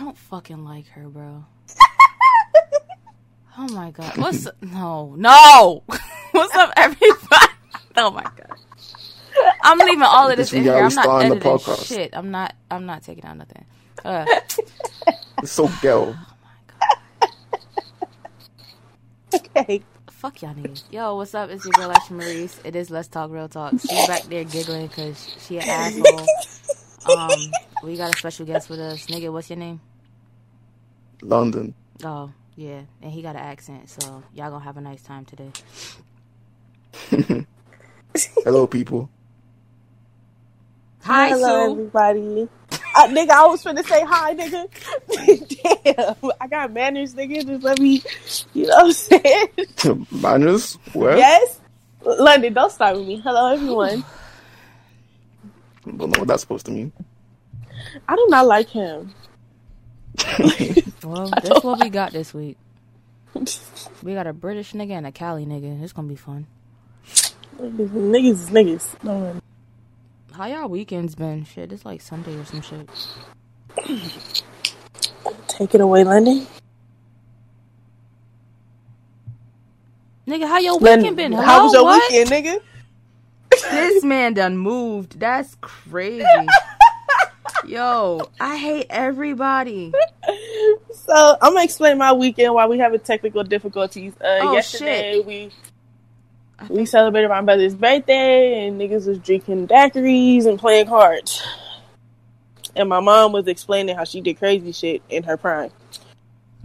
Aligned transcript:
don't 0.00 0.16
fucking 0.16 0.64
like 0.64 0.88
her, 0.88 1.08
bro. 1.08 1.44
oh 3.58 3.68
my 3.68 3.90
god. 3.90 4.16
What's 4.16 4.48
no 4.62 5.14
no? 5.16 5.82
What's 6.32 6.54
up, 6.56 6.72
everybody? 6.76 7.18
Oh 7.96 8.10
my 8.12 8.22
god. 8.22 8.56
I'm 9.64 9.78
leaving 9.78 10.02
all 10.02 10.30
of 10.30 10.36
this 10.36 10.50
This 10.50 10.52
in 10.54 10.60
is 10.60 10.64
here. 10.66 10.76
I'm 10.76 10.94
not 10.94 11.04
start 11.04 11.28
the 11.28 11.34
podcast. 11.36 11.86
shit. 11.86 12.10
I'm 12.12 12.30
not. 12.30 12.54
I'm 12.70 12.86
not 12.86 13.02
taking 13.02 13.24
out 13.24 13.36
nothing. 13.36 13.64
Uh, 14.04 14.24
It's 15.42 15.50
so 15.52 15.66
ghetto. 15.82 16.14
Oh 16.16 16.26
my 16.44 16.86
god. 19.32 19.56
okay. 19.56 19.82
fuck 20.08 20.40
y'all 20.40 20.54
niggas. 20.54 20.84
Yo, 20.92 21.16
what's 21.16 21.34
up? 21.34 21.50
It's 21.50 21.64
your 21.64 21.72
girl 21.72 21.90
Ashley 21.90 22.16
Maurice. 22.16 22.60
It 22.64 22.76
is 22.76 22.90
Let's 22.90 23.08
Talk 23.08 23.30
Real 23.32 23.48
Talk. 23.48 23.72
She's 23.72 24.06
back 24.06 24.22
there 24.24 24.44
giggling 24.44 24.86
because 24.86 25.36
she 25.46 25.58
an 25.58 25.68
asshole. 25.68 26.26
Um, 27.18 27.30
we 27.82 27.96
got 27.96 28.14
a 28.14 28.18
special 28.18 28.46
guest 28.46 28.70
with 28.70 28.78
us. 28.78 29.06
Nigga, 29.06 29.32
what's 29.32 29.50
your 29.50 29.58
name? 29.58 29.80
London. 31.22 31.74
Oh, 32.04 32.32
yeah. 32.56 32.82
And 33.02 33.12
he 33.12 33.22
got 33.22 33.36
an 33.36 33.42
accent, 33.42 33.88
so 33.90 34.22
y'all 34.34 34.50
gonna 34.50 34.64
have 34.64 34.76
a 34.76 34.80
nice 34.80 35.02
time 35.02 35.24
today. 35.24 35.50
Hello, 38.44 38.66
people. 38.66 39.08
Hi, 41.02 41.28
Hello, 41.28 41.66
Sue. 41.66 41.72
everybody. 41.72 42.48
Uh, 42.96 43.06
nigga, 43.08 43.30
I 43.30 43.46
was 43.46 43.64
finna 43.64 43.84
say 43.84 44.04
hi, 44.04 44.34
nigga. 44.34 45.84
Damn, 46.22 46.30
I 46.40 46.46
got 46.46 46.72
manners, 46.72 47.14
nigga. 47.14 47.46
Just 47.46 47.62
let 47.62 47.78
me, 47.78 48.02
you 48.52 48.66
know 48.66 48.74
what 48.74 48.84
I'm 48.86 48.92
saying? 48.92 50.06
Manners? 50.20 50.74
Where? 50.92 51.16
yes? 51.16 51.60
London, 52.02 52.52
don't 52.52 52.70
start 52.72 52.96
with 52.96 53.06
me. 53.06 53.20
Hello, 53.20 53.52
everyone. 53.52 54.04
I 55.86 55.90
don't 55.92 56.10
know 56.10 56.18
what 56.20 56.28
that's 56.28 56.42
supposed 56.42 56.66
to 56.66 56.72
mean. 56.72 56.92
I 58.08 58.16
do 58.16 58.26
not 58.28 58.46
like 58.46 58.68
him. 58.68 59.14
Well, 61.04 61.30
that's 61.42 61.64
what 61.64 61.80
we 61.80 61.90
got 61.90 62.12
this 62.12 62.34
week. 62.34 62.56
We 64.02 64.14
got 64.14 64.26
a 64.26 64.32
British 64.32 64.72
nigga 64.72 64.92
and 64.92 65.06
a 65.06 65.12
Cali 65.12 65.46
nigga. 65.46 65.82
It's 65.82 65.92
gonna 65.92 66.08
be 66.08 66.16
fun. 66.16 66.46
niggas 67.58 68.32
is 68.32 68.50
niggas. 68.50 69.00
Don't. 69.02 69.42
How 70.32 70.46
y'all 70.46 70.68
weekends 70.68 71.14
been? 71.14 71.44
Shit, 71.44 71.72
it's 71.72 71.84
like 71.84 72.00
Sunday 72.00 72.36
or 72.36 72.44
some 72.44 72.62
shit. 72.62 72.88
Take 75.48 75.74
it 75.74 75.80
away, 75.80 76.04
London. 76.04 76.46
Nigga, 80.26 80.46
how 80.46 80.58
your 80.58 80.74
London, 80.74 80.98
weekend 80.98 81.16
been? 81.16 81.32
Hello? 81.32 81.44
how 81.44 81.64
was 81.64 81.72
your 81.72 81.84
what? 81.84 82.12
weekend, 82.12 82.30
nigga? 82.30 82.60
This 83.50 84.04
man 84.04 84.34
done 84.34 84.56
moved. 84.56 85.18
That's 85.18 85.56
crazy. 85.60 86.24
Yo, 87.66 88.20
I 88.40 88.56
hate 88.56 88.86
everybody. 88.90 89.92
So 90.92 91.36
I'm 91.40 91.52
gonna 91.54 91.64
explain 91.64 91.98
my 91.98 92.12
weekend 92.12 92.54
while 92.54 92.68
we 92.68 92.78
having 92.78 93.00
technical 93.00 93.42
difficulties. 93.44 94.12
Uh, 94.20 94.38
Oh, 94.42 94.52
yesterday 94.54 95.20
we 95.20 95.50
we 96.68 96.84
celebrated 96.86 97.28
my 97.28 97.40
brother's 97.42 97.74
birthday 97.74 98.66
and 98.66 98.80
niggas 98.80 99.06
was 99.06 99.18
drinking 99.18 99.68
daiquiris 99.68 100.46
and 100.46 100.58
playing 100.58 100.86
cards. 100.86 101.46
And 102.76 102.88
my 102.88 103.00
mom 103.00 103.32
was 103.32 103.48
explaining 103.48 103.96
how 103.96 104.04
she 104.04 104.20
did 104.20 104.38
crazy 104.38 104.72
shit 104.72 105.02
in 105.08 105.22
her 105.24 105.36
prime. 105.36 105.70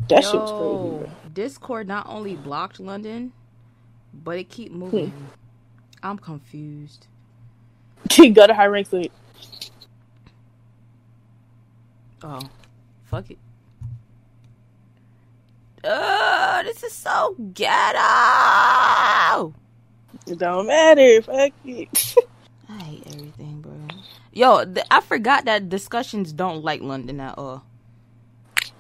That 0.10 0.24
shit 0.24 0.36
was 0.36 0.52
crazy. 0.52 1.10
Yo, 1.12 1.30
Discord 1.34 1.88
not 1.88 2.08
only 2.08 2.36
blocked 2.36 2.80
London, 2.80 3.32
but 4.14 4.38
it 4.38 4.50
keep 4.50 4.72
moving. 4.72 5.10
Hmm. 5.10 5.26
I'm 6.04 6.18
confused. 6.20 7.08
Bro. 8.16 8.30
Go 8.34 8.48
to 8.48 8.54
high 8.54 8.68
rank 8.68 8.94
it. 8.94 9.12
Oh, 12.24 12.40
fuck 13.06 13.30
it. 13.32 13.38
Oh, 15.84 16.62
this 16.66 16.82
is 16.84 16.94
so 16.94 17.36
ghetto. 17.54 18.00
It 20.28 20.40
don't 20.40 20.66
matter. 20.68 21.22
Fuck 21.22 21.52
it. 21.66 22.16
I 22.70 22.74
hate 22.80 23.04
everything, 23.08 23.62
bro. 23.62 23.74
Yo, 24.34 24.66
th- 24.66 24.86
I 24.90 25.02
forgot 25.02 25.46
that 25.46 25.70
discussions 25.70 26.34
don't 26.34 26.64
like 26.64 26.82
London 26.82 27.20
at 27.20 27.38
all. 27.38 27.64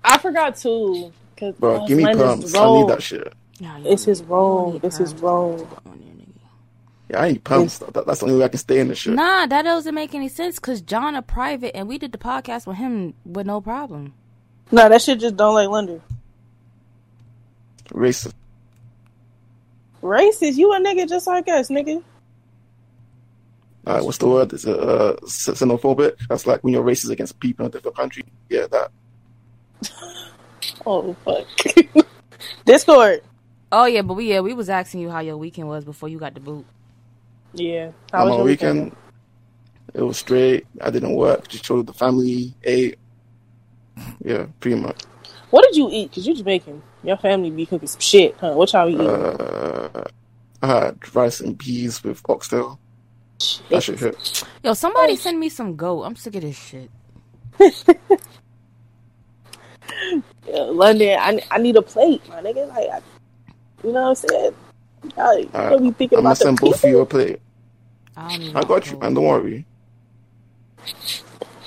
I 0.04 0.18
forgot 0.18 0.56
too. 0.56 1.14
Cause 1.38 1.54
Bro, 1.59 1.86
give 1.88 1.98
me 1.98 2.06
London's 2.06 2.52
pumps. 2.54 2.56
I 2.56 2.80
need 2.82 2.90
that 2.90 3.04
shit. 3.04 3.34
Nah, 3.59 3.78
you 3.78 3.86
It's 3.90 4.06
don't 4.06 4.12
his 4.12 4.22
need- 4.22 4.26
you 4.26 4.30
don't 4.30 4.30
role. 4.30 4.80
It's 4.82 4.98
his 4.98 5.14
role. 5.16 5.58
Come 5.59 5.92
on 5.94 6.00
here, 6.00 6.14
nigga. 6.14 6.50
Yeah, 7.16 7.22
I 7.22 7.28
ain't 7.28 7.44
pumps. 7.46 7.78
That, 7.78 8.06
that's 8.06 8.20
the 8.20 8.26
only 8.26 8.40
way 8.40 8.46
I 8.46 8.50
can 8.50 8.58
stay 8.58 8.80
in 8.80 8.90
the 8.90 8.96
shit. 8.96 9.14
Nah, 9.14 9.46
that 9.46 9.62
doesn't 9.62 9.96
make 9.96 10.14
any 10.14 10.28
sense 10.28 10.56
because 10.58 10.81
John 10.81 11.16
a 11.16 11.22
private 11.22 11.74
and 11.74 11.88
we 11.88 11.98
did 11.98 12.12
the 12.12 12.18
podcast 12.18 12.68
with 12.68 12.76
him 12.76 13.14
with 13.24 13.48
no 13.48 13.62
problem. 13.62 14.14
No, 14.70 14.90
that 14.90 15.02
shit 15.02 15.22
just 15.22 15.38
don't 15.38 15.53
like 15.53 15.70
London. 15.70 16.02
Racist. 17.92 18.34
Racist? 20.03 20.56
You 20.56 20.74
a 20.74 20.80
nigga 20.80 21.08
just 21.08 21.26
like 21.26 21.48
us, 21.48 21.70
nigga. 21.70 22.03
Alright, 23.88 24.03
what's 24.03 24.18
the 24.18 24.28
word? 24.28 24.52
It's 24.52 24.66
it 24.66 24.78
uh, 24.78 25.16
xenophobic? 25.24 26.18
That's 26.28 26.46
like 26.46 26.66
when 26.66 26.74
you're 26.74 26.84
racist 26.84 27.12
against 27.12 27.40
people 27.40 27.66
in 27.66 27.70
a 27.70 27.72
different 27.72 27.96
country. 27.96 28.26
Yeah, 28.50 28.68
that. 28.68 28.92
Oh 30.88 31.16
fuck. 31.24 31.47
Discord. 32.66 33.22
Oh 33.72 33.86
yeah, 33.86 34.02
but 34.02 34.16
we 34.16 34.30
yeah 34.30 34.42
we 34.42 34.53
was 34.53 34.70
asking 34.70 35.00
you 35.00 35.09
how 35.09 35.20
your 35.20 35.38
weekend 35.38 35.68
was 35.68 35.86
before 35.86 36.09
you 36.09 36.20
got 36.20 36.34
the 36.34 36.40
boot. 36.40 36.66
Yeah. 37.56 37.92
On 38.14 38.30
my 38.30 38.36
your 38.36 38.44
weekend, 38.44 38.96
it 39.94 40.02
was 40.02 40.18
straight. 40.18 40.68
I 40.82 40.92
didn't 40.92 41.16
work. 41.16 41.48
Just 41.48 41.66
chilled 41.66 41.80
with 41.80 41.88
the 41.88 41.94
family. 41.94 42.56
Ate. 42.64 43.00
Yeah, 44.24 44.48
pretty 44.60 44.82
much. 44.82 45.04
What 45.52 45.64
did 45.64 45.76
you 45.78 45.90
eat? 45.92 46.12
Cause 46.14 46.28
you're 46.28 46.36
Jamaican. 46.36 46.84
Your 47.04 47.18
family 47.18 47.52
be 47.52 47.66
cooking 47.66 47.88
some 47.88 48.02
shit, 48.02 48.36
huh? 48.40 48.54
What 48.54 48.74
y'all 48.74 48.88
be 48.88 48.96
eating? 48.96 49.30
Uh, 49.40 50.04
I 50.62 50.68
had 50.68 51.16
rice 51.16 51.40
and 51.42 51.58
peas 51.58 52.04
with 52.04 52.22
oxtail. 52.30 52.80
That 53.70 53.84
shit 53.84 54.00
hit. 54.00 54.44
Yo, 54.64 54.74
somebody 54.74 55.16
send 55.16 55.40
me 55.40 55.50
some 55.50 55.76
goat. 55.76 56.04
I'm 56.04 56.16
sick 56.16 56.36
of 56.36 56.42
this 56.44 56.58
shit. 56.58 56.92
Yeah, 60.48 60.64
London, 60.64 61.18
I, 61.20 61.42
I 61.52 61.58
need 61.60 61.76
a 61.78 61.82
plate, 61.82 62.28
my 62.30 62.42
nigga. 62.42 62.68
Like, 62.70 62.90
I, 62.90 63.02
you 63.84 63.94
know 63.94 64.02
what 64.04 64.10
I'm 64.10 64.16
saying? 64.16 64.56
Y'all, 65.18 65.40
you 65.40 65.52
Alright, 65.56 65.70
don't 65.70 65.84
be 65.84 65.92
thinking 65.92 66.20
I'm 66.20 66.24
gonna 66.24 66.34
about 66.34 66.40
the 66.40 66.46
send 66.46 66.60
both 66.60 66.84
of 66.84 66.84
people. 66.84 66.90
you 66.90 67.00
a 67.02 67.06
plate. 67.06 67.42
I. 68.18 68.52
I 68.56 68.64
got 68.64 68.90
you, 68.90 68.98
man. 68.98 69.14
Don't 69.14 69.26
worry. 69.26 69.66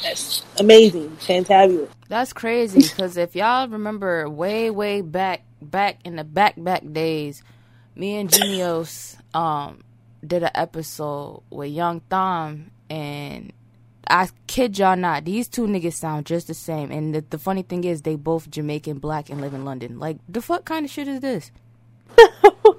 That's 0.02 0.44
amazing, 0.58 1.10
fantabulous. 1.20 1.88
That's 2.08 2.32
crazy 2.32 2.80
because 2.80 3.16
if 3.16 3.34
y'all 3.34 3.68
remember 3.68 4.28
way 4.28 4.70
way 4.70 5.00
back 5.00 5.42
back 5.60 5.98
in 6.04 6.16
the 6.16 6.24
back 6.24 6.54
back 6.56 6.82
days, 6.92 7.42
me 7.96 8.16
and 8.16 8.30
Genios 8.30 9.16
um 9.34 9.80
did 10.26 10.42
an 10.42 10.50
episode 10.54 11.42
with 11.50 11.70
Young 11.70 12.00
Thom 12.08 12.70
and 12.88 13.52
I 14.10 14.28
kid 14.46 14.78
y'all 14.78 14.96
not, 14.96 15.24
these 15.24 15.48
two 15.48 15.66
niggas 15.66 15.92
sound 15.94 16.26
just 16.26 16.46
the 16.46 16.54
same. 16.54 16.90
And 16.90 17.14
the, 17.14 17.24
the 17.28 17.38
funny 17.38 17.62
thing 17.62 17.84
is, 17.84 18.02
they 18.02 18.16
both 18.16 18.50
Jamaican, 18.50 18.98
black, 19.00 19.28
and 19.28 19.40
live 19.40 19.52
in 19.52 19.64
London. 19.66 19.98
Like, 19.98 20.16
the 20.28 20.40
fuck 20.40 20.64
kind 20.64 20.86
of 20.86 20.90
shit 20.90 21.08
is 21.08 21.20
this? 21.20 21.50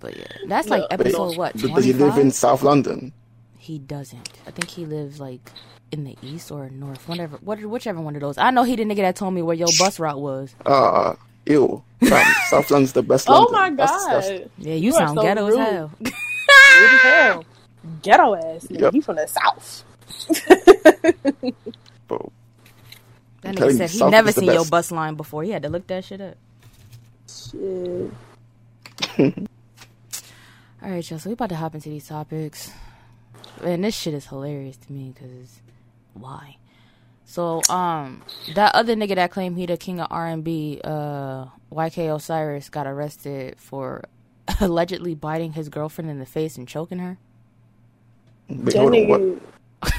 but 0.00 0.16
yeah, 0.16 0.26
that's 0.46 0.68
like 0.68 0.84
episode 0.90 1.36
what? 1.36 1.52
But 1.60 1.74
does 1.74 1.84
he 1.84 1.92
live 1.92 2.18
in 2.18 2.30
South 2.30 2.62
London? 2.62 3.12
He 3.58 3.78
doesn't. 3.78 4.30
I 4.46 4.50
think 4.50 4.68
he 4.68 4.86
lives 4.86 5.20
like 5.20 5.50
in 5.92 6.04
the 6.04 6.16
east 6.22 6.50
or 6.50 6.68
north, 6.70 7.06
whatever, 7.08 7.36
what, 7.38 7.60
whichever 7.64 8.00
one 8.00 8.14
of 8.14 8.20
those. 8.22 8.38
I 8.38 8.50
know 8.50 8.62
he 8.62 8.76
the 8.76 8.84
nigga 8.84 8.96
that 8.98 9.16
told 9.16 9.34
me 9.34 9.42
where 9.42 9.56
your 9.56 9.68
bus 9.78 9.98
route 9.98 10.20
was. 10.20 10.54
Ah, 10.66 11.16
ew. 11.46 11.82
Fam, 12.00 12.34
South 12.48 12.70
London's 12.70 12.92
the 12.92 13.02
best 13.02 13.26
Oh 13.28 13.48
my 13.50 13.70
god. 13.70 13.86
disgusting. 13.86 14.50
Yeah, 14.58 14.74
you, 14.74 14.86
You 14.86 14.92
sound 14.92 15.16
so 15.18 15.22
ghetto 15.22 15.46
rude. 15.48 15.58
as 15.58 15.68
hell. 15.68 15.90
Rude 16.00 16.12
as 16.12 17.00
hell. 17.00 17.44
Ghetto 18.02 18.34
ass. 18.34 18.66
Nigga. 18.66 18.80
Yep. 18.80 18.92
He 18.92 19.00
from 19.00 19.16
the 19.16 19.26
south. 19.26 19.84
Bro, 22.06 22.32
That 23.42 23.56
telling 23.56 23.74
nigga 23.74 23.78
said 23.78 23.90
he 23.90 23.98
South 23.98 24.10
never 24.10 24.28
is 24.30 24.34
the 24.34 24.40
seen 24.42 24.52
your 24.52 24.64
bus 24.66 24.90
line 24.90 25.14
before. 25.14 25.42
He 25.42 25.50
had 25.50 25.62
to 25.62 25.68
look 25.68 25.86
that 25.88 26.04
shit 26.04 26.20
up. 26.20 26.36
Shit. 27.28 28.12
All 30.82 30.90
right, 30.90 31.08
y'all. 31.10 31.18
So 31.18 31.30
we 31.30 31.34
about 31.34 31.50
to 31.50 31.56
hop 31.56 31.74
into 31.74 31.88
these 31.90 32.08
topics, 32.08 32.72
and 33.62 33.84
this 33.84 33.96
shit 33.96 34.14
is 34.14 34.26
hilarious 34.26 34.76
to 34.78 34.92
me 34.92 35.12
because 35.14 35.60
why? 36.14 36.56
So, 37.24 37.62
um, 37.68 38.24
that 38.54 38.74
other 38.74 38.96
nigga 38.96 39.16
that 39.16 39.30
claimed 39.32 39.58
he 39.58 39.66
the 39.66 39.76
king 39.76 40.00
of 40.00 40.08
R 40.10 40.26
and 40.28 40.44
B, 40.44 40.80
uh, 40.84 41.46
YK 41.72 42.14
Osiris, 42.14 42.70
got 42.70 42.86
arrested 42.86 43.56
for 43.58 44.04
allegedly 44.60 45.14
biting 45.14 45.54
his 45.54 45.68
girlfriend 45.68 46.10
in 46.10 46.20
the 46.20 46.26
face 46.26 46.56
and 46.58 46.68
choking 46.68 47.00
her. 47.00 47.18
wait, 48.48 48.74
That 48.74 48.78
hold 48.78 48.94
nigga. 48.94 49.40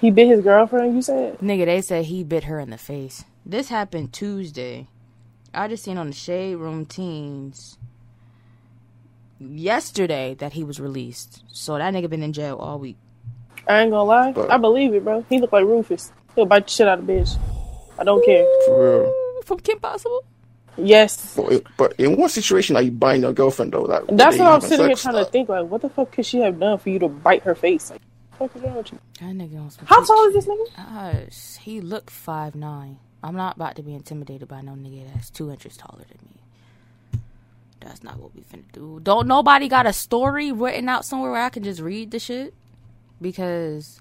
He 0.00 0.10
bit 0.10 0.28
his 0.28 0.42
girlfriend, 0.42 0.96
you 0.96 1.02
said? 1.02 1.38
Nigga, 1.40 1.66
they 1.66 1.80
said 1.82 2.06
he 2.06 2.24
bit 2.24 2.44
her 2.44 2.60
in 2.60 2.70
the 2.70 2.78
face. 2.78 3.24
This 3.46 3.68
happened 3.68 4.12
Tuesday. 4.12 4.88
I 5.54 5.68
just 5.68 5.84
seen 5.84 5.98
on 5.98 6.08
the 6.08 6.14
Shade 6.14 6.56
Room 6.56 6.86
Teens 6.86 7.78
yesterday 9.38 10.34
that 10.38 10.52
he 10.52 10.64
was 10.64 10.80
released. 10.80 11.42
So 11.48 11.76
that 11.78 11.92
nigga 11.94 12.08
been 12.10 12.22
in 12.22 12.32
jail 12.32 12.56
all 12.56 12.78
week. 12.78 12.96
I 13.68 13.80
ain't 13.82 13.90
gonna 13.90 14.04
lie. 14.04 14.32
But- 14.32 14.50
I 14.50 14.58
believe 14.58 14.94
it, 14.94 15.04
bro. 15.04 15.24
He 15.28 15.38
look 15.40 15.52
like 15.52 15.64
Rufus. 15.64 16.12
He'll 16.34 16.46
bite 16.46 16.66
the 16.66 16.70
shit 16.70 16.88
out 16.88 16.98
of 16.98 17.04
bitch. 17.04 17.38
I 17.98 18.04
don't 18.04 18.24
care. 18.24 18.44
For 18.66 19.00
real. 19.02 19.12
From 19.44 19.60
Kim 19.60 19.78
Possible. 19.78 20.24
Yes. 20.76 21.34
But, 21.36 21.62
but 21.76 21.92
in 22.00 22.16
what 22.16 22.32
situation 22.32 22.74
are 22.76 22.82
you 22.82 22.90
buying 22.90 23.22
your 23.22 23.32
girlfriend 23.32 23.72
though? 23.72 23.82
Like 23.82 24.04
That's 24.08 24.36
what 24.36 24.48
I'm 24.48 24.60
sitting 24.60 24.86
here 24.86 24.96
sex? 24.96 25.02
trying 25.02 25.24
to 25.24 25.30
think. 25.30 25.48
Like, 25.48 25.66
what 25.66 25.82
the 25.82 25.88
fuck 25.88 26.10
could 26.10 26.26
she 26.26 26.40
have 26.40 26.58
done 26.58 26.78
for 26.78 26.90
you 26.90 26.98
to 26.98 27.08
bite 27.08 27.44
her 27.44 27.54
face? 27.54 27.90
Like, 27.92 28.00
what 28.38 28.52
the 28.52 28.54
fuck 28.54 28.56
is 28.56 28.62
wrong 28.68 28.76
with 28.78 28.92
you? 28.92 28.98
That 29.20 29.34
nigga 29.36 29.60
on 29.60 29.70
some 29.70 29.86
How 29.86 30.00
shit. 30.00 30.06
tall 30.08 30.24
is 30.28 30.34
this 30.34 30.46
nigga? 30.46 30.66
Uh, 30.76 31.60
he 31.60 31.80
looked 31.80 32.10
five 32.10 32.56
nine. 32.56 32.98
I'm 33.22 33.36
not 33.36 33.54
about 33.56 33.76
to 33.76 33.82
be 33.82 33.94
intimidated 33.94 34.48
by 34.48 34.62
no 34.62 34.72
nigga 34.72 35.06
that's 35.14 35.30
two 35.30 35.50
inches 35.50 35.76
taller 35.76 36.02
than 36.08 36.18
me. 36.28 36.40
That's 37.84 38.02
not 38.02 38.18
what 38.18 38.34
we 38.34 38.40
finna 38.40 38.64
do. 38.72 38.98
Don't 39.02 39.28
nobody 39.28 39.68
got 39.68 39.84
a 39.86 39.92
story 39.92 40.50
written 40.52 40.88
out 40.88 41.04
somewhere 41.04 41.30
where 41.32 41.42
I 41.42 41.50
can 41.50 41.62
just 41.62 41.80
read 41.80 42.10
the 42.12 42.18
shit 42.18 42.54
because 43.20 44.00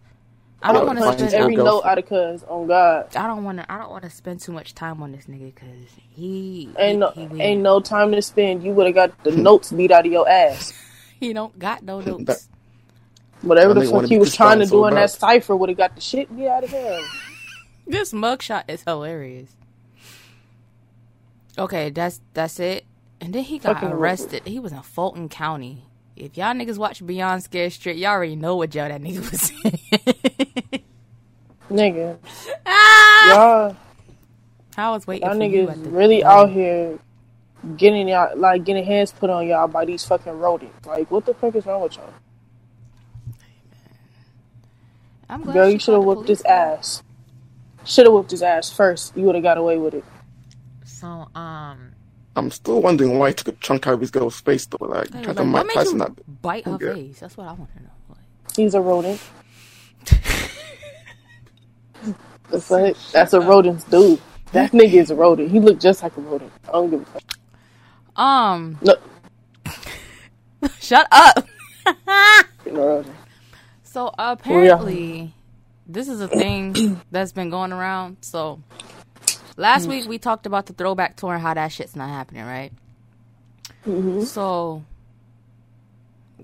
I 0.62 0.72
don't 0.72 0.86
want 0.88 1.00
to 1.00 1.14
spend. 1.18 1.34
every 1.34 1.58
note 1.58 1.84
out 1.84 1.98
of 1.98 2.08
cuz. 2.08 2.44
On 2.44 2.66
God, 2.66 3.14
I 3.14 3.28
don't 3.28 3.44
want 3.44 3.58
to. 3.60 3.70
I 3.70 3.78
don't 3.78 3.92
want 3.92 4.06
to 4.06 4.10
spend 4.10 4.40
too 4.40 4.54
much 4.54 4.74
time 4.74 5.04
on 5.04 5.12
this 5.12 5.26
nigga 5.26 5.54
because 5.54 5.90
he 6.16 6.70
ain't 6.80 7.00
no 7.00 7.10
he, 7.10 7.26
he, 7.26 7.42
ain't 7.42 7.62
no 7.62 7.82
time 7.82 8.14
to 8.14 8.22
spend. 8.22 8.64
You 8.64 8.72
would 8.72 8.86
have 8.86 8.96
got 8.96 9.24
the 9.26 9.32
notes 9.36 9.74
beat 9.74 9.92
out 9.92 10.06
of 10.06 10.12
your 10.12 10.30
ass. 10.30 10.72
he 11.20 11.34
don't 11.34 11.60
got 11.60 11.84
no 11.84 12.00
notes. 12.00 12.24
That- 12.24 12.42
Whatever 13.42 13.74
the 13.74 13.84
fuck 13.84 14.06
he 14.06 14.18
was 14.18 14.34
trying 14.34 14.60
to 14.60 14.68
Brown 14.68 14.68
do 14.68 14.70
so 14.70 14.86
in 14.88 14.94
that 14.96 15.12
cipher 15.12 15.54
would 15.54 15.68
have 15.68 15.78
got 15.78 15.96
the 15.96 16.00
shit 16.02 16.34
beat 16.34 16.48
out 16.48 16.64
of 16.64 16.70
him. 16.70 17.04
This 17.86 18.14
mugshot 18.14 18.64
is 18.70 18.82
hilarious. 18.84 19.54
Okay, 21.58 21.90
that's 21.90 22.22
that's 22.34 22.58
it. 22.62 22.86
And 23.24 23.34
then 23.34 23.44
he 23.44 23.58
got 23.58 23.76
Fucking 23.76 23.90
arrested. 23.90 24.42
He 24.46 24.60
was 24.60 24.74
in 24.74 24.82
Fulton 24.82 25.30
County. 25.30 25.86
If 26.18 26.36
y'all 26.36 26.54
niggas 26.54 26.78
watch 26.78 27.06
Beyond 27.06 27.42
Scared 27.42 27.72
Straight, 27.72 27.96
y'all 27.96 28.12
already 28.12 28.36
know 28.36 28.58
what 28.58 28.70
jail 28.70 28.90
that 28.90 29.02
nigga 29.02 29.20
was 29.32 29.50
in. 29.64 30.82
Nigga, 31.76 32.18
ah! 32.66 33.30
y'all, 33.30 33.78
I 34.78 34.92
was 34.92 35.08
waiting 35.08 35.26
y'all 35.26 35.38
for 35.38 35.44
you 35.46 35.70
at 35.70 35.78
niggas 35.78 35.84
the 35.84 35.90
really 35.90 36.20
door. 36.20 36.30
out 36.30 36.50
here 36.50 37.00
getting 37.78 38.10
y'all 38.10 38.38
like 38.38 38.66
getting 38.66 38.84
hands 38.84 39.14
put 39.14 39.30
on 39.30 39.48
y'all 39.48 39.70
by 39.70 39.86
these 39.86 40.04
fucking 40.04 40.38
rodents. 40.38 40.86
Like, 40.86 41.10
what 41.10 41.26
the 41.26 41.34
fuck 41.34 41.56
is 41.56 41.66
wrong 41.66 41.82
with 41.82 41.96
y'all? 41.96 42.14
I'm 45.30 45.44
glad 45.44 45.54
Girl, 45.54 45.70
you 45.70 45.80
should 45.80 45.94
have 45.94 46.04
called 46.04 46.18
whooped 46.18 46.28
his 46.30 46.44
ass. 46.44 47.02
Should 47.86 48.06
have 48.06 48.14
whooped 48.14 48.32
his 48.32 48.44
ass 48.44 48.70
first. 48.70 49.16
You 49.16 49.24
would 49.24 49.36
have 49.36 49.44
got 49.44 49.58
away 49.58 49.78
with 49.78 49.94
it. 49.94 50.04
So, 50.84 51.30
um, 51.34 51.93
I'm 52.36 52.50
still 52.52 52.82
wondering 52.82 53.20
why 53.20 53.30
he 53.30 53.34
took 53.36 53.48
a 53.50 53.52
chunk 53.54 53.86
out 53.88 53.94
of 53.96 54.02
his 54.02 54.12
girl's 54.12 54.40
face 54.42 54.66
though. 54.66 54.78
Like, 54.86 55.14
like, 55.14 55.24
tried 55.24 55.38
to 55.38 55.44
what 55.44 55.50
Mike 55.50 55.68
made 55.68 55.74
Tyson 55.76 56.00
you 56.00 56.06
that. 56.06 56.42
bite 56.42 56.66
her 56.66 56.78
Yeah. 56.82 56.94
face? 56.94 57.20
That's 57.20 57.38
what 57.38 57.48
I 57.48 57.54
want 57.54 57.70
to 57.76 57.84
know. 57.84 57.90
Like, 58.10 58.56
He's 58.56 58.74
a 58.74 58.82
rodent. 58.82 59.22
the 62.50 62.62
fuck? 62.62 62.96
That's 63.12 63.34
a 63.34 63.40
rodent's 63.42 63.84
dude. 63.86 64.20
That 64.52 64.72
nigga 64.72 64.94
is 64.94 65.12
a 65.12 65.16
rodent. 65.16 65.52
He 65.52 65.60
looked 65.60 65.82
just 65.82 66.04
like 66.04 66.16
a 66.18 66.22
rodent. 66.22 66.52
I 66.68 66.72
don't 66.74 66.90
give 66.92 67.02
a 67.02 67.06
fuck. 67.06 67.24
um, 68.20 68.78
No, 68.82 68.96
shut 70.80 71.08
up. 71.12 71.48
So 73.84 74.12
apparently, 74.18 75.36
this 75.86 76.08
is 76.08 76.20
a 76.20 76.28
thing 76.28 77.00
that's 77.12 77.32
been 77.32 77.52
going 77.52 77.72
around. 77.72 78.18
So 78.22 78.60
last 79.58 79.86
mm. 79.86 79.90
week 79.90 80.08
we 80.08 80.18
talked 80.18 80.46
about 80.46 80.66
the 80.66 80.74
throwback 80.74 81.16
tour 81.16 81.34
and 81.34 81.42
how 81.42 81.54
that 81.54 81.72
shit's 81.72 81.96
not 81.96 82.10
happening, 82.10 82.46
right? 82.46 82.72
Mm-hmm. 83.86 84.24
So 84.24 84.84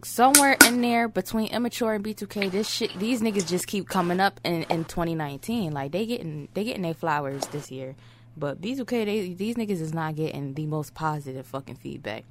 somewhere 0.03 0.57
in 0.65 0.81
there 0.81 1.07
between 1.07 1.47
immature 1.47 1.94
and 1.94 2.03
B2K, 2.03 2.51
this 2.51 2.69
shit, 2.69 2.97
these 3.00 3.21
niggas 3.21 3.47
just 3.47 3.67
keep 3.67 3.88
coming 3.88 4.19
up 4.19 4.39
in, 4.44 4.63
in 4.63 4.85
2019. 4.85 5.71
Like 5.71 5.91
they 5.91 6.06
getting 6.06 6.47
they 6.53 6.63
getting 6.63 6.83
their 6.83 6.94
flowers 6.94 7.45
this 7.47 7.71
year, 7.71 7.95
but 8.38 8.61
B2K, 8.61 9.06
they, 9.06 9.33
these 9.33 9.55
niggas 9.55 9.81
is 9.81 9.94
not 9.94 10.15
getting 10.15 10.53
the 10.53 10.65
most 10.65 10.94
positive 10.94 11.45
fucking 11.45 11.75
feedback. 11.75 12.23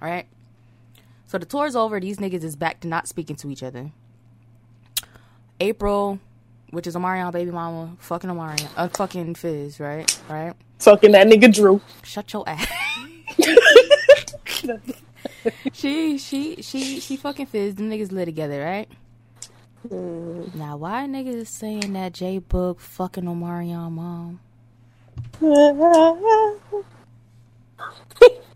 All 0.00 0.08
right. 0.08 0.26
So 1.26 1.38
the 1.38 1.46
tour's 1.46 1.76
over. 1.76 2.00
These 2.00 2.18
niggas 2.18 2.42
is 2.42 2.56
back 2.56 2.80
to 2.80 2.88
not 2.88 3.06
speaking 3.06 3.36
to 3.36 3.50
each 3.50 3.62
other. 3.62 3.92
April, 5.60 6.18
which 6.70 6.86
is 6.86 6.94
Omarion 6.94 7.32
baby 7.32 7.50
mama, 7.50 7.96
fucking 7.98 8.30
Omarion, 8.30 8.68
uh, 8.76 8.88
fucking 8.88 9.34
Fizz, 9.34 9.80
right? 9.80 10.20
Right? 10.28 10.54
Fucking 10.78 11.12
that 11.12 11.26
nigga 11.26 11.52
Drew. 11.52 11.80
Shut 12.02 12.32
your 12.32 12.48
ass. 12.48 12.66
she, 15.72 16.18
she, 16.18 16.62
she, 16.62 17.00
she 17.00 17.16
fucking 17.16 17.46
Fizz. 17.46 17.76
Them 17.76 17.90
niggas 17.90 18.12
live 18.12 18.26
together, 18.26 18.60
right? 18.62 18.88
Now, 19.90 20.76
why 20.76 21.06
niggas 21.06 21.34
is 21.34 21.48
saying 21.48 21.92
that 21.94 22.12
J 22.12 22.40
Boog 22.40 22.80
fucking 22.80 23.24
Omarion 23.24 23.92
mom? 23.92 24.40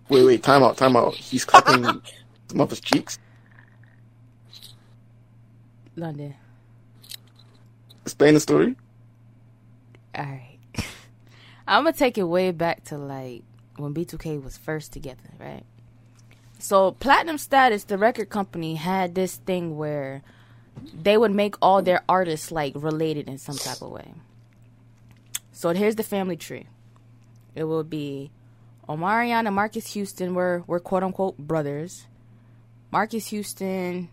Wait, 0.08 0.24
wait, 0.24 0.42
time 0.42 0.62
out, 0.62 0.76
time 0.76 0.96
out. 0.96 1.14
He's 1.14 1.44
clapping 1.44 1.82
his 2.48 2.54
mother's 2.54 2.80
cheeks. 2.80 3.18
London. 5.96 6.34
Explain 8.04 8.34
the 8.34 8.40
story. 8.40 8.76
All 10.14 10.24
right. 10.24 10.58
I'm 11.66 11.84
gonna 11.84 11.96
take 11.96 12.18
it 12.18 12.24
way 12.24 12.50
back 12.50 12.84
to 12.84 12.98
like 12.98 13.42
when 13.76 13.94
B2K 13.94 14.42
was 14.42 14.58
first 14.58 14.92
together, 14.92 15.30
right? 15.40 15.64
So 16.58 16.92
Platinum 16.92 17.38
Status, 17.38 17.84
the 17.84 17.98
record 17.98 18.28
company, 18.28 18.74
had 18.74 19.14
this 19.14 19.36
thing 19.36 19.76
where 19.76 20.22
they 20.94 21.16
would 21.16 21.32
make 21.32 21.56
all 21.62 21.82
their 21.82 22.02
artists 22.08 22.50
like 22.52 22.74
related 22.76 23.28
in 23.28 23.38
some 23.38 23.56
type 23.56 23.80
of 23.80 23.90
way. 23.90 24.12
So 25.52 25.70
here's 25.70 25.96
the 25.96 26.02
family 26.02 26.36
tree. 26.36 26.66
It 27.54 27.64
will 27.64 27.84
be 27.84 28.30
Omarion 28.88 29.46
and 29.46 29.54
Marques 29.54 29.94
Houston 29.94 30.34
were 30.34 30.62
were 30.66 30.80
quote 30.80 31.02
unquote 31.02 31.38
brothers. 31.38 32.06
Marques 32.90 33.26
Houston, 33.28 34.08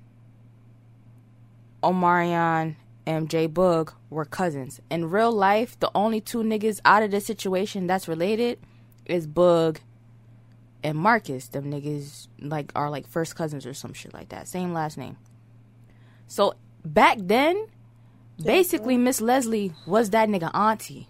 Omarion, 1.84 2.76
and 3.06 3.30
J 3.30 3.48
Boog 3.48 3.94
were 4.10 4.26
cousins. 4.26 4.80
In 4.90 5.10
real 5.10 5.32
life, 5.32 5.80
the 5.80 5.92
only 5.96 6.22
two 6.22 6.40
niggas 6.40 6.80
out 6.86 7.04
of 7.04 7.12
this 7.12 7.26
situation 7.26 7.88
that's 7.88 8.08
related 8.08 8.60
is 9.06 9.28
Boog 9.28 9.78
and 10.84 10.98
Marques. 10.98 11.48
Them 11.48 11.72
niggas 11.72 12.28
like 12.40 12.72
are 12.76 12.90
like 12.90 13.08
first 13.08 13.36
cousins 13.36 13.66
or 13.66 13.74
some 13.74 13.94
shit 13.94 14.14
like 14.14 14.30
that. 14.30 14.48
Same 14.48 14.74
last 14.74 14.98
name. 14.98 15.18
So 16.28 16.56
back 16.86 17.18
then, 17.20 17.68
basically 18.44 18.98
Miss 18.98 19.22
Leslie 19.22 19.74
was 19.86 20.12
that 20.12 20.30
nigga 20.30 20.54
auntie. 20.54 21.08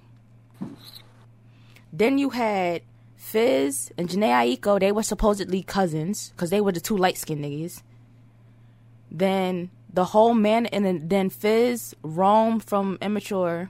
Then 1.94 2.18
you 2.18 2.30
had 2.30 2.84
Fizz 3.18 3.92
and 3.98 4.08
Jhené 4.08 4.58
Aiko. 4.58 4.80
They 4.80 4.92
were 4.92 5.04
supposedly 5.04 5.62
cousins 5.62 6.30
because 6.30 6.50
they 6.50 6.62
were 6.62 6.72
the 6.72 6.80
two 6.80 6.98
light 6.98 7.18
skinned 7.18 7.44
niggas. 7.44 7.84
Then 9.12 9.70
the 9.94 10.06
whole 10.06 10.34
man 10.34 10.66
and 10.68 11.10
then, 11.10 11.30
Fizz, 11.30 11.96
Rome 12.02 12.60
from 12.60 12.98
Immature. 13.02 13.70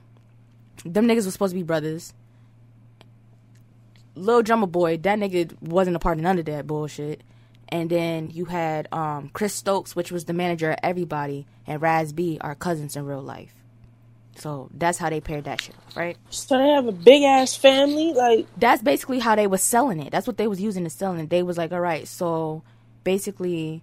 Them 0.84 1.06
niggas 1.06 1.24
was 1.24 1.32
supposed 1.32 1.52
to 1.52 1.58
be 1.58 1.62
brothers. 1.62 2.14
Lil 4.14 4.42
Drummer 4.42 4.66
Boy, 4.66 4.98
that 4.98 5.18
nigga 5.18 5.60
wasn't 5.62 5.96
a 5.96 5.98
part 5.98 6.18
of 6.18 6.22
none 6.22 6.38
of 6.38 6.44
that 6.46 6.66
bullshit. 6.66 7.22
And 7.68 7.88
then 7.88 8.30
you 8.30 8.44
had 8.44 8.86
um, 8.92 9.30
Chris 9.32 9.54
Stokes, 9.54 9.96
which 9.96 10.12
was 10.12 10.26
the 10.26 10.34
manager 10.34 10.72
of 10.72 10.78
everybody, 10.82 11.46
and 11.66 11.80
Raz 11.80 12.12
B 12.12 12.38
are 12.40 12.54
cousins 12.54 12.96
in 12.96 13.06
real 13.06 13.22
life. 13.22 13.54
So 14.36 14.70
that's 14.74 14.98
how 14.98 15.10
they 15.10 15.20
paired 15.20 15.44
that 15.44 15.60
shit, 15.62 15.74
right? 15.94 16.16
So 16.30 16.58
they 16.58 16.68
have 16.68 16.86
a 16.86 16.92
big 16.92 17.22
ass 17.22 17.54
family. 17.54 18.12
Like, 18.12 18.46
that's 18.58 18.82
basically 18.82 19.18
how 19.18 19.36
they 19.36 19.46
was 19.46 19.62
selling 19.62 20.00
it. 20.00 20.10
That's 20.10 20.26
what 20.26 20.36
they 20.36 20.48
was 20.48 20.60
using 20.60 20.84
to 20.84 20.90
selling 20.90 21.20
it. 21.20 21.30
They 21.30 21.42
was 21.42 21.56
like, 21.56 21.72
all 21.72 21.80
right, 21.80 22.06
so 22.06 22.62
basically, 23.04 23.82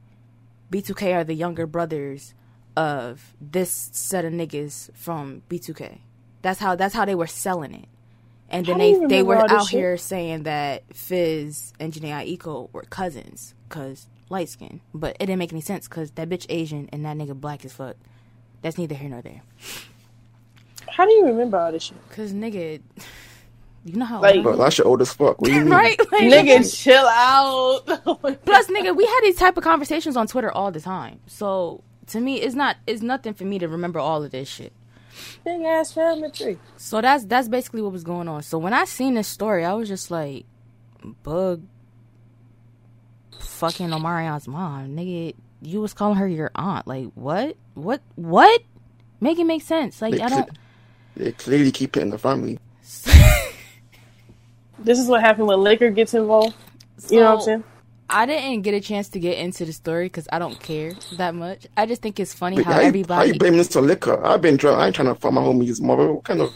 B2K 0.71 1.15
are 1.15 1.23
the 1.23 1.33
younger 1.33 1.65
brothers 1.67 2.33
of 2.77 3.33
this 3.41 3.89
set 3.93 4.25
of 4.25 4.33
niggas 4.33 4.95
from 4.95 5.41
B2K. 5.49 5.99
That's 6.41 6.59
how 6.59 6.75
that's 6.75 6.93
how 6.93 7.05
they 7.05 7.15
were 7.15 7.27
selling 7.27 7.73
it. 7.73 7.89
And 8.49 8.65
then 8.65 8.75
How 8.79 8.79
do 8.79 8.85
you 8.87 9.07
they 9.07 9.17
they 9.17 9.23
were 9.23 9.35
out 9.37 9.65
shit? 9.67 9.79
here 9.79 9.97
saying 9.97 10.43
that 10.43 10.83
Fizz 10.95 11.73
and 11.79 11.91
Jhené 11.93 12.37
Aiko 12.37 12.71
were 12.71 12.83
cousins 12.83 13.53
because 13.67 14.07
light 14.29 14.49
skin. 14.49 14.81
But 14.93 15.15
it 15.19 15.25
didn't 15.25 15.39
make 15.39 15.51
any 15.51 15.61
sense 15.61 15.87
because 15.87 16.11
that 16.11 16.29
bitch 16.29 16.45
Asian 16.49 16.89
and 16.93 17.05
that 17.05 17.17
nigga 17.17 17.39
black 17.39 17.65
as 17.65 17.73
fuck. 17.73 17.95
That's 18.61 18.77
neither 18.77 18.95
here 18.95 19.09
nor 19.09 19.21
there. 19.21 19.41
how 20.87 21.05
do 21.05 21.11
you 21.11 21.25
remember 21.25 21.57
all 21.59 21.71
this 21.71 21.83
shit? 21.83 21.97
Cause 22.11 22.31
nigga, 22.33 22.81
you 23.85 23.95
know 23.97 24.05
how 24.05 24.21
Like- 24.21 24.43
Bro, 24.43 24.57
that 24.57 24.73
shit 24.73 24.85
old 24.85 25.01
as 25.01 25.13
fuck. 25.13 25.39
What 25.41 25.47
do 25.49 25.53
you 25.53 25.61
mean? 25.65 25.69
right? 25.69 25.99
Like, 26.11 26.23
Nigga, 26.23 26.75
chill 26.83 27.05
out. 27.05 27.81
Oh 28.05 28.15
Plus, 28.45 28.67
nigga, 28.67 28.95
we 28.95 29.05
had 29.05 29.19
these 29.23 29.37
type 29.37 29.57
of 29.57 29.63
conversations 29.63 30.15
on 30.17 30.27
Twitter 30.27 30.51
all 30.51 30.71
the 30.71 30.81
time. 30.81 31.19
So 31.27 31.83
to 32.07 32.19
me, 32.19 32.41
it's 32.41 32.55
not 32.55 32.77
it's 32.87 33.01
nothing 33.01 33.33
for 33.33 33.43
me 33.45 33.59
to 33.59 33.67
remember 33.67 33.99
all 33.99 34.23
of 34.23 34.31
this 34.31 34.47
shit. 34.49 34.73
big 35.43 35.61
ass 35.61 35.91
family 35.93 36.29
tree. 36.31 36.57
So 36.77 37.01
that's 37.01 37.25
that's 37.25 37.47
basically 37.47 37.81
what 37.81 37.91
was 37.91 38.03
going 38.03 38.27
on. 38.27 38.41
So 38.43 38.57
when 38.57 38.73
I 38.73 38.85
seen 38.85 39.13
this 39.15 39.27
story, 39.27 39.63
I 39.65 39.73
was 39.73 39.87
just 39.87 40.09
like, 40.11 40.45
"Bug, 41.23 41.61
fucking 43.39 43.89
Omarion's 43.89 44.47
mom, 44.47 44.95
nigga. 44.95 45.35
You 45.61 45.81
was 45.81 45.93
calling 45.93 46.17
her 46.17 46.27
your 46.27 46.51
aunt. 46.55 46.87
Like 46.87 47.07
what? 47.15 47.55
What? 47.75 48.01
What? 48.15 48.61
Make 49.21 49.39
it 49.39 49.45
make 49.45 49.61
sense. 49.61 50.01
Like 50.01 50.15
They, 50.15 50.21
I 50.21 50.29
don't." 50.29 50.49
they 51.15 51.31
clearly 51.33 51.71
keep 51.71 51.97
it 51.97 52.01
in 52.01 52.09
the 52.09 52.17
family. 52.17 52.59
This 54.83 54.99
is 54.99 55.07
what 55.07 55.21
happened 55.21 55.47
when 55.47 55.59
liquor 55.61 55.89
gets 55.89 56.13
involved. 56.13 56.55
You 57.09 57.19
know 57.19 57.25
what 57.27 57.35
I'm 57.35 57.41
saying? 57.41 57.63
I 58.09 58.25
didn't 58.25 58.63
get 58.63 58.73
a 58.73 58.81
chance 58.81 59.09
to 59.09 59.19
get 59.19 59.37
into 59.37 59.65
the 59.65 59.73
story 59.73 60.05
because 60.05 60.27
I 60.31 60.39
don't 60.39 60.59
care 60.59 60.93
that 61.17 61.35
much. 61.35 61.67
I 61.77 61.85
just 61.85 62.01
think 62.01 62.19
it's 62.19 62.33
funny 62.33 62.57
Wait, 62.57 62.65
how 62.65 62.73
how, 62.73 62.79
you, 62.79 62.83
how 62.83 62.87
everybody. 62.87 63.27
you 63.29 63.35
blaming 63.35 63.59
this 63.59 63.67
to 63.69 63.81
liquor? 63.81 64.25
I've 64.25 64.41
been 64.41 64.57
drunk. 64.57 64.79
I 64.79 64.87
ain't 64.87 64.95
trying 64.95 65.09
to 65.09 65.15
fuck 65.15 65.31
my 65.31 65.41
homie's 65.41 65.79
mother. 65.79 66.11
What 66.13 66.23
kind 66.23 66.41
of 66.41 66.53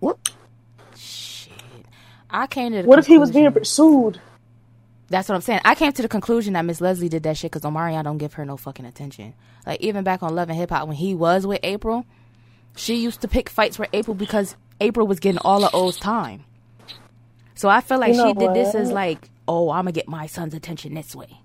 what? 0.00 0.18
Shit. 0.96 1.52
I 2.30 2.46
came 2.46 2.72
to. 2.72 2.82
The 2.82 2.88
What 2.88 2.98
if 2.98 3.06
he 3.06 3.18
was 3.18 3.30
being 3.30 3.52
pursued? 3.52 4.20
That's 5.10 5.28
what 5.28 5.34
I'm 5.34 5.42
saying. 5.42 5.60
I 5.64 5.74
came 5.74 5.92
to 5.92 6.02
the 6.02 6.08
conclusion 6.08 6.54
that 6.54 6.62
Miss 6.64 6.80
Leslie 6.80 7.10
did 7.10 7.22
that 7.24 7.36
shit 7.36 7.52
because 7.52 7.70
Omarion 7.70 8.04
don't 8.04 8.18
give 8.18 8.34
her 8.34 8.44
no 8.46 8.56
fucking 8.56 8.86
attention. 8.86 9.34
Like 9.66 9.80
even 9.80 10.04
back 10.04 10.22
on 10.22 10.34
Love 10.34 10.48
and 10.48 10.58
Hip 10.58 10.70
Hop 10.70 10.88
when 10.88 10.96
he 10.96 11.14
was 11.14 11.46
with 11.46 11.60
April, 11.62 12.06
she 12.76 12.96
used 12.96 13.20
to 13.20 13.28
pick 13.28 13.50
fights 13.50 13.78
with 13.78 13.90
April 13.92 14.14
because 14.14 14.56
April 14.80 15.06
was 15.06 15.20
getting 15.20 15.38
all 15.44 15.64
of 15.64 15.74
O's 15.74 15.98
time. 15.98 16.44
So 17.54 17.68
I 17.68 17.80
feel 17.80 17.98
like 17.98 18.12
You 18.12 18.18
know 18.18 18.28
she 18.28 18.34
did 18.34 18.54
this 18.54 18.74
what? 18.74 18.82
as 18.82 18.90
like, 18.92 19.30
oh, 19.46 19.70
I'm 19.70 19.84
gonna 19.84 19.92
get 19.92 20.08
my 20.08 20.26
son's 20.26 20.54
attention 20.54 20.94
this 20.94 21.14
way. 21.14 21.40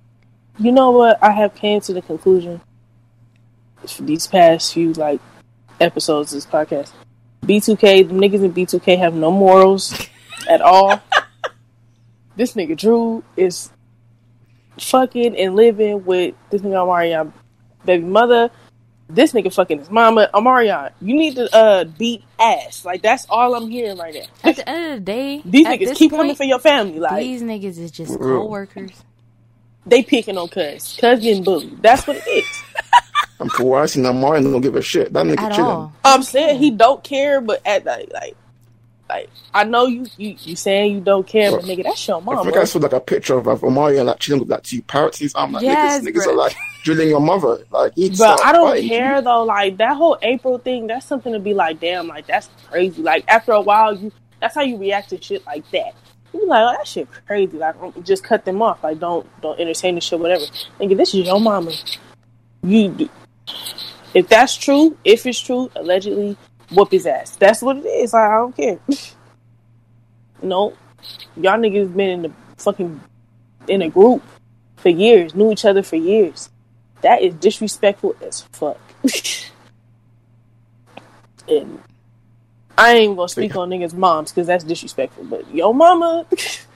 You 0.58 0.72
know 0.72 0.92
what? 0.92 1.22
I 1.24 1.32
have 1.32 1.56
came 1.56 1.80
to 1.82 1.94
the 1.94 2.02
conclusion 2.02 2.62
for 3.88 4.02
these 4.04 4.28
past 4.28 4.74
few 4.74 4.94
like 4.94 5.22
episodes 5.80 6.34
of 6.34 6.38
this 6.38 6.46
podcast. 6.46 6.92
B2K, 7.46 8.08
the 8.10 8.14
niggas 8.14 8.44
in 8.44 8.54
B2K 8.54 8.98
have 8.98 9.14
no 9.14 9.32
morals 9.32 10.08
at 10.50 10.62
all. 10.62 11.02
This 12.36 12.54
nigga 12.54 12.78
Drew 12.78 13.24
is 13.38 13.72
fucking 14.80 15.36
and 15.38 15.56
living 15.56 16.06
with 16.06 16.36
this 16.50 16.62
nigga 16.62 16.86
Omarion 16.86 17.28
uh, 17.28 17.32
baby 17.86 18.06
mother. 18.06 18.50
This 19.10 19.34
nigga 19.34 19.52
fucking 19.54 19.80
his 19.80 19.90
mama. 19.90 20.30
Omarion, 20.34 20.92
you 21.02 21.16
need 21.16 21.36
to 21.36 21.54
uh 21.56 21.84
beat 21.86 22.24
ass. 22.40 22.86
Like 22.86 23.02
that's 23.02 23.26
all 23.30 23.56
I'm 23.56 23.70
hearing 23.70 23.98
right 23.98 24.14
now. 24.14 24.22
At 24.44 24.56
the 24.58 24.70
end 24.70 24.94
of 24.94 25.00
the 25.00 25.06
day, 25.06 25.42
These 25.44 25.66
niggas 25.66 25.96
keep 25.96 26.12
point, 26.12 26.20
coming 26.22 26.36
for 26.36 26.44
your 26.44 26.60
family. 26.60 27.00
Like 27.00 27.24
these 27.24 27.42
niggas 27.42 27.80
is 27.80 27.92
just 27.92 28.14
For 28.14 28.20
real. 28.20 28.42
co-workers. 28.42 28.92
they 29.86 30.04
picking 30.04 30.38
on 30.38 30.48
cuz. 30.48 30.98
Cuz 31.02 31.20
getting 31.22 31.44
bullied. 31.44 31.82
That's 31.82 32.06
what 32.06 32.18
it 32.18 32.28
is. 32.28 32.64
I'm 33.40 33.50
for 33.50 33.64
what 33.64 33.84
I 33.84 33.86
seen 33.88 34.06
Amari 34.06 34.44
don't 34.44 34.62
give 34.62 34.76
a 34.76 34.82
shit. 34.82 35.12
That 35.14 35.26
nigga 35.26 35.40
At 35.40 35.54
chilling. 35.54 35.72
all. 35.72 35.94
I'm 36.04 36.22
saying 36.24 36.60
he 36.60 36.72
don't 36.72 37.04
care, 37.04 37.42
but 37.42 37.62
at 37.66 37.86
like, 37.86 38.12
like, 38.14 38.36
like 39.10 39.30
I 39.54 39.64
know 39.64 39.88
you, 39.88 40.06
you, 40.18 40.36
you 40.40 40.56
saying 40.56 40.94
you 40.94 41.02
don't 41.02 41.26
care, 41.26 41.52
but 41.52 41.62
nigga, 41.64 41.84
that's 41.84 42.08
your 42.08 42.22
I 42.22 42.24
mom. 42.24 42.46
think 42.46 42.58
I 42.58 42.64
saw 42.64 42.80
like 42.80 42.94
a 42.94 43.00
picture 43.00 43.38
of, 43.38 43.48
of 43.48 43.64
Omari 43.64 43.98
and 43.98 44.08
like 44.08 44.20
chilling 44.20 44.42
with 44.42 44.50
like 44.50 44.64
two 44.64 44.82
parrots. 44.84 45.22
I'm 45.36 45.52
like, 45.52 45.64
Yes, 45.64 46.04
niggas, 46.04 46.14
niggas 46.14 46.28
are 46.28 46.36
like 46.36 46.56
drilling 46.84 47.10
your 47.10 47.20
mother. 47.20 47.64
Like, 47.72 47.94
But 47.96 48.46
I 48.46 48.52
don't 48.52 48.70
fighting. 48.70 48.90
care 48.90 49.22
though. 49.22 49.44
Like 49.44 49.78
that 49.78 49.98
whole 49.98 50.18
April 50.22 50.60
thing, 50.60 50.88
that's 50.88 51.06
something 51.06 51.34
to 51.34 51.40
be 51.40 51.54
like, 51.54 51.80
damn, 51.80 52.08
like 52.08 52.28
that's 52.28 52.50
crazy. 52.70 53.02
Like 53.02 53.26
after 53.28 53.52
a 53.52 53.62
while, 53.62 53.96
you 53.98 54.12
that's 54.40 54.56
how 54.56 54.62
you 54.62 54.78
react 54.78 55.10
to 55.10 55.22
shit 55.22 55.46
like 55.46 55.70
that. 55.72 55.94
You 56.34 56.42
be 56.42 56.46
like, 56.46 56.62
oh, 56.62 56.78
that 56.78 56.88
shit 56.88 57.08
crazy. 57.26 57.58
Like 57.58 57.76
um, 57.82 57.94
just 58.04 58.24
cut 58.24 58.46
them 58.46 58.62
off. 58.62 58.84
Like 58.84 59.00
don't 59.00 59.28
don't 59.42 59.60
entertain 59.60 59.96
the 59.96 60.02
shit, 60.02 60.20
whatever. 60.20 60.46
Nigga, 60.80 60.96
this 60.96 61.16
is 61.16 61.26
your 61.26 61.40
mama. 61.40 61.72
You, 62.62 63.10
if 64.14 64.28
that's 64.28 64.56
true, 64.56 64.98
if 65.04 65.26
it's 65.26 65.40
true, 65.40 65.72
allegedly, 65.76 66.38
whoop 66.72 66.92
his 66.92 67.06
ass. 67.06 67.36
That's 67.36 67.62
what 67.62 67.78
it 67.78 67.86
is. 67.86 68.14
Like 68.14 68.30
I 68.30 68.36
don't 68.36 68.56
care. 68.56 68.80
no, 70.42 70.74
y'all 71.36 71.60
niggas 71.60 71.96
been 71.96 72.10
in 72.10 72.22
the 72.24 72.32
fucking 72.58 73.02
in 73.68 73.82
a 73.82 73.90
group 73.90 74.24
for 74.78 74.90
years, 74.90 75.36
knew 75.36 75.52
each 75.52 75.66
other 75.66 75.84
for 75.84 75.96
years. 75.96 76.50
That 77.02 77.22
is 77.22 77.34
disrespectful 77.36 78.16
as 78.22 78.42
fuck. 78.42 78.80
and 81.48 81.82
I 82.78 82.94
ain't 82.96 83.16
gonna 83.16 83.30
speak 83.30 83.56
on 83.56 83.70
niggas' 83.70 83.94
moms 83.94 84.32
because 84.32 84.48
that's 84.48 84.64
disrespectful. 84.64 85.26
But 85.26 85.54
yo, 85.54 85.72
mama, 85.74 86.26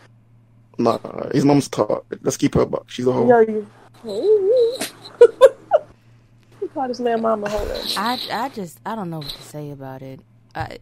Nah, 0.78 0.98
his 1.32 1.46
mom's 1.46 1.70
taught. 1.70 2.06
Let's 2.22 2.38
keep 2.38 2.56
her 2.56 2.66
buck. 2.66 2.90
She's 2.90 3.06
a 3.06 3.12
hoe. 3.12 3.28
yo, 3.28 3.68
call 6.74 6.88
this 6.88 7.00
man 7.00 7.22
mama 7.22 7.50
hold 7.50 7.70
on. 7.72 7.78
I, 7.98 8.20
I 8.32 8.50
just, 8.50 8.80
I 8.86 8.96
don't 8.96 9.10
know 9.10 9.20
what 9.20 9.30
to 9.30 9.42
say 9.42 9.72
about 9.72 10.02
it. 10.02 10.20
I, 10.56 10.78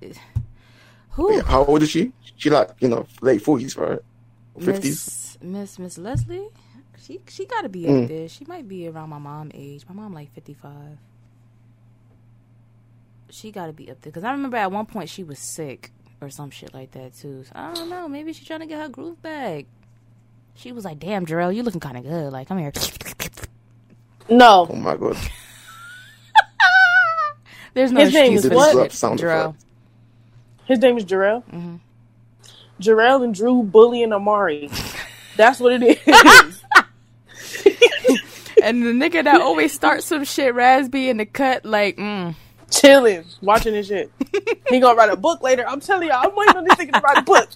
who? 1.11 1.27
Wait, 1.35 1.45
how 1.45 1.65
old 1.65 1.81
is 1.83 1.89
she? 1.89 2.11
She 2.37 2.49
like, 2.49 2.71
you 2.79 2.87
know, 2.87 3.05
late 3.21 3.43
40s, 3.43 3.77
right? 3.77 3.99
50s? 4.57 4.83
Miss 4.83 5.37
Miss 5.41 5.79
Miss 5.79 5.97
Leslie, 5.97 6.49
she 6.97 7.19
she 7.27 7.45
got 7.45 7.61
to 7.61 7.69
be 7.69 7.83
Mm. 7.83 8.03
up 8.03 8.09
there. 8.09 8.27
She 8.29 8.45
might 8.45 8.67
be 8.67 8.87
around 8.87 9.09
my 9.09 9.17
mom 9.17 9.49
age. 9.53 9.85
My 9.89 9.95
mom 9.95 10.13
like 10.13 10.31
fifty 10.33 10.53
five. 10.53 10.97
She 13.29 13.51
got 13.51 13.67
to 13.67 13.73
be 13.73 13.89
up 13.89 14.01
there 14.01 14.11
because 14.11 14.23
I 14.25 14.31
remember 14.33 14.57
at 14.57 14.71
one 14.71 14.85
point 14.85 15.09
she 15.09 15.23
was 15.23 15.39
sick 15.39 15.91
or 16.19 16.29
some 16.29 16.51
shit 16.51 16.73
like 16.73 16.91
that 16.91 17.15
too. 17.15 17.43
So 17.45 17.51
I 17.55 17.73
don't 17.73 17.89
know. 17.89 18.07
Maybe 18.07 18.33
she's 18.33 18.45
trying 18.45 18.59
to 18.59 18.65
get 18.67 18.79
her 18.79 18.89
groove 18.89 19.21
back. 19.21 19.65
She 20.53 20.71
was 20.73 20.83
like, 20.85 20.99
"Damn, 20.99 21.25
Jarrell, 21.25 21.55
you 21.55 21.63
looking 21.63 21.79
kind 21.79 21.97
of 21.97 22.03
good. 22.03 22.31
Like, 22.33 22.47
come 22.49 22.57
here." 22.59 22.73
No. 24.29 24.67
Oh 24.69 24.75
my 24.75 24.95
god. 24.97 25.17
There's 27.73 27.91
no 27.91 28.01
His 28.01 28.13
name 28.13 28.33
is 28.33 28.47
what? 28.49 28.73
this 28.73 28.83
shit, 28.83 28.91
Sound 28.93 29.19
Jarrell. 29.19 29.55
his 30.65 30.79
name 30.79 30.97
is 30.97 31.05
Jarrell. 31.05 31.43
Mhm. 31.51 31.79
Jarrell 32.81 33.23
and 33.23 33.33
Drew 33.33 33.63
bullying 33.63 34.11
Amari. 34.13 34.69
That's 35.37 35.59
what 35.59 35.81
it 35.81 35.99
is. 36.07 36.63
And 38.63 38.83
the 38.83 38.91
nigga 38.91 39.23
that 39.23 39.41
always 39.41 39.73
starts 39.73 40.05
some 40.05 40.23
shit, 40.23 40.53
Raz 40.53 40.87
B 40.87 41.09
in 41.09 41.17
the 41.17 41.25
cut, 41.25 41.65
like, 41.65 41.97
mm. 41.97 42.35
Chilling, 42.69 43.25
watching 43.41 43.73
this 43.73 43.87
shit. 43.87 44.11
He 44.69 44.79
gonna 44.79 44.95
write 44.95 45.09
a 45.11 45.15
book 45.17 45.41
later. 45.41 45.67
I'm 45.67 45.79
telling 45.81 46.07
y'all, 46.07 46.19
I'm 46.23 46.35
waiting 46.35 46.55
on 46.57 46.63
this 46.63 46.75
nigga 46.75 46.93
to 46.93 46.99
write 47.01 47.17
a 47.17 47.21
book. 47.23 47.49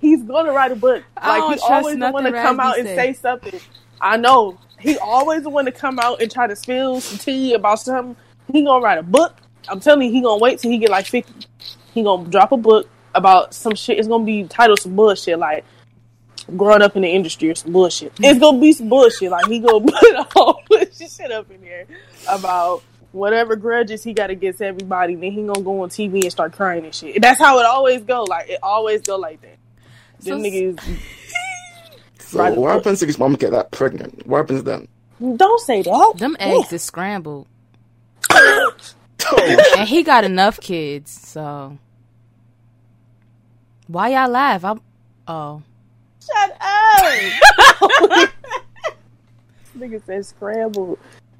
He's 0.00 0.22
gonna 0.22 0.52
write 0.52 0.72
a 0.72 0.76
book. 0.76 1.02
Like 1.16 1.38
don't 1.40 1.52
he's 1.52 1.60
trust 1.60 1.72
always 1.72 1.98
the 1.98 2.10
one 2.10 2.24
to 2.24 2.30
nothing 2.30 2.42
come 2.46 2.58
Raz 2.58 2.64
B 2.64 2.68
out 2.70 2.78
and 2.78 2.88
say. 2.88 2.96
say 2.96 3.12
something. 3.12 3.60
I 4.00 4.16
know. 4.16 4.56
He 4.78 4.96
always 4.98 5.42
the 5.42 5.50
one 5.50 5.64
to 5.66 5.72
come 5.72 5.98
out 5.98 6.22
and 6.22 6.30
try 6.30 6.46
to 6.46 6.56
spill 6.56 7.00
some 7.02 7.18
tea 7.18 7.52
about 7.54 7.80
something. 7.80 8.16
He 8.52 8.62
gonna 8.62 8.82
write 8.82 8.98
a 8.98 9.02
book. 9.02 9.34
I'm 9.68 9.80
telling 9.80 10.06
you, 10.06 10.12
he 10.12 10.20
gonna 10.20 10.38
wait 10.40 10.58
till 10.58 10.70
he 10.70 10.78
get 10.78 10.90
like 10.90 11.06
50. 11.06 11.32
He 11.94 12.02
gonna 12.02 12.28
drop 12.28 12.52
a 12.52 12.56
book 12.56 12.88
about 13.14 13.54
some 13.54 13.74
shit. 13.74 13.98
It's 13.98 14.08
gonna 14.08 14.24
be 14.24 14.44
titled 14.44 14.80
some 14.80 14.94
bullshit 14.96 15.38
like 15.38 15.64
growing 16.56 16.82
up 16.82 16.94
in 16.96 17.02
the 17.02 17.08
industry 17.08 17.50
or 17.50 17.54
some 17.54 17.72
bullshit. 17.72 18.12
Hmm. 18.18 18.24
It's 18.24 18.38
gonna 18.38 18.58
be 18.60 18.72
some 18.72 18.88
bullshit. 18.88 19.30
Like 19.30 19.46
he 19.46 19.58
gonna 19.60 19.80
put 19.84 20.14
a 20.14 20.26
whole 20.34 20.60
bunch 20.68 21.00
of 21.00 21.10
shit 21.10 21.32
up 21.32 21.50
in 21.50 21.60
there 21.62 21.86
about 22.28 22.82
whatever 23.12 23.56
grudges 23.56 24.04
he 24.04 24.12
got 24.12 24.30
against 24.30 24.60
everybody. 24.60 25.14
Then 25.14 25.32
he 25.32 25.42
gonna 25.46 25.62
go 25.62 25.82
on 25.82 25.88
TV 25.88 26.22
and 26.22 26.30
start 26.30 26.52
crying 26.52 26.84
and 26.84 26.94
shit. 26.94 27.20
That's 27.22 27.40
how 27.40 27.58
it 27.58 27.66
always 27.66 28.02
go. 28.04 28.24
Like 28.24 28.50
it 28.50 28.58
always 28.62 29.02
go 29.02 29.16
like 29.16 29.40
that. 29.42 29.56
Them 30.20 30.40
So- 30.42 30.48
niggas 30.48 30.80
So 32.20 32.40
Right. 32.40 32.56
what 32.56 32.72
happens 32.72 33.02
if 33.02 33.06
his 33.06 33.18
mom 33.20 33.34
get 33.34 33.52
that 33.52 33.70
pregnant? 33.70 34.26
What 34.26 34.38
happens 34.38 34.64
then? 34.64 34.88
don't 35.36 35.60
say 35.62 35.80
that. 35.82 36.14
them 36.18 36.36
eggs 36.40 36.72
is 36.72 36.82
scrambled. 36.82 37.46
And 39.78 39.88
he 39.88 40.02
got 40.02 40.24
enough 40.24 40.60
kids, 40.60 41.10
so 41.10 41.78
why 43.86 44.08
y'all 44.08 44.30
laugh? 44.30 44.64
I'm 44.64 44.80
oh 45.28 45.62
Shut 46.24 46.56
up. 46.60 48.30
Nigga 49.78 50.04
said 50.06 50.26
scrambled. 50.26 50.98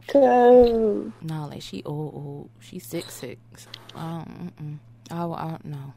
Cause 0.08 1.10
no, 1.22 1.48
like 1.48 1.62
she 1.62 1.82
old 1.84 2.14
old. 2.14 2.50
She 2.60 2.78
six 2.78 3.14
six. 3.14 3.66
Um. 3.94 4.80
I, 5.10 5.24
I 5.24 5.48
don't 5.50 5.64
know. 5.64 5.94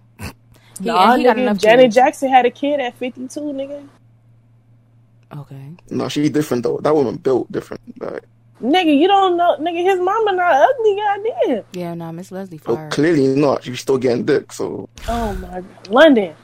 He, 0.79 0.85
nah, 0.85 1.11
and 1.11 1.19
he 1.19 1.25
got 1.25 1.35
nigga, 1.35 1.41
enough 1.41 1.57
Janet 1.57 1.85
kids. 1.85 1.95
Jackson 1.95 2.29
had 2.29 2.45
a 2.45 2.51
kid 2.51 2.79
at 2.79 2.97
52, 2.97 3.39
nigga. 3.39 3.87
Okay, 5.35 5.71
no, 5.89 6.09
she's 6.09 6.29
different 6.29 6.63
though. 6.63 6.77
That 6.77 6.95
woman 6.95 7.17
built 7.17 7.51
different. 7.51 7.81
Like, 8.01 8.23
Nigga, 8.61 8.97
you 8.97 9.07
don't 9.07 9.37
know. 9.37 9.55
Nigga, 9.59 9.83
his 9.83 9.99
mama 9.99 10.33
not 10.33 10.51
ugly, 10.53 10.95
goddamn. 10.95 11.63
yeah, 11.71 11.93
nah, 11.93 12.11
Miss 12.11 12.31
Leslie 12.31 12.59
oh, 12.65 12.75
fired. 12.75 12.91
clearly 12.91 13.27
not. 13.39 13.63
She's 13.63 13.79
still 13.79 13.97
getting 13.97 14.25
dick. 14.25 14.51
So 14.51 14.89
Oh 15.07 15.33
my 15.35 15.61
god. 15.61 15.87
London. 15.89 16.35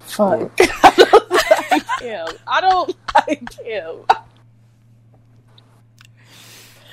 Fuck. 0.00 0.50
Oh. 0.50 0.50
I 0.82 0.94
don't 0.96 1.30
like 1.70 2.00
him. 2.00 2.26
I 2.46 2.60
don't 2.60 2.96
like 3.28 3.52
him. 3.60 3.96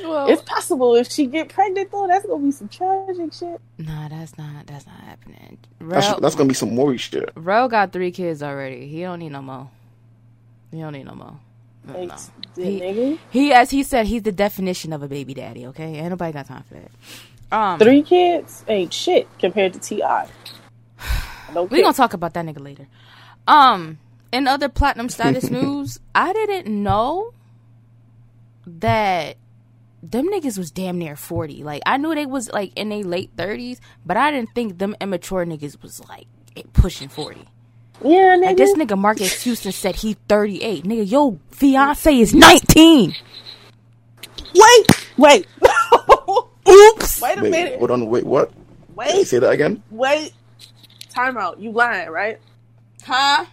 Well, 0.03 0.27
It's 0.29 0.41
possible 0.43 0.95
if 0.95 1.09
she 1.09 1.25
get 1.25 1.49
pregnant 1.49 1.91
though, 1.91 2.05
that's 2.07 2.25
gonna 2.25 2.43
be 2.43 2.51
some 2.51 2.67
tragic 2.67 3.33
shit. 3.33 3.59
nah, 3.79 4.07
that's 4.09 4.37
not 4.37 4.67
that's 4.67 4.85
not 4.85 4.99
happening. 4.99 5.57
that's 5.79 6.07
Rel, 6.07 6.19
that's 6.19 6.35
gonna 6.35 6.49
be 6.49 6.53
some 6.53 6.75
worry 6.75 6.97
shit. 6.97 7.31
Rel 7.35 7.67
got 7.69 7.91
three 7.93 8.11
kids 8.11 8.43
already. 8.43 8.87
He 8.87 9.01
don't 9.01 9.19
need 9.19 9.31
no 9.31 9.41
more. 9.41 9.69
He 10.71 10.79
don't 10.81 10.93
need 10.93 11.05
no 11.05 11.15
more. 11.15 11.39
No. 11.87 12.15
He- 12.55 13.19
He, 13.29 13.53
as 13.53 13.69
he 13.71 13.83
said, 13.83 14.07
he's 14.07 14.23
the 14.23 14.31
definition 14.31 14.93
of 14.93 15.03
a 15.03 15.07
baby 15.07 15.33
daddy. 15.33 15.65
Okay, 15.67 15.95
ain't 15.95 16.09
nobody 16.09 16.31
got 16.33 16.47
time 16.47 16.63
for 16.63 16.75
that. 16.75 16.91
Um, 17.55 17.79
Three 17.79 18.01
kids 18.01 18.65
ain't 18.67 18.91
shit 18.93 19.27
compared 19.39 19.73
to 19.73 19.79
Ti. 19.79 20.01
No 21.53 21.63
We 21.63 21.81
gonna 21.81 21.93
talk 21.93 22.13
about 22.13 22.33
that 22.33 22.45
nigga 22.45 22.59
later. 22.59 22.87
Um, 23.47 23.99
in 24.31 24.47
other 24.47 24.67
platinum 24.67 25.09
status 25.09 25.49
news, 25.51 25.99
I 26.15 26.33
didn't 26.33 26.67
know 26.83 27.31
that 28.65 29.37
them 30.01 30.27
niggas 30.27 30.57
was 30.57 30.71
damn 30.71 30.97
near 30.97 31.15
forty. 31.15 31.63
Like 31.63 31.81
I 31.85 31.97
knew 31.97 32.13
they 32.15 32.25
was 32.25 32.51
like 32.51 32.71
in 32.75 32.89
their 32.89 33.03
late 33.03 33.31
thirties, 33.37 33.79
but 34.05 34.17
I 34.17 34.31
didn't 34.31 34.53
think 34.55 34.77
them 34.79 34.95
immature 34.99 35.45
niggas 35.45 35.81
was 35.81 35.99
like 36.07 36.27
pushing 36.73 37.09
forty. 37.09 37.45
Yeah, 38.03 38.35
nigga. 38.37 38.45
Like 38.45 38.57
this 38.57 38.73
nigga 38.75 38.97
Marques 38.97 39.43
Houston 39.43 39.71
said 39.71 39.95
he 39.95 40.13
38. 40.27 40.83
Nigga, 40.83 41.09
your 41.09 41.37
fiance 41.51 42.13
is 42.19 42.33
19. 42.33 43.15
wait, 44.53 45.05
wait, 45.17 45.47
Oops. 46.67 47.21
wait 47.21 47.37
a 47.37 47.41
Wait, 47.41 47.51
minute. 47.51 47.79
hold 47.79 47.91
on. 47.91 48.05
Wait, 48.07 48.25
what? 48.25 48.51
Wait, 48.95 49.25
Say 49.27 49.39
that 49.39 49.49
again. 49.51 49.81
wait. 49.89 50.33
Time 51.09 51.37
out. 51.37 51.59
You 51.59 51.71
lying, 51.71 52.09
right? 52.09 52.39
Huh? 53.03 53.45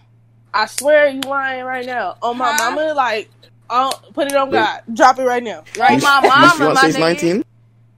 I 0.53 0.65
swear 0.67 1.07
you 1.09 1.21
lying 1.21 1.63
right 1.65 1.85
now. 1.85 2.17
On 2.21 2.37
my 2.37 2.53
Huh? 2.53 2.71
mama, 2.71 2.93
like, 2.93 3.29
uh, 3.69 3.91
put 4.13 4.27
it 4.27 4.35
on 4.35 4.49
Wait. 4.49 4.59
God. 4.59 4.81
Drop 4.93 5.17
it 5.19 5.23
right 5.23 5.43
now. 5.43 5.63
Right, 5.77 5.91
His- 5.93 6.03
my 6.03 6.19
mama, 6.21 6.73
my 6.73 6.81
fiance's 6.81 6.95
nigga. 6.95 6.99
19. 6.99 7.45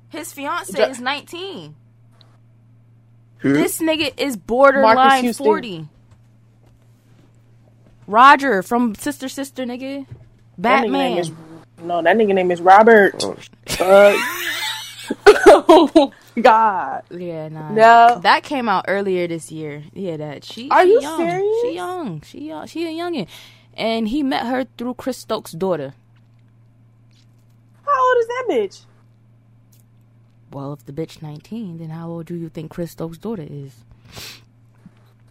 His 0.09 0.33
fiance 0.33 0.77
Ja- 0.79 0.87
is 0.89 0.99
19. 0.99 1.75
Who? 3.39 3.53
This 3.53 3.79
nigga 3.79 4.13
is 4.17 4.37
borderline 4.37 5.33
40. 5.33 5.87
Roger 8.07 8.61
from 8.61 8.95
Sister 8.95 9.27
Sister, 9.29 9.63
nigga. 9.65 10.05
That 10.57 10.85
nigga 10.85 10.91
Batman. 10.91 11.17
is 11.17 11.31
no. 11.83 12.01
That 12.01 12.17
nigga 12.17 12.33
name 12.33 12.51
is 12.51 12.61
Robert. 12.61 13.15
Oh, 13.23 13.35
Uh, 13.79 14.15
God. 16.41 17.03
Yeah, 17.11 17.49
nah. 17.49 17.71
No. 17.71 18.19
That 18.21 18.43
came 18.43 18.67
out 18.69 18.85
earlier 18.87 19.27
this 19.27 19.51
year. 19.51 19.83
Yeah, 19.93 20.17
that 20.17 20.43
she. 20.43 20.69
Are 20.69 20.83
she 20.83 20.91
you 20.91 21.01
young. 21.01 21.17
serious? 21.17 21.61
She 21.61 21.75
young. 21.75 22.21
She 22.21 22.39
young. 22.47 22.67
She 22.67 22.85
a 22.87 22.91
youngin. 23.03 23.27
And 23.77 24.07
he 24.07 24.23
met 24.23 24.45
her 24.45 24.65
through 24.77 24.93
Chris 24.95 25.17
Stokes' 25.17 25.51
daughter. 25.51 25.93
How 27.85 28.07
old 28.07 28.17
is 28.19 28.27
that 28.27 28.45
bitch? 28.49 28.81
Well, 30.51 30.73
if 30.73 30.85
the 30.85 30.93
bitch 30.93 31.21
19, 31.21 31.79
then 31.79 31.89
how 31.89 32.07
old 32.09 32.25
do 32.27 32.35
you 32.35 32.47
think 32.49 32.71
Chris 32.71 32.91
Stokes' 32.91 33.17
daughter 33.17 33.45
is? 33.49 33.73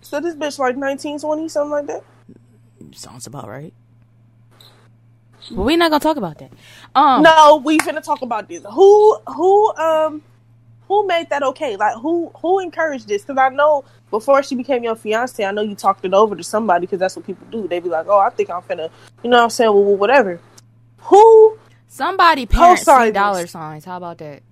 So 0.02 0.20
this 0.20 0.34
bitch 0.34 0.58
like 0.58 0.76
19, 0.76 1.20
20, 1.20 1.48
something 1.48 1.70
like 1.70 1.86
that. 1.86 2.04
Sounds 2.92 3.26
about 3.26 3.48
right. 3.48 3.72
But 5.50 5.62
we're 5.62 5.76
not 5.76 5.90
gonna 5.90 6.00
talk 6.00 6.16
about 6.16 6.38
that. 6.38 6.52
Um, 6.94 7.22
No, 7.22 7.62
we 7.64 7.78
finna 7.78 8.02
talk 8.02 8.22
about 8.22 8.48
this. 8.48 8.64
Who 8.72 9.18
who 9.28 9.74
um 9.76 10.22
who 10.88 11.06
made 11.06 11.28
that 11.30 11.42
okay? 11.42 11.76
Like 11.76 11.96
who 11.96 12.30
who 12.40 12.60
encouraged 12.60 13.08
this? 13.08 13.22
Because 13.22 13.38
I 13.38 13.48
know 13.50 13.84
before 14.10 14.42
she 14.42 14.54
became 14.54 14.84
your 14.84 14.96
fiance, 14.96 15.44
I 15.44 15.50
know 15.50 15.62
you 15.62 15.74
talked 15.74 16.04
it 16.04 16.14
over 16.14 16.36
to 16.36 16.44
somebody 16.44 16.86
because 16.86 16.98
that's 17.00 17.16
what 17.16 17.26
people 17.26 17.46
do. 17.50 17.68
They 17.68 17.80
be 17.80 17.88
like, 17.88 18.06
oh, 18.08 18.18
I 18.18 18.30
think 18.30 18.50
I'm 18.50 18.62
finna, 18.62 18.90
you 19.22 19.30
know 19.30 19.38
what 19.38 19.44
I'm 19.44 19.50
saying? 19.50 19.72
Well, 19.72 19.84
well, 19.84 19.96
whatever. 19.96 20.40
Who? 20.98 21.58
somebody 21.88 22.46
parents 22.46 22.84
see 22.84 23.10
dollar 23.12 23.46
signs. 23.46 23.84
How 23.84 23.96
about 23.98 24.18
that? 24.18 24.42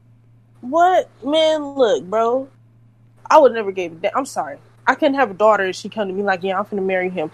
What? 0.61 1.09
Man, 1.25 1.75
look, 1.75 2.05
bro. 2.05 2.49
I 3.31 3.39
would 3.39 3.53
never 3.53 3.73
give 3.73 3.93
a 3.93 3.95
damn. 3.97 4.13
I'm 4.15 4.27
sorry. 4.27 4.59
I 4.87 4.95
couldn't 4.95 5.15
have 5.15 5.31
a 5.31 5.35
daughter 5.35 5.65
and 5.65 5.75
she 5.75 5.89
come 5.89 6.09
to 6.09 6.15
me 6.15 6.23
like, 6.23 6.43
yeah, 6.43 6.59
I'm 6.59 6.65
finna 6.65 6.85
marry 6.85 7.09
him. 7.09 7.31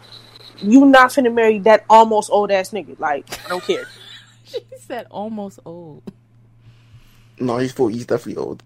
You 0.61 0.85
not 0.87 1.11
finna 1.11 1.33
marry 1.33 1.59
that 1.61 1.85
almost 1.89 2.31
old 2.31 2.51
ass 2.51 2.71
nigga. 2.71 2.99
Like, 2.99 3.27
I 3.47 3.49
don't 3.49 3.65
care. 3.65 3.87
She 4.45 4.61
said 4.81 5.07
almost 5.11 5.59
old. 5.67 6.03
no, 7.39 7.59
he's 7.59 7.71
40. 7.73 7.95
He's 7.97 8.07
definitely 8.07 8.43
old. 8.43 8.63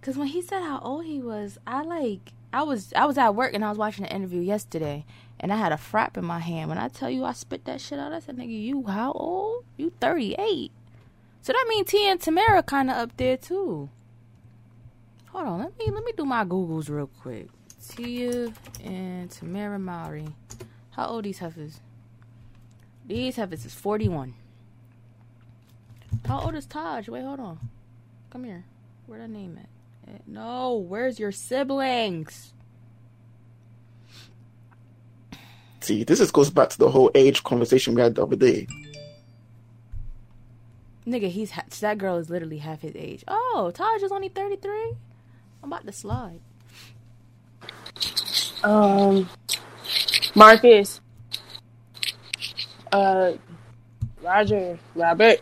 Cause 0.00 0.16
when 0.16 0.28
he 0.28 0.40
said 0.42 0.62
how 0.62 0.78
old 0.78 1.04
he 1.06 1.20
was, 1.20 1.58
I 1.66 1.82
like 1.82 2.32
I 2.52 2.62
was 2.62 2.92
I 2.94 3.04
was 3.06 3.18
at 3.18 3.34
work 3.34 3.52
and 3.54 3.64
I 3.64 3.68
was 3.68 3.78
watching 3.78 4.04
an 4.04 4.12
interview 4.12 4.40
yesterday, 4.40 5.04
and 5.40 5.52
I 5.52 5.56
had 5.56 5.72
a 5.72 5.76
frap 5.76 6.16
in 6.16 6.24
my 6.24 6.38
hand. 6.38 6.68
When 6.68 6.78
I 6.78 6.86
tell 6.86 7.10
you 7.10 7.24
I 7.24 7.32
spit 7.32 7.64
that 7.64 7.80
shit 7.80 7.98
out, 7.98 8.12
I 8.12 8.20
said, 8.20 8.36
"Nigga, 8.36 8.62
you 8.62 8.84
how 8.86 9.10
old? 9.12 9.64
You 9.76 9.92
38." 10.00 10.70
So 11.40 11.52
that 11.52 11.66
means 11.68 11.88
T 11.88 12.08
and 12.08 12.20
Tamera 12.20 12.64
kind 12.64 12.90
of 12.90 12.96
up 12.96 13.16
there 13.16 13.36
too. 13.36 13.88
Hold 15.30 15.46
on, 15.46 15.58
let 15.60 15.78
me 15.78 15.90
let 15.90 16.04
me 16.04 16.12
do 16.16 16.24
my 16.24 16.44
googles 16.44 16.88
real 16.88 17.08
quick. 17.20 17.48
Tia 17.88 18.52
and 18.84 19.30
Tamera 19.30 19.80
Mowry. 19.80 20.28
How 20.90 21.06
old 21.06 21.24
these 21.24 21.38
heifers? 21.38 21.80
These 23.06 23.36
heifers 23.36 23.64
is 23.64 23.74
41. 23.74 24.34
How 26.26 26.40
old 26.40 26.54
is 26.54 26.66
Taj? 26.66 27.08
Wait, 27.08 27.22
hold 27.24 27.40
on. 27.40 27.58
Come 28.30 28.44
here. 28.44 28.64
Where'd 29.06 29.22
I 29.22 29.26
name 29.26 29.58
at? 29.58 30.12
Eh, 30.14 30.18
No, 30.26 30.74
where's 30.76 31.18
your 31.18 31.32
siblings? 31.32 32.52
See, 35.80 36.04
this 36.04 36.20
is 36.20 36.30
goes 36.30 36.48
back 36.50 36.68
to 36.70 36.78
the 36.78 36.90
whole 36.90 37.10
age 37.14 37.42
conversation 37.42 37.94
we 37.94 38.02
had 38.02 38.14
the 38.14 38.22
other 38.22 38.36
day. 38.36 38.68
Nigga, 41.04 41.28
he's 41.28 41.50
ha- 41.50 41.64
that 41.80 41.98
girl 41.98 42.18
is 42.18 42.30
literally 42.30 42.58
half 42.58 42.82
his 42.82 42.94
age. 42.94 43.24
Oh, 43.26 43.72
Taj 43.74 44.02
is 44.02 44.12
only 44.12 44.28
33. 44.28 44.92
I'm 45.62 45.72
about 45.72 45.84
to 45.84 45.92
slide. 45.92 46.40
Um, 48.64 49.28
Marques, 50.34 51.00
uh, 52.92 53.32
Roger, 54.22 54.78
Robert, 54.94 55.40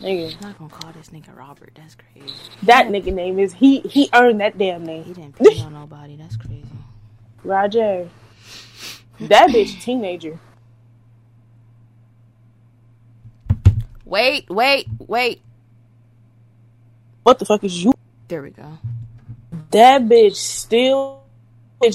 nigga. 0.00 0.34
I'm 0.34 0.40
not 0.40 0.58
gonna 0.58 0.70
call 0.70 0.92
this 0.92 1.10
nigga 1.10 1.36
Robert. 1.36 1.72
That's 1.74 1.94
crazy. 1.94 2.32
That 2.62 2.86
nigga 2.86 3.12
name 3.12 3.38
is 3.38 3.52
he. 3.52 3.80
He 3.80 4.08
earned 4.14 4.40
that 4.40 4.56
damn 4.56 4.84
name. 4.84 5.04
He 5.04 5.12
didn't 5.12 5.36
pee 5.38 5.60
on 5.60 5.74
nobody. 5.74 6.16
That's 6.16 6.36
crazy. 6.36 6.64
Roger. 7.44 8.08
That 9.20 9.50
bitch, 9.50 9.80
teenager. 9.80 10.38
Wait, 14.04 14.48
wait, 14.48 14.86
wait. 14.98 15.42
What 17.22 17.38
the 17.38 17.44
fuck 17.44 17.64
is 17.64 17.82
you? 17.82 17.92
There 18.28 18.42
we 18.42 18.50
go. 18.50 18.78
That 19.70 20.02
bitch 20.02 20.36
still. 20.36 21.25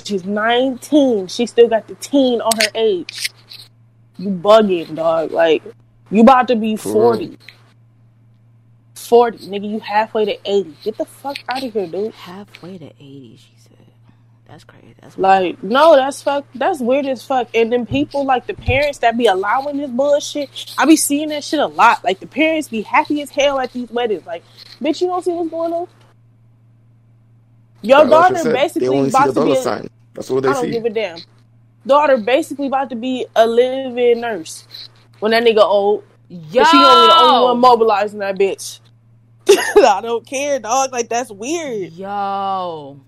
She's 0.03 0.25
nineteen. 0.25 1.27
She 1.27 1.45
still 1.45 1.67
got 1.67 1.87
the 1.87 1.95
teen 1.95 2.39
on 2.41 2.51
her 2.61 2.69
age. 2.75 3.31
You 4.17 4.29
bugging, 4.29 4.95
dog. 4.95 5.31
Like 5.31 5.63
you 6.11 6.21
about 6.21 6.47
to 6.49 6.55
be 6.55 6.75
forty. 6.75 7.37
Forty, 8.95 9.39
nigga. 9.39 9.69
You 9.69 9.79
halfway 9.79 10.25
to 10.25 10.37
eighty. 10.49 10.75
Get 10.83 10.97
the 10.97 11.05
fuck 11.05 11.37
out 11.49 11.63
of 11.63 11.73
here, 11.73 11.87
dude. 11.87 12.13
Halfway 12.13 12.77
to 12.77 12.85
80, 12.85 13.37
she 13.37 13.53
said. 13.57 13.77
That's 14.47 14.63
crazy. 14.63 14.95
That's 15.01 15.17
Like, 15.17 15.63
no, 15.63 15.95
that's 15.95 16.21
fuck. 16.21 16.45
That's 16.55 16.79
weird 16.79 17.05
as 17.07 17.25
fuck. 17.25 17.49
And 17.53 17.71
then 17.71 17.85
people 17.85 18.25
like 18.25 18.47
the 18.47 18.53
parents 18.53 18.99
that 18.99 19.17
be 19.17 19.25
allowing 19.25 19.77
this 19.77 19.89
bullshit. 19.89 20.75
I 20.77 20.85
be 20.85 20.95
seeing 20.95 21.29
that 21.29 21.43
shit 21.43 21.59
a 21.59 21.67
lot. 21.67 22.03
Like 22.03 22.19
the 22.19 22.27
parents 22.27 22.67
be 22.69 22.81
happy 22.81 23.21
as 23.21 23.29
hell 23.31 23.59
at 23.59 23.73
these 23.73 23.89
weddings. 23.89 24.25
Like, 24.25 24.43
bitch, 24.81 25.01
you 25.01 25.07
don't 25.07 25.23
see 25.23 25.31
what's 25.31 25.49
going 25.49 25.73
on. 25.73 25.87
Your 27.81 27.99
Like 27.99 28.09
daughter 28.09 28.37
said, 28.37 28.53
basically 28.53 28.87
they 28.87 28.95
only 28.95 29.09
see 29.09 29.17
about 29.17 29.33
to 29.33 29.45
be. 29.45 29.51
A, 29.53 29.61
sign. 29.61 29.89
That's 30.13 30.29
all 30.29 30.41
they 30.41 30.49
I 30.49 30.53
don't 30.53 30.63
see. 30.63 30.71
give 30.71 30.85
a 30.85 30.89
damn. 30.89 31.19
Daughter 31.85 32.17
basically 32.17 32.67
about 32.67 32.89
to 32.91 32.95
be 32.95 33.25
a 33.35 33.47
live-in 33.47 34.21
nurse 34.21 34.67
when 35.19 35.31
that 35.31 35.43
nigga 35.43 35.63
old. 35.63 36.03
Yo! 36.29 36.63
She 36.63 36.77
gonna 36.77 37.01
be 37.01 37.13
the 37.13 37.19
only 37.19 37.43
one 37.45 37.59
mobilizing 37.59 38.19
that 38.19 38.37
bitch. 38.37 38.79
I 39.49 39.99
don't 40.01 40.25
care, 40.25 40.59
dog. 40.59 40.91
Like 40.91 41.09
that's 41.09 41.31
weird. 41.31 41.93
Yo. 41.93 42.99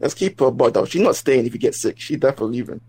Let's 0.00 0.14
keep 0.14 0.38
her 0.40 0.50
bugged 0.50 0.76
out. 0.78 0.88
She's 0.88 1.02
not 1.02 1.16
staying 1.16 1.46
if 1.46 1.52
you 1.52 1.58
get 1.60 1.74
sick. 1.74 1.98
She 1.98 2.16
definitely 2.16 2.58
leaving. 2.58 2.80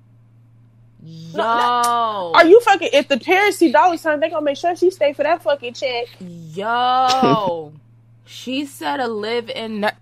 Yo. 1.04 1.41
Are 1.41 2.45
you 2.45 2.60
fucking? 2.62 2.89
If 2.93 3.08
the 3.08 3.19
parents 3.19 3.58
see 3.58 3.71
dollar 3.71 3.98
sign, 3.98 4.19
they 4.19 4.30
gonna 4.30 4.43
make 4.43 4.58
sure 4.58 4.76
she 4.76 4.89
stay 4.91 5.13
for 5.13 5.24
that 5.24 5.43
fucking 5.43 5.74
check. 5.74 6.08
Yo. 6.19 7.74
she 8.26 8.65
said 8.65 9.00
a 9.00 9.08
live 9.08 9.50
in. 9.50 9.82
Ner- 9.82 9.98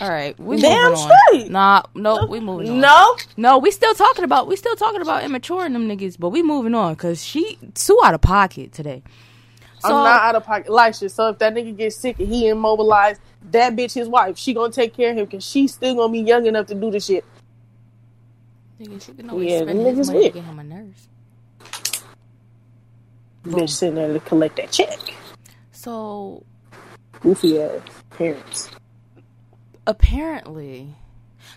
All 0.00 0.10
right, 0.10 0.38
we 0.38 0.60
Damn 0.60 0.92
moving 0.92 0.92
on. 0.94 1.22
straight. 1.30 1.50
Nah, 1.50 1.82
no, 1.94 2.26
we 2.28 2.40
moving 2.40 2.68
on. 2.68 2.80
No, 2.80 3.16
No, 3.36 3.58
we 3.58 3.70
still 3.70 3.94
talking 3.94 4.24
about 4.24 4.46
we 4.46 4.56
still 4.56 4.76
talking 4.76 5.00
about 5.00 5.24
immature 5.24 5.68
them 5.68 5.88
niggas, 5.88 6.18
but 6.18 6.30
we 6.30 6.42
moving 6.42 6.74
on 6.74 6.94
because 6.94 7.24
she 7.24 7.58
Sue 7.74 7.98
out 8.04 8.14
of 8.14 8.20
pocket 8.20 8.72
today. 8.72 9.02
So 9.78 9.96
I'm 9.96 10.04
not 10.04 10.22
out 10.22 10.34
of 10.34 10.44
pocket, 10.44 10.66
Elisha. 10.68 11.08
So 11.08 11.28
if 11.28 11.38
that 11.38 11.54
nigga 11.54 11.76
gets 11.76 11.96
sick 11.96 12.18
and 12.18 12.28
he 12.28 12.48
immobilized, 12.48 13.20
that 13.52 13.74
bitch, 13.74 13.94
his 13.94 14.08
wife, 14.08 14.36
she 14.36 14.52
gonna 14.54 14.72
take 14.72 14.94
care 14.94 15.12
of 15.12 15.16
him 15.16 15.24
because 15.26 15.44
she's 15.46 15.72
still 15.74 15.94
gonna 15.94 16.12
be 16.12 16.20
young 16.20 16.46
enough 16.46 16.66
to 16.66 16.74
do 16.74 16.90
the 16.90 17.00
shit. 17.00 17.24
nigga, 18.80 19.02
she 19.02 19.12
can 19.12 19.30
always 19.30 19.50
Yeah, 19.50 19.62
spend 19.62 19.80
niggas 19.80 20.06
money 20.06 20.22
to 20.24 20.30
get 20.30 20.44
him 20.44 20.58
a 20.58 20.64
nurse. 20.64 21.08
Bitch 23.46 23.70
sitting 23.70 23.94
there 23.94 24.12
to 24.12 24.20
collect 24.20 24.56
that 24.56 24.72
check. 24.72 24.98
So 25.72 26.42
Goofy 27.20 27.60
ass 27.62 27.80
parents. 28.10 28.70
Apparently, 29.86 30.94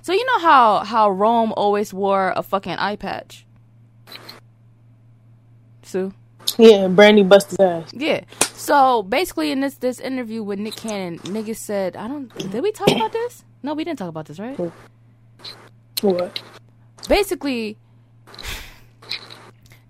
so 0.02 0.14
you 0.14 0.26
know 0.26 0.40
how 0.40 0.80
how 0.80 1.10
Rome 1.10 1.54
always 1.56 1.94
wore 1.94 2.34
a 2.36 2.44
fucking 2.44 2.74
eye 2.74 2.96
patch. 2.96 3.46
Sue. 5.84 6.14
Yeah, 6.58 6.88
Brandy 6.88 7.24
busted 7.24 7.60
his 7.60 7.60
ass. 7.60 7.94
Yeah. 7.94 8.22
So 8.54 9.04
basically, 9.04 9.52
in 9.52 9.62
this 9.62 9.76
this 9.76 10.00
interview 10.00 10.44
with 10.44 10.60
Nick 10.60 10.76
Cannon, 10.76 11.20
niggas 11.20 11.58
said, 11.58 11.96
"I 11.96 12.08
don't." 12.08 12.34
Did 12.52 12.62
we 12.62 12.72
talk 12.72 12.90
about 12.90 13.12
this? 13.12 13.44
No, 13.64 13.74
we 13.74 13.84
didn't 13.84 14.00
talk 14.00 14.10
about 14.10 14.26
this, 14.26 14.40
right? 14.40 14.58
What? 16.02 16.42
Basically, 17.08 17.78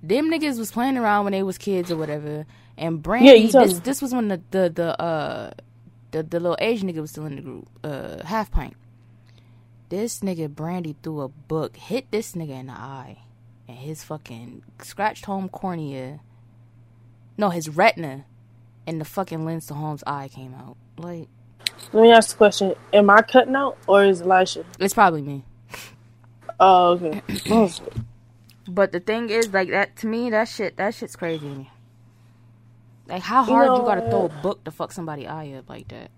them 0.02 0.32
niggas 0.32 0.58
was 0.58 0.72
playing 0.72 0.98
around 0.98 1.26
when 1.26 1.34
they 1.34 1.44
was 1.44 1.58
kids 1.58 1.92
or 1.92 1.98
whatever, 1.98 2.46
and 2.78 3.02
Brandy. 3.02 3.30
Yeah, 3.30 3.64
this 3.66 3.80
this 3.80 4.02
was 4.02 4.14
when 4.14 4.28
the 4.28 4.42
the 4.52 4.70
the 4.70 5.02
uh 5.02 5.52
the 6.12 6.24
the 6.24 6.40
little 6.40 6.58
Asian 6.60 6.90
nigga 6.92 7.02
was 7.02 7.12
still 7.12 7.26
in 7.26 7.36
the 7.38 7.42
group, 7.42 7.70
uh, 7.84 8.24
half 8.26 8.52
pint. 8.52 8.76
This 9.90 10.20
nigga 10.22 10.50
Brandy 10.50 10.96
threw 11.04 11.22
a 11.22 11.30
book, 11.30 11.76
hit 11.78 12.12
this 12.12 12.34
nigga 12.34 12.60
in 12.60 12.68
the 12.68 12.74
eye, 12.74 13.20
and 13.68 13.78
his 13.78 14.04
fucking 14.04 14.64
scratched 14.82 15.26
home 15.26 15.50
cornea. 15.50 16.22
No, 17.38 17.50
his 17.50 17.70
retina, 17.70 18.26
and 18.88 19.02
the 19.02 19.06
fucking 19.06 19.46
lens 19.46 19.68
to 19.68 19.74
Holmes' 19.76 20.04
eye 20.08 20.30
came 20.30 20.54
out. 20.54 20.78
Like, 20.98 21.30
Let 21.94 22.04
me 22.04 22.12
ask 22.12 22.32
the 22.32 22.38
question: 22.38 22.76
Am 22.94 23.10
I 23.10 23.22
cutting 23.22 23.56
out 23.56 23.78
or 23.88 24.04
is 24.06 24.22
Elisha? 24.22 24.66
it's 24.80 24.94
probably 24.94 25.22
me. 25.22 25.46
Oh, 26.60 26.92
okay. 27.02 27.22
But 28.68 28.92
the 28.92 29.00
thing 29.00 29.30
is, 29.30 29.52
like 29.54 29.70
that 29.72 29.96
to 29.98 30.08
me, 30.08 30.30
that 30.30 30.46
shit, 30.48 30.78
that 30.78 30.94
shit's 30.96 31.16
crazy. 31.16 31.70
To 33.10 33.14
me. 33.14 33.16
Like, 33.16 33.24
how 33.24 33.44
hard 33.44 33.68
you, 33.68 33.78
know 33.78 33.86
gotta 33.86 34.10
throw 34.10 34.26
a 34.26 34.30
book 34.42 34.64
to 34.64 34.72
fuck 34.72 34.92
somebody 34.92 35.28
eye 35.28 35.54
up 35.54 35.70
like 35.70 35.88
that? 35.90 36.12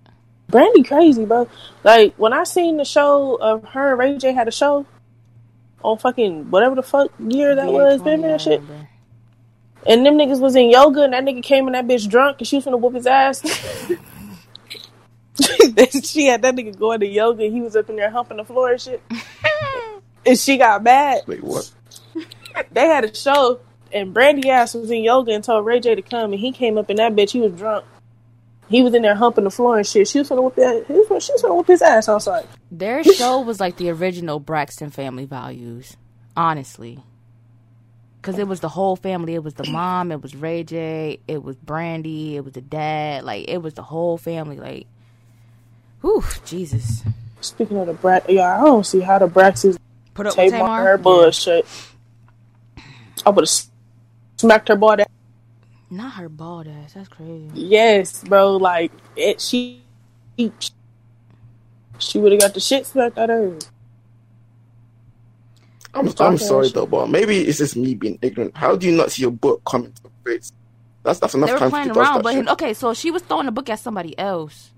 Brandy 0.48 0.84
crazy, 0.84 1.26
bro. 1.26 1.48
Like 1.84 2.14
when 2.16 2.34
I 2.34 2.44
seen 2.44 2.78
the 2.78 2.86
show 2.86 3.36
of 3.36 3.64
her 3.70 3.92
and 3.92 4.00
Ray 4.00 4.18
J 4.18 4.34
had 4.34 4.48
a 4.48 4.52
show 4.52 4.86
on 5.84 5.98
fucking 5.98 6.52
whatever 6.52 6.76
the 6.76 6.84
fuck 6.84 7.12
year 7.20 7.56
that 7.56 7.72
was, 7.72 8.02
VH1, 8.02 8.06
baby, 8.06 8.22
that 8.24 8.42
shit. 8.42 8.62
remember. 8.62 8.88
And 9.88 10.06
them 10.06 10.16
niggas 10.16 10.40
was 10.40 10.56
in 10.56 10.70
yoga, 10.70 11.04
and 11.04 11.14
that 11.14 11.24
nigga 11.24 11.42
came 11.42 11.66
in 11.68 11.74
that 11.74 11.88
bitch 11.88 12.08
drunk, 12.08 12.38
and 12.40 12.48
she 12.48 12.58
was 12.58 12.66
finna 12.66 12.80
whoop 12.80 12.94
his 12.94 13.08
ass. 13.08 13.42
she 16.04 16.28
had 16.28 16.44
that 16.44 16.56
nigga 16.56 16.78
going 16.78 17.00
to 17.00 17.08
yoga, 17.08 17.46
and 17.46 17.54
he 17.54 17.62
was 17.62 17.76
up 17.76 17.90
in 17.90 17.96
there 17.96 18.12
humping 18.12 18.38
the 18.38 18.46
floor 18.46 18.72
and 18.72 18.82
shit. 18.82 19.02
and 20.26 20.38
she 20.38 20.58
got 20.58 20.84
mad. 20.84 21.24
Wait, 21.26 21.44
what? 21.44 21.72
They 22.72 22.86
had 22.86 23.06
a 23.06 23.16
show, 23.16 23.60
and 23.94 24.14
Brandy 24.14 24.50
ass 24.50 24.74
was 24.74 24.92
in 24.92 25.04
yoga 25.04 25.32
and 25.32 25.44
told 25.44 25.66
Ray 25.66 25.80
J 25.80 25.96
to 25.96 26.02
come, 26.02 26.32
and 26.32 26.40
he 26.40 26.52
came 26.52 26.78
up 26.78 26.90
in 26.90 26.98
that 26.98 27.14
bitch. 27.14 27.32
He 27.32 27.40
was 27.42 27.54
drunk. 27.54 27.86
He 28.70 28.82
was 28.84 28.94
in 28.94 29.02
there 29.02 29.16
humping 29.16 29.44
the 29.44 29.52
floor 29.52 29.78
and 29.78 29.86
shit. 29.86 30.08
She 30.08 30.20
was 30.20 30.30
finna 30.30 30.42
whoop 30.44 30.56
that. 30.56 30.86
He 30.88 30.94
was, 30.94 31.24
she 31.24 31.34
was 31.34 31.42
finna 31.42 31.56
whoop 31.56 31.68
his 31.68 31.82
ass 31.82 32.08
outside. 32.08 32.48
Their 32.72 33.04
show 33.16 33.42
was 33.42 33.60
like 33.60 33.76
the 33.78 33.90
original 33.90 34.40
Braxton 34.40 34.92
Family 34.92 35.26
Values, 35.26 35.98
honestly. 36.38 37.00
Cause 38.22 38.38
it 38.38 38.48
was 38.48 38.60
the 38.60 38.70
whole 38.70 38.96
family. 38.96 39.34
It 39.34 39.44
was 39.44 39.56
the 39.56 39.68
mom. 39.72 40.12
It 40.12 40.22
was 40.22 40.36
Ray 40.36 40.64
J. 40.64 41.20
It 41.28 41.42
was 41.44 41.56
Brandy. 41.56 42.36
It 42.38 42.46
was 42.46 42.54
the 42.54 42.62
dad. 42.62 43.24
Like 43.24 43.50
it 43.50 43.58
was 43.58 43.74
the 43.74 43.82
whole 43.82 44.20
family. 44.20 44.58
Like, 44.58 44.86
whew, 46.02 46.24
Jesus. 46.46 47.04
Speaking 47.42 47.78
of 47.78 47.88
the 47.88 47.94
brat, 47.94 48.30
yeah, 48.30 48.62
I 48.62 48.64
don't 48.64 48.86
see 48.86 49.00
how 49.00 49.18
the 49.18 49.28
Braxtons 49.28 49.78
Put 50.14 50.28
up 50.28 50.38
with 50.38 50.52
tape 50.52 50.54
on 50.54 50.60
Tamar. 50.60 50.84
her 50.84 50.98
bullshit. 51.00 51.66
I 53.26 53.32
would 53.32 53.42
have 53.44 53.50
smacked 54.42 54.68
her 54.70 54.76
ball. 54.76 54.98
That 54.98 55.10
Not 55.90 56.14
her 56.14 56.30
bald 56.30 56.68
ass. 56.68 56.94
That's 56.94 57.08
crazy. 57.10 57.50
yes, 57.54 58.24
bro. 58.24 58.58
Like 58.58 58.92
it, 59.16 59.40
she 59.42 59.82
she 60.38 62.18
would 62.20 62.32
have 62.32 62.42
got 62.42 62.54
the 62.54 62.60
shit 62.60 62.86
smacked 62.86 63.18
out 63.18 63.30
of 63.30 63.38
her. 63.40 63.58
I'm, 65.94 66.08
I'm 66.20 66.38
sorry 66.38 66.68
shit. 66.68 66.76
though, 66.76 66.86
but 66.86 67.10
maybe 67.10 67.42
it's 67.42 67.58
just 67.58 67.76
me 67.76 67.96
being 67.96 68.18
ignorant. 68.22 68.56
How 68.56 68.76
do 68.78 68.88
you 68.90 68.96
not 68.96 69.12
see 69.12 69.24
a 69.26 69.30
book 69.30 69.62
coming 69.66 69.92
to 69.92 70.04
the 70.04 70.10
face? 70.26 70.52
That's 71.04 71.20
that's 71.20 71.34
enough 71.34 71.48
They 71.50 71.54
were 71.54 71.60
time 71.60 71.70
for 71.70 71.72
playing 71.72 71.88
you 71.88 71.94
to 71.94 72.00
touch 72.00 72.08
around, 72.08 72.18
that 72.18 72.24
but 72.24 72.34
shit. 72.34 72.48
okay, 72.50 72.74
so 72.74 72.94
she 72.94 73.12
was 73.12 73.22
throwing 73.24 73.48
a 73.48 73.52
book 73.52 73.70
at 73.70 73.80
somebody 73.80 74.18
else, 74.18 74.72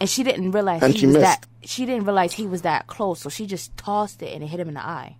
and 0.00 0.08
she 0.08 0.22
didn't 0.22 0.52
realize 0.52 0.82
And 0.82 0.92
he 0.92 1.00
she 1.00 1.06
was 1.06 1.14
missed. 1.16 1.24
that. 1.24 1.46
She 1.62 1.84
didn't 1.84 2.04
realize 2.04 2.32
he 2.34 2.46
was 2.46 2.62
that 2.62 2.86
close, 2.86 3.20
so 3.20 3.28
she 3.28 3.46
just 3.46 3.76
tossed 3.76 4.22
it 4.22 4.32
and 4.34 4.42
it 4.44 4.46
hit 4.46 4.60
him 4.60 4.68
in 4.68 4.74
the 4.74 4.84
eye. 4.86 5.16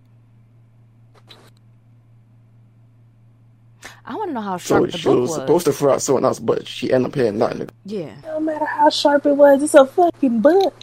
I 4.11 4.15
want 4.15 4.29
to 4.29 4.33
know 4.33 4.41
how 4.41 4.57
So 4.57 4.75
sharp 4.79 4.91
the 4.91 4.97
she 4.97 5.03
book 5.05 5.19
was 5.21 5.29
was. 5.29 5.35
supposed 5.39 5.65
to 5.67 5.71
throw 5.73 5.93
out 5.93 6.01
someone 6.01 6.25
else, 6.25 6.39
but 6.39 6.67
she 6.67 6.91
ended 6.91 7.11
up 7.11 7.15
hitting 7.15 7.37
that 7.39 7.53
nigga. 7.55 7.69
yeah, 7.85 8.13
No 8.25 8.39
matter 8.39 8.65
how 8.65 8.89
sharp 8.89 9.25
it 9.25 9.33
was, 9.37 9.63
it's 9.63 9.73
a 9.73 9.85
fucking 9.85 10.41
book. 10.41 10.73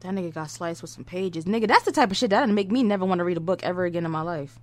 that 0.00 0.12
nigga 0.12 0.34
got 0.34 0.50
sliced 0.50 0.82
with 0.82 0.90
some 0.90 1.04
pages. 1.04 1.44
Nigga, 1.44 1.68
that's 1.68 1.84
the 1.84 1.92
type 1.92 2.10
of 2.10 2.16
shit 2.16 2.30
that'd 2.30 2.54
make 2.54 2.70
me 2.72 2.82
never 2.82 3.04
want 3.04 3.20
to 3.20 3.24
read 3.24 3.36
a 3.36 3.40
book 3.40 3.62
ever 3.62 3.84
again 3.84 4.04
in 4.04 4.10
my 4.10 4.22
life. 4.22 4.58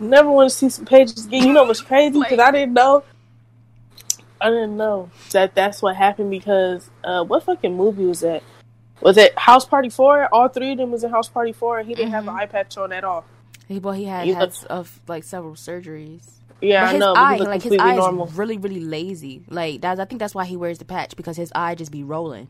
Never 0.00 0.30
want 0.30 0.50
to 0.50 0.56
see 0.56 0.68
some 0.68 0.84
pages 0.84 1.26
again. 1.26 1.46
You 1.48 1.52
know 1.52 1.64
what's 1.64 1.80
crazy? 1.80 2.18
Because 2.18 2.38
I 2.38 2.50
didn't 2.52 2.74
know. 2.74 3.02
I 4.40 4.50
didn't 4.50 4.76
know 4.76 5.10
that 5.32 5.54
that's 5.54 5.80
what 5.82 5.96
happened 5.96 6.30
because 6.30 6.88
uh, 7.02 7.24
what 7.24 7.42
fucking 7.44 7.74
movie 7.74 8.04
was 8.04 8.20
that? 8.20 8.42
Was 9.00 9.16
it 9.16 9.38
House 9.38 9.64
Party 9.64 9.88
Four? 9.88 10.28
All 10.32 10.48
three 10.48 10.72
of 10.72 10.78
them 10.78 10.90
was 10.92 11.04
in 11.04 11.10
House 11.10 11.28
Party 11.28 11.52
Four, 11.52 11.78
and 11.80 11.88
he 11.88 11.94
didn't 11.94 12.10
have 12.12 12.24
an 12.28 12.34
eye 12.34 12.46
patch 12.46 12.76
on 12.76 12.92
at 12.92 13.02
all. 13.04 13.24
He, 13.68 13.78
well, 13.78 13.94
he 13.94 14.04
had 14.04 14.26
You 14.28 14.34
had 14.34 14.52
look- 14.54 14.70
of 14.70 15.00
like 15.08 15.24
several 15.24 15.54
surgeries. 15.54 16.22
Yeah, 16.60 16.84
but 16.86 16.90
his 16.92 17.00
know. 17.00 17.14
But 17.14 17.20
eye, 17.20 17.36
like 17.36 17.62
his 17.62 17.76
eye 17.78 17.96
normal. 17.96 18.26
is 18.28 18.34
really, 18.34 18.56
really 18.58 18.80
lazy. 18.80 19.42
Like 19.48 19.80
that's, 19.82 20.00
I 20.00 20.04
think 20.06 20.18
that's 20.20 20.34
why 20.34 20.44
he 20.46 20.56
wears 20.56 20.78
the 20.78 20.84
patch 20.84 21.14
because 21.16 21.36
his 21.36 21.52
eye 21.54 21.74
just 21.74 21.92
be 21.92 22.02
rolling. 22.02 22.48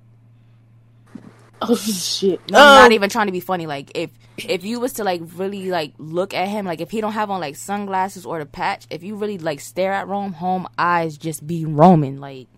Oh 1.63 1.75
shit! 1.77 2.41
No, 2.51 2.59
I'm 2.59 2.65
Um, 2.79 2.83
not 2.85 2.93
even 2.93 3.09
trying 3.11 3.27
to 3.27 3.33
be 3.33 3.41
funny. 3.41 3.67
Like 3.67 3.91
if 3.95 4.11
if 4.37 4.63
you 4.65 4.79
was 4.79 4.93
to 4.95 5.05
like 5.05 5.23
really 5.37 5.71
like 5.71 5.95
look 5.99 6.35
at 6.35 6.49
him, 6.49 6.67
like 6.67 6.81
if 6.81 6.91
he 6.91 7.01
don't 7.01 7.13
have 7.15 7.31
on 7.31 7.41
like 7.41 7.57
sunglasses 7.57 8.27
or 8.27 8.39
the 8.39 8.47
patch, 8.47 8.87
if 8.91 9.03
you 9.03 9.17
really 9.17 9.39
like 9.39 9.61
stare 9.61 9.93
at 9.93 10.07
Rome, 10.07 10.35
home 10.35 10.69
eyes 10.79 11.17
just 11.17 11.47
be 11.47 11.65
roaming. 11.65 12.21
Like 12.21 12.49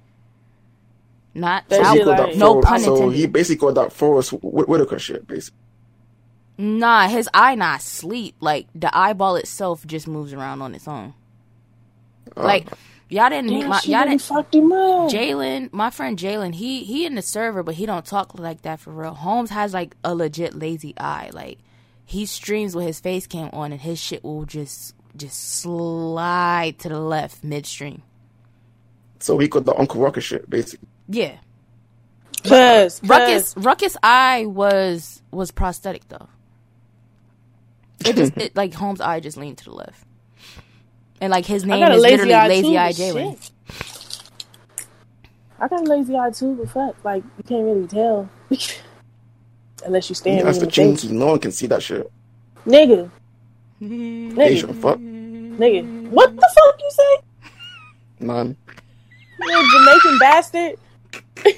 not 1.34 1.68
That 1.68 1.80
not- 1.82 2.06
like- 2.06 2.16
that 2.16 2.36
no 2.36 2.54
Forrest- 2.54 2.68
pun 2.68 2.80
so 2.80 3.08
he 3.10 3.26
basically 3.26 3.56
called 3.56 3.76
that 3.76 3.92
Forest 3.92 4.32
Whit- 4.42 4.68
Whitaker 4.68 4.98
shit, 4.98 5.26
basically. 5.26 5.58
Nah, 6.60 7.06
his 7.06 7.28
eye 7.32 7.54
not 7.54 7.80
sleep. 7.82 8.34
Like 8.40 8.66
the 8.74 8.90
eyeball 8.96 9.36
itself 9.36 9.86
just 9.86 10.08
moves 10.08 10.32
around 10.32 10.60
on 10.60 10.74
its 10.74 10.88
own. 10.88 11.14
Uh, 12.38 12.44
Like 12.44 12.68
y'all 13.08 13.28
didn't 13.30 13.50
meet 13.50 13.60
Damn, 13.60 13.70
my 13.70 13.80
y'all 13.84 14.04
didn't 14.04 14.22
fucked 14.22 14.54
him 14.54 14.72
up. 14.72 15.10
Jalen, 15.10 15.72
my 15.72 15.90
friend 15.90 16.18
Jalen, 16.18 16.54
he 16.54 16.84
he 16.84 17.04
in 17.06 17.14
the 17.14 17.22
server, 17.22 17.62
but 17.62 17.74
he 17.74 17.86
don't 17.86 18.04
talk 18.04 18.38
like 18.38 18.62
that 18.62 18.80
for 18.80 18.92
real. 18.92 19.14
Holmes 19.14 19.50
has 19.50 19.74
like 19.74 19.96
a 20.04 20.14
legit 20.14 20.54
lazy 20.54 20.94
eye. 20.98 21.30
Like 21.32 21.58
he 22.04 22.26
streams 22.26 22.74
with 22.74 22.86
his 22.86 23.00
face 23.00 23.26
cam 23.26 23.50
on, 23.52 23.72
and 23.72 23.80
his 23.80 23.98
shit 23.98 24.22
will 24.24 24.44
just 24.44 24.94
just 25.16 25.58
slide 25.60 26.78
to 26.80 26.88
the 26.88 27.00
left 27.00 27.42
midstream. 27.42 28.02
so 29.18 29.36
he 29.38 29.48
called 29.48 29.64
the 29.66 29.74
Uncle 29.76 30.00
Ruckus 30.00 30.24
shit, 30.24 30.48
basically. 30.48 30.86
Yeah, 31.08 31.36
Cause, 32.44 33.02
Ruckus 33.02 33.56
Ruckus 33.56 33.96
eye 34.02 34.46
was 34.46 35.22
was 35.30 35.50
prosthetic 35.50 36.06
though. 36.08 36.28
It 38.06 38.16
just 38.16 38.36
it, 38.36 38.56
like 38.56 38.74
Holmes' 38.74 39.00
eye 39.00 39.20
just 39.20 39.36
leaned 39.36 39.58
to 39.58 39.64
the 39.64 39.72
left, 39.72 40.06
and 41.20 41.30
like 41.30 41.46
his 41.46 41.64
name 41.64 41.82
is 41.82 42.00
lazy 42.02 42.12
literally 42.12 42.34
eye 42.34 42.48
Lazy 42.48 42.78
Eye 42.78 42.92
Jalen. 42.92 43.50
I 45.60 45.66
got 45.68 45.80
a 45.80 45.84
lazy 45.84 46.16
eye 46.16 46.30
too, 46.30 46.54
but 46.54 46.70
fuck, 46.70 47.04
like 47.04 47.24
you 47.36 47.44
can't 47.44 47.64
really 47.64 47.86
tell 47.88 48.28
unless 49.84 50.08
you 50.08 50.14
stand 50.14 50.46
That's 50.46 50.58
me 50.60 50.66
the 50.66 50.82
in 50.82 50.90
the 50.92 50.96
face, 50.96 51.04
chinky. 51.04 51.10
No 51.12 51.26
one 51.26 51.38
can 51.40 51.52
see 51.52 51.66
that 51.66 51.82
shit. 51.82 52.10
nigga. 52.66 53.10
Asian 53.80 54.70
Nigga, 54.70 54.74
fuck. 54.80 54.98
nigga, 54.98 56.08
what 56.10 56.34
the 56.34 56.50
fuck 56.54 56.80
you 56.80 56.90
say? 56.90 58.24
Man. 58.24 58.56
You 59.40 59.56
a 59.56 59.68
Jamaican 59.72 60.18
bastard. 60.18 60.74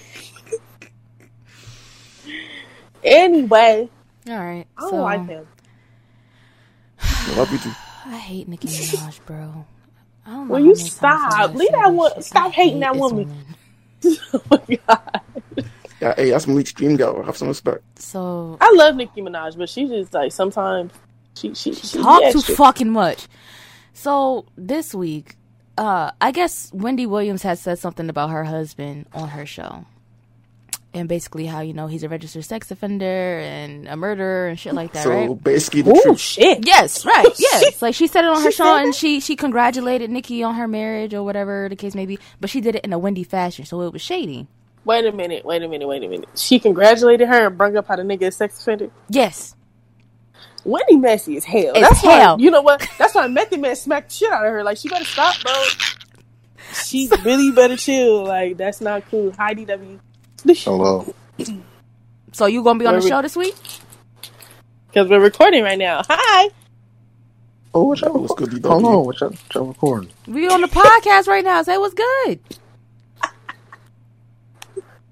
anyway, 3.05 3.89
All 4.29 4.35
right, 4.37 4.67
I 4.77 4.81
don't 4.81 4.91
so 4.91 4.97
like 5.03 5.27
him. 5.27 5.47
I 7.01 7.35
love 7.37 7.51
you 7.53 7.59
too. 7.59 7.73
I 8.11 8.17
hate 8.19 8.49
Nicki 8.49 8.69
Minaj, 8.69 9.21
bro. 9.25 9.65
I 10.27 10.31
don't 10.31 10.49
know 10.49 10.55
Will 10.55 10.61
you 10.61 10.75
many 10.75 10.79
times 10.91 10.95
I 11.03 11.31
stop? 11.31 11.55
Leave 11.55 11.71
that 11.71 11.87
this 11.89 11.97
wo- 11.97 12.09
shit. 12.15 12.25
stop 12.25 12.47
I 12.47 12.51
hating 12.51 12.81
that 12.81 12.93
this 12.93 13.01
woman. 13.01 13.45
oh 14.05 14.43
my 14.51 14.79
god. 14.87 15.21
Yeah, 16.01 16.15
hey, 16.17 16.31
that's 16.31 16.47
Malik 16.47 16.67
Dream 16.75 16.97
Girl. 16.97 17.23
Have 17.23 17.37
some 17.37 17.49
respect. 17.49 17.83
So 17.99 18.57
I 18.61 18.73
love 18.75 18.97
Nicki 18.97 19.21
Minaj, 19.21 19.57
but 19.57 19.69
she 19.69 19.87
just 19.87 20.13
like 20.15 20.33
sometimes 20.33 20.93
she 21.37 21.55
she, 21.55 21.73
she 21.75 21.99
talk 21.99 22.23
yeah, 22.23 22.33
too 22.33 22.41
she- 22.41 22.55
fucking 22.55 22.91
much. 22.91 23.29
So 23.93 24.47
this 24.57 24.95
week, 24.95 25.37
uh, 25.79 26.11
I 26.21 26.31
guess 26.33 26.71
Wendy 26.73 27.07
Williams 27.07 27.43
has 27.43 27.61
said 27.61 27.79
something 27.79 28.09
about 28.09 28.31
her 28.31 28.45
husband 28.45 29.07
on 29.13 29.29
her 29.29 29.45
show, 29.47 29.85
and 30.93 31.09
basically 31.09 31.47
how 31.47 31.61
you 31.61 31.73
know 31.73 31.87
he's 31.87 32.03
a 32.03 32.09
registered 32.09 32.45
sex 32.45 32.71
offender 32.71 33.39
and 33.39 33.87
a 33.89 33.97
murderer 33.97 34.49
and 34.49 34.59
shit 34.59 34.75
like 34.75 34.93
that, 34.93 35.05
so 35.05 35.11
right? 35.11 35.45
basically, 35.45 35.83
the 35.83 35.91
Ooh 35.93 36.03
truth. 36.03 36.21
shit. 36.21 36.67
Yes, 36.67 37.05
right. 37.05 37.27
Yes, 37.39 37.81
like 37.83 37.95
she 37.95 38.07
said 38.07 38.25
it 38.25 38.29
on 38.29 38.43
her 38.43 38.51
She 38.51 38.57
show, 38.57 38.77
and 38.77 38.95
she 38.95 39.21
she 39.21 39.37
congratulated 39.37 40.11
Nicki 40.11 40.43
on 40.43 40.55
her 40.57 40.67
marriage 40.69 41.15
or 41.15 41.23
whatever 41.23 41.69
the 41.69 41.77
case 41.77 41.95
may 41.95 42.07
be. 42.07 42.19
But 42.41 42.51
she 42.51 42.61
did 42.61 42.75
it 42.77 42.85
in 42.85 42.93
a 42.93 42.99
Wendy 42.99 43.25
fashion, 43.25 43.65
so 43.65 43.83
it 43.83 43.93
was 43.93 44.03
shady. 44.03 44.47
Wait 44.85 45.05
a 45.05 45.13
minute, 45.13 45.45
wait 45.45 45.63
a 45.63 45.69
minute, 45.69 45.87
wait 45.87 46.03
a 46.03 46.09
minute. 46.09 46.29
She 46.37 46.59
congratulated 46.59 47.29
her 47.29 47.47
and 47.49 47.59
brought 47.59 47.77
up 47.77 47.87
how 47.87 47.97
the 47.97 48.03
nigga 48.03 48.23
is 48.23 48.37
sex 48.37 48.59
offender. 48.61 48.91
Yes, 49.09 49.55
Wendy 50.65 50.97
messy 50.97 51.37
as 51.37 51.45
hell. 51.45 51.77
As 51.77 51.83
That's 51.83 52.01
hell. 52.01 52.37
why 52.37 52.43
you 52.43 52.51
know 52.51 52.63
what? 52.63 52.87
That's 52.99 53.15
why 53.15 53.27
Method 53.29 53.61
Man 53.61 53.77
smacked 53.77 54.13
shit 54.13 54.31
out 54.33 54.45
of 54.45 54.53
her. 54.53 54.65
Like 54.65 54.77
she 54.79 54.89
better 54.89 55.05
stop, 55.05 55.41
bro. 55.43 55.53
She 56.85 57.09
really 57.25 57.51
better 57.53 57.77
chill. 57.77 58.25
Like 58.25 58.57
that's 58.57 58.81
not 58.81 59.05
cool. 59.11 59.33
Heidi 59.33 59.65
W. 59.65 60.01
Hello. 60.45 61.13
Oh, 61.39 61.57
so 62.33 62.47
you 62.47 62.63
gonna 62.63 62.79
be 62.79 62.87
on 62.87 62.93
Where 62.93 63.01
the 63.01 63.05
we- 63.05 63.11
show 63.11 63.23
this 63.23 63.37
week? 63.37 63.55
Because 64.89 65.09
we're 65.09 65.21
recording 65.21 65.63
right 65.63 65.79
now. 65.79 66.03
Hi. 66.09 66.51
Oh, 67.73 67.85
what 67.85 68.01
y'all 68.01 68.19
What's 68.19 68.35
good, 68.35 68.51
DW? 68.51 68.67
Hold 68.69 68.85
on, 68.85 69.05
what 69.07 69.21
y'all, 69.21 69.31
what 69.31 69.69
recording? 69.69 70.11
We 70.27 70.49
on 70.49 70.61
the 70.61 70.67
podcast 70.67 71.29
right 71.29 71.45
now. 71.45 71.63
Say 71.63 71.79
what's 71.79 71.95
good. 71.95 72.41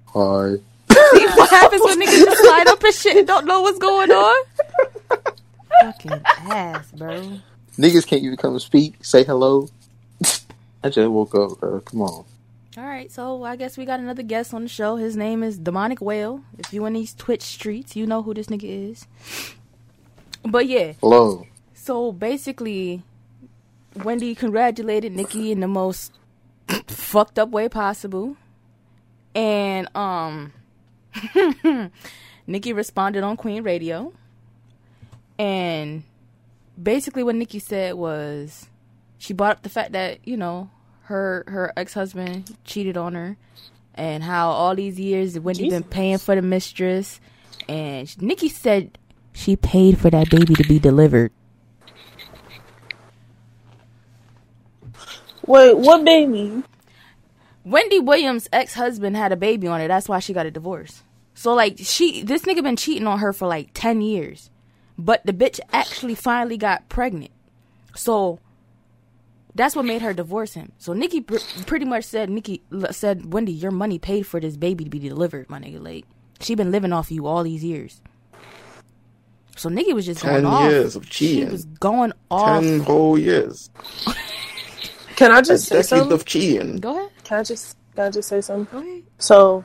Hi. 0.06 0.54
See 0.90 1.26
what 1.26 1.50
happens 1.50 1.82
when 1.84 2.00
niggas 2.00 2.24
just 2.24 2.42
slide 2.42 2.66
up 2.66 2.82
and 2.82 2.94
shit 2.94 3.16
and 3.18 3.26
don't 3.26 3.46
know 3.46 3.62
what's 3.62 3.78
going 3.78 4.10
on? 4.10 4.44
Fucking 5.82 6.20
ass, 6.24 6.90
bro. 6.92 7.38
Niggas 7.78 8.06
can't 8.06 8.22
even 8.24 8.36
come 8.36 8.52
and 8.54 8.62
speak, 8.62 9.04
say 9.04 9.22
hello. 9.22 9.68
I 10.82 10.88
just 10.88 11.08
woke 11.10 11.34
up, 11.36 11.60
bro. 11.60 11.78
Come 11.80 12.02
on. 12.02 12.24
All 12.78 12.84
right, 12.84 13.10
so 13.10 13.42
I 13.42 13.56
guess 13.56 13.76
we 13.76 13.84
got 13.84 13.98
another 13.98 14.22
guest 14.22 14.54
on 14.54 14.62
the 14.62 14.68
show. 14.68 14.94
His 14.94 15.16
name 15.16 15.42
is 15.42 15.58
Demonic 15.58 16.00
Whale. 16.00 16.44
If 16.58 16.72
you 16.72 16.86
in 16.86 16.92
these 16.92 17.12
Twitch 17.12 17.42
streets, 17.42 17.96
you 17.96 18.06
know 18.06 18.22
who 18.22 18.32
this 18.32 18.46
nigga 18.46 18.90
is. 18.92 19.04
But 20.44 20.68
yeah, 20.68 20.92
Hello. 21.00 21.44
so 21.74 22.12
basically, 22.12 23.02
Wendy 23.96 24.32
congratulated 24.36 25.12
Nicki 25.12 25.50
in 25.50 25.58
the 25.58 25.66
most 25.66 26.12
fucked 26.86 27.36
up 27.36 27.48
way 27.48 27.68
possible, 27.68 28.36
and 29.34 29.88
um, 29.96 30.52
Nicki 32.46 32.72
responded 32.72 33.24
on 33.24 33.36
Queen 33.36 33.64
Radio, 33.64 34.12
and 35.36 36.04
basically 36.80 37.24
what 37.24 37.34
Nicki 37.34 37.58
said 37.58 37.94
was 37.94 38.68
she 39.18 39.32
brought 39.32 39.56
up 39.56 39.62
the 39.62 39.68
fact 39.68 39.90
that 39.90 40.20
you 40.24 40.36
know 40.36 40.70
her 41.08 41.42
her 41.46 41.72
ex 41.74 41.94
husband 41.94 42.54
cheated 42.64 42.98
on 42.98 43.14
her, 43.14 43.36
and 43.94 44.22
how 44.22 44.50
all 44.50 44.74
these 44.74 45.00
years 45.00 45.38
Wendy 45.40 45.70
been 45.70 45.82
paying 45.82 46.18
for 46.18 46.34
the 46.34 46.42
mistress, 46.42 47.18
and 47.66 48.20
Nicki 48.20 48.50
said 48.50 48.98
she 49.32 49.56
paid 49.56 49.98
for 49.98 50.10
that 50.10 50.28
baby 50.28 50.54
to 50.54 50.64
be 50.64 50.78
delivered. 50.78 51.32
Wait, 55.46 55.78
what 55.78 56.04
baby? 56.04 56.62
Wendy 57.64 57.98
Williams' 57.98 58.48
ex 58.52 58.74
husband 58.74 59.16
had 59.16 59.32
a 59.32 59.36
baby 59.36 59.66
on 59.66 59.80
her. 59.80 59.88
That's 59.88 60.10
why 60.10 60.18
she 60.18 60.34
got 60.34 60.44
a 60.44 60.50
divorce. 60.50 61.02
So 61.32 61.54
like 61.54 61.76
she, 61.78 62.22
this 62.22 62.42
nigga 62.42 62.62
been 62.62 62.76
cheating 62.76 63.06
on 63.06 63.20
her 63.20 63.32
for 63.32 63.48
like 63.48 63.70
ten 63.72 64.02
years, 64.02 64.50
but 64.98 65.24
the 65.24 65.32
bitch 65.32 65.58
actually 65.72 66.14
finally 66.14 66.58
got 66.58 66.90
pregnant. 66.90 67.30
So 67.94 68.40
that's 69.58 69.76
what 69.76 69.84
made 69.84 70.00
her 70.02 70.14
divorce 70.14 70.54
him. 70.54 70.72
So 70.78 70.94
Nicki 70.94 71.20
pr- 71.20 71.36
pretty 71.66 71.84
much 71.84 72.04
said, 72.04 72.30
Nicki 72.30 72.62
said, 72.90 73.32
Wendy, 73.32 73.52
your 73.52 73.70
money 73.72 73.98
paid 73.98 74.22
for 74.26 74.40
this 74.40 74.56
baby 74.56 74.84
to 74.84 74.90
be 74.90 74.98
delivered, 74.98 75.50
my 75.50 75.58
nigga. 75.58 75.82
Like 75.84 76.06
she 76.40 76.54
been 76.54 76.70
living 76.70 76.92
off 76.92 77.10
you 77.10 77.26
all 77.26 77.42
these 77.42 77.62
years. 77.64 78.00
So 79.56 79.68
Nicki 79.68 79.92
was 79.92 80.06
just 80.06 80.22
going 80.22 80.36
Ten 80.44 80.46
off. 80.46 80.70
years 80.70 80.96
of 80.96 81.04
She 81.12 81.44
was 81.44 81.64
going 81.66 82.12
off. 82.30 82.62
Ten 82.62 82.80
whole 82.80 83.18
years. 83.18 83.68
Can 85.16 85.32
I 85.32 85.40
A 85.40 85.42
just 85.42 85.66
say 85.66 85.82
something? 85.82 86.12
of 86.12 86.24
cheating. 86.24 86.76
Go 86.76 86.96
ahead. 86.96 87.10
Can 87.24 87.40
I 87.40 87.42
just 87.42 87.76
can 87.96 88.06
I 88.06 88.10
just 88.10 88.28
say 88.28 88.40
something? 88.40 88.68
Go 88.80 88.86
ahead. 88.86 89.02
So, 89.18 89.64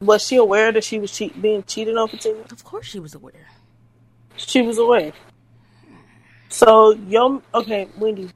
was 0.00 0.26
she 0.26 0.34
aware 0.34 0.72
that 0.72 0.82
she 0.82 0.98
was 0.98 1.12
cheat, 1.12 1.40
being 1.40 1.62
cheated 1.62 1.96
on 1.96 2.08
for 2.08 2.16
ten 2.16 2.34
years? 2.34 2.50
Of 2.50 2.64
course 2.64 2.86
she 2.86 2.98
was 2.98 3.14
aware. 3.14 3.46
She 4.36 4.62
was 4.62 4.78
aware. 4.78 5.12
So, 6.48 6.90
your 7.08 7.40
okay, 7.54 7.88
Wendy, 7.96 8.30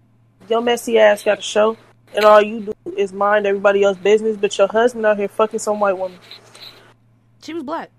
your 0.48 0.60
messy 0.60 0.98
ass 0.98 1.22
got 1.22 1.38
a 1.38 1.42
show, 1.42 1.76
and 2.14 2.24
all 2.24 2.42
you 2.42 2.60
do 2.60 2.74
is 2.96 3.12
mind 3.12 3.46
everybody 3.46 3.82
else's 3.82 4.02
business, 4.02 4.36
but 4.36 4.56
your 4.56 4.68
husband 4.68 5.06
out 5.06 5.18
here 5.18 5.28
fucking 5.28 5.58
some 5.60 5.80
white 5.80 5.96
woman. 5.96 6.18
She 7.42 7.54
was 7.54 7.62
black. 7.62 7.90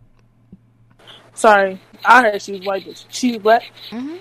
Sorry, 1.34 1.80
I 2.04 2.24
heard 2.24 2.42
she 2.42 2.54
was 2.54 2.66
white, 2.66 2.86
but 2.86 3.06
she 3.10 3.34
was 3.34 3.42
black. 3.42 3.64
Mm-hmm. 3.92 4.18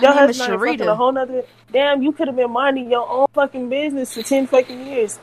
Your 0.00 0.12
Her 0.12 0.26
husband 0.26 0.52
out 0.52 0.60
fucking 0.60 0.88
a 0.88 0.94
whole 0.94 1.12
nother. 1.12 1.44
Damn, 1.70 2.02
you 2.02 2.12
could 2.12 2.28
have 2.28 2.36
been 2.36 2.50
minding 2.50 2.90
your 2.90 3.08
own 3.08 3.26
fucking 3.34 3.68
business 3.68 4.14
for 4.14 4.22
ten 4.22 4.46
fucking 4.46 4.86
years. 4.86 5.18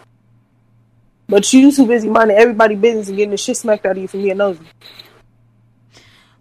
But 1.27 1.51
you 1.53 1.71
too 1.71 1.87
busy 1.87 2.09
minding 2.09 2.37
everybody's 2.37 2.79
business 2.79 3.07
and 3.07 3.17
getting 3.17 3.31
the 3.31 3.37
shit 3.37 3.57
smacked 3.57 3.85
out 3.85 3.93
of 3.93 3.97
you 3.97 4.07
from 4.07 4.23
being 4.23 4.37
nosy. 4.37 4.65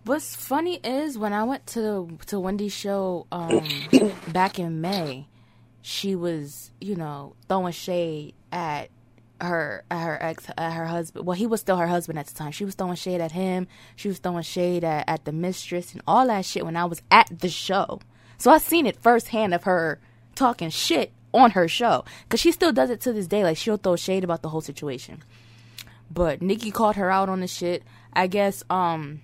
What's 0.09 0.35
funny 0.35 0.81
is 0.83 1.19
when 1.19 1.35
I 1.35 1.45
went 1.45 1.67
to 1.67 2.09
to 2.29 2.41
Wendy's 2.41 2.73
show 2.73 3.27
um, 3.31 3.63
back 4.29 4.59
in 4.59 4.81
May, 4.81 5.27
she 5.83 6.15
was 6.15 6.71
you 6.81 6.97
know 6.97 7.35
throwing 7.47 7.75
shade 7.75 8.33
at 8.51 8.89
her 9.39 9.85
at 9.91 10.01
her 10.03 10.23
ex 10.23 10.47
at 10.57 10.73
her 10.73 10.87
husband. 10.87 11.27
Well, 11.27 11.37
he 11.37 11.47
was 11.47 11.61
still 11.61 11.77
her 11.77 11.87
husband 11.87 12.19
at 12.19 12.27
the 12.27 12.33
time. 12.33 12.53
She 12.53 12.65
was 12.65 12.75
throwing 12.75 12.95
shade 12.95 13.21
at 13.21 13.33
him. 13.33 13.69
She 13.97 14.09
was 14.09 14.17
throwing 14.17 14.45
shade 14.45 14.83
at, 14.83 15.07
at 15.07 15.27
the 15.27 15.33
mistress 15.33 15.93
and 15.93 16.01
all 16.07 16.27
that 16.27 16.47
shit 16.47 16.65
when 16.65 16.79
I 16.79 16.87
was 16.87 17.03
at 17.11 17.29
the 17.41 17.51
show. 17.51 18.01
So 18.39 18.51
I 18.51 18.57
seen 18.57 18.87
it 18.87 18.97
firsthand 18.97 19.53
of 19.53 19.65
her 19.65 20.01
talking 20.35 20.71
shit 20.71 21.13
on 21.35 21.51
her 21.51 21.69
show 21.69 22.07
because 22.23 22.41
she 22.41 22.51
still 22.51 22.73
does 22.73 22.89
it 22.89 23.03
to 23.03 23.13
this 23.13 23.27
day. 23.27 23.45
Like 23.45 23.59
she'll 23.59 23.77
throw 23.77 23.97
shade 23.97 24.25
about 24.25 24.41
the 24.41 24.49
whole 24.49 24.63
situation. 24.63 25.23
But 26.11 26.41
Nicki 26.41 26.71
called 26.71 26.97
her 26.97 27.11
out 27.11 27.29
on 27.29 27.41
the 27.41 27.47
shit. 27.47 27.83
I 28.15 28.27
guess 28.27 28.65
um 28.71 29.21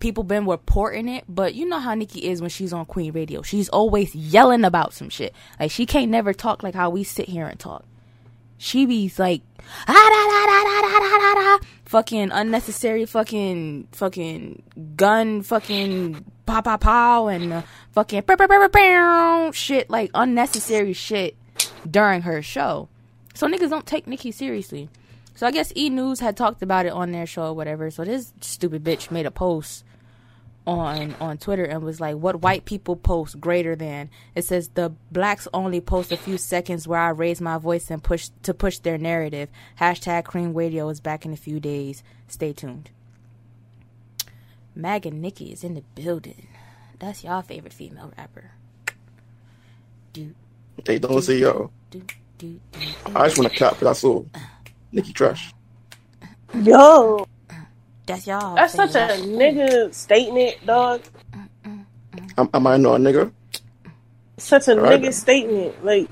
people 0.00 0.24
been 0.24 0.46
reporting 0.46 1.08
it, 1.08 1.24
but 1.28 1.54
you 1.54 1.68
know 1.68 1.78
how 1.78 1.94
Nicki 1.94 2.28
is 2.28 2.40
when 2.40 2.50
she's 2.50 2.72
on 2.72 2.86
Queen 2.86 3.12
Radio. 3.12 3.42
She's 3.42 3.68
always 3.68 4.14
yelling 4.14 4.64
about 4.64 4.94
some 4.94 5.10
shit. 5.10 5.34
Like 5.60 5.70
she 5.70 5.86
can't 5.86 6.10
never 6.10 6.32
talk 6.32 6.62
like 6.62 6.74
how 6.74 6.90
we 6.90 7.04
sit 7.04 7.28
here 7.28 7.46
and 7.46 7.58
talk. 7.58 7.84
She 8.58 8.84
be 8.84 9.10
like, 9.16 9.42
ah, 9.86 9.92
da, 9.92 10.20
da, 10.28 10.46
da, 10.46 10.64
da, 10.64 10.98
da, 10.98 11.08
da, 11.08 11.34
da, 11.34 11.58
da. 11.58 11.66
fucking 11.84 12.30
unnecessary 12.30 13.06
fucking 13.06 13.88
fucking 13.92 14.62
gun 14.96 15.42
fucking 15.42 16.24
pow 16.44 16.60
pow 16.60 16.76
pow 16.76 17.26
and 17.28 17.52
uh, 17.52 17.62
fucking 17.92 18.22
bow, 18.22 18.36
bow, 18.36 18.68
bow, 18.68 19.50
shit 19.52 19.88
like 19.88 20.10
unnecessary 20.14 20.92
shit 20.92 21.36
during 21.90 22.22
her 22.22 22.42
show. 22.42 22.88
So 23.34 23.46
niggas 23.46 23.70
don't 23.70 23.86
take 23.86 24.06
Nicki 24.06 24.32
seriously. 24.32 24.90
So 25.34 25.46
I 25.46 25.52
guess 25.52 25.72
E 25.74 25.88
News 25.88 26.20
had 26.20 26.36
talked 26.36 26.60
about 26.60 26.84
it 26.84 26.92
on 26.92 27.12
their 27.12 27.24
show 27.24 27.44
or 27.44 27.54
whatever. 27.54 27.90
So 27.90 28.04
this 28.04 28.32
stupid 28.42 28.84
bitch 28.84 29.10
made 29.10 29.24
a 29.24 29.30
post 29.30 29.84
on 30.66 31.14
on 31.20 31.38
Twitter 31.38 31.64
and 31.64 31.82
was 31.82 32.00
like, 32.00 32.16
"What 32.16 32.42
white 32.42 32.64
people 32.64 32.96
post 32.96 33.40
greater 33.40 33.74
than?" 33.74 34.10
It 34.34 34.44
says 34.44 34.68
the 34.74 34.92
blacks 35.10 35.48
only 35.54 35.80
post 35.80 36.12
a 36.12 36.16
few 36.16 36.38
seconds 36.38 36.86
where 36.86 37.00
I 37.00 37.08
raise 37.10 37.40
my 37.40 37.58
voice 37.58 37.90
and 37.90 38.02
push 38.02 38.28
to 38.42 38.54
push 38.54 38.78
their 38.78 38.98
narrative. 38.98 39.48
Hashtag 39.80 40.24
Queen 40.24 40.52
Radio 40.54 40.88
is 40.88 41.00
back 41.00 41.24
in 41.24 41.32
a 41.32 41.36
few 41.36 41.60
days. 41.60 42.02
Stay 42.28 42.52
tuned. 42.52 42.90
Mag 44.74 45.06
and 45.06 45.20
Nicki 45.20 45.52
is 45.52 45.64
in 45.64 45.74
the 45.74 45.82
building. 45.94 46.46
That's 46.98 47.24
y'all 47.24 47.42
favorite 47.42 47.72
female 47.72 48.12
rapper. 48.16 48.52
Do 50.12 50.34
They 50.84 50.98
don't 50.98 51.22
say 51.22 51.38
yo. 51.38 51.70
do 51.90 52.02
do 52.38 52.60
do. 52.72 52.80
I 53.14 53.26
just 53.26 53.38
want 53.38 53.50
to 53.50 53.56
clap, 53.58 53.72
but 53.74 53.86
that's 53.86 54.04
all. 54.04 54.26
Nicki 54.92 55.12
trash. 55.12 55.52
Yo, 56.54 57.26
That's 58.10 58.26
y'all. 58.26 58.54
that's 58.56 58.74
such 58.74 58.94
a 58.96 59.14
nigga 59.22 59.94
statement, 59.94 60.64
dog. 60.66 61.02
Am, 62.38 62.50
am 62.54 62.66
I 62.66 62.76
not 62.78 62.96
a 62.96 62.98
nigga? 63.04 63.32
Such 64.38 64.68
a 64.68 64.76
Alright 64.76 65.00
nigga 65.00 65.02
then. 65.02 65.12
statement. 65.12 65.84
Like 65.84 66.10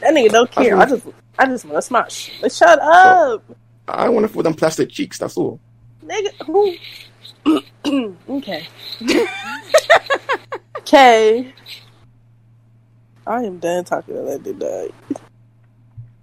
that 0.00 0.14
nigga 0.14 0.30
don't 0.30 0.50
care. 0.50 0.76
I 0.78 0.86
just, 0.86 1.06
I 1.38 1.46
just 1.46 1.64
want 1.64 1.76
to 1.78 1.82
smash. 1.82 2.32
Like, 2.42 2.52
shut 2.52 2.78
up, 2.80 3.44
I 3.88 4.08
want 4.08 4.26
to 4.26 4.32
feel 4.32 4.42
them 4.42 4.54
plastic 4.54 4.90
cheeks. 4.90 5.18
That's 5.18 5.36
all. 5.36 5.60
nigga. 6.04 6.32
Who? 6.46 8.16
okay. 8.38 8.68
Okay. 10.80 11.54
I 13.26 13.42
am 13.44 13.58
done 13.58 13.84
talking 13.84 14.14
to 14.16 14.22
that 14.22 14.42
dude. 14.42 14.92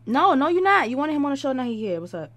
No, 0.06 0.34
no, 0.36 0.50
you're 0.50 0.63
not. 0.63 0.89
You 0.89 0.98
wanted 0.98 1.15
him 1.15 1.26
on 1.26 1.32
the 1.32 1.38
show. 1.38 1.52
Now 1.54 1.63
he 1.63 1.78
here. 1.78 2.00
What's 2.02 2.13
up? 2.13 2.32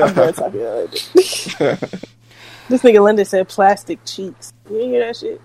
I'm 0.00 0.14
done 0.14 0.34
talking 0.34 0.60
to 0.60 0.88
that. 0.90 2.04
This 2.68 2.82
nigga 2.82 3.02
Linda 3.02 3.24
said 3.24 3.48
plastic 3.48 4.04
cheeks. 4.04 4.52
You 4.70 4.76
didn't 4.78 4.90
hear 4.90 5.06
that 5.06 5.16
shit? 5.16 5.40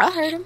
I 0.00 0.10
heard 0.10 0.32
him. 0.32 0.44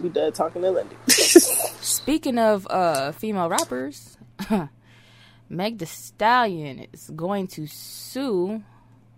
We 0.00 0.08
done 0.10 0.32
talking 0.32 0.62
to 0.62 0.70
Linda. 0.70 0.96
Speaking 1.08 2.38
of 2.38 2.66
uh 2.68 3.12
female 3.12 3.48
rappers, 3.48 4.18
Meg 5.48 5.78
The 5.78 5.86
Stallion 5.86 6.86
is 6.92 7.10
going 7.14 7.46
to 7.48 7.66
sue 7.66 8.62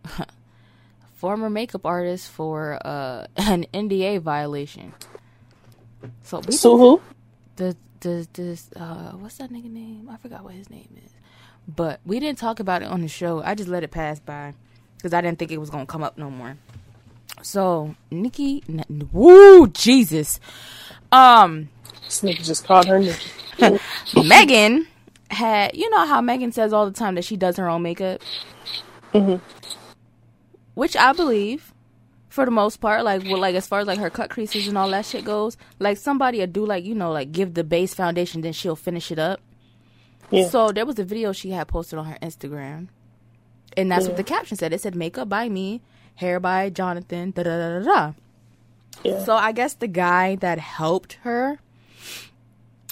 a 0.04 0.26
former 1.14 1.50
makeup 1.50 1.87
artist 1.87 2.31
for 2.31 2.78
uh 2.87 3.26
an 3.37 3.66
NDA 3.74 4.20
violation. 4.20 4.94
So 6.22 6.40
we 6.40 6.57
so 6.57 6.76
who? 6.76 7.02
the 7.57 7.76
the 8.00 8.28
this 8.35 8.70
uh 8.76 9.12
what's 9.12 9.38
that 9.38 9.50
nigga 9.50 9.70
name? 9.70 10.09
I 10.11 10.16
forgot 10.18 10.44
what 10.44 10.54
his 10.54 10.70
name 10.70 10.88
is. 11.04 11.11
But 11.68 12.00
we 12.07 12.18
didn't 12.18 12.38
talk 12.38 12.61
about 12.61 12.83
it 12.83 12.88
on 12.88 13.02
the 13.02 13.09
show. 13.09 13.42
I 13.42 13.54
just 13.54 13.68
let 13.68 13.83
it 13.85 13.90
pass 13.90 14.18
by 14.18 14.54
because 14.96 15.12
I 15.12 15.20
didn't 15.20 15.38
think 15.38 15.50
it 15.52 15.59
was 15.59 15.70
gonna 15.70 15.87
come 15.87 16.02
up 16.02 16.16
no 16.16 16.31
more. 16.31 16.57
So 17.42 17.94
Nicki, 18.11 18.64
n- 18.68 19.09
woo 19.12 19.68
Jesus, 19.68 20.40
um, 21.12 21.68
This 22.07 22.22
nigga 22.22 22.42
just 22.42 22.64
called 22.66 22.87
her 22.87 22.98
nigga. 23.00 23.81
Megan 24.28 24.87
had 25.31 25.76
you 25.76 25.90
know 25.90 26.07
how 26.07 26.20
Megan 26.22 26.52
says 26.52 26.72
all 26.72 26.87
the 26.87 26.92
time 26.92 27.14
that 27.16 27.24
she 27.24 27.37
does 27.37 27.57
her 27.59 27.68
own 27.68 27.83
makeup, 27.83 28.22
Mhm. 29.12 29.40
which 30.74 30.96
I 30.96 31.12
believe 31.12 31.72
for 32.31 32.44
the 32.46 32.50
most 32.50 32.78
part. 32.78 33.04
Like 33.04 33.24
well, 33.24 33.38
like 33.38 33.54
as 33.54 33.66
far 33.66 33.81
as 33.81 33.87
like 33.87 33.98
her 33.98 34.11
cut 34.11 34.31
creases 34.31 34.66
and 34.68 34.78
all 34.78 34.88
that 34.90 35.04
shit 35.04 35.24
goes, 35.24 35.57
like 35.78 35.98
somebody 35.98 36.38
will 36.38 36.46
do 36.46 36.64
like 36.64 36.85
you 36.85 36.94
know 36.94 37.12
like 37.12 37.31
give 37.31 37.52
the 37.54 37.62
base 37.64 37.92
foundation, 37.94 38.40
then 38.40 38.54
she'll 38.54 38.74
finish 38.76 39.11
it 39.12 39.18
up. 39.18 39.40
Yeah. 40.31 40.49
So 40.49 40.73
there 40.73 40.85
was 40.87 40.99
a 40.99 41.05
video 41.05 41.33
she 41.33 41.51
had 41.51 41.69
posted 41.69 41.99
on 41.99 42.05
her 42.07 42.19
Instagram, 42.23 42.88
and 43.77 43.91
that's 43.91 44.05
Yeah. 44.05 44.09
what 44.11 44.17
the 44.17 44.25
caption 44.25 44.57
said. 44.57 44.73
It 44.73 44.81
said 44.81 44.95
"Makeup 44.95 45.29
by 45.29 45.49
me, 45.49 45.81
hair 46.17 46.38
by 46.41 46.69
Jonathan." 46.71 47.31
Da 47.33 47.43
da 47.45 47.57
da 47.59 47.79
da 47.79 47.85
da. 47.85 48.12
yeah. 49.05 49.25
So 49.25 49.35
I 49.37 49.53
guess 49.53 49.75
the 49.75 49.88
guy 49.88 50.37
that 50.37 50.59
helped 50.59 51.14
her 51.23 51.59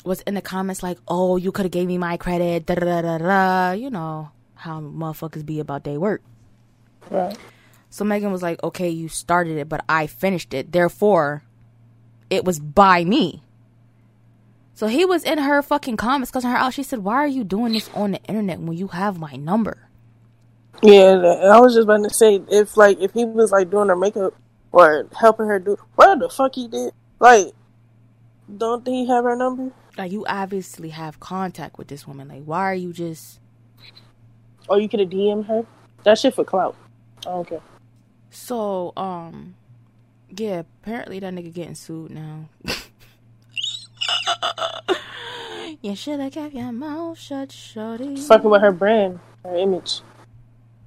was 0.04 0.20
in 0.22 0.34
the 0.34 0.40
comments 0.42 0.82
like, 0.82 0.98
"Oh, 1.08 1.36
you 1.36 1.52
could 1.52 1.64
have 1.66 1.72
gave 1.72 1.88
me 1.88 1.98
my 1.98 2.16
credit." 2.16 2.64
Da 2.66 2.74
da 2.74 2.84
da 2.86 3.02
da 3.02 3.18
da. 3.18 3.70
You 3.72 3.90
know 3.90 4.30
how 4.54 4.80
motherfuckers 4.80 5.44
be 5.44 5.60
about 5.60 5.84
their 5.84 6.00
work. 6.00 6.22
right. 7.10 7.36
So 7.90 8.04
Megan 8.04 8.32
was 8.32 8.42
like, 8.42 8.62
"Okay, 8.64 8.88
you 8.90 9.08
started 9.08 9.56
it, 9.58 9.68
but 9.68 9.84
I 9.88 10.06
finished 10.06 10.52
it. 10.54 10.72
Therefore, 10.72 11.42
it 12.30 12.44
was 12.44 12.58
by 12.60 13.04
me." 13.04 13.42
So 14.76 14.88
he 14.88 15.06
was 15.06 15.24
in 15.24 15.38
her 15.38 15.62
fucking 15.62 15.96
comments 15.96 16.30
cussing 16.30 16.50
her 16.50 16.56
out. 16.56 16.74
She 16.74 16.82
said, 16.82 16.98
"Why 16.98 17.14
are 17.14 17.26
you 17.26 17.44
doing 17.44 17.72
this 17.72 17.88
on 17.94 18.10
the 18.10 18.22
internet 18.24 18.60
when 18.60 18.76
you 18.76 18.88
have 18.88 19.18
my 19.18 19.32
number?" 19.32 19.88
Yeah, 20.82 21.14
th- 21.16 21.44
I 21.44 21.58
was 21.58 21.74
just 21.74 21.84
about 21.84 22.04
to 22.04 22.10
say 22.12 22.42
if 22.50 22.76
like 22.76 23.00
if 23.00 23.12
he 23.14 23.24
was 23.24 23.50
like 23.50 23.70
doing 23.70 23.88
her 23.88 23.96
makeup 23.96 24.34
or 24.72 25.08
helping 25.18 25.46
her 25.46 25.58
do 25.58 25.78
what 25.94 26.18
the 26.18 26.28
fuck 26.28 26.54
he 26.54 26.68
did, 26.68 26.92
like 27.18 27.52
don't 28.54 28.86
he 28.86 29.06
have 29.06 29.24
her 29.24 29.34
number? 29.34 29.72
Like 29.96 30.12
you 30.12 30.26
obviously 30.26 30.90
have 30.90 31.18
contact 31.20 31.78
with 31.78 31.88
this 31.88 32.06
woman. 32.06 32.28
Like, 32.28 32.44
why 32.44 32.60
are 32.70 32.74
you 32.74 32.92
just 32.92 33.40
Or 34.68 34.78
you 34.78 34.90
could 34.90 35.00
have 35.00 35.08
DM'd 35.08 35.46
her. 35.46 35.64
That 36.04 36.18
shit 36.18 36.34
for 36.34 36.44
clout. 36.44 36.76
I 37.26 37.30
don't 37.30 37.48
care. 37.48 37.62
so 38.28 38.92
um? 38.94 39.54
Yeah, 40.28 40.64
apparently 40.82 41.18
that 41.20 41.32
nigga 41.32 41.54
getting 41.54 41.74
sued 41.74 42.10
now. 42.10 42.50
you 45.82 45.96
should 45.96 46.20
have 46.20 46.32
kept 46.32 46.54
your 46.54 46.72
mouth 46.72 47.18
shut, 47.18 47.52
shorty. 47.52 48.16
Fucking 48.16 48.50
with 48.50 48.60
her 48.62 48.72
brand, 48.72 49.20
her 49.44 49.56
image. 49.56 50.00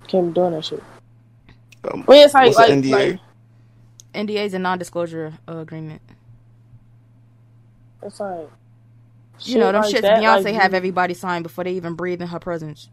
Can't 0.08 0.28
be 0.28 0.34
doing 0.34 0.54
that 0.54 0.66
shit. 0.66 0.84
Um, 1.92 2.04
Well, 2.08 2.24
it's 2.26 2.34
like 2.34 2.48
what's 2.48 2.58
like, 2.58 2.70
the 2.70 2.76
NDA? 2.76 2.92
like 2.92 3.20
NDA 4.28 4.46
is 4.46 4.54
a 4.54 4.60
non-disclosure 4.60 5.34
uh, 5.48 5.58
agreement. 5.58 6.02
it's 8.04 8.20
like 8.20 8.50
You 9.42 9.60
know, 9.60 9.72
them 9.72 9.84
like 9.84 9.94
shits 9.94 10.02
that, 10.02 10.22
Beyonce 10.22 10.46
like, 10.46 10.56
have 10.56 10.74
everybody 10.74 11.14
sign 11.14 11.44
before 11.44 11.64
they 11.64 11.74
even 11.74 11.94
breathe 11.94 12.22
in 12.22 12.28
her 12.28 12.40
presence. 12.40 12.90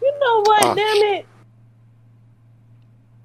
You 0.00 0.12
know 0.20 0.40
what? 0.42 0.64
Ah. 0.64 0.74
Damn 0.74 1.18
it! 1.18 1.26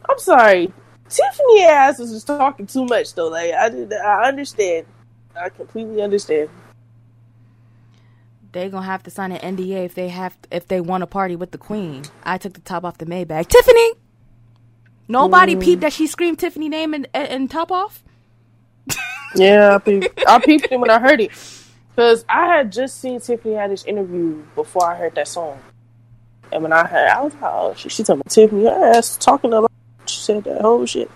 I'm 0.09 0.19
sorry. 0.19 0.73
Tiffany 1.09 1.63
ass 1.63 1.99
was 1.99 2.11
just 2.11 2.27
talking 2.27 2.67
too 2.67 2.85
much 2.85 3.13
though. 3.15 3.29
Like 3.29 3.53
I 3.53 3.69
did, 3.69 3.93
I 3.93 4.27
understand. 4.27 4.85
I 5.41 5.49
completely 5.49 6.01
understand. 6.01 6.49
They 8.51 8.67
gonna 8.69 8.85
have 8.85 9.03
to 9.03 9.11
sign 9.11 9.31
an 9.31 9.55
NDA 9.57 9.85
if 9.85 9.93
they 9.95 10.09
have 10.09 10.35
if 10.51 10.67
they 10.67 10.81
want 10.81 11.01
to 11.03 11.07
party 11.07 11.35
with 11.35 11.51
the 11.51 11.57
queen. 11.57 12.03
I 12.23 12.37
took 12.37 12.53
the 12.53 12.61
top 12.61 12.83
off 12.83 12.97
the 12.97 13.05
Maybach. 13.05 13.47
Tiffany. 13.47 13.91
Nobody 15.07 15.55
Mm. 15.55 15.61
peeped 15.61 15.81
that 15.81 15.93
she 15.93 16.07
screamed 16.07 16.39
Tiffany 16.39 16.69
name 16.69 16.93
and, 16.93 17.07
and, 17.13 17.27
and 17.27 17.51
top 17.51 17.71
off. 17.71 18.03
Yeah, 19.35 19.75
I 19.75 19.77
peeped, 19.77 20.23
I 20.27 20.39
peeped 20.39 20.67
it 20.71 20.79
when 20.79 20.89
I 20.89 20.97
heard 20.99 21.21
it 21.21 21.29
because 21.91 22.25
I 22.27 22.47
had 22.47 22.71
just 22.71 22.99
seen 22.99 23.19
Tiffany 23.19 23.53
Haddish 23.53 23.85
interview 23.85 24.41
before 24.55 24.91
I 24.91 24.95
heard 24.95 25.13
that 25.13 25.27
song, 25.27 25.59
and 26.51 26.63
when 26.63 26.73
I 26.73 26.87
heard, 26.87 27.07
I 27.09 27.21
was 27.21 27.33
like, 27.35 27.43
"Oh, 27.43 27.75
she, 27.77 27.89
she 27.89 28.01
talking 28.03 28.21
about 28.21 28.31
Tiffany 28.31 28.63
her 28.63 28.93
ass 28.95 29.17
talking 29.17 29.53
a 29.53 29.61
lot." 29.61 29.71
She 30.07 30.19
said 30.21 30.43
that 30.45 30.61
whole 30.61 30.83
shit. 30.87 31.11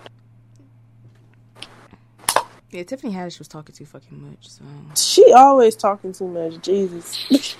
Yeah, 2.74 2.82
Tiffany 2.82 3.12
Haddish 3.12 3.38
was 3.38 3.46
talking 3.46 3.72
too 3.72 3.86
fucking 3.86 4.20
much. 4.20 4.48
So 4.48 4.64
She 4.96 5.32
always 5.32 5.76
talking 5.76 6.12
too 6.12 6.26
much. 6.26 6.60
Jesus, 6.60 7.24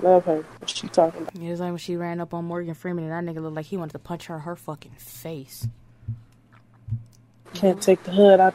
love 0.00 0.24
her. 0.24 0.36
What 0.60 0.70
she 0.70 0.88
talking 0.88 1.20
about? 1.20 1.34
it 1.34 1.50
was 1.50 1.60
like 1.60 1.68
when 1.68 1.76
she 1.76 1.96
ran 1.96 2.18
up 2.18 2.32
on 2.32 2.46
Morgan 2.46 2.72
Freeman 2.72 3.04
and 3.04 3.28
that 3.28 3.34
nigga 3.34 3.42
looked 3.42 3.54
like 3.54 3.66
he 3.66 3.76
wanted 3.76 3.92
to 3.92 3.98
punch 3.98 4.28
her 4.28 4.38
her 4.38 4.56
fucking 4.56 4.92
face. 4.96 5.68
Can't 7.52 7.82
take 7.82 8.02
the 8.04 8.12
hood 8.12 8.40
out. 8.40 8.54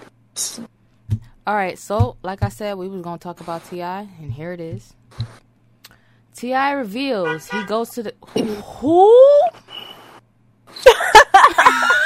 All 1.45 1.53
right, 1.53 1.77
so 1.77 2.17
like 2.23 2.41
I 2.41 2.49
said, 2.49 2.79
we 2.79 2.87
was 2.87 3.03
gonna 3.03 3.19
talk 3.19 3.39
about 3.39 3.63
T.I., 3.69 4.07
and 4.19 4.33
here 4.33 4.53
it 4.53 4.59
is. 4.59 4.95
T.I. 6.35 6.71
reveals 6.71 7.47
he 7.49 7.63
goes 7.65 7.91
to 7.91 8.01
the 8.01 8.13
who? 8.23 9.15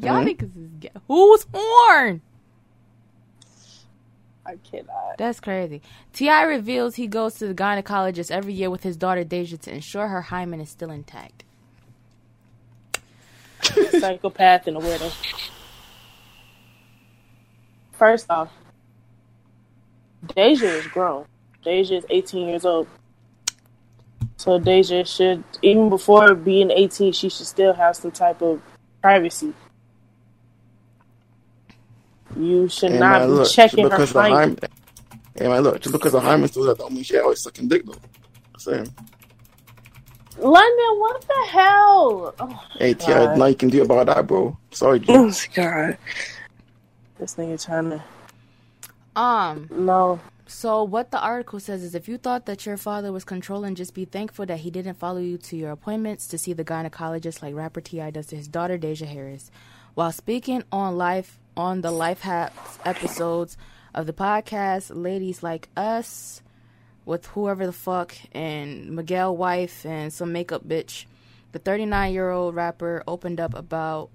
Y'all 0.00 0.24
mm-hmm. 0.24 0.28
niggas 0.28 0.56
is 0.56 0.70
ga- 0.80 1.00
who's 1.08 1.46
horn? 1.52 2.20
I 4.46 4.56
cannot. 4.70 5.18
That's 5.18 5.40
crazy. 5.40 5.82
T.I. 6.12 6.42
reveals 6.44 6.94
he 6.94 7.06
goes 7.06 7.34
to 7.34 7.48
the 7.48 7.54
gynecologist 7.54 8.30
every 8.30 8.54
year 8.54 8.70
with 8.70 8.82
his 8.82 8.96
daughter 8.96 9.24
Deja 9.24 9.56
to 9.58 9.74
ensure 9.74 10.08
her 10.08 10.22
hymen 10.22 10.60
is 10.60 10.70
still 10.70 10.90
intact. 10.90 11.44
psychopath 14.00 14.66
and 14.68 14.76
a 14.76 14.80
widow. 14.80 15.10
First 17.92 18.30
off, 18.30 18.50
Deja 20.34 20.66
is 20.66 20.86
grown. 20.86 21.26
Deja 21.64 21.96
is 21.96 22.06
18 22.08 22.48
years 22.48 22.64
old. 22.64 22.86
So 24.36 24.58
Deja 24.60 25.04
should, 25.04 25.42
even 25.62 25.88
before 25.88 26.34
being 26.34 26.70
18, 26.70 27.12
she 27.12 27.28
should 27.28 27.46
still 27.46 27.74
have 27.74 27.96
some 27.96 28.12
type 28.12 28.40
of 28.40 28.62
privacy. 29.02 29.52
You 32.38 32.68
should 32.68 32.92
Hey, 32.92 33.02
not 33.02 33.26
man, 33.26 33.28
be 33.28 33.36
look, 33.36 33.54
checking 33.54 33.88
her 33.88 34.00
because 34.00 34.12
the 34.12 34.22
hymen. 34.22 34.24
hymen. 34.24 34.58
Hey 35.36 35.48
man, 35.48 35.62
look, 35.62 35.80
just 35.82 35.92
because 35.92 36.12
the 36.12 36.20
hymen's 36.20 36.52
still 36.52 36.64
there, 36.64 36.74
don't 36.76 36.92
mean 36.94 37.04
she 37.04 37.18
always 37.18 37.42
sucking 37.42 37.68
dick 37.68 37.84
though. 37.86 38.00
Same. 38.58 38.94
London, 40.38 41.00
what 41.00 41.22
the 41.26 41.48
hell? 41.50 42.34
Oh, 42.40 42.60
Hey, 42.78 42.94
T.I., 42.94 43.26
God. 43.28 43.28
nothing 43.28 43.48
you 43.52 43.56
can 43.56 43.70
do 43.70 43.82
about 43.82 44.06
that, 44.08 44.26
bro. 44.26 44.58
Sorry, 44.72 45.00
G. 45.00 45.24
oh 45.30 45.34
God. 45.54 45.98
This 47.18 47.36
nigga 47.36 47.64
trying 47.64 47.90
to. 47.90 48.04
Um, 49.16 49.70
No. 49.70 50.20
so 50.46 50.84
what 50.84 51.10
the 51.12 51.20
article 51.20 51.60
says 51.60 51.82
is 51.82 51.94
if 51.94 52.08
you 52.08 52.18
thought 52.18 52.46
that 52.46 52.66
your 52.66 52.76
father 52.78 53.12
was 53.12 53.24
controlling, 53.24 53.74
just 53.76 53.94
be 53.94 54.04
thankful 54.06 54.46
that 54.46 54.60
he 54.60 54.70
didn't 54.70 54.94
follow 54.96 55.20
you 55.20 55.38
to 55.38 55.56
your 55.56 55.72
appointments 55.72 56.28
to 56.28 56.38
see 56.38 56.52
the 56.54 56.64
gynecologist 56.64 57.42
like 57.42 57.54
rapper 57.54 57.80
T.I. 57.82 58.10
does 58.12 58.28
to 58.28 58.36
his 58.36 58.48
daughter 58.48 58.78
Deja 58.78 59.06
Harris. 59.06 59.50
While 59.94 60.12
speaking 60.12 60.64
on 60.72 60.98
life 60.98 61.38
on 61.58 61.80
the 61.80 61.90
Life 61.90 62.20
Hacks 62.20 62.78
episodes 62.84 63.56
of 63.92 64.06
the 64.06 64.12
podcast, 64.12 64.92
ladies 64.94 65.42
like 65.42 65.68
us 65.76 66.40
with 67.04 67.26
whoever 67.26 67.66
the 67.66 67.72
fuck 67.72 68.14
and 68.30 68.94
Miguel 68.94 69.36
wife 69.36 69.84
and 69.84 70.12
some 70.12 70.30
makeup 70.30 70.66
bitch, 70.66 71.06
the 71.50 71.58
39 71.58 72.12
year 72.12 72.30
old 72.30 72.54
rapper 72.54 73.02
opened 73.08 73.40
up 73.40 73.54
about 73.54 74.08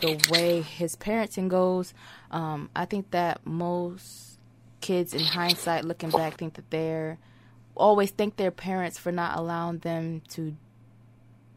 the 0.00 0.20
way 0.30 0.60
his 0.60 0.96
parenting 0.96 1.48
goes. 1.48 1.94
Um, 2.32 2.70
I 2.74 2.86
think 2.86 3.12
that 3.12 3.46
most 3.46 4.40
kids, 4.80 5.14
in 5.14 5.20
hindsight, 5.20 5.84
looking 5.84 6.10
back, 6.10 6.38
think 6.38 6.54
that 6.54 6.70
they're 6.70 7.18
always 7.76 8.10
thank 8.10 8.36
their 8.36 8.50
parents 8.50 8.98
for 8.98 9.12
not 9.12 9.38
allowing 9.38 9.78
them 9.78 10.22
to 10.30 10.56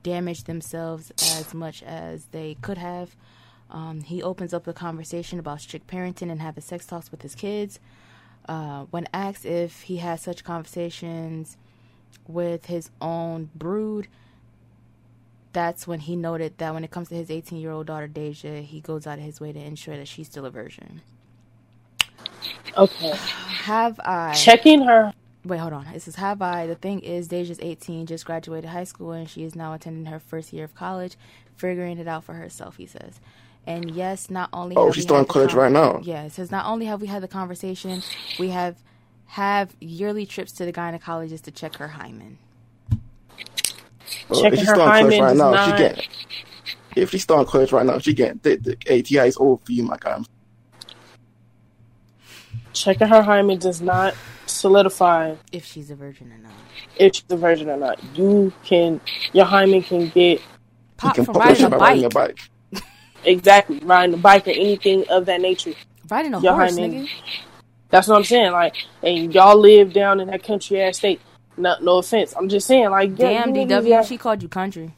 damage 0.04 0.44
themselves 0.44 1.12
as 1.38 1.56
much 1.56 1.82
as 1.82 2.26
they 2.26 2.56
could 2.62 2.78
have. 2.78 3.16
Um, 3.72 4.02
he 4.02 4.24
opens 4.24 4.54
up 4.54 4.66
the 4.66 4.74
conversation 4.74 5.40
about 5.40 5.62
strict 5.62 5.88
parenting 5.88 6.32
and 6.32 6.42
having 6.42 6.64
sex 6.64 6.86
talks 6.86 7.12
with 7.12 7.24
his 7.24 7.36
kids. 7.36 7.80
Uh, 8.48 8.86
when 8.92 9.08
asked 9.14 9.46
if 9.46 9.84
he 9.84 9.98
has 9.98 10.22
such 10.22 10.44
conversations 10.44 11.58
with 12.28 12.68
his 12.68 12.92
own 13.02 13.50
brood, 13.56 14.08
that's 15.54 15.88
when 15.88 16.02
he 16.02 16.16
noted 16.16 16.58
that 16.60 16.74
when 16.74 16.84
it 16.84 16.92
comes 16.92 17.10
to 17.10 17.16
his 17.16 17.32
18 17.32 17.60
year 17.60 17.72
old 17.72 17.88
daughter 17.88 18.08
Deja, 18.08 18.62
he 18.62 18.82
goes 18.82 19.08
out 19.08 19.20
of 19.20 19.26
his 19.26 19.42
way 19.42 19.54
to 19.54 19.60
ensure 19.60 19.98
that 19.98 20.08
she's 20.08 20.28
still 20.28 20.46
a 20.46 20.52
virgin. 20.52 21.02
Okay. 22.78 23.14
Have 23.64 24.00
I 24.02 24.34
Checking 24.34 24.84
her. 24.84 25.14
wait? 25.46 25.60
Hold 25.60 25.74
on. 25.74 25.88
It 25.88 26.02
says 26.02 26.16
have 26.16 26.42
I. 26.42 26.68
The 26.68 26.76
thing 26.76 27.02
is, 27.02 27.28
Deja's 27.30 27.60
18, 27.62 28.06
just 28.08 28.26
graduated 28.26 28.72
high 28.72 28.86
school, 28.86 29.12
and 29.12 29.30
she 29.30 29.44
is 29.44 29.56
now 29.56 29.74
attending 29.74 30.06
her 30.08 30.20
first 30.20 30.54
year 30.54 30.66
of 30.66 30.76
college, 30.76 31.18
figuring 31.56 32.00
it 32.00 32.08
out 32.08 32.24
for 32.26 32.34
herself. 32.36 32.78
He 32.78 32.86
says. 32.88 33.20
And 33.68 33.92
yes, 33.92 34.30
not 34.30 34.50
only 34.54 34.76
Oh, 34.76 34.86
have 34.88 34.96
she's 34.96 35.04
we 35.04 35.08
still 35.08 35.20
in 35.20 35.26
college 35.26 35.54
right 35.54 35.72
now. 35.72 36.00
Yeah, 36.04 36.24
it 36.24 36.32
says 36.32 36.50
not 36.52 36.66
only 36.66 36.86
have 36.88 37.00
we 37.02 37.08
had 37.08 37.22
the 37.22 37.28
conversation, 37.28 38.02
we 38.40 38.50
have 38.50 38.78
have 39.28 39.76
yearly 39.80 40.26
trips 40.26 40.52
to 40.54 40.66
the 40.66 40.74
gynecologist 40.74 41.44
to 41.44 41.52
check 41.52 41.76
her 41.78 41.88
hymen. 41.90 42.38
Bro, 44.28 44.42
Checking 44.42 44.54
if 44.54 44.60
she's 44.60 44.68
her 44.70 44.76
college 44.76 44.92
hymen 44.92 45.22
right 45.22 45.36
now, 45.38 45.52
not- 45.52 45.78
she 45.78 45.84
getting. 45.84 46.06
If 46.96 47.12
she's 47.12 47.24
still 47.24 47.40
in 47.40 47.46
college 47.46 47.72
right 47.72 47.86
now, 47.86 48.00
she 48.00 48.14
getting 48.14 48.40
dick. 48.40 48.64
dick. 48.64 48.84
Hey, 48.86 49.02
T.I. 49.02 49.26
is 49.26 49.38
old 49.38 49.64
for 49.66 49.72
you, 49.72 49.84
my 49.84 49.96
guy. 49.98 50.20
Checking 52.74 53.08
her 53.08 53.22
hymen 53.22 53.60
does 53.60 53.82
not 53.82 54.14
solidify 54.46 55.36
If 55.52 55.66
she's 55.66 55.90
a 55.92 55.96
virgin 55.96 56.32
or 56.34 56.38
not. 56.40 56.52
if 56.98 57.16
she's 57.16 57.24
a 57.30 57.38
virgin 57.38 57.70
or 57.70 57.78
not. 57.78 58.00
You 58.16 58.52
can, 58.66 59.00
your 59.34 59.46
hymen 59.46 59.84
can 59.84 60.10
get 60.10 60.40
You 60.40 60.46
Pop 60.98 61.16
can 61.16 61.26
from 61.26 61.36
riding 61.36 61.64
a 61.66 61.70
by 61.70 61.78
riding 61.78 62.06
a 62.06 62.10
bike. 62.10 62.40
Bike. 63.22 63.28
exactly 63.28 63.80
riding 63.80 64.14
a 64.14 64.18
bike 64.18 64.48
or 64.48 64.52
anything 64.52 65.08
of 65.10 65.26
that 65.28 65.42
nature. 65.42 65.74
Riding 66.10 66.34
a 66.34 66.42
Your 66.42 66.54
horse, 66.54 66.76
nigga. 66.78 67.08
That's 67.90 68.08
what 68.08 68.18
I'm 68.18 68.24
saying. 68.24 68.52
Like, 68.52 68.76
and 69.04 69.34
y'all 69.34 69.58
live 69.58 69.94
down 69.94 70.20
in 70.20 70.28
that 70.30 70.44
country 70.44 70.82
ass 70.82 70.98
state. 70.98 71.20
No, 71.58 71.76
no 71.82 71.98
offense. 71.98 72.34
I'm 72.38 72.50
just 72.50 72.68
saying, 72.68 72.90
like, 72.90 73.12
yeah, 73.20 73.46
Damn, 73.46 73.56
you 73.56 73.66
DW, 73.66 73.90
got- 73.90 74.06
she 74.06 74.18
called 74.18 74.42
you 74.42 74.50
country. 74.50 74.94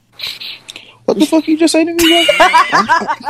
What 1.05 1.19
the 1.19 1.25
fuck 1.25 1.47
you 1.47 1.57
just 1.57 1.71
say 1.73 1.83
to 1.83 1.93
me? 1.93 2.27
bro? 2.37 3.29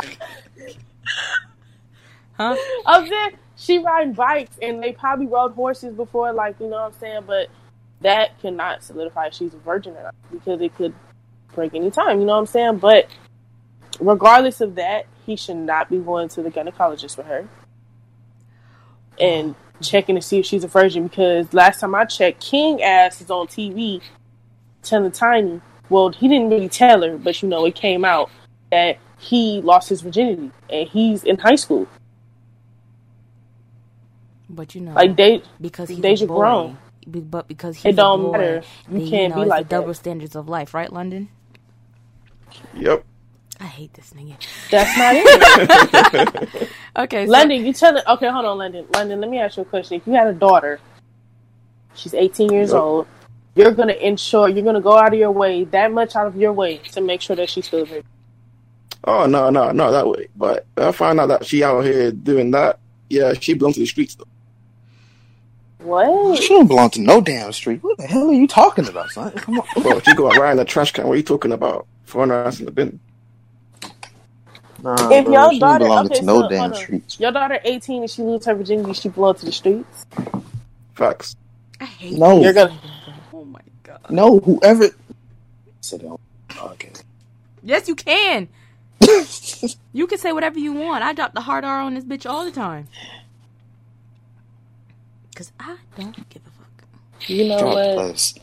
Huh? 2.36 2.56
I'm 2.84 3.06
saying 3.06 3.30
she 3.56 3.78
riding 3.78 4.12
bikes, 4.12 4.56
and 4.60 4.82
they 4.82 4.92
probably 4.92 5.26
rode 5.26 5.52
horses 5.52 5.94
before, 5.94 6.32
like 6.32 6.58
you 6.58 6.66
know 6.66 6.82
what 6.82 6.92
I'm 6.94 6.98
saying. 6.98 7.22
But 7.26 7.48
that 8.00 8.38
cannot 8.40 8.82
solidify 8.82 9.26
if 9.28 9.34
she's 9.34 9.54
a 9.54 9.58
virgin 9.58 9.94
or 9.96 10.02
not 10.02 10.14
because 10.32 10.60
it 10.60 10.74
could 10.74 10.92
break 11.54 11.74
any 11.74 11.90
time. 11.92 12.18
You 12.20 12.26
know 12.26 12.32
what 12.32 12.40
I'm 12.40 12.46
saying? 12.46 12.78
But 12.78 13.06
regardless 14.00 14.60
of 14.60 14.74
that, 14.76 15.06
he 15.26 15.36
should 15.36 15.56
not 15.56 15.90
be 15.90 15.98
going 15.98 16.28
to 16.30 16.42
the 16.42 16.50
gynecologist 16.50 17.16
with 17.16 17.26
her 17.26 17.48
and 19.18 19.54
checking 19.82 20.14
to 20.16 20.22
see 20.22 20.38
if 20.38 20.46
she's 20.46 20.64
a 20.64 20.68
virgin. 20.68 21.08
Because 21.08 21.52
last 21.54 21.80
time 21.80 21.94
I 21.94 22.04
checked, 22.04 22.40
King 22.40 22.82
ass 22.82 23.20
is 23.20 23.30
on 23.30 23.46
TV 23.46 24.00
telling 24.82 25.12
Tiny. 25.12 25.60
Well, 25.88 26.10
he 26.10 26.28
didn't 26.28 26.50
really 26.50 26.68
tell 26.68 27.02
her, 27.02 27.16
but 27.18 27.42
you 27.42 27.48
know 27.48 27.64
it 27.66 27.74
came 27.74 28.04
out 28.04 28.30
that 28.70 28.98
he 29.18 29.60
lost 29.62 29.88
his 29.88 30.00
virginity 30.02 30.50
and 30.70 30.88
he's 30.88 31.24
in 31.24 31.38
high 31.38 31.56
school. 31.56 31.88
But 34.48 34.74
you 34.74 34.80
know, 34.82 34.94
Like 34.94 35.16
they 35.16 35.42
because 35.60 35.92
he's 35.92 36.00
Deja 36.00 36.26
a 36.26 36.26
grown. 36.26 36.78
but 37.06 37.48
because 37.48 37.76
he's 37.76 37.86
It 37.86 37.96
don't 37.96 38.20
a 38.20 38.28
boy, 38.28 38.32
matter. 38.32 38.62
You 38.88 39.00
then, 39.00 39.08
can't 39.08 39.34
know, 39.34 39.36
be 39.36 39.46
it's 39.46 39.50
like 39.50 39.68
the 39.68 39.68
double 39.68 39.92
that. 39.92 39.94
standards 39.94 40.36
of 40.36 40.48
life, 40.48 40.74
right, 40.74 40.92
London? 40.92 41.28
Yep. 42.74 43.04
I 43.64 43.68
hate 43.68 43.94
this 43.94 44.12
nigga. 44.12 44.36
That's 44.70 44.98
not 44.98 45.14
it. 45.16 46.68
Okay, 46.96 47.26
so, 47.26 47.32
London, 47.32 47.64
you 47.64 47.72
tell 47.72 47.96
it. 47.96 48.04
Okay, 48.06 48.28
hold 48.28 48.44
on, 48.44 48.58
London. 48.58 48.86
London, 48.94 49.20
let 49.20 49.30
me 49.30 49.38
ask 49.40 49.56
you 49.56 49.62
a 49.62 49.66
question. 49.66 49.96
If 49.96 50.06
you 50.06 50.12
had 50.12 50.28
a 50.28 50.34
daughter, 50.34 50.78
she's 51.94 52.14
18 52.14 52.52
years 52.52 52.70
Yep. 52.70 52.80
old, 52.80 53.06
you're 53.56 53.72
going 53.72 53.88
to 53.88 54.06
ensure, 54.06 54.48
you're 54.48 54.62
going 54.62 54.76
to 54.76 54.80
go 54.82 54.96
out 54.96 55.12
of 55.12 55.18
your 55.18 55.32
way, 55.32 55.64
that 55.64 55.90
much 55.92 56.14
out 56.14 56.26
of 56.28 56.36
your 56.36 56.52
way 56.52 56.78
to 56.92 57.00
make 57.00 57.20
sure 57.22 57.34
that 57.36 57.48
she's 57.50 57.66
still 57.66 57.82
a 57.82 57.86
virgin. 57.86 58.04
Oh 59.04 59.26
no, 59.26 59.50
no, 59.50 59.72
not 59.72 59.90
that 59.92 60.08
way. 60.08 60.28
But 60.36 60.66
I 60.76 60.92
find 60.92 61.18
out 61.20 61.26
that 61.28 61.46
she 61.46 61.64
out 61.64 61.84
here 61.84 62.12
doing 62.12 62.50
that. 62.52 62.78
Yeah, 63.10 63.32
she 63.34 63.54
belongs 63.54 63.74
to 63.76 63.80
the 63.80 63.86
streets 63.86 64.14
though. 64.14 64.24
What? 65.78 66.38
She 66.42 66.48
don't 66.48 66.66
belong 66.68 66.90
to 66.90 67.00
no 67.00 67.20
damn 67.20 67.52
street. 67.52 67.82
What 67.82 67.98
the 67.98 68.06
hell 68.06 68.30
are 68.30 68.34
you 68.34 68.46
talking 68.46 68.88
about, 68.88 69.10
son? 69.10 69.32
Come 69.32 69.60
on. 69.60 69.82
Bro, 69.82 70.00
she 70.00 70.14
go 70.14 70.30
right 70.30 70.52
in 70.52 70.56
the 70.58 70.64
trash 70.64 70.92
can. 70.92 71.06
What 71.06 71.14
are 71.14 71.16
you 71.16 71.22
talking 71.22 71.52
about? 71.52 71.86
Throwing 72.06 72.30
her 72.30 72.44
ass 72.44 72.60
in 72.60 72.66
the 72.66 72.72
bin. 72.72 73.00
Nah, 74.84 75.18
If 75.18 75.28
bro, 75.28 75.30
your 75.30 75.52
she 75.52 75.64
don't 75.64 75.78
daughter, 75.78 75.78
belong 75.78 76.10
okay, 76.10 76.20
to 76.20 76.24
no 76.24 76.42
so, 76.42 76.48
damn 76.48 76.72
hold 76.72 76.74
on. 76.74 76.88
streets. 76.88 77.18
Your 77.18 77.32
daughter 77.32 77.60
18 77.64 78.02
and 78.02 78.10
she 78.10 78.22
loses 78.22 78.46
her 78.46 78.54
virginity, 78.54 78.94
she 78.94 79.08
belongs 79.10 79.40
to 79.40 79.46
the 79.46 79.52
streets. 79.52 80.06
Facts. 80.94 81.36
I 81.80 81.86
hate. 81.86 82.22
No, 82.22 82.38
You're 82.38 82.54
gonna. 82.54 82.72
Oh 83.32 83.44
my 83.44 83.60
god. 83.84 84.00
no, 84.10 84.40
whoever. 84.40 84.88
Sit 85.82 86.02
down. 86.02 86.16
Okay. 86.62 86.92
Yes, 87.62 87.88
you 87.88 87.96
can. 87.96 88.48
You 89.92 90.06
can 90.06 90.18
say 90.18 90.32
whatever 90.32 90.58
you 90.58 90.72
want. 90.72 91.04
I 91.04 91.14
drop 91.14 91.34
the 91.34 91.42
hard 91.42 91.64
R 91.64 91.80
on 91.80 91.94
this 91.94 92.04
bitch 92.04 92.28
all 92.30 92.44
the 92.44 92.52
time. 92.52 92.88
Cause 95.36 95.52
I 95.60 95.78
don't 95.96 96.28
give 96.30 96.42
a 96.46 96.50
fuck. 96.50 96.84
You 97.26 97.48
know 97.48 97.58
Drop 97.58 97.70
what, 97.70 97.98
us. 97.98 98.34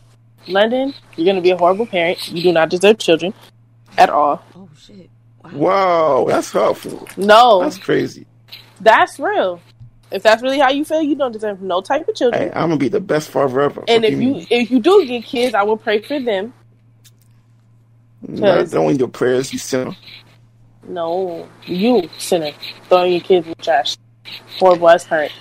London? 0.48 0.94
You're 1.16 1.28
gonna 1.28 1.42
be 1.42 1.52
a 1.52 1.58
horrible 1.58 1.88
parent. 1.88 2.28
You 2.30 2.44
do 2.44 2.54
not 2.54 2.70
deserve 2.70 3.00
children 3.00 3.34
at 3.98 4.10
all. 4.10 4.44
Oh 4.56 4.70
shit. 4.78 5.11
Wow. 5.44 5.52
Wow, 5.54 6.26
that's 6.28 6.52
hurtful. 6.52 7.08
No, 7.18 7.62
That's 7.62 7.78
crazy. 7.78 8.26
that's 8.80 9.20
real. 9.20 9.60
If 10.12 10.24
that's 10.24 10.44
really 10.44 10.60
how 10.60 10.70
you 10.70 10.84
feel, 10.84 11.02
you 11.02 11.16
don't 11.16 11.32
deserve 11.32 11.62
no 11.62 11.82
type 11.82 12.08
of 12.08 12.16
children. 12.16 12.42
Hey, 12.42 12.50
I'm 12.50 12.68
gonna 12.70 12.78
be 12.78 12.90
the 12.90 13.00
best 13.00 13.30
father 13.30 13.62
ever. 13.62 13.84
and 13.88 14.04
if 14.04 14.12
you 14.12 14.18
mean? 14.18 14.48
if 14.50 14.70
you 14.70 14.80
do 14.80 15.06
get 15.06 15.24
kids, 15.24 15.56
I 15.56 15.64
will 15.64 15.78
pray 15.78 16.02
for 16.02 16.20
them. 16.20 16.54
Nah, 18.28 18.64
don't 18.64 18.92
need 18.92 19.00
your 19.00 19.08
prayers, 19.10 19.52
you 19.54 19.58
sinner. 19.60 19.96
No, 20.88 21.48
you 21.66 22.10
sinner, 22.18 22.52
throwing 22.90 23.14
your 23.14 23.22
kids 23.22 23.48
in 23.48 23.54
the 23.58 23.64
trash. 23.64 23.98
Horrible 24.60 24.90
ass 24.90 25.06
parent. 25.06 25.32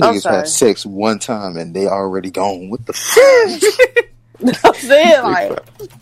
I'm 0.00 0.14
Niggas 0.14 0.30
had 0.30 0.48
sex 0.48 0.86
one 0.86 1.18
time 1.18 1.56
and 1.58 1.74
they 1.76 1.86
already 1.86 2.30
gone. 2.30 2.70
What 2.70 2.86
the 2.86 2.92
fuck? 4.40 4.64
I'm 4.64 4.74
saying 4.74 5.22
like, 5.22 5.48
fact. 5.78 6.01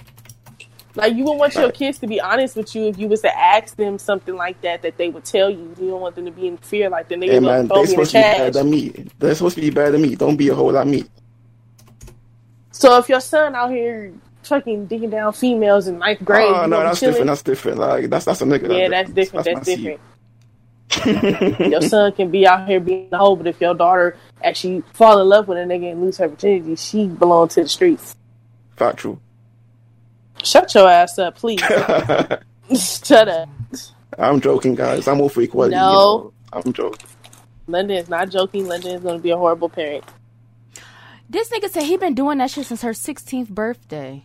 Like 0.95 1.15
you 1.15 1.25
would 1.25 1.35
want 1.35 1.55
your 1.55 1.71
kids 1.71 1.99
to 1.99 2.07
be 2.07 2.21
honest 2.21 2.57
with 2.57 2.75
you 2.75 2.87
if 2.87 2.99
you 2.99 3.07
was 3.09 3.21
to 3.23 3.39
ask 3.39 3.77
them 3.77 3.99
something 3.99 4.35
like 4.35 4.61
that 4.63 4.83
that 4.83 4.97
they 4.97 5.09
would 5.09 5.25
tell 5.25 5.49
you. 5.49 5.75
You 5.79 5.91
don't 5.91 6.01
want 6.01 6.17
them 6.17 6.25
to 6.27 6.33
be 6.33 6.49
in 6.49 6.57
fear 6.59 6.91
like 6.91 7.09
the 7.09 7.15
nigga 7.15 7.31
Hey 7.33 7.41
man, 7.41 7.69
throw 7.69 7.77
they're 7.77 7.85
me 7.85 7.87
the 7.87 7.91
supposed 7.91 8.11
to 8.13 8.19
be 8.19 8.23
better 8.23 8.51
than 8.51 8.71
me. 8.71 8.89
They're 9.19 9.35
supposed 9.35 9.55
to 9.57 9.61
be 9.61 9.71
better 9.71 9.93
than 9.93 10.03
me. 10.03 10.15
Don't 10.17 10.37
be 10.37 10.49
a 10.49 10.55
whole 10.55 10.73
lot 10.73 10.87
me. 10.87 11.05
So 12.73 12.97
if 12.99 13.09
your 13.09 13.21
son 13.21 13.55
out 13.55 13.71
here 13.71 14.13
fucking 14.43 14.87
digging 14.87 15.11
down 15.11 15.33
females 15.33 15.87
in 15.87 15.99
ninth 15.99 16.25
grade, 16.25 16.47
oh 16.49 16.67
no, 16.67 16.83
that's 16.83 17.01
chilling? 17.01 17.13
different. 17.13 17.27
That's 17.29 17.43
different. 17.43 17.79
Like 17.79 18.11
that's 18.11 18.25
that's 18.25 18.41
a 18.41 18.45
nigga. 18.45 18.79
yeah, 18.79 18.89
that's 18.89 19.11
different. 19.13 19.45
That's, 19.45 19.57
my 19.57 19.63
seed. 19.63 19.79
different. 19.79 20.01
your 21.71 21.83
son 21.83 22.13
can 22.13 22.31
be 22.31 22.47
out 22.47 22.67
here 22.67 22.81
being 22.81 23.09
a 23.13 23.19
hoe, 23.19 23.37
but 23.37 23.47
if 23.47 23.61
your 23.61 23.75
daughter 23.75 24.17
actually 24.43 24.83
fall 24.93 25.21
in 25.21 25.29
love 25.29 25.47
with 25.47 25.59
a 25.59 25.61
nigga 25.61 25.93
and 25.93 26.01
lose 26.01 26.19
her 26.19 26.27
virginity, 26.27 26.75
she 26.75 27.07
belong 27.07 27.47
to 27.49 27.63
the 27.63 27.69
streets. 27.69 28.17
Factual. 28.77 29.21
Shut 30.43 30.75
your 30.75 30.89
ass 30.89 31.19
up, 31.19 31.37
please. 31.37 31.61
Shut 32.75 33.29
up. 33.29 33.49
I'm 34.19 34.41
joking, 34.41 34.75
guys. 34.75 35.07
I'm 35.09 35.21
all 35.21 35.29
for 35.29 35.43
equality. 35.43 35.75
No. 35.75 35.91
you 35.91 35.95
know. 35.95 36.33
I'm 36.53 36.73
joking. 36.73 37.07
London 37.67 37.97
is 37.97 38.09
not 38.09 38.31
joking. 38.31 38.67
London 38.67 38.97
is 38.97 39.03
going 39.03 39.17
to 39.19 39.23
be 39.23 39.31
a 39.31 39.37
horrible 39.37 39.69
parent. 39.69 40.05
This 41.29 41.49
nigga 41.51 41.71
said 41.71 41.85
he 41.85 41.97
been 41.97 42.15
doing 42.15 42.39
that 42.39 42.51
shit 42.51 42.67
since 42.67 42.83
her 42.83 42.91
16th 42.91 43.49
birthday. 43.49 44.25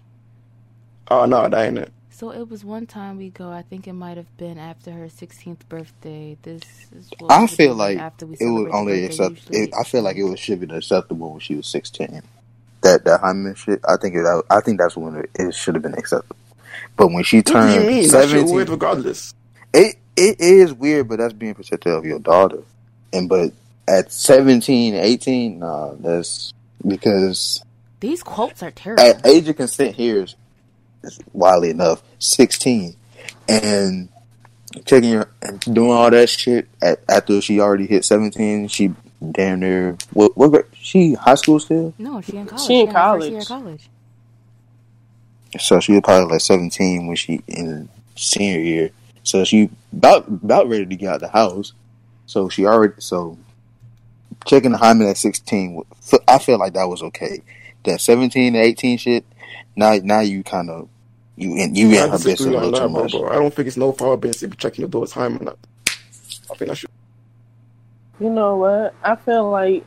Oh 1.09 1.25
no, 1.25 1.47
that 1.47 1.67
ain't 1.67 1.77
it. 1.77 1.93
So 2.09 2.31
it 2.31 2.49
was 2.49 2.65
one 2.65 2.87
time 2.87 3.17
we 3.17 3.29
go. 3.29 3.51
I 3.51 3.61
think 3.61 3.87
it 3.87 3.93
might 3.93 4.17
have 4.17 4.37
been 4.37 4.57
after 4.57 4.91
her 4.91 5.05
16th 5.05 5.67
birthday. 5.69 6.37
This 6.41 6.63
is 6.97 7.11
what 7.19 7.31
I 7.31 7.45
feel 7.45 7.75
like 7.75 7.99
after 7.99 8.25
we 8.25 8.37
it 8.39 8.45
was 8.45 8.71
only 8.73 8.93
birthday 9.01 9.05
accept. 9.05 9.47
It, 9.51 9.73
I 9.77 9.83
feel 9.83 10.01
like 10.01 10.17
it 10.17 10.23
was 10.23 10.39
should 10.39 10.61
be 10.61 10.75
acceptable 10.75 11.31
when 11.31 11.41
she 11.41 11.55
was 11.55 11.67
sixteen. 11.67 12.23
That 12.85 13.03
that 13.05 13.19
hymen 13.21 13.55
shit. 13.55 13.81
I 13.87 13.97
think 13.97 14.15
it. 14.15 14.25
I 14.49 14.59
think 14.61 14.79
that's 14.79 14.95
when 14.95 15.15
it, 15.15 15.29
it 15.35 15.55
should 15.55 15.73
have 15.75 15.81
been 15.81 15.95
acceptable. 15.95 16.35
But 16.95 17.07
when 17.07 17.23
she 17.23 17.37
What 17.37 17.45
do 17.47 17.53
you 17.53 17.59
turned 17.59 17.87
mean? 17.87 18.09
That 18.11 18.29
shit 18.29 18.45
weird 18.45 18.67
seventeen, 18.67 18.71
regardless. 18.71 19.33
it 19.73 19.95
it 20.15 20.39
is 20.39 20.71
weird, 20.73 21.09
but 21.09 21.17
that's 21.17 21.33
being 21.33 21.55
protective 21.55 21.93
of 21.93 22.05
your 22.05 22.19
daughter. 22.19 22.61
And 23.11 23.27
but 23.27 23.51
at 23.87 24.11
17, 24.11 24.93
18, 24.95 25.59
nah, 25.59 25.93
that's 25.99 26.53
because 26.87 27.63
These 28.01 28.23
quotes 28.23 28.61
are 28.63 28.71
terrible. 28.71 29.03
at 29.03 29.25
age 29.25 29.47
of 29.49 29.55
consent 29.57 29.95
here 29.95 30.23
is, 30.23 30.35
is 31.03 31.19
wildly 31.33 31.69
enough 31.71 32.03
sixteen, 32.19 32.95
and 33.49 34.09
checking 34.85 35.09
your 35.09 35.29
and 35.41 35.59
doing 35.61 35.91
all 35.91 36.11
that 36.11 36.29
shit 36.29 36.67
at, 36.81 36.99
after 37.09 37.41
she 37.41 37.59
already 37.59 37.87
hit 37.87 38.05
seventeen. 38.05 38.67
She 38.67 38.93
damn 39.31 39.59
near 39.59 39.97
what 40.13 40.35
what 40.37 40.51
grade? 40.51 40.65
She 40.73 41.13
high 41.13 41.35
school 41.35 41.59
still, 41.59 41.93
no, 41.97 42.21
she 42.21 42.37
in 42.37 42.45
college. 42.45 42.65
She 42.65 42.79
in 42.79 42.87
in 42.87 42.95
her 42.95 43.13
first 43.19 43.29
year 43.29 43.41
college. 43.41 43.41
of 43.41 43.47
college. 43.47 43.89
so 45.59 45.79
she 45.79 45.93
was 45.93 46.01
probably 46.01 46.31
like 46.31 46.41
seventeen 46.41 47.07
when 47.07 47.15
she 47.15 47.41
in 47.47 47.89
senior 48.15 48.59
year. 48.59 48.91
So 49.23 49.43
she 49.43 49.69
about 49.91 50.27
about 50.27 50.69
ready 50.69 50.85
to 50.85 50.95
get 50.95 51.09
out 51.09 51.19
the 51.21 51.27
house. 51.27 51.73
So 52.27 52.49
she 52.49 52.65
already 52.65 52.93
so 52.99 53.37
checking 54.45 54.71
the 54.71 54.77
hymen 54.77 55.07
at 55.07 55.17
sixteen. 55.17 55.81
I 56.27 56.39
feel 56.39 56.59
like 56.59 56.73
that 56.73 56.85
was 56.85 57.01
okay. 57.03 57.41
That 57.83 58.01
seventeen 58.01 58.53
to 58.53 58.59
eighteen 58.59 58.97
shit. 58.97 59.25
Now 59.75 59.95
now 60.01 60.21
you 60.21 60.43
kind 60.43 60.69
of 60.69 60.89
you 61.35 61.55
in 61.55 61.75
you 61.75 61.89
I 61.91 62.05
in 62.05 62.11
her 62.11 62.17
business 62.17 62.41
a 62.41 62.49
little 62.49 62.71
too 62.71 62.89
much. 62.89 63.11
bro. 63.11 63.29
I 63.29 63.33
don't 63.33 63.53
think 63.53 63.67
it's 63.67 63.77
no 63.77 63.91
father 63.91 64.17
business 64.17 64.55
checking 64.57 64.83
your 64.83 64.89
daughter's 64.89 65.11
time 65.11 65.37
or 65.37 65.43
not. 65.43 65.57
I 66.51 66.55
think 66.55 66.71
I 66.71 66.73
should. 66.75 66.89
You 68.19 68.29
know 68.29 68.57
what? 68.57 68.93
I 69.03 69.15
feel 69.15 69.49
like 69.49 69.85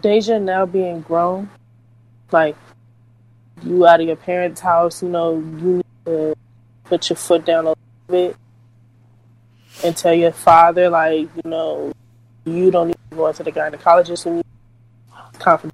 Deja 0.00 0.38
now 0.38 0.66
being 0.66 1.02
grown, 1.02 1.48
like 2.32 2.56
you 3.62 3.86
out 3.86 4.00
of 4.00 4.06
your 4.06 4.16
parents' 4.16 4.60
house, 4.60 5.02
you 5.02 5.08
know, 5.08 5.34
you 5.38 5.76
need 5.76 5.84
to 6.06 6.34
put 6.84 7.08
your 7.10 7.16
foot 7.16 7.44
down 7.44 7.66
a 7.66 7.68
little 7.68 7.78
bit 8.08 8.36
and 9.84 9.96
tell 9.96 10.14
your 10.14 10.32
father, 10.32 10.88
like, 10.90 11.28
you 11.36 11.50
know, 11.50 11.92
you 12.44 12.70
don't 12.70 12.88
need 12.88 12.96
to 13.10 13.16
go 13.16 13.26
into 13.28 13.42
the 13.44 13.52
gynecologist 13.52 14.26
and 14.26 14.42
confidence. 15.38 15.72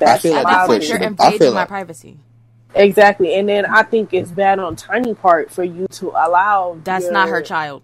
I 0.00 0.18
feel 0.18 0.32
like 0.34 0.46
I 0.46 0.50
that 0.52 0.66
point, 0.66 0.82
feel- 0.84 0.90
you're 0.96 1.02
I 1.02 1.06
invading 1.08 1.38
feel 1.38 1.54
my 1.54 1.64
privacy. 1.64 2.18
Exactly, 2.74 3.34
and 3.34 3.48
then 3.48 3.66
I 3.66 3.82
think 3.82 4.14
it's 4.14 4.30
bad 4.30 4.60
on 4.60 4.76
Tiny 4.76 5.12
part 5.14 5.50
for 5.50 5.64
you 5.64 5.88
to 5.88 6.10
allow. 6.10 6.78
That's 6.84 7.04
your- 7.06 7.12
not 7.12 7.28
her 7.28 7.42
child. 7.42 7.82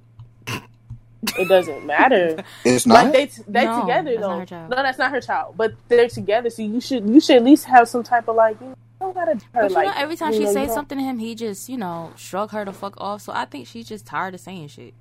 It 1.35 1.49
doesn't 1.49 1.87
matter. 1.87 2.43
It's 2.65 2.87
not. 2.87 2.95
Like 2.95 3.07
not. 3.07 3.13
they 3.13 3.31
they 3.49 3.67
No, 3.67 3.81
together 3.81 4.19
though. 4.19 4.47
not. 4.51 4.71
No, 4.71 4.77
that's 4.77 4.99
not 4.99 5.13
her 5.13 5.21
child. 5.21 5.57
But 5.57 5.75
they're 5.89 6.09
together, 6.09 6.51
so 6.51 6.63
you 6.63 6.81
should 6.81 7.09
you 7.09 7.21
should 7.21 7.37
at 7.39 7.45
least 7.45 7.65
have 7.67 7.89
some 7.89 8.03
type 8.05 8.29
of 8.29 8.37
like 8.37 8.61
you 8.61 8.75
don't 9.01 9.15
gotta 9.15 9.41
her 9.55 9.69
But 9.69 9.71
you 9.71 9.77
like 9.77 9.87
know, 9.87 9.95
every 9.97 10.17
time 10.17 10.33
she 10.33 10.45
know, 10.45 10.53
says 10.53 10.73
something 10.73 10.99
to 10.99 11.05
him, 11.05 11.19
he 11.19 11.35
just, 11.35 11.69
you 11.69 11.79
know, 11.79 12.13
shrug 12.17 12.51
her 12.53 12.65
the 12.65 12.73
fuck 12.73 12.95
off. 13.01 13.23
So 13.23 13.33
I 13.33 13.47
think 13.47 13.67
she's 13.69 13.89
just 13.89 14.07
tired 14.07 14.35
of 14.35 14.41
saying 14.41 14.69
shit. 14.69 14.95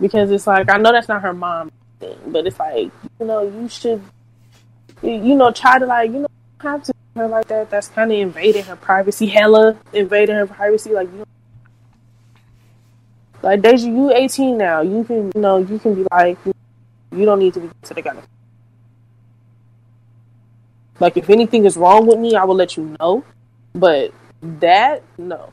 because 0.00 0.30
it's 0.30 0.46
like 0.46 0.70
I 0.70 0.78
know 0.78 0.92
that's 0.92 1.08
not 1.08 1.22
her 1.22 1.32
mom 1.34 1.70
thing, 2.00 2.18
but 2.28 2.46
it's 2.46 2.58
like 2.58 2.90
you 3.20 3.26
know 3.26 3.42
you 3.42 3.68
should 3.68 4.02
you 5.02 5.36
know 5.36 5.52
try 5.52 5.78
to 5.78 5.86
like 5.86 6.10
you 6.12 6.20
know 6.20 6.28
have 6.60 6.82
to 6.84 6.92
her 7.16 7.28
like 7.28 7.48
that. 7.48 7.70
That's 7.70 7.88
kind 7.88 8.12
of 8.12 8.18
invading 8.18 8.64
her 8.64 8.76
privacy. 8.76 9.26
Hella 9.26 9.78
invading 9.92 10.36
her 10.36 10.46
privacy. 10.46 10.92
Like 10.92 11.08
you. 11.12 11.24
Like 13.42 13.62
Deja, 13.62 13.86
you 13.88 14.12
18 14.12 14.58
now. 14.58 14.82
You 14.82 15.04
can, 15.04 15.32
you 15.34 15.40
know, 15.40 15.58
you 15.58 15.78
can 15.78 15.94
be 15.94 16.06
like, 16.12 16.38
you 17.12 17.24
don't 17.24 17.38
need 17.38 17.54
to 17.54 17.60
be 17.60 17.70
to 17.84 17.94
the 17.94 18.02
guy. 18.02 18.16
Like, 21.00 21.16
if 21.16 21.30
anything 21.30 21.64
is 21.64 21.76
wrong 21.76 22.06
with 22.06 22.18
me, 22.18 22.36
I 22.36 22.44
will 22.44 22.56
let 22.56 22.76
you 22.76 22.96
know. 23.00 23.24
But 23.74 24.12
that, 24.42 25.02
no, 25.18 25.52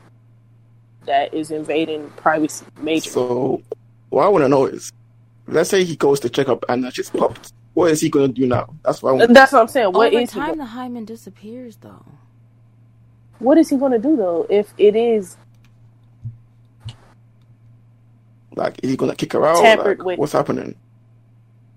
that 1.06 1.34
is 1.34 1.50
invading 1.50 2.10
privacy 2.16 2.66
major. 2.80 3.10
So, 3.10 3.62
what 4.10 4.24
I 4.24 4.28
want 4.28 4.44
to 4.44 4.48
know 4.48 4.66
is, 4.66 4.92
let's 5.46 5.70
say 5.70 5.84
he 5.84 5.96
goes 5.96 6.20
to 6.20 6.30
check 6.30 6.48
up 6.48 6.64
and 6.68 6.92
she's 6.94 7.10
popped. 7.10 7.52
What 7.74 7.90
is 7.92 8.00
he 8.00 8.10
going 8.10 8.34
to 8.34 8.40
do 8.40 8.46
now? 8.46 8.74
That's 8.84 9.02
what 9.02 9.10
I 9.10 9.12
want. 9.14 9.34
That's 9.34 9.52
what 9.52 9.62
I'm 9.62 9.68
saying. 9.68 9.92
What 9.92 10.08
Over 10.08 10.20
is 10.20 10.32
he 10.32 10.40
time, 10.40 10.50
go- 10.52 10.56
the 10.58 10.66
hymen 10.66 11.04
disappears, 11.04 11.76
though. 11.76 12.04
what 13.38 13.58
is 13.58 13.70
he 13.70 13.76
going 13.76 13.92
to 13.92 13.98
do 13.98 14.16
though? 14.16 14.46
If 14.50 14.74
it 14.78 14.96
is 14.96 15.36
Like, 18.58 18.80
is 18.82 18.90
he 18.90 18.96
going 18.96 19.10
to 19.10 19.16
kick 19.16 19.32
her 19.32 19.46
out? 19.46 19.62
Tampered 19.62 19.98
Like, 20.00 20.06
with. 20.06 20.18
What's 20.18 20.32
happening? 20.32 20.76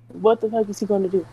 what 0.10 0.42
the 0.42 0.50
fuck 0.50 0.68
is 0.70 0.80
he 0.80 0.86
going 0.86 1.04
to 1.04 1.10
do? 1.10 1.26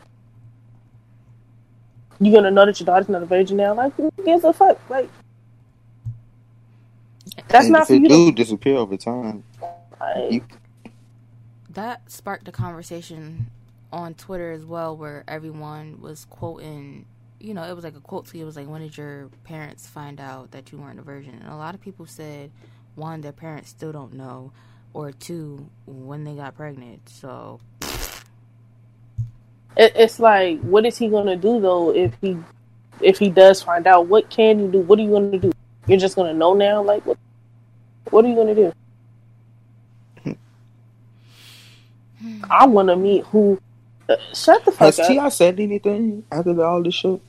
You 2.20 2.32
gonna 2.32 2.51
know 2.51 2.66
that 2.66 2.78
your 2.80 2.84
daughter's 2.86 3.09
not 3.09 3.22
a 3.22 3.26
virgin 3.26 3.57
now? 3.59 3.74
Like, 3.74 3.94
who 3.94 4.11
gives 4.24 4.42
a 4.44 4.53
fuck? 4.53 4.78
Like, 4.90 5.09
that's 7.49 7.66
And 7.66 7.72
not 7.72 7.82
if 7.82 7.88
for 7.88 7.94
it 7.94 8.03
you. 8.03 8.09
do 8.09 8.32
disappear 8.32 8.76
over 8.76 8.96
time. 8.96 9.44
Like, 10.01 10.32
You, 10.32 10.42
That 11.70 12.11
sparked 12.11 12.49
a 12.49 12.53
conversation 12.53 13.51
on 13.92 14.14
Twitter 14.14 14.51
as 14.53 14.64
well, 14.64 14.96
where 14.96 15.24
everyone 15.28 16.01
was 16.01 16.24
quoting. 16.24 17.07
You 17.40 17.55
know, 17.55 17.62
it 17.62 17.74
was 17.74 17.84
like 17.84 17.96
a 17.96 18.01
quote 18.01 18.26
to 18.26 18.36
you. 18.36 18.42
It 18.42 18.46
was 18.46 18.57
like, 18.57 18.68
"When 18.68 18.80
did 18.80 18.96
your 18.96 19.28
parents 19.44 19.86
find 19.86 20.20
out 20.20 20.51
that 20.51 20.72
you 20.72 20.78
weren't 20.78 20.99
a 20.99 21.03
virgin?" 21.03 21.34
And 21.40 21.53
a 21.53 21.57
lot 21.57 21.74
of 21.74 21.80
people 21.80 22.05
said, 22.07 22.51
one, 22.96 23.20
their 23.20 23.32
parents 23.32 23.70
still 23.70 23.92
don't 23.92 24.14
know, 24.14 24.51
or 24.95 25.12
two, 25.12 25.68
when 25.86 26.24
they 26.24 26.34
got 26.34 26.57
pregnant. 26.57 27.09
So 27.09 27.61
it's 29.76 30.18
like, 30.20 30.61
what 30.61 30.86
is 30.86 30.99
he 30.99 31.09
gonna 31.09 31.36
do 31.36 31.61
though 31.61 31.95
if 31.95 32.14
he 32.20 32.36
if 33.01 33.18
he 33.18 33.30
does 33.30 33.62
find 33.62 33.86
out? 33.86 34.07
What 34.07 34.30
can 34.30 34.61
you 34.61 34.68
do? 34.68 34.80
What 34.80 34.99
are 34.99 35.03
you 35.03 35.11
gonna 35.11 35.39
do? 35.39 35.53
You're 35.86 35.99
just 35.99 36.16
gonna 36.16 36.34
know 36.34 36.55
now? 36.55 36.82
Like, 36.82 37.05
what? 37.07 37.18
What 38.11 38.24
are 38.24 38.28
you 38.28 38.34
gonna 38.36 38.55
do? 38.55 38.72
I 42.51 42.66
want 42.66 42.89
to 42.89 42.97
meet 42.97 43.24
who. 43.26 43.61
Uh, 44.09 44.16
shut 44.34 44.64
the 44.64 44.72
fuck 44.72 44.97
has 44.97 44.99
up. 44.99 45.09
T.I. 45.09 45.28
said 45.28 45.61
anything 45.61 46.24
after 46.32 46.64
all 46.64 46.82
this 46.82 46.95
shit? 46.95 47.20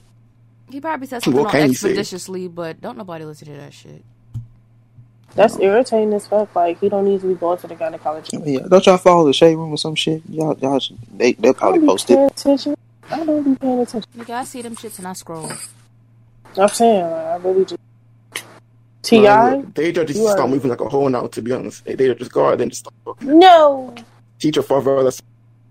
he 0.69 0.79
probably 0.81 1.07
said 1.07 1.23
something 1.23 1.43
What 1.43 1.47
on 1.47 1.51
can 1.51 1.67
he 1.67 1.73
say? 1.73 1.89
expeditiously, 1.89 2.47
but 2.47 2.81
don't 2.81 2.97
nobody 2.97 3.25
listen 3.25 3.47
to 3.47 3.53
that 3.55 3.73
shit. 3.73 4.03
That's 5.35 5.57
irritating 5.59 6.13
as 6.13 6.27
fuck. 6.27 6.53
Like, 6.55 6.79
he 6.79 6.89
don't 6.89 7.05
need 7.05 7.21
to 7.21 7.27
be 7.27 7.35
going 7.35 7.57
to 7.59 7.67
the 7.67 7.75
gynecologist. 7.75 8.45
Yeah, 8.45 8.67
don't 8.67 8.85
y'all 8.85 8.97
follow 8.97 9.25
the 9.27 9.33
shade 9.33 9.55
room 9.55 9.71
or 9.71 9.77
some 9.77 9.95
shit? 9.95 10.21
Y'all, 10.29 10.57
y'all, 10.59 10.79
should, 10.79 10.97
they, 11.15 11.33
they'll 11.33 11.51
I 11.51 11.53
probably 11.53 11.85
post 11.85 12.09
it. 12.09 12.17
attention. 12.31 12.75
I 13.09 13.23
don't 13.25 13.43
be 13.43 13.55
paying 13.55 13.79
attention. 13.79 14.11
Nigga, 14.17 14.29
I 14.31 14.43
see 14.43 14.61
them 14.61 14.75
shits 14.75 14.97
and 14.97 15.07
I 15.07 15.13
scroll. 15.13 15.51
I'm 16.57 16.67
saying, 16.69 17.03
like, 17.03 17.25
I 17.25 17.35
really 17.37 17.65
just. 17.65 17.79
T.I.? 19.01 19.53
Like, 19.55 19.73
they 19.75 19.91
just 19.91 20.13
You 20.15 20.27
are- 20.27 20.47
moving 20.47 20.69
like 20.69 20.81
a 20.81 20.89
whole 20.89 21.07
now, 21.09 21.27
to 21.27 21.41
be 21.41 21.51
honest. 21.53 21.85
They 21.85 21.95
they 21.95 22.13
just 22.15 22.31
go 22.31 22.47
out 22.47 22.57
there 22.57 22.63
and 22.63 22.71
just 22.71 22.81
start 22.81 22.95
talking. 23.05 23.39
No, 23.39 23.95
Teacher 24.39 24.59
your 24.59 24.63
father 24.63 25.03
that's 25.03 25.21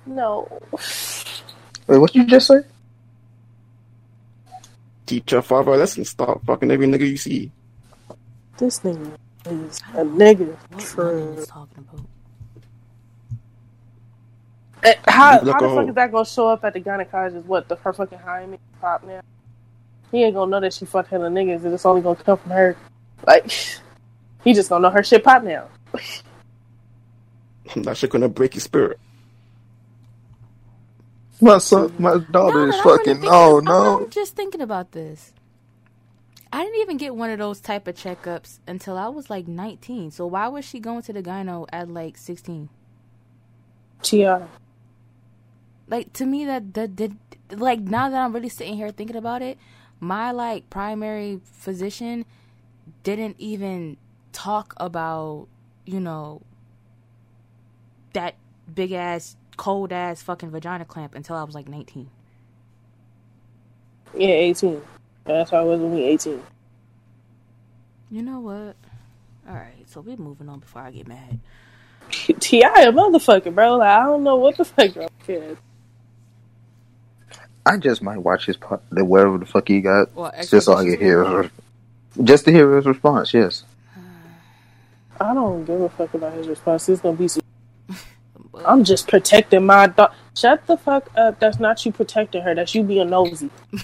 no. 0.06 0.48
Wait, 1.86 1.98
what 1.98 2.14
you 2.14 2.24
just 2.24 2.46
say? 2.48 2.61
teach 5.06 5.32
your 5.32 5.42
father 5.42 5.72
a 5.72 5.76
lesson. 5.78 6.04
Stop 6.04 6.44
fucking 6.44 6.70
every 6.70 6.86
nigga 6.86 7.09
you 7.09 7.16
see. 7.16 7.50
This 8.59 8.80
nigga 8.80 9.11
is 9.47 9.80
a 9.95 10.03
nigga. 10.05 10.57
What 10.70 10.82
For 10.82 11.14
woman 11.16 11.39
is 11.39 11.47
talking 11.47 11.86
about? 11.93 12.05
Eh, 14.84 14.95
how 15.09 15.32
how 15.32 15.39
the 15.41 15.53
fuck 15.53 15.61
her. 15.61 15.89
is 15.89 15.95
that 15.95 16.12
gonna 16.12 16.24
show 16.24 16.49
up 16.49 16.64
at 16.64 16.72
the 16.74 16.80
gynecologist? 16.80 17.45
What 17.47 17.68
the 17.68 17.76
her 17.76 17.93
fucking 17.93 18.18
hymen 18.18 18.59
pop 18.80 19.03
now? 19.05 19.20
He 20.12 20.22
ain't 20.24 20.34
gonna 20.34 20.51
know 20.51 20.61
that 20.61 20.72
she 20.72 20.84
fucked 20.86 21.11
hella 21.11 21.28
niggas, 21.28 21.64
and 21.64 21.74
it's 21.74 21.84
only 21.84 22.01
gonna 22.03 22.16
come 22.16 22.39
from 22.39 22.51
her. 22.53 22.76
Like 23.26 23.51
he 24.45 24.53
just 24.55 24.68
gonna 24.68 24.82
know 24.82 24.91
her 24.91 25.03
shit 25.03 25.24
pop 25.24 25.43
now. 25.43 25.68
That 27.76 27.99
shit 27.99 28.09
gonna 28.09 28.30
break 28.30 28.55
your 28.55 28.62
spirit. 28.62 28.99
My 31.39 31.59
son, 31.59 31.95
my 31.99 32.16
daughter 32.32 32.66
Now 32.66 32.72
is 32.72 32.76
that 32.76 32.80
I'm 32.80 32.86
really 32.86 32.99
fucking. 32.99 33.14
thinking- 33.16 33.30
Oh 33.30 33.57
I'm- 33.57 33.64
no! 33.64 34.05
I'm 34.05 34.11
just 34.11 34.34
thinking 34.36 34.62
about 34.62 34.93
this. 34.93 35.32
I 36.53 36.64
didn't 36.64 36.80
even 36.80 36.96
get 36.96 37.14
one 37.14 37.30
of 37.30 37.38
those 37.38 37.61
type 37.61 37.86
of 37.86 37.94
checkups 37.94 38.59
until 38.66 38.96
I 38.96 39.09
was 39.09 39.28
like 39.28 39.46
19. 39.46 40.11
So 40.11 40.26
why 40.26 40.49
was 40.49 40.64
she 40.64 40.80
going 40.80 41.03
to 41.03 41.12
the 41.12 41.22
gyno 41.22 41.66
at 41.72 41.88
like 41.88 42.16
16? 42.16 42.70
Ti. 44.03 44.28
Like 45.88 46.12
to 46.14 46.26
me 46.26 46.44
that 46.44 46.74
that 46.74 46.96
did 46.96 47.16
like 47.51 47.80
now 47.80 48.09
that 48.09 48.18
I'm 48.18 48.32
really 48.32 48.49
sitting 48.49 48.76
here 48.76 48.90
thinking 48.90 49.16
about 49.16 49.42
it, 49.42 49.59
my 50.01 50.30
like 50.30 50.70
primary 50.70 51.40
physician 51.44 52.24
didn't 53.03 53.36
even 53.38 53.96
talk 54.32 54.74
about, 54.78 55.49
you 55.84 56.01
know, 56.01 56.42
that 58.12 58.34
big 58.72 58.92
ass 58.92 59.36
cold 59.57 59.92
ass 59.92 60.22
fucking 60.22 60.51
vagina 60.51 60.84
clamp 60.84 61.14
until 61.14 61.36
I 61.36 61.42
was 61.42 61.55
like 61.55 61.68
19. 61.68 62.09
Yeah, 64.14 64.28
eighteen. 64.28 64.80
That's 65.29 65.51
how 65.51 65.59
I 65.59 65.62
was 65.64 65.81
when 65.81 65.93
we 65.95 66.05
eighteen. 66.05 66.43
You 68.11 68.22
know 68.22 68.41
what? 68.41 68.76
All 69.49 69.55
right, 69.55 69.85
so 69.87 70.01
we're 70.01 70.16
moving 70.16 70.49
on 70.49 70.61
before 70.61 70.83
I 70.83 70.91
get 70.91 71.07
mad. 71.07 71.39
T.I. 72.11 72.83
a 72.83 72.93
motherfucker, 72.93 73.55
bro. 73.55 73.76
Like 73.76 73.89
I 73.89 74.05
don't 74.05 74.24
know 74.24 74.37
what 74.37 74.57
the 74.57 74.64
fuck 74.64 74.97
wrong 74.97 75.09
with. 75.26 75.59
I 77.66 77.76
just 77.76 78.01
might 78.03 78.18
watch 78.18 78.47
his 78.47 78.57
part, 78.57 78.83
the 78.91 79.05
whatever 79.05 79.37
the 79.37 79.45
fuck 79.45 79.68
he 79.68 79.83
got, 79.83 80.14
Well, 80.14 80.33
just 80.49 80.64
so 80.64 80.74
I 80.74 80.85
can 80.85 80.99
hear, 80.99 81.51
just 82.24 82.47
to 82.47 82.51
hear 82.51 82.74
his 82.76 82.87
response. 82.87 83.35
Yes. 83.35 83.64
I 85.20 85.35
don't 85.35 85.66
give 85.66 85.81
a 85.83 85.89
fuck 85.91 86.14
about 86.14 86.33
his 86.33 86.49
response. 86.49 86.89
It's 86.89 87.03
gonna 87.03 87.16
be. 87.18 87.29
Some- 87.29 87.43
I'm 88.64 88.85
just 88.85 89.07
protecting 89.09 89.66
my 89.66 89.89
dog. 89.89 90.12
Shut 90.35 90.66
the 90.66 90.79
fuck 90.79 91.11
up. 91.14 91.39
That's 91.41 91.61
not 91.61 91.85
you 91.85 91.93
protecting 91.93 92.41
her. 92.43 92.55
That's 92.55 92.74
you 92.74 92.83
being 92.83 93.11
nosy. 93.11 93.51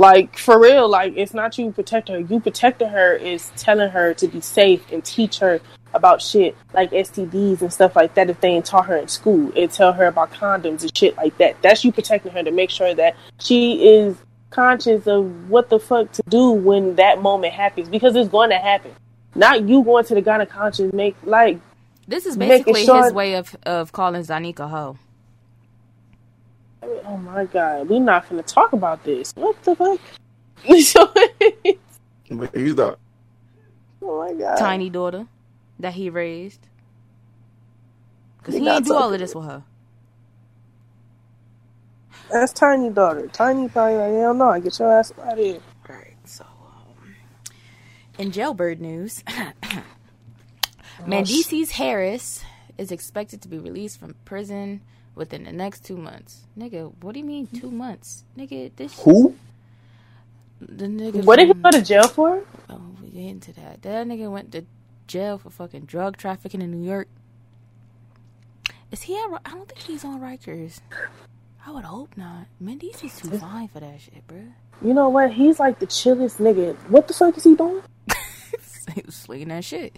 like 0.00 0.38
for 0.38 0.58
real. 0.58 0.88
Like 0.88 1.12
it's 1.16 1.34
not 1.34 1.58
you 1.58 1.70
protecting 1.72 2.14
her. 2.14 2.20
You 2.22 2.40
protecting 2.40 2.88
her 2.88 3.14
is 3.14 3.52
telling 3.56 3.90
her 3.90 4.14
to 4.14 4.28
be 4.28 4.40
safe 4.40 4.82
and 4.90 5.04
teach 5.04 5.38
her 5.40 5.60
about 5.92 6.22
shit 6.22 6.56
like 6.72 6.90
STDs 6.90 7.60
and 7.60 7.70
stuff 7.70 7.94
like 7.94 8.14
that. 8.14 8.30
If 8.30 8.40
they 8.40 8.48
ain't 8.48 8.64
taught 8.64 8.86
her 8.86 8.96
in 8.96 9.08
school, 9.08 9.52
and 9.54 9.70
tell 9.70 9.92
her 9.92 10.06
about 10.06 10.32
condoms 10.32 10.80
and 10.82 10.96
shit 10.96 11.16
like 11.18 11.36
that. 11.36 11.60
That's 11.60 11.84
you 11.84 11.92
protecting 11.92 12.32
her 12.32 12.42
to 12.42 12.50
make 12.50 12.70
sure 12.70 12.94
that 12.94 13.14
she 13.40 13.86
is 13.86 14.16
conscious 14.48 15.06
of 15.06 15.50
what 15.50 15.68
the 15.68 15.78
fuck 15.78 16.10
to 16.12 16.22
do 16.28 16.50
when 16.50 16.96
that 16.96 17.20
moment 17.20 17.52
happens 17.52 17.88
because 17.88 18.16
it's 18.16 18.30
going 18.30 18.50
to 18.50 18.58
happen. 18.58 18.92
Not 19.34 19.68
you 19.68 19.84
going 19.84 20.04
to 20.06 20.14
the 20.14 20.22
gynecologist 20.22 20.94
make 20.94 21.14
like 21.24 21.60
This 22.08 22.24
is 22.24 22.38
basically 22.38 22.86
sure- 22.86 23.04
his 23.04 23.12
way 23.12 23.34
of 23.34 23.54
of 23.66 23.92
calling 23.92 24.22
Zonnique 24.22 24.66
hoe. 24.66 24.96
Oh 26.82 27.16
my 27.18 27.44
god, 27.46 27.88
we're 27.88 28.00
not 28.00 28.28
gonna 28.28 28.42
talk 28.42 28.72
about 28.72 29.02
this. 29.04 29.32
What 29.34 29.62
the 29.62 29.74
fuck? 29.76 30.00
So- 30.80 31.12
Wait, 32.30 32.52
that? 32.76 32.96
oh 34.02 34.18
my 34.20 34.32
god, 34.34 34.56
Tiny 34.56 34.90
daughter 34.90 35.26
that 35.78 35.94
he 35.94 36.10
raised. 36.10 36.68
Cause 38.42 38.54
We're 38.54 38.60
he 38.60 38.64
not 38.64 38.74
didn't 38.84 38.86
do 38.88 38.94
all 38.94 39.12
of 39.12 39.18
this 39.18 39.34
with 39.34 39.44
her. 39.46 39.64
That's 42.30 42.52
tiny 42.52 42.90
daughter. 42.90 43.26
Tiny 43.28 43.68
probably 43.68 43.96
like 43.96 44.12
hell 44.12 44.34
no. 44.34 44.50
I 44.50 44.60
get 44.60 44.78
your 44.78 44.92
ass 44.92 45.12
out 45.20 45.32
of 45.32 45.38
here. 45.38 45.58
Right. 45.88 46.16
So, 46.24 46.44
um, 46.44 47.12
in 48.18 48.30
jailbird 48.30 48.80
news, 48.80 49.24
Mendeecees 51.04 51.70
Harris 51.72 52.44
is 52.78 52.92
expected 52.92 53.42
to 53.42 53.48
be 53.48 53.58
released 53.58 53.98
from 53.98 54.14
prison 54.24 54.80
within 55.20 55.44
the 55.44 55.52
next 55.52 55.84
two 55.84 55.98
months. 55.98 56.46
Nigga, 56.58 56.90
what 57.02 57.12
do 57.12 57.20
you 57.20 57.26
mean 57.26 57.46
two 57.46 57.70
months? 57.70 58.24
Nigga, 58.36 58.72
this 58.74 58.98
Who? 59.02 59.36
the 60.60 60.86
nigga. 60.86 61.24
What 61.24 61.36
did 61.36 61.48
he 61.48 61.54
go 61.54 61.70
to 61.70 61.82
jail 61.82 62.08
for? 62.08 62.42
Oh, 62.70 62.80
we 63.02 63.10
get 63.10 63.28
into 63.28 63.52
that. 63.52 63.82
That 63.82 64.06
nigga 64.06 64.30
went 64.30 64.50
to 64.52 64.64
jail 65.06 65.36
for 65.36 65.50
fucking 65.50 65.82
drug 65.82 66.16
trafficking 66.16 66.62
in 66.62 66.70
New 66.70 66.86
York. 66.88 67.06
Is 68.90 69.02
he 69.02 69.16
at? 69.16 69.30
I 69.44 69.50
don't 69.50 69.68
think 69.68 69.80
he's 69.80 70.04
on 70.04 70.20
Rikers. 70.20 70.80
I 71.66 71.70
would 71.70 71.84
hope 71.84 72.16
not. 72.16 72.46
Mendes 72.58 73.04
is 73.04 73.16
too 73.18 73.30
fine 73.38 73.68
for 73.68 73.80
that 73.80 74.00
shit, 74.00 74.26
bruh. 74.26 74.52
You 74.82 74.94
know 74.94 75.10
what? 75.10 75.32
He's 75.32 75.60
like 75.60 75.78
the 75.78 75.86
chillest 75.86 76.38
nigga. 76.38 76.74
What 76.88 77.06
the 77.06 77.12
fuck 77.12 77.36
is 77.36 77.44
he 77.44 77.54
doing? 77.54 77.82
he 78.94 79.02
was 79.04 79.14
slinging 79.14 79.48
that 79.48 79.64
shit. 79.64 79.94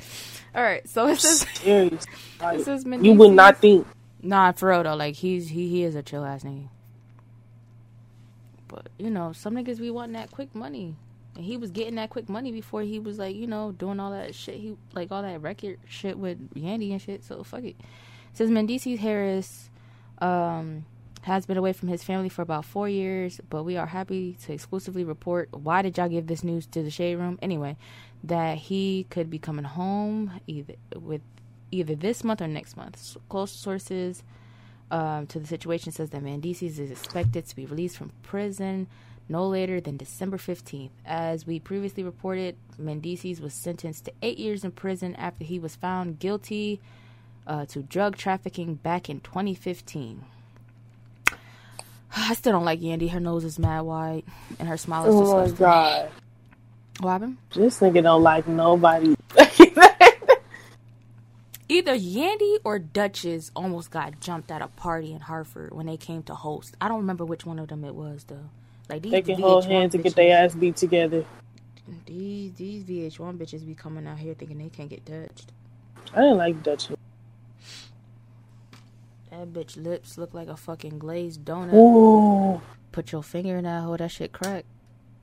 All 0.55 0.63
right, 0.63 0.87
so 0.89 1.07
it 1.07 1.21
says 1.21 1.47
Serious. 1.55 2.05
Like, 2.41 2.59
it 2.61 2.65
says 2.65 2.85
you 2.85 3.15
would 3.15 3.33
not 3.33 3.59
think. 3.59 3.87
Nah, 4.23 4.53
for 4.53 4.69
real 4.69 4.85
though, 4.85 4.95
like 4.95 5.17
he's 5.17 5.49
he 5.49 5.69
he 5.69 5.83
is 5.83 5.97
a 5.97 6.03
chill 6.03 6.25
ass 6.25 6.45
nigga. 6.45 6.69
But 8.69 8.89
you 8.99 9.11
know, 9.11 9.33
some 9.33 9.55
niggas 9.55 9.81
be 9.81 9.91
wanting 9.91 10.15
that 10.15 10.31
quick 10.31 10.55
money, 10.55 10.95
and 11.35 11.45
he 11.45 11.57
was 11.57 11.73
getting 11.73 11.97
that 11.97 12.11
quick 12.11 12.29
money 12.29 12.53
before 12.53 12.83
he 12.83 13.01
was 13.01 13.19
like 13.19 13.35
you 13.35 13.49
know 13.49 13.73
doing 13.73 13.99
all 13.99 14.13
that 14.13 14.35
shit. 14.35 14.57
He 14.57 14.77
like 14.95 15.11
all 15.11 15.23
that 15.23 15.43
record 15.43 15.79
shit 15.89 16.19
with 16.19 16.55
Yandy 16.55 16.93
and 16.93 17.03
shit. 17.03 17.25
So 17.25 17.43
fuck 17.43 17.65
it. 17.65 17.77
says 18.33 18.49
Mendeecees 18.49 18.99
Harris 18.99 19.71
um, 20.19 20.87
has 21.23 21.45
been 21.45 21.57
away 21.57 21.73
from 21.73 21.89
his 21.89 22.05
family 22.05 22.29
for 22.29 22.43
about 22.43 22.65
four 22.65 22.89
years, 22.89 23.41
but 23.51 23.65
we 23.65 23.77
are 23.77 23.87
happy 23.87 24.37
to 24.45 24.53
exclusively 24.53 25.03
report. 25.03 25.49
Why 25.53 25.83
did 25.83 25.99
y'all 25.99 26.09
give 26.09 26.29
this 26.29 26.45
news 26.45 26.67
to 26.69 26.83
the 26.83 26.91
shade 26.91 27.17
room 27.17 27.41
anyway? 27.43 27.77
That 28.23 28.57
he 28.57 29.07
could 29.11 29.31
be 29.31 29.41
coming 29.41 29.65
home 29.65 30.41
either 30.47 30.75
with 30.95 31.23
either 31.73 31.95
this 31.95 32.23
month 32.23 32.41
or 32.41 32.47
next 32.49 32.77
month. 32.77 33.17
Close 33.29 33.51
sources 33.51 34.23
um, 34.91 35.27
to 35.29 35.41
the 35.41 35.47
situation 35.47 35.91
says 35.91 36.11
that 36.11 36.23
Mendeecees 36.23 36.79
is 36.79 36.91
expected 36.91 37.47
to 37.47 37.57
be 37.57 37.67
released 37.67 37.97
from 37.97 38.13
prison 38.23 38.87
no 39.29 39.47
later 39.47 39.81
than 39.81 39.97
December 39.97 40.37
15th. 40.37 40.91
As 41.07 41.47
we 41.47 41.59
previously 41.59 42.03
reported, 42.03 42.57
Mendeecees 42.79 43.41
was 43.41 43.55
sentenced 43.55 44.05
to 44.05 44.13
eight 44.21 44.37
years 44.39 44.65
in 44.65 44.73
prison 44.73 45.15
after 45.17 45.45
he 45.45 45.59
was 45.59 45.75
found 45.77 46.19
guilty 46.19 46.81
uh, 47.47 47.65
to 47.67 47.83
drug 47.83 48.17
trafficking 48.17 48.75
back 48.75 49.09
in 49.09 49.21
2015. 49.21 50.25
I 52.17 52.35
still 52.35 52.53
don't 52.53 52.65
like 52.67 52.81
Yandy. 52.81 53.11
Her 53.11 53.21
nose 53.21 53.45
is 53.45 53.59
mad 53.59 53.83
wide, 53.83 54.25
and 54.59 54.69
her 54.69 54.77
smile 54.77 55.07
is 55.07 55.15
Oh 55.15 55.35
my 55.37 55.43
disgusting. 55.45 55.57
god. 55.57 56.11
What 57.01 57.11
happened? 57.13 57.39
This 57.55 57.81
nigga 57.81 58.03
don't 58.03 58.23
like 58.23 58.47
nobody. 58.47 59.15
Either 61.73 61.97
Yandy 61.97 62.59
or 62.65 62.79
Duchess 62.79 63.51
almost 63.57 63.91
got 63.91 64.21
jumped 64.21 64.51
at 64.51 64.61
a 64.61 64.69
party 64.69 65.11
in 65.11 65.21
Hartford 65.21 65.73
when 65.73 65.87
they 65.87 65.97
came 65.97 66.23
to 66.25 66.35
host. 66.35 66.77
I 66.83 66.89
don't 66.89 66.99
remember 66.99 67.25
which 67.25 67.47
one 67.47 67.59
of 67.59 67.69
them 67.69 67.83
it 67.83 67.95
was 67.95 68.25
though. 68.25 68.51
Like 68.91 69.01
these 69.01 69.13
they 69.13 69.23
can 69.23 69.41
hold 69.41 69.65
VH1 69.65 69.71
hands 69.71 69.95
and 69.95 70.05
get 70.05 70.15
their 70.15 70.45
ass 70.45 70.55
beat 70.55 70.77
together. 70.77 71.25
These 72.05 72.53
these 72.57 72.85
VH1 72.85 73.39
bitches 73.39 73.67
be 73.67 73.75
coming 73.75 74.07
out 74.07 74.19
here 74.19 74.35
thinking 74.35 74.59
they 74.59 74.69
can't 74.69 74.91
get 74.91 75.07
touched. 75.07 75.51
I 76.13 76.21
didn't 76.21 76.37
like 76.37 76.63
Dutch. 76.63 76.89
That 79.31 79.51
bitch 79.55 79.83
lips 79.83 80.19
look 80.19 80.35
like 80.35 80.49
a 80.49 80.59
fucking 80.59 80.99
glazed 80.99 81.43
donut. 81.43 81.73
Ooh, 81.73 82.61
Put 82.93 83.13
your 83.13 83.23
finger 83.23 83.57
in 83.57 83.65
that 83.65 83.81
hole, 83.81 83.97
that 83.97 84.11
shit 84.11 84.33
crack. 84.33 84.67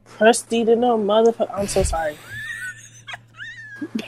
crusty 0.06 0.66
to 0.66 0.76
no 0.76 0.97
motherfucker. 0.97 1.52
I'm 1.54 1.68
so 1.68 1.84
sorry. 1.84 2.18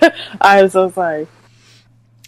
I 0.41 0.59
am 0.61 0.69
so 0.69 0.89
sorry. 0.89 1.27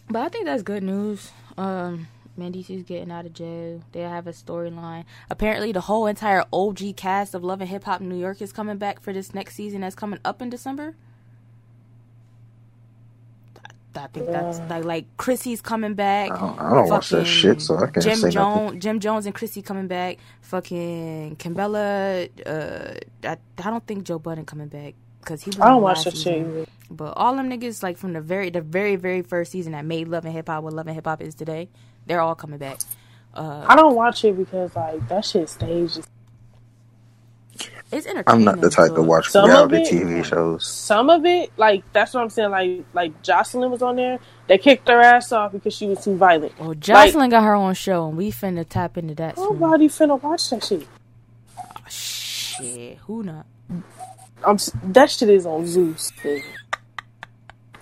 But 0.10 0.22
I 0.22 0.30
think 0.30 0.46
that's 0.46 0.64
good 0.64 0.84
news. 0.84 1.32
Um, 1.58 2.08
Mendeecees 2.38 2.86
getting 2.86 3.12
out 3.12 3.26
of 3.26 3.34
jail. 3.34 3.82
They 3.92 4.02
have 4.02 4.28
a 4.28 4.32
storyline. 4.32 5.06
Apparently, 5.30 5.72
the 5.72 5.82
whole 5.82 6.08
entire 6.08 6.44
OG 6.52 6.96
cast 6.96 7.34
of 7.36 7.44
Love 7.44 7.62
and 7.62 7.70
Hip 7.70 7.84
Hop 7.84 8.02
New 8.02 8.18
York 8.18 8.42
is 8.42 8.52
coming 8.52 8.78
back 8.78 9.00
for 9.00 9.14
this 9.14 9.34
next 9.34 9.56
season 9.56 9.82
that's 9.82 9.96
coming 9.96 10.20
up 10.26 10.42
in 10.42 10.50
December. 10.50 10.96
I, 13.96 14.04
I 14.04 14.08
think 14.08 14.26
that's 14.28 14.60
like 14.70 14.84
like 14.84 15.18
Chrissy's 15.18 15.62
coming 15.62 15.94
back. 15.94 16.32
I 16.32 16.40
don't, 16.40 16.60
I 16.60 16.70
don't 16.74 16.90
watch 16.90 17.10
that 17.10 17.26
shit, 17.26 17.62
so 17.62 17.78
I 17.78 17.88
can't 17.88 18.02
Jim 18.04 18.16
say 18.16 18.30
Jones, 18.32 18.62
nothing. 18.66 18.80
Jim 18.80 19.00
Jones 19.00 19.26
and 19.28 19.36
Chrissy 19.36 19.62
coming 19.62 19.88
back. 19.88 20.18
Fucking 20.42 21.36
Kimbella. 21.36 22.30
Uh, 22.46 22.96
I, 23.28 23.38
I 23.60 23.70
don't 23.70 23.86
think 23.86 24.06
Joe 24.06 24.18
Budden 24.18 24.46
coming 24.46 24.68
back 24.68 24.96
because 25.24 25.42
he 25.44 25.50
was. 25.50 25.60
I 25.60 25.70
don't 25.70 25.82
watch 25.82 26.06
last 26.06 26.06
that 26.06 26.18
shit. 26.18 26.70
But 26.90 27.14
all 27.18 27.36
them 27.36 27.50
niggas 27.50 27.82
like 27.82 27.98
from 27.98 28.14
the 28.14 28.22
very 28.22 28.50
the 28.50 28.62
very 28.62 28.96
very 28.96 29.22
first 29.22 29.52
season 29.52 29.72
that 29.72 29.86
made 29.86 30.08
Love 30.08 30.26
and 30.26 30.34
Hip 30.34 30.48
Hop 30.48 30.64
what 30.64 30.74
Love 30.74 30.88
and 30.88 30.96
Hip 30.96 31.06
Hop 31.06 31.22
is 31.22 31.34
today, 31.36 31.70
they're 32.06 32.22
all 32.22 32.36
coming 32.36 32.60
back. 32.60 32.80
Uh, 33.34 33.66
I 33.68 33.76
don't 33.76 33.96
watch 33.96 34.24
it 34.26 34.38
because 34.38 34.76
like 34.76 35.08
that 35.08 35.26
shit 35.26 35.50
staged. 35.50 36.02
it's 37.92 38.06
entertaining. 38.06 38.24
I'm 38.28 38.44
not 38.44 38.62
the 38.62 38.70
type 38.70 38.94
to 38.94 39.02
watch 39.02 39.30
Some 39.30 39.50
reality 39.50 39.78
it- 39.78 39.92
TV 39.92 40.24
shows. 40.24 40.68
Some 40.68 41.10
of 41.10 41.26
it, 41.26 41.52
like 41.58 41.84
that's 41.94 42.14
what 42.14 42.22
I'm 42.22 42.30
saying. 42.30 42.52
Like 42.52 42.86
like 42.94 43.24
Joseline 43.24 43.72
was 43.72 43.82
on 43.82 43.96
there. 43.96 44.20
They 44.48 44.60
kicked 44.60 44.88
her 44.88 45.00
ass 45.00 45.32
off 45.32 45.54
because 45.54 45.74
she 45.76 45.88
was 45.88 46.04
too 46.04 46.16
violent. 46.16 46.60
Well, 46.60 46.76
Joseline 46.76 47.32
got 47.32 47.44
her 47.44 47.56
own 47.56 47.74
show, 47.74 48.08
and 48.08 48.16
we 48.18 48.30
finna 48.32 48.68
tap 48.68 48.98
into 48.98 49.16
that 49.16 49.38
soon. 49.38 49.60
Nobody 49.60 49.88
finna 49.88 50.22
watch 50.22 50.50
that 50.52 50.64
shit. 50.64 50.88
Oh, 51.58 51.64
Shit, 51.88 52.98
who 53.00 53.24
not? 53.24 53.48
I'm 54.46 54.58
that 54.94 55.10
shit 55.10 55.30
is 55.30 55.46
on 55.46 55.66
Zeus. 55.68 56.12
nigga. 56.24 56.44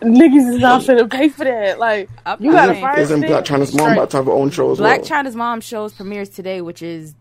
Niggas 0.01 0.55
is 0.55 0.59
not 0.61 0.81
finna 0.81 1.09
pay 1.09 1.29
for 1.29 1.43
that. 1.43 1.77
Like 1.79 2.09
I'm 2.25 2.41
you 2.43 2.51
gotta 2.51 2.73
saying- 2.73 2.81
fire 2.83 2.99
Isn't 2.99 3.21
Blac 3.23 3.45
Chyna's 3.45 3.73
mom 3.75 3.93
about 3.93 4.09
to 4.11 4.17
have 4.17 4.25
her 4.25 4.31
own 4.31 4.49
show 4.49 4.71
as 4.71 4.77
Black 4.79 4.99
well? 5.01 5.07
China's 5.07 5.35
Mom 5.35 5.61
shows 5.61 5.93
premieres 5.93 6.29
today, 6.29 6.61
which 6.61 6.81
is 6.81 7.13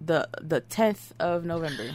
the 0.00 0.28
the 0.40 0.60
10th 0.62 1.12
of 1.20 1.44
November. 1.44 1.90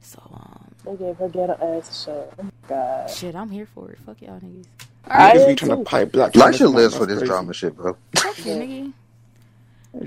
So 0.00 0.20
um, 0.32 0.64
They 0.84 0.96
gave 0.96 1.16
her 1.16 1.28
ghetto 1.28 1.78
ass 1.78 1.90
a 1.90 2.04
show. 2.10 2.28
Oh 2.38 2.48
god. 2.68 3.10
shit, 3.10 3.34
I'm 3.34 3.50
here 3.50 3.66
for 3.66 3.90
it. 3.90 3.98
Fuck 4.04 4.22
y'all 4.22 4.40
niggas. 4.40 4.66
I 5.06 5.32
Niggas 5.36 5.46
be 5.48 5.54
trying 5.56 5.78
to 5.78 5.84
pipe 5.84 6.12
Black 6.12 6.34
Like 6.36 6.44
China's 6.56 6.60
your 6.60 6.68
mom, 6.70 6.76
list 6.76 6.96
for 6.96 7.06
this 7.06 7.18
crazy. 7.18 7.26
drama 7.30 7.52
shit, 7.54 7.76
bro. 7.76 7.96
Fuck 8.16 8.38
you, 8.38 8.52
nigga. 8.52 8.92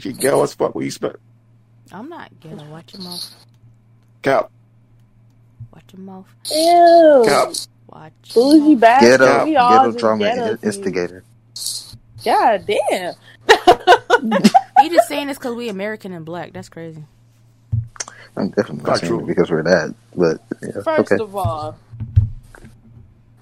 She 0.01 0.13
ghetto 0.13 0.41
as 0.43 0.53
fuck. 0.53 0.73
What 0.75 0.81
you 0.81 0.87
expect? 0.87 1.17
I'm 1.91 2.09
not 2.09 2.31
gonna 2.41 2.69
watch 2.71 2.93
your 2.93 3.03
mouth. 3.03 3.35
Cap. 4.21 4.49
Watch 5.73 5.83
your 5.93 6.01
mouth. 6.01 6.27
Ew. 6.51 7.23
Cap. 7.25 7.47
Watch. 7.89 8.13
your 8.35 8.43
Bougie 8.43 8.71
mouth. 8.73 8.79
bastard. 8.81 9.19
Ghetto, 9.19 9.45
We 9.45 9.55
all 9.55 9.71
ghetto 9.71 9.87
just 9.91 9.99
drama 9.99 10.23
ghetto 10.25 10.51
in- 10.53 10.59
instigator. 10.63 11.23
God 12.23 12.65
damn. 12.67 13.13
He 14.77 14.89
just 14.89 15.07
saying 15.07 15.27
this 15.27 15.37
because 15.37 15.55
we 15.55 15.69
American 15.69 16.11
and 16.13 16.25
black. 16.25 16.51
That's 16.53 16.67
crazy. 16.69 17.03
I'm 18.35 18.49
definitely 18.49 18.77
not 18.83 18.87
Not 18.87 18.99
saying 18.99 19.09
true. 19.11 19.19
it 19.23 19.27
because 19.27 19.49
we're 19.49 19.63
that, 19.63 19.95
but 20.15 20.41
yeah, 20.61 20.81
First 20.83 21.11
okay. 21.13 21.23
of 21.23 21.33
all, 21.35 21.77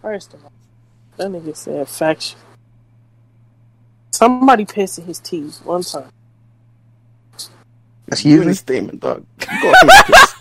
first 0.01 0.33
of 0.35 0.43
all, 0.43 0.51
that 1.17 1.29
nigga 1.29 1.55
said 1.55 1.87
faction. 1.89 2.37
Somebody 4.11 4.65
pissed 4.65 4.99
in 4.99 5.05
his 5.05 5.19
teeth 5.19 5.59
one 5.65 5.81
time. 5.81 6.09
That's 8.07 8.23
You 8.25 8.31
in 8.41 8.47
usually 8.47 8.51
a 8.51 8.55
statement, 8.55 8.99
dog. 9.01 9.25
You 9.41 9.47
gotta 9.61 9.87
think 9.87 10.07
this. 10.07 10.33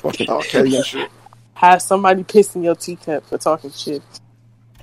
Fucking 0.00 0.30
R. 0.30 0.42
Kelly 0.42 0.76
and 0.76 0.84
shit. 0.84 1.10
Have 1.54 1.82
somebody 1.82 2.22
piss 2.24 2.54
in 2.54 2.62
your 2.62 2.74
teacup 2.76 3.26
for 3.26 3.38
talking 3.38 3.70
shit. 3.70 4.02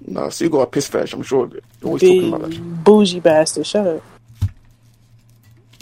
Nah, 0.05 0.29
so 0.29 0.43
you 0.43 0.49
got 0.49 0.61
a 0.61 0.67
piss 0.67 0.87
fetish, 0.87 1.13
I'm 1.13 1.23
sure 1.23 1.45
of 1.45 1.53
it. 1.55 1.63
You're 1.81 1.87
always 1.87 2.01
talking 2.01 2.27
about 2.27 2.41
that 2.41 2.53
shit. 2.53 2.83
bougie 2.83 3.19
bastard. 3.21 3.65
Shut 3.67 3.87
up. 3.87 4.03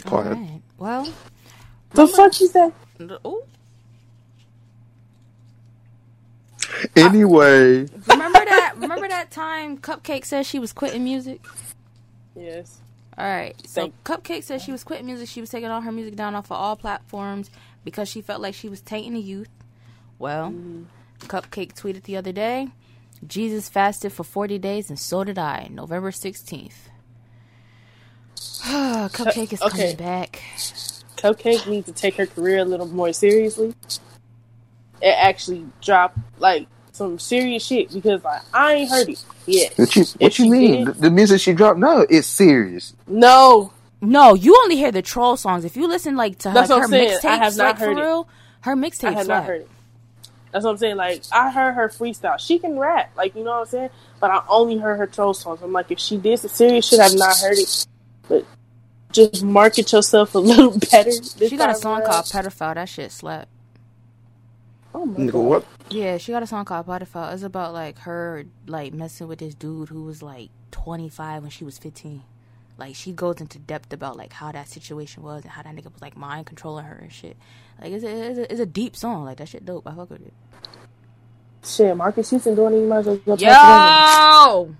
Go 0.06 0.16
All 0.16 0.20
ahead. 0.20 0.32
right. 0.36 0.60
Well, 0.78 1.08
The 1.92 2.06
fuck 2.08 2.40
you 2.40 2.46
say? 2.48 2.70
ooh, 3.26 3.42
anyway. 6.96 7.86
remember 8.06 8.44
that? 8.44 8.74
Remember 8.78 9.08
that 9.08 9.30
time 9.30 9.78
Cupcakke 9.78 10.24
said 10.24 10.46
she 10.46 10.58
was 10.58 10.72
quitting 10.72 11.04
music? 11.04 11.40
Yes. 12.36 12.78
All 13.18 13.26
right. 13.26 13.54
So 13.68 13.82
Thank- 13.82 14.04
Cupcakke 14.04 14.42
said 14.42 14.60
she 14.62 14.72
was 14.72 14.84
quitting 14.84 15.06
music. 15.06 15.28
She 15.28 15.40
was 15.40 15.50
taking 15.50 15.68
all 15.70 15.82
her 15.82 15.92
music 15.92 16.16
down 16.16 16.34
off 16.34 16.46
of 16.46 16.52
all 16.52 16.76
platforms 16.76 17.50
because 17.84 18.08
she 18.08 18.22
felt 18.22 18.40
like 18.40 18.54
she 18.54 18.68
was 18.68 18.80
tainting 18.80 19.14
the 19.14 19.20
youth. 19.20 19.50
Well, 20.18 20.48
mm-hmm. 20.50 20.84
Cupcakke 21.26 21.74
tweeted 21.74 22.04
the 22.04 22.16
other 22.16 22.32
day, 22.32 22.68
Jesus 23.26 23.68
fasted 23.68 24.12
for 24.12 24.24
40 24.24 24.58
days 24.58 24.88
and 24.88 24.98
so 24.98 25.24
did 25.24 25.38
I, 25.38 25.68
November 25.70 26.10
16th. 26.10 26.72
Cupcakke 28.36 29.52
is 29.52 29.62
Okay. 29.62 29.78
coming 29.92 29.96
back. 29.96 30.42
Cupcakke 31.16 31.66
needs 31.68 31.86
to 31.86 31.92
take 31.92 32.16
her 32.16 32.26
career 32.26 32.58
a 32.58 32.64
little 32.64 32.86
more 32.86 33.12
seriously. 33.12 33.74
It 35.00 35.14
actually 35.18 35.66
dropped 35.80 36.18
like 36.38 36.66
some 36.92 37.18
serious 37.18 37.64
shit 37.64 37.92
because 37.92 38.22
like 38.24 38.42
I 38.52 38.74
ain't 38.74 38.90
heard 38.90 39.08
it 39.08 39.24
yet. 39.46 39.74
What 39.76 39.96
you 39.96 40.04
what 40.18 40.38
you 40.38 40.50
mean? 40.50 40.84
did- 40.84 40.94
The, 40.96 41.00
the 41.02 41.10
music 41.10 41.40
she 41.40 41.52
dropped 41.52 41.78
No, 41.78 42.06
it's 42.08 42.26
serious. 42.26 42.94
No, 43.06 43.72
No, 44.00 44.34
you 44.34 44.56
only 44.62 44.76
hear 44.76 44.92
the 44.92 45.02
troll 45.02 45.36
songs. 45.36 45.64
If 45.64 45.76
you 45.76 45.88
listen 45.88 46.16
like 46.16 46.38
to 46.40 46.50
That's 46.50 46.70
like, 46.70 46.80
what 46.82 46.90
her 46.90 46.96
I'm. 46.96 47.18
I 47.24 47.36
have 47.36 47.56
not 47.56 47.64
like 47.66 47.78
heard 47.78 47.96
for 47.96 48.02
it. 48.02 48.04
real, 48.04 48.28
her 48.62 48.72
I 48.72 49.12
have 49.12 49.26
not 49.26 49.26
slap. 49.26 49.44
heard 49.44 49.60
it. 49.62 49.68
That's 50.52 50.64
what 50.64 50.72
I'm 50.72 50.76
saying. 50.78 50.96
Like 50.96 51.22
I 51.32 51.50
heard 51.50 51.72
her 51.72 51.88
freestyle. 51.88 52.38
She 52.38 52.58
can 52.58 52.78
rap, 52.78 53.10
like 53.16 53.34
you 53.34 53.42
know 53.44 53.52
what 53.52 53.60
I'm 53.60 53.66
saying. 53.66 53.90
But 54.20 54.30
I 54.30 54.42
only 54.48 54.76
heard 54.78 54.96
her 54.98 55.06
troll 55.06 55.34
songs. 55.34 55.60
I'm 55.62 55.72
like, 55.72 55.90
if 55.90 55.98
she 55.98 56.18
did 56.18 56.38
some 56.40 56.50
serious 56.50 56.88
shit, 56.88 57.00
I've 57.00 57.14
not 57.14 57.38
heard 57.38 57.58
it. 57.58 57.86
But 58.28 58.44
just 59.12 59.42
market 59.42 59.92
yourself 59.92 60.34
a 60.34 60.38
little 60.40 60.78
better. 60.90 61.10
She 61.48 61.56
got 61.56 61.70
a 61.70 61.74
song 61.74 62.00
around. 62.00 62.06
called 62.06 62.24
Pedophile. 62.26 62.74
That 62.74 62.88
shit 62.88 63.12
slap. 63.12 63.48
Oh 64.94 65.06
my 65.06 65.20
Nigga, 65.20 65.32
god. 65.32 65.38
what? 65.48 65.66
Yeah, 65.90 66.18
she 66.18 66.32
got 66.32 66.42
a 66.42 66.46
song 66.46 66.64
called 66.64 66.86
Pedophile. 66.86 67.32
It's 67.34 67.42
about 67.42 67.72
like 67.72 67.98
her 68.00 68.44
like 68.66 68.92
messing 68.92 69.28
with 69.28 69.38
this 69.40 69.54
dude 69.54 69.88
who 69.88 70.02
was 70.04 70.22
like 70.22 70.50
25 70.72 71.42
when 71.42 71.50
she 71.50 71.64
was 71.64 71.78
15. 71.78 72.22
like 72.78 72.94
she 72.94 73.12
goes 73.12 73.40
into 73.40 73.58
depth 73.58 73.92
about 73.92 74.16
like 74.16 74.32
how 74.32 74.50
that 74.52 74.68
situation 74.68 75.22
was 75.22 75.42
and 75.42 75.52
how 75.52 75.62
that 75.62 75.74
nigga 75.74 75.92
was 75.92 76.02
like 76.02 76.16
mind 76.16 76.46
controlling 76.46 76.84
her 76.86 76.96
and 76.96 77.12
shit. 77.12 77.36
Like 77.80 77.92
it's 77.92 78.04
a, 78.04 78.08
it's 78.30 78.38
a, 78.38 78.52
it's 78.52 78.60
a 78.60 78.66
deep 78.66 78.96
song. 78.96 79.24
Like 79.24 79.38
that 79.38 79.48
shit 79.48 79.64
dope. 79.64 79.86
I 79.86 79.94
fuck 79.94 80.10
with 80.10 80.26
it. 80.26 80.32
Shit, 81.64 81.96
Marques 81.96 82.30
Houston 82.30 82.54
doing 82.56 82.74
it. 82.74 82.80
You 82.80 82.86
might 82.88 82.98
as 82.98 83.06
well 83.06 83.16
go 83.18 83.36
talk 83.36 83.40
Yo, 83.40 84.74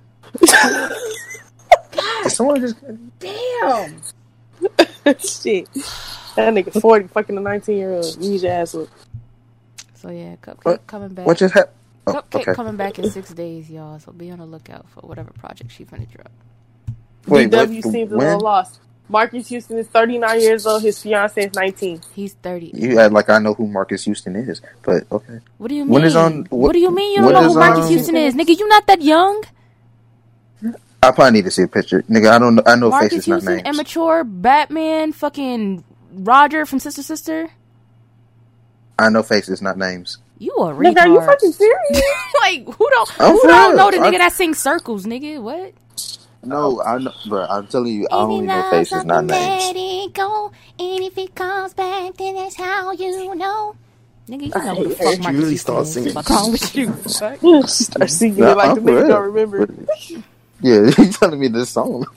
Did 2.23 2.33
someone 2.33 2.61
just 2.61 2.77
damn. 3.19 4.01
Shit. 5.19 5.69
That 6.35 6.55
nigga 6.55 6.81
40 6.81 7.09
fucking 7.09 7.37
a 7.37 7.41
19 7.41 7.77
year 7.77 7.93
old. 7.93 8.17
You 8.21 8.31
need 8.31 8.41
your 8.43 8.53
ass 8.53 8.75
up. 8.75 8.89
So 10.03 10.11
yeah, 10.11 10.35
Cupcakke 10.43 10.65
What- 10.65 10.87
coming 10.89 11.11
back. 11.15 11.27
what 11.27 11.39
just 11.39 11.55
happened? 11.55 11.77
Oh, 12.09 12.13
Cupcakke 12.15 12.41
okay. 12.41 12.55
coming 12.55 12.77
back 12.77 12.99
in 12.99 13.09
six 13.11 13.31
days, 13.33 13.71
y'all. 13.71 14.01
So 14.01 14.11
be 14.11 14.31
on 14.33 14.39
the 14.41 14.47
lookout 14.47 14.87
for 14.91 15.01
whatever 15.03 15.31
project 15.33 15.71
she 15.71 15.85
finna 15.85 16.11
drop. 16.11 16.31
Wait, 17.29 17.53
what? 17.53 17.69
DW 17.69 17.83
seems 17.83 18.11
a 18.11 18.17
little 18.17 18.41
lost. 18.41 18.81
Marques 19.09 19.49
Houston 19.49 19.79
is 19.79 19.87
39 19.89 20.41
years 20.41 20.67
old. 20.67 20.83
His 20.83 21.01
fiance 21.01 21.41
is 21.41 21.55
19. 21.55 22.01
He's 22.15 22.33
thirty. 22.35 22.71
You 22.75 22.99
act 22.99 23.13
like 23.13 23.29
I 23.31 23.39
know 23.39 23.55
who 23.55 23.67
Marques 23.69 24.03
Houston 24.05 24.35
is, 24.37 24.61
but 24.83 25.05
okay. 25.13 25.39
What 25.59 25.69
do 25.69 25.75
you 25.77 25.85
mean? 25.85 25.93
When 25.93 26.03
is 26.05 26.17
on- 26.17 26.47
what, 26.49 26.53
what- 26.53 26.73
do 26.73 26.79
you 26.81 26.91
mean 26.93 27.15
you 27.15 27.21
don't 27.21 27.33
know 27.33 27.49
who 27.53 27.55
Marques 27.59 27.81
on- 27.81 27.89
Houston 27.89 28.17
is, 28.17 28.35
nigga? 28.35 28.59
You 28.59 28.67
not 28.69 28.87
that 28.89 29.03
young. 29.03 29.45
I 31.05 31.11
probably 31.11 31.33
need 31.33 31.45
to 31.45 31.51
see 31.51 31.63
a 31.63 31.69
picture, 31.69 32.03
nigga. 32.03 32.31
I 32.31 32.39
don't 32.39 32.55
know. 32.57 32.63
I 32.65 32.75
know 32.77 32.91
Marques 32.91 33.11
faces, 33.11 33.29
not 33.29 33.35
Houston, 33.43 33.57
names. 33.57 33.69
immature, 33.69 34.25
Batman, 34.25 35.13
fucking 35.13 35.85
Roger 36.15 36.65
from 36.65 36.79
Sister 36.79 37.03
Sister. 37.03 37.51
I 39.03 39.09
know 39.11 39.23
faces, 39.23 39.61
not 39.63 39.77
names. 39.77 40.19
You 40.39 40.53
a 40.57 40.73
retard. 40.75 40.95
Nigga, 40.95 41.01
are 41.03 41.09
you 41.09 41.21
fucking 41.21 41.53
serious? 41.53 42.03
like 42.41 42.65
who 42.67 42.89
don't 42.91 43.21
I'm 43.21 43.33
who 43.33 43.43
don't 43.43 43.69
real. 43.69 43.77
know 43.77 43.91
the 43.91 43.97
nigga 43.99 44.15
I- 44.15 44.19
that 44.19 44.33
sings 44.33 44.59
circles, 44.59 45.05
nigga? 45.07 45.41
What? 45.43 45.75
No, 46.45 46.83
I 46.83 46.99
know, 46.99 47.13
bro. 47.29 47.47
I'm 47.49 47.69
telling 47.69 47.95
you, 47.95 48.09
I 48.11 48.17
only 48.17 48.47
know 48.47 48.69
faces, 48.71 49.05
not 49.05 49.25
names. 49.27 49.73
it 49.77 50.13
go, 50.13 50.51
and 50.79 51.05
if 51.05 51.17
it 51.17 51.35
comes 51.37 51.73
back, 51.75 52.15
then 52.17 52.35
that's 52.35 52.57
how 52.57 52.91
you 52.93 53.33
know. 53.37 53.77
Nigga, 54.29 54.43
you 54.43 54.49
know 54.49 54.75
who 54.75 54.89
the 54.89 54.95
hate 54.95 54.99
fuck 54.99 55.07
her. 55.19 55.23
Marques 55.23 55.25
She 55.25 55.33
really 55.33 55.49
Houston 55.51 55.59
started 55.59 55.83
is. 55.89 55.95
singing. 55.95 56.15
What's 56.15 56.31
wrong 56.31 56.53
with 56.53 56.77
you? 56.77 56.97
she 57.69 57.85
starts 57.85 58.15
singing 58.17 58.41
Nah, 58.41 58.53
like 58.55 58.71
I'm 58.71 58.75
the 58.77 58.81
nigga 58.91 58.99
real. 58.99 59.09
don't 59.09 59.33
remember. 59.33 59.69
Yeah, 60.63 60.91
you 60.99 61.13
telling 61.13 61.41
me 61.41 61.49
this 61.49 61.71
song? 61.71 62.07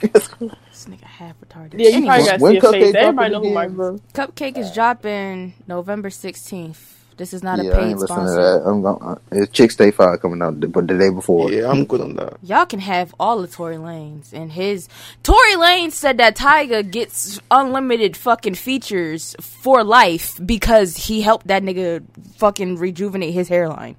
This 0.72 0.86
nigga 0.86 1.04
half 1.04 1.36
retarded. 1.40 1.76
Yeah, 1.78 1.90
you 1.90 2.02
probably 2.02 2.24
Anyway, 2.24 2.24
gotta 2.24 2.40
When 2.40 2.52
see 2.52 2.58
a 2.58 2.62
Cupcakke 2.62 2.64
face. 2.64 2.94
Everybody 2.94 3.30
know 3.30 3.40
who 3.42 3.50
again, 3.50 3.52
Marques 3.52 3.74
bro? 3.74 3.96
is. 3.96 4.02
Cupcakke 4.14 4.58
is 4.58 4.72
dropping 4.72 5.54
November 5.68 6.10
16th. 6.10 6.78
This 7.16 7.32
is 7.34 7.42
not 7.42 7.60
yeah, 7.60 7.62
a 7.62 7.64
I 7.72 7.80
paid 7.80 7.90
ain't 7.90 7.98
listening 7.98 8.26
to 8.26 8.32
sponsor. 8.32 8.42
that. 8.42 8.62
I'm 8.66 8.82
going. 8.82 9.02
Uh, 9.02 9.16
it's 9.32 9.52
Chixtape 9.58 9.94
Five 9.94 10.20
coming 10.22 10.42
out, 10.42 10.60
the- 10.60 10.68
but 10.68 10.88
the 10.88 10.98
day 10.98 11.10
before. 11.10 11.50
Yeah, 11.52 11.70
I'm 11.70 11.86
good 11.86 12.00
on 12.02 12.14
that. 12.16 12.38
Y'all 12.42 12.66
can 12.66 12.80
have 12.80 13.14
all 13.20 13.42
of 13.44 13.52
Tory 13.52 13.76
Lanez 13.76 14.32
and 14.32 14.52
his 14.52 14.88
Tory 15.22 15.54
Lanez 15.54 15.92
said 15.92 16.18
that 16.18 16.36
Tyga 16.36 16.88
gets 16.90 17.40
unlimited 17.50 18.16
fucking 18.16 18.54
features 18.56 19.36
for 19.40 19.84
life 19.84 20.40
because 20.44 20.96
he 21.08 21.22
helped 21.22 21.48
that 21.48 21.62
nigga 21.62 22.04
fucking 22.36 22.76
rejuvenate 22.78 23.34
his 23.34 23.48
hairline. 23.48 23.96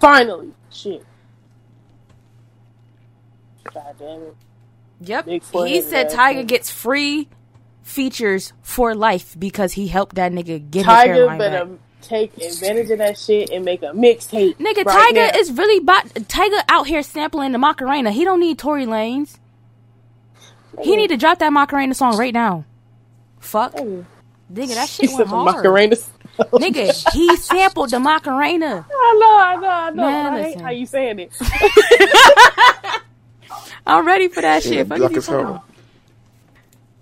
Finally. 0.00 0.54
Shit. 0.70 1.06
God 3.74 3.94
damn 3.98 4.22
it. 4.22 4.36
Yep. 5.00 5.26
He 5.66 5.80
said 5.80 6.10
Tyga 6.10 6.46
gets 6.46 6.70
free 6.70 7.28
features 7.82 8.52
for 8.62 8.94
life 8.94 9.34
because 9.38 9.72
he 9.72 9.86
helped 9.88 10.16
that 10.16 10.32
nigga 10.32 10.70
get 10.70 10.84
his 10.86 10.94
hairline 10.94 11.36
Tyga 11.36 11.38
better 11.38 11.64
back. 11.66 11.78
take 12.02 12.36
advantage 12.36 12.90
of 12.90 12.98
that 12.98 13.16
shit 13.18 13.50
and 13.50 13.64
make 13.64 13.82
a 13.82 13.86
mixtape. 13.92 14.56
Nigga, 14.56 14.84
right 14.84 15.14
Tyga 15.14 15.32
now. 15.32 15.38
is 15.38 15.52
really 15.52 15.80
bot- 15.80 16.08
Tyga 16.08 16.60
out 16.68 16.86
here 16.86 17.02
sampling 17.02 17.52
the 17.52 17.58
Macarena. 17.58 18.10
He 18.10 18.24
don't 18.24 18.40
need 18.40 18.58
Tory 18.58 18.86
Lanez. 18.86 19.38
He 20.82 20.96
need 20.96 21.08
to 21.08 21.16
drop 21.16 21.38
that 21.38 21.52
Macarena 21.52 21.94
song 21.94 22.16
right 22.18 22.34
now. 22.34 22.64
Fuck. 23.40 23.74
Hey, 23.78 24.04
Nigga, 24.52 24.74
that 24.74 24.88
shit 24.90 25.10
went 25.12 25.28
hard. 25.28 25.56
Macarena. 25.56 25.96
Nigga, 26.38 27.12
he 27.12 27.36
sampled 27.36 27.90
the 27.90 27.98
Macarena. 28.00 28.86
I 28.90 29.16
know, 29.20 29.38
I 29.38 29.56
know, 29.56 29.68
I 29.68 29.90
know. 29.90 30.02
Man, 30.04 30.34
I 30.34 30.42
hate 30.42 30.60
how 30.60 30.70
you 30.70 30.86
saying 30.86 31.18
it. 31.20 31.32
I'm 33.88 34.06
ready 34.06 34.28
for 34.28 34.42
that 34.42 34.64
Yeah, 34.64 34.64
shit. 34.64 34.88
Fuck 34.88 34.98
black 34.98 35.10
you 35.10 35.22
talking 35.22 35.60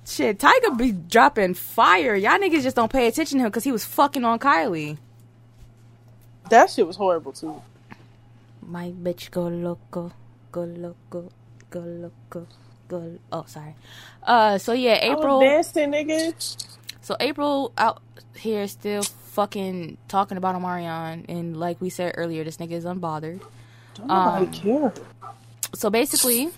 Shit, 0.06 0.38
Tyga 0.38 0.76
be 0.78 0.92
dropping 0.92 1.54
fire. 1.54 2.14
Y'all 2.16 2.38
niggas 2.38 2.62
just 2.62 2.76
don't 2.76 2.92
pay 2.92 3.08
attention 3.08 3.38
to 3.38 3.44
him 3.44 3.50
because 3.50 3.64
he 3.64 3.72
was 3.72 3.84
fucking 3.84 4.24
on 4.24 4.38
Kylie. 4.38 4.98
That 6.50 6.70
shit 6.70 6.86
was 6.86 6.96
horrible 6.96 7.32
too. 7.32 7.62
My 8.62 8.92
bitch 8.92 9.30
go 9.30 9.48
loco, 9.48 10.12
go 10.52 10.64
loco, 10.64 11.32
go 11.70 11.80
loco, 11.80 12.48
go. 12.88 13.18
Oh, 13.32 13.44
sorry. 13.46 13.76
Uh, 14.22 14.58
so 14.58 14.72
yeah, 14.72 14.98
I 15.08 15.14
Apryl. 15.14 15.16
was 15.16 15.72
dancing, 15.74 15.92
nigga. 15.92 16.34
So 17.00 17.16
Apryl 17.20 17.72
out 17.78 18.02
here 18.36 18.68
still 18.68 19.04
fucking 19.04 19.98
talking 20.08 20.38
about 20.38 20.56
Omarion, 20.56 21.24
and 21.28 21.56
like 21.56 21.80
we 21.80 21.90
said 21.90 22.14
earlier, 22.16 22.44
this 22.44 22.58
nigga 22.58 22.72
is 22.72 22.84
unbothered. 22.84 23.42
Don't 23.94 24.12
nobody 24.12 24.46
Um, 24.46 24.48
care. 24.48 24.94
So 25.74 25.90
basically, 25.90 26.50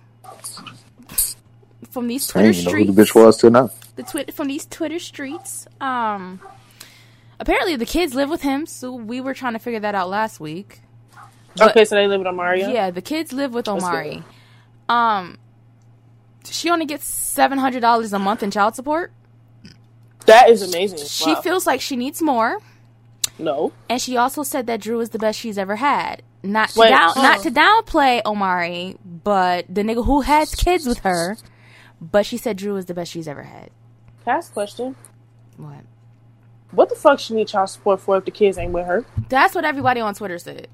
from 1.90 2.06
these 2.08 2.28
I 2.30 2.32
Twitter 2.32 2.52
didn't 2.52 2.60
even 2.60 2.64
know 2.64 2.78
who 2.78 2.92
streets, 2.92 2.96
the 3.14 3.20
bitch 3.20 3.24
was 3.26 3.36
till 3.38 3.50
now. 3.50 3.70
the 3.96 4.02
twit 4.02 4.34
from 4.34 4.48
these 4.48 4.66
Twitter 4.66 4.98
streets. 4.98 5.66
Um, 5.80 6.40
apparently 7.40 7.76
the 7.76 7.86
kids 7.86 8.14
live 8.14 8.28
with 8.30 8.42
him, 8.42 8.66
so 8.66 8.92
we 8.94 9.20
were 9.20 9.34
trying 9.34 9.54
to 9.54 9.58
figure 9.58 9.80
that 9.80 9.94
out 9.94 10.08
last 10.08 10.38
week. 10.40 10.80
But- 11.56 11.70
okay, 11.70 11.84
so 11.84 11.94
they 11.96 12.06
live 12.06 12.20
with 12.20 12.28
Omari. 12.28 12.60
Yeah, 12.62 12.90
the 12.90 13.02
kids 13.02 13.32
live 13.32 13.52
with 13.54 13.68
Omari. 13.68 14.22
Um, 14.88 15.38
she 16.44 16.70
only 16.70 16.86
gets 16.86 17.04
seven 17.06 17.58
hundred 17.58 17.80
dollars 17.80 18.12
a 18.12 18.18
month 18.18 18.42
in 18.42 18.50
child 18.50 18.74
support. 18.74 19.12
that 20.26 20.50
is 20.50 20.62
amazing. 20.62 20.98
She 21.06 21.32
Wow. 21.32 21.40
feels 21.40 21.66
like 21.66 21.80
she 21.80 21.96
needs 21.96 22.20
more, 22.22 22.58
no. 23.38 23.72
and 23.88 24.00
she 24.00 24.16
also 24.16 24.42
said 24.42 24.66
that 24.66 24.80
Drew 24.80 25.00
is 25.00 25.10
the 25.10 25.18
best 25.18 25.38
she's 25.38 25.58
ever 25.58 25.76
had. 25.76 26.22
Not 26.42 26.70
to 26.70 26.80
Wait, 26.80 26.90
down, 26.90 27.12
huh. 27.14 27.22
not 27.22 27.38
oh. 27.40 27.42
to 27.42 27.50
downplay 27.50 28.22
Omari, 28.24 28.96
but 29.04 29.66
the 29.68 29.82
nigga 29.82 30.04
who 30.04 30.20
has 30.22 30.54
kids 30.54 30.86
with 30.86 30.98
her. 31.00 31.36
But 32.00 32.26
she 32.26 32.36
said 32.36 32.56
Drew 32.56 32.76
is 32.76 32.86
the 32.86 32.94
best 32.94 33.10
she's 33.10 33.26
ever 33.26 33.42
had. 33.42 33.70
Past 34.24 34.52
question. 34.52 34.94
What? 35.56 35.84
What 36.70 36.88
the 36.90 36.94
fuck 36.94 37.18
she 37.18 37.34
need 37.34 37.48
child 37.48 37.70
support 37.70 38.00
for 38.00 38.16
if 38.18 38.24
the 38.24 38.30
kids 38.30 38.58
ain't 38.58 38.72
with 38.72 38.86
her? 38.86 39.04
That's 39.28 39.54
what 39.54 39.64
everybody 39.64 40.00
on 40.00 40.14
Twitter 40.14 40.38
said. 40.38 40.68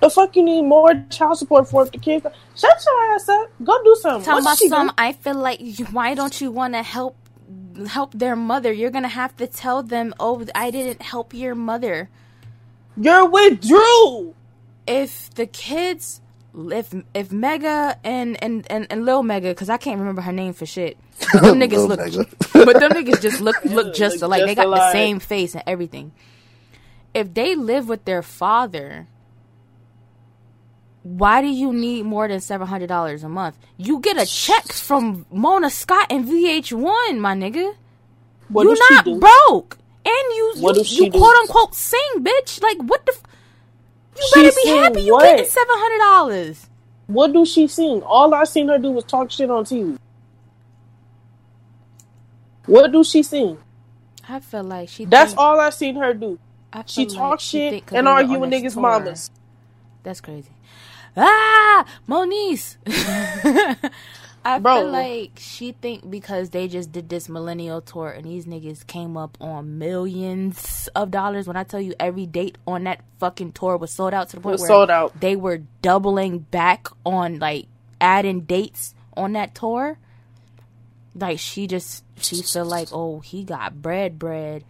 The 0.00 0.10
fuck 0.10 0.36
you 0.36 0.44
need 0.44 0.62
more 0.62 0.92
child 1.10 1.38
support 1.38 1.68
for 1.68 1.82
if 1.82 1.90
the 1.90 1.98
kids? 1.98 2.24
Shut 2.54 2.84
your 2.86 3.14
ass 3.14 3.28
up. 3.28 3.50
Go 3.64 3.82
do 3.82 3.96
something. 4.00 4.24
Tell 4.24 4.36
What 4.36 4.44
my 4.44 4.54
did 4.56 4.70
do? 4.70 4.90
I 4.96 5.12
feel 5.12 5.34
like 5.34 5.60
why 5.90 6.14
don't 6.14 6.40
you 6.40 6.52
want 6.52 6.74
to 6.74 6.82
help 6.82 7.16
help 7.86 8.12
their 8.12 8.36
mother? 8.36 8.72
You're 8.72 8.90
gonna 8.90 9.08
have 9.08 9.36
to 9.36 9.46
tell 9.46 9.82
them, 9.82 10.14
oh, 10.18 10.44
I 10.54 10.70
didn't 10.70 11.02
help 11.02 11.32
your 11.34 11.54
mother. 11.54 12.08
You're 12.96 13.28
with 13.28 13.60
Drew. 13.66 14.34
If 14.86 15.30
the 15.34 15.46
kids, 15.46 16.20
if 16.54 16.94
if 17.14 17.30
Mega 17.30 17.96
and 18.02 18.42
and 18.42 18.66
and, 18.70 18.86
and 18.90 19.04
Lil 19.04 19.22
Mega, 19.22 19.48
because 19.50 19.68
I 19.70 19.76
can't 19.76 19.98
remember 19.98 20.22
her 20.22 20.32
name 20.32 20.52
for 20.52 20.66
shit. 20.66 20.96
Them 21.34 21.60
niggas 21.60 21.86
look, 21.86 21.98
but 22.52 22.80
them 22.80 22.92
niggas 22.92 23.20
just 23.20 23.40
look 23.40 23.56
look 23.64 23.94
just 23.94 24.16
Look 24.16 24.22
alike. 24.22 24.40
they 24.46 24.54
just 24.54 24.66
got 24.66 24.74
the 24.74 24.92
same 24.92 25.20
face 25.20 25.54
and 25.54 25.62
everything. 25.66 26.12
If 27.14 27.34
they 27.34 27.54
live 27.54 27.88
with 27.88 28.04
their 28.04 28.22
father, 28.22 29.06
why 31.16 31.40
do 31.40 31.48
you 31.48 31.72
need 31.72 32.04
more 32.04 32.28
than 32.28 32.40
seven 32.40 32.66
hundred 32.66 32.88
dollars 32.88 33.24
a 33.24 33.28
month? 33.28 33.56
You 33.78 34.00
get 34.00 34.20
a 34.20 34.26
check 34.26 34.72
from 34.72 35.24
Mona 35.30 35.70
Scott 35.70 36.06
and 36.10 36.26
VH1, 36.26 37.18
my 37.18 37.34
nigga. 37.34 37.74
What 38.48 38.64
You're 38.64 38.76
not 38.90 39.04
broke, 39.20 39.78
and 40.04 40.14
you 40.36 40.54
What 40.58 40.76
you, 40.90 41.06
you 41.06 41.10
quote 41.10 41.36
unquote 41.36 41.74
sing, 41.74 42.00
bitch. 42.18 42.62
Like 42.62 42.78
what 42.82 43.06
the? 43.06 43.12
F- 43.12 43.22
you 44.16 44.22
She 44.34 44.42
better 44.42 44.56
be 44.64 44.68
happy 44.68 45.00
you 45.02 45.18
getting 45.20 45.44
seven 45.46 45.74
hundred 45.78 46.04
dollars. 46.04 46.66
What 47.06 47.32
do 47.32 47.46
she 47.46 47.66
sing? 47.68 48.02
All 48.02 48.34
I 48.34 48.44
seen 48.44 48.68
her 48.68 48.78
do 48.78 48.90
was 48.90 49.04
talk 49.04 49.30
shit 49.30 49.50
on 49.50 49.64
TV. 49.64 49.98
What 52.66 52.92
do 52.92 53.02
she 53.02 53.22
sing? 53.22 53.56
I 54.28 54.40
feel 54.40 54.64
like 54.64 54.88
she. 54.90 55.06
That's 55.06 55.30
think- 55.30 55.40
all 55.40 55.58
I 55.58 55.70
seen 55.70 55.96
her 55.96 56.12
do. 56.12 56.38
I 56.70 56.82
She 56.84 57.06
talk 57.06 57.30
like 57.30 57.40
she 57.40 57.70
shit 57.70 57.92
and 57.92 58.06
argue 58.06 58.38
with 58.38 58.50
niggas' 58.50 58.74
tour. 58.74 58.82
mamas. 58.82 59.30
That's 60.02 60.20
crazy. 60.20 60.50
Ah, 61.18 61.84
Moniece. 62.08 62.76
I 64.44 64.60
Bro. 64.60 64.76
feel 64.82 64.90
like 64.90 65.32
she 65.36 65.72
think 65.72 66.08
because 66.08 66.50
they 66.50 66.68
just 66.68 66.92
did 66.92 67.08
this 67.08 67.28
Millennium 67.28 67.82
tour 67.82 68.08
and 68.08 68.24
these 68.24 68.46
niggas 68.46 68.86
came 68.86 69.16
up 69.16 69.36
on 69.40 69.78
millions 69.78 70.88
of 70.94 71.10
dollars. 71.10 71.46
When 71.46 71.56
I 71.56 71.64
tell 71.64 71.80
you 71.80 71.94
every 72.00 72.24
date 72.24 72.56
on 72.66 72.84
that 72.84 73.02
fucking 73.18 73.52
tour 73.52 73.76
was 73.76 73.90
sold 73.92 74.14
out 74.14 74.28
to 74.30 74.36
the 74.36 74.42
point 74.42 74.60
where 74.60 74.68
sold 74.68 74.90
out. 74.90 75.20
they 75.20 75.36
were 75.36 75.58
doubling 75.82 76.38
back 76.38 76.88
on 77.04 77.38
like 77.40 77.66
adding 78.00 78.42
dates 78.42 78.94
on 79.16 79.32
that 79.32 79.54
tour. 79.54 79.98
Like 81.14 81.40
she 81.40 81.66
just 81.66 82.04
she 82.16 82.40
feel 82.42 82.64
like 82.64 82.88
oh 82.92 83.18
he 83.20 83.42
got 83.44 83.82
bread 83.82 84.18
bread. 84.18 84.64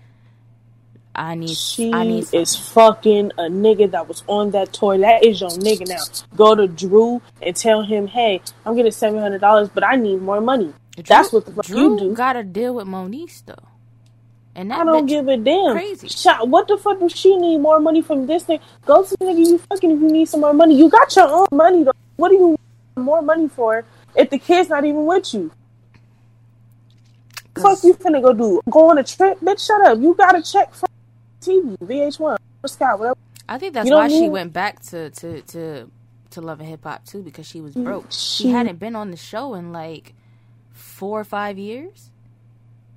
I 1.19 1.35
need 1.35 1.57
She 1.57 1.93
I 1.93 2.05
need 2.05 2.33
is 2.33 2.57
fucking 2.57 3.33
a 3.39 3.45
nigga 3.51 3.91
that 3.91 4.07
was 4.07 4.23
on 4.29 4.53
that 4.53 4.73
tour. 4.73 4.97
That 4.99 5.25
is 5.25 5.41
your 5.41 5.51
nigga 5.51 5.89
now. 5.89 6.03
Go 6.37 6.55
to 6.55 6.69
Drew 6.69 7.21
and 7.43 7.57
tell 7.57 7.83
him, 7.83 8.07
hey, 8.07 8.41
I'm 8.65 8.77
getting 8.77 8.93
seven 8.93 9.21
hundred 9.21 9.41
dollars, 9.41 9.69
but 9.69 9.85
I 9.85 9.97
need 9.97 10.23
more 10.23 10.41
money. 10.41 10.73
That's 11.07 11.33
what 11.33 11.45
the 11.47 11.53
fuck 11.53 11.67
Drew 11.67 11.95
you 11.95 11.99
do. 11.99 12.05
You 12.07 12.15
got 12.15 12.35
to 12.35 12.45
deal 12.45 12.75
with 12.75 12.87
Moniece 12.87 13.45
though, 13.45 13.55
and 14.55 14.71
that 14.71 14.81
I 14.81 14.85
don't 14.85 15.07
give 15.07 15.27
a 15.29 15.37
damn. 15.37 15.73
crazy. 15.73 16.09
What 16.45 16.69
the 16.69 16.77
fuck 16.79 17.01
does 17.01 17.13
she 17.13 17.37
need 17.37 17.59
more 17.59 17.81
money 17.81 18.01
from 18.01 18.27
this 18.27 18.45
thing? 18.45 18.61
Go 18.87 19.03
to 19.03 19.17
the 19.19 19.25
nigga 19.25 19.39
you 19.39 19.59
fucking 19.59 19.91
if 19.91 20.01
you 20.01 20.09
need 20.09 20.29
some 20.29 20.41
more 20.41 20.55
money. 20.55 20.77
You 20.79 20.89
got 20.89 21.15
your 21.17 21.29
own 21.29 21.49
money 21.51 21.83
though. 21.83 21.93
What 22.17 22.29
do 22.29 22.37
you 22.37 22.47
want 22.49 22.61
more 22.97 23.23
money 23.23 23.49
for 23.49 23.85
if 24.15 24.31
the 24.31 24.39
kid's 24.39 24.69
not 24.69 24.85
even 24.85 25.05
with 25.05 25.35
you? 25.35 25.51
Fuck 27.61 27.83
you 27.83 27.95
finna 27.95 28.23
go 28.23 28.33
do? 28.33 28.61
Go 28.71 28.91
on 28.91 28.99
a 28.99 29.05
trip? 29.05 29.41
Bitch, 29.41 29.67
shut 29.67 29.85
up. 29.85 29.99
You 29.99 30.15
got 30.15 30.39
a 30.39 30.43
check 30.43 30.73
from 30.73 30.89
TV, 31.41 31.77
VH1, 31.83 32.37
or 32.63 32.69
Sky, 32.69 32.95
whatever. 32.95 33.17
I 33.49 33.59
think 33.59 33.75
that's 33.75 33.87
You 33.87 33.91
don't 33.93 34.01
why 34.01 34.09
she 34.09 34.21
need- 34.23 34.31
went 34.31 34.53
back 34.53 34.81
to 34.91 35.11
to 35.11 35.41
to 35.43 35.91
to 36.31 36.41
Love 36.41 36.61
and 36.61 36.69
Hip 36.69 36.85
Hop 36.85 37.05
too 37.07 37.23
because 37.23 37.47
she 37.47 37.61
was 37.61 37.75
Mm, 37.75 37.85
broke. 37.85 38.07
She 38.11 38.45
she- 38.45 38.51
hadn't 38.51 38.79
been 38.79 38.95
on 38.97 39.11
the 39.11 39.17
show 39.17 39.55
in 39.55 39.73
like 39.73 40.15
four 40.73 41.19
or 41.21 41.25
five 41.25 41.59
years. 41.59 42.11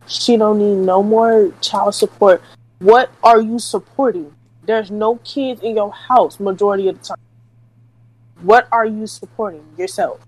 She 0.08 0.36
don't 0.36 0.58
need 0.60 0.86
no 0.86 1.02
more 1.04 1.52
child 1.62 1.96
support. 1.96 2.42
What 2.80 3.12
are 3.24 3.40
you 3.40 3.60
supporting? 3.60 4.34
There's 4.66 4.92
no 4.92 5.16
kids 5.24 5.62
in 5.62 5.76
your 5.76 5.92
house 5.92 6.40
majority 6.40 6.88
of 6.90 7.00
the 7.00 7.06
time. 7.10 7.18
What 8.42 8.68
are 8.72 8.86
you 8.86 9.06
supporting? 9.08 9.64
Yourself. 9.78 10.20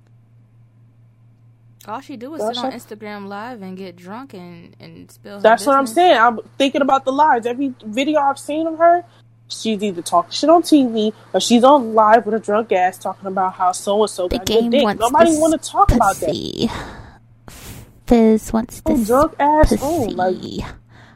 All 1.87 1.99
she 1.99 2.15
do 2.15 2.33
is 2.35 2.41
That's 2.41 2.59
sit 2.59 2.65
on 2.65 2.71
Instagram 2.71 3.27
Live 3.27 3.61
and 3.61 3.77
get 3.77 3.95
drunk 3.95 4.33
and 4.33 4.75
and 4.79 5.11
spill. 5.11 5.35
her 5.35 5.41
That's 5.41 5.65
what 5.65 5.77
I'm 5.77 5.87
saying. 5.87 6.17
I'm 6.17 6.39
thinking 6.57 6.81
about 6.81 7.03
the 7.03 7.11
lives. 7.11 7.45
Every 7.45 7.73
video 7.85 8.21
I've 8.21 8.39
seen 8.39 8.67
of 8.67 8.77
her, 8.77 9.03
she's 9.49 9.83
either 9.83 10.01
talking 10.01 10.31
shit 10.31 10.49
on 10.49 10.61
TV 10.63 11.13
or 11.33 11.41
she's 11.41 11.63
on 11.63 11.93
live 11.93 12.25
with 12.25 12.35
a 12.35 12.39
drunk 12.39 12.71
ass 12.71 12.97
talking 12.97 13.27
about 13.27 13.53
how 13.55 13.73
so 13.73 14.01
and 14.01 14.09
so 14.09 14.29
got 14.29 14.45
good 14.45 14.71
dick. 14.71 14.97
Nobody 14.97 15.31
want 15.37 15.61
to 15.61 15.69
talk 15.69 15.91
about 15.91 16.15
that. 16.17 16.93
Fizz 18.07 18.53
wants 18.53 18.81
Oh, 18.85 18.95
this 18.95 19.07
drunk 19.07 19.35
ass 19.39 19.69
pussy. 19.69 19.81
oh, 19.83 20.03
like 20.13 20.35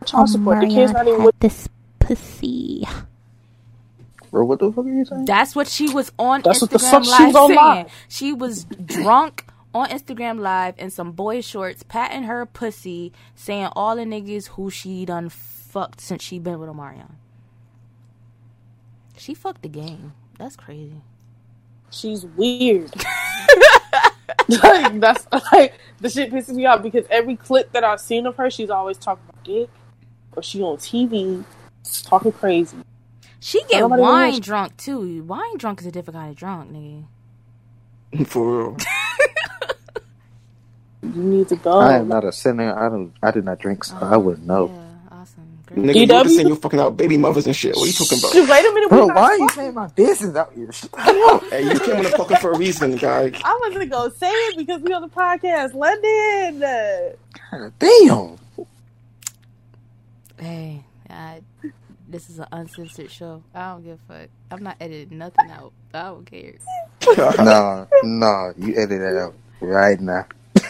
child 0.05 0.23
oh, 0.23 0.25
support. 0.25 0.59
The 0.61 0.67
kids 0.67 0.91
Omarion 0.91 0.93
not 0.93 1.07
even 1.07 1.23
with 1.23 1.39
this 1.39 1.69
pussy. 1.99 2.85
Bro, 4.31 4.45
what 4.45 4.59
the 4.59 4.71
fuck 4.71 4.85
are 4.85 4.89
you 4.89 5.05
saying? 5.05 5.25
That's 5.25 5.55
what 5.55 5.67
she 5.67 5.89
was 5.89 6.11
on 6.19 6.41
That's 6.41 6.59
Instagram 6.59 6.61
what 6.61 6.71
the 6.71 6.79
fuck 6.79 7.03
she 7.05 7.09
Live 7.09 7.33
was 7.33 7.35
on 7.35 7.55
live. 7.55 7.91
She 8.09 8.33
was 8.33 8.65
drunk 8.65 9.45
on 9.73 9.89
Instagram 9.89 10.39
Live 10.39 10.75
in 10.77 10.89
some 10.89 11.11
boy 11.11 11.41
shorts, 11.41 11.83
patting 11.83 12.23
her 12.23 12.45
pussy, 12.45 13.11
saying 13.35 13.69
all 13.75 13.95
the 13.95 14.03
niggas 14.03 14.47
who 14.49 14.69
she 14.69 15.05
done 15.05 15.29
fucked 15.29 16.01
since 16.01 16.23
she 16.23 16.39
been 16.39 16.59
with 16.59 16.69
Omarion. 16.69 17.11
She 19.17 19.33
fucked 19.33 19.63
the 19.63 19.69
game. 19.69 20.13
That's 20.37 20.55
crazy. 20.55 21.01
she's 21.89 22.25
weird. 22.25 22.93
like 24.49 24.99
that's 24.99 25.27
like 25.51 25.73
the 25.99 26.09
shit 26.09 26.31
pisses 26.31 26.53
me 26.53 26.65
off 26.65 26.81
because 26.83 27.05
every 27.09 27.35
clip 27.35 27.71
that 27.71 27.83
I've 27.83 27.99
seen 27.99 28.25
of 28.25 28.35
her, 28.37 28.49
she's 28.49 28.69
always 28.69 28.97
talking 28.97 29.23
about 29.29 29.43
dick, 29.43 29.69
or 30.35 30.43
she 30.43 30.61
on 30.61 30.77
TV 30.77 31.43
talking 32.03 32.31
crazy. 32.31 32.77
She 33.39 33.61
get 33.69 33.79
Nobody 33.81 34.01
wine 34.01 34.31
knows. 34.31 34.39
drunk 34.39 34.77
too. 34.77 35.23
Wine 35.23 35.57
drunk 35.57 35.81
is 35.81 35.87
a 35.87 35.91
different 35.91 36.17
kind 36.17 36.29
of 36.31 36.35
drunk, 36.37 36.71
nigga. 36.71 37.05
For 38.27 38.57
real. 38.57 38.77
You 41.03 41.09
need 41.23 41.47
to 41.49 41.55
go. 41.55 41.79
I 41.79 41.97
am 41.97 42.07
not 42.07 42.23
a 42.23 42.31
sinner. 42.31 42.77
I 42.77 42.89
don't. 42.89 43.13
I 43.21 43.31
did 43.31 43.45
not 43.45 43.59
drink, 43.59 43.83
so 43.83 43.95
I 43.97 44.15
oh, 44.15 44.19
wouldn't 44.19 44.47
know. 44.47 44.67
Yeah, 44.67 45.19
awesome. 45.19 45.59
Great. 45.67 45.79
Nigga, 45.79 45.95
you 45.95 46.07
DW? 46.07 46.23
just 46.23 46.35
saying 46.35 46.47
you 46.47 46.55
fucking 46.55 46.79
out 46.79 46.97
baby 46.97 47.17
mothers 47.17 47.45
and 47.45 47.55
shit. 47.55 47.75
What 47.75 47.83
are 47.83 47.87
you 47.87 47.93
talking 47.93 48.17
about? 48.17 48.33
Wait 48.33 48.65
a 48.65 48.73
minute, 48.73 48.89
Bro, 48.89 49.07
why 49.07 49.23
are 49.23 49.37
you 49.37 49.49
saying 49.49 49.73
my 49.75 49.87
business 49.87 50.35
out 50.35 50.53
here? 50.53 50.71
Hey, 51.49 51.63
you 51.71 51.79
came 51.79 51.97
on 51.97 52.03
the 52.03 52.13
fucking 52.17 52.37
for 52.37 52.51
a 52.51 52.57
reason, 52.57 52.95
guy. 52.95 53.31
I 53.43 53.59
wasn't 53.61 53.73
gonna 53.73 53.85
go 53.85 54.09
say 54.09 54.29
it 54.29 54.57
because 54.57 54.81
we 54.81 54.93
on 54.93 55.03
the 55.03 55.07
podcast, 55.07 55.73
London. 55.73 56.59
God 57.51 57.73
Damn. 57.79 58.37
Hey, 60.39 60.83
I, 61.09 61.41
this 62.07 62.29
is 62.29 62.39
an 62.39 62.47
uncensored 62.51 63.11
show. 63.11 63.43
I 63.53 63.71
don't 63.71 63.83
give 63.83 63.99
a 64.09 64.13
fuck. 64.13 64.29
I'm 64.51 64.63
not 64.63 64.77
editing 64.79 65.17
nothing 65.17 65.49
out. 65.51 65.73
I 65.93 66.03
don't 66.03 66.25
care. 66.25 66.53
Nah, 67.37 67.85
nah. 68.03 68.51
You 68.57 68.75
edit 68.75 68.99
that 68.99 69.17
out 69.17 69.35
right 69.61 69.99
now. 69.99 70.25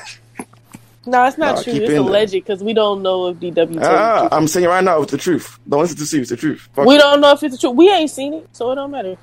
No, 1.09 1.23
it's 1.25 1.37
not 1.37 1.55
Nah, 1.55 1.61
true. 1.63 1.71
It's 1.71 1.79
it 1.83 1.83
in 1.83 1.89
there. 1.91 1.99
alleged 2.01 2.33
because 2.33 2.61
we 2.61 2.73
don't 2.73 3.01
know 3.01 3.27
if 3.29 3.37
DW. 3.37 3.79
Ah. 3.81 4.27
I'm 4.29 4.45
saying 4.45 4.65
right 4.67 4.83
now 4.83 5.01
it's 5.03 5.11
the 5.13 5.17
truth. 5.17 5.57
Don't 5.69 5.79
listen 5.79 5.95
to 5.99 6.05
see 6.05 6.19
it's 6.19 6.29
the 6.31 6.35
truth. 6.35 6.67
Fuck 6.73 6.85
we 6.85 6.95
it. 6.95 6.97
don't 6.97 7.21
know 7.21 7.31
if 7.31 7.41
it's 7.43 7.55
the 7.55 7.61
truth. 7.61 7.77
We 7.77 7.89
ain't 7.89 8.09
seen 8.11 8.33
it, 8.33 8.49
so 8.51 8.71
it 8.73 8.75
don't 8.75 8.91
matter. 8.91 9.15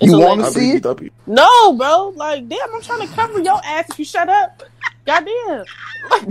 It's 0.00 0.10
You 0.10 0.18
wanna 0.18 0.46
I 0.46 0.48
see 0.50 0.80
believe 0.80 0.84
it? 0.84 0.96
DW. 0.98 1.10
No, 1.28 1.74
bro. 1.74 2.08
Like, 2.16 2.48
damn, 2.48 2.74
I'm 2.74 2.82
trying 2.82 3.06
to 3.06 3.14
cover 3.14 3.38
your 3.40 3.60
ass 3.64 3.88
if 3.90 3.98
you 4.00 4.04
shut 4.04 4.28
up. 4.28 4.64
Goddamn. 5.06 5.64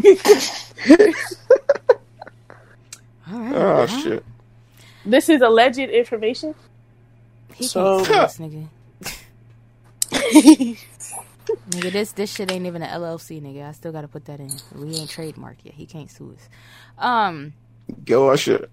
All 3.31 3.39
right. 3.39 3.55
Oh 3.55 3.75
well, 3.75 3.87
shit. 3.87 4.25
this 5.05 5.29
is 5.29 5.41
alleged 5.41 5.79
information. 5.79 6.53
He 7.53 7.63
So- 7.65 8.03
can't 8.03 8.29
sue 8.31 8.43
us, 8.43 8.67
nigga. 10.11 10.77
Nigga, 11.69 11.91
this 11.91 12.11
this 12.13 12.33
shit 12.33 12.51
ain't 12.51 12.65
even 12.65 12.81
an 12.81 12.89
LLC, 13.01 13.41
nigga. 13.41 13.67
I 13.67 13.71
still 13.73 13.91
gotta 13.91 14.07
put 14.07 14.25
that 14.25 14.39
in. 14.39 14.51
We 14.75 14.95
ain't 14.95 15.09
trademarked 15.09 15.63
yet. 15.63 15.73
He 15.75 15.85
can't 15.85 16.09
sue 16.09 16.35
us. 16.37 16.49
Um, 16.97 17.53
Go 18.05 18.29
our 18.29 18.37
shit. 18.37 18.69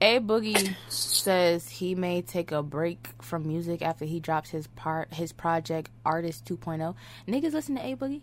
A 0.00 0.20
Boogie 0.20 0.76
says 0.88 1.68
he 1.68 1.94
may 1.96 2.22
take 2.22 2.52
a 2.52 2.62
break 2.62 3.08
from 3.20 3.46
music 3.48 3.82
after 3.82 4.04
he 4.04 4.20
drops 4.20 4.50
his 4.50 4.66
part 4.68 5.12
his 5.14 5.32
project 5.32 5.90
Artist 6.04 6.44
2.0. 6.44 6.94
Niggas 7.26 7.52
listen 7.52 7.76
to 7.76 7.84
A 7.84 7.96
Boogie. 7.96 8.20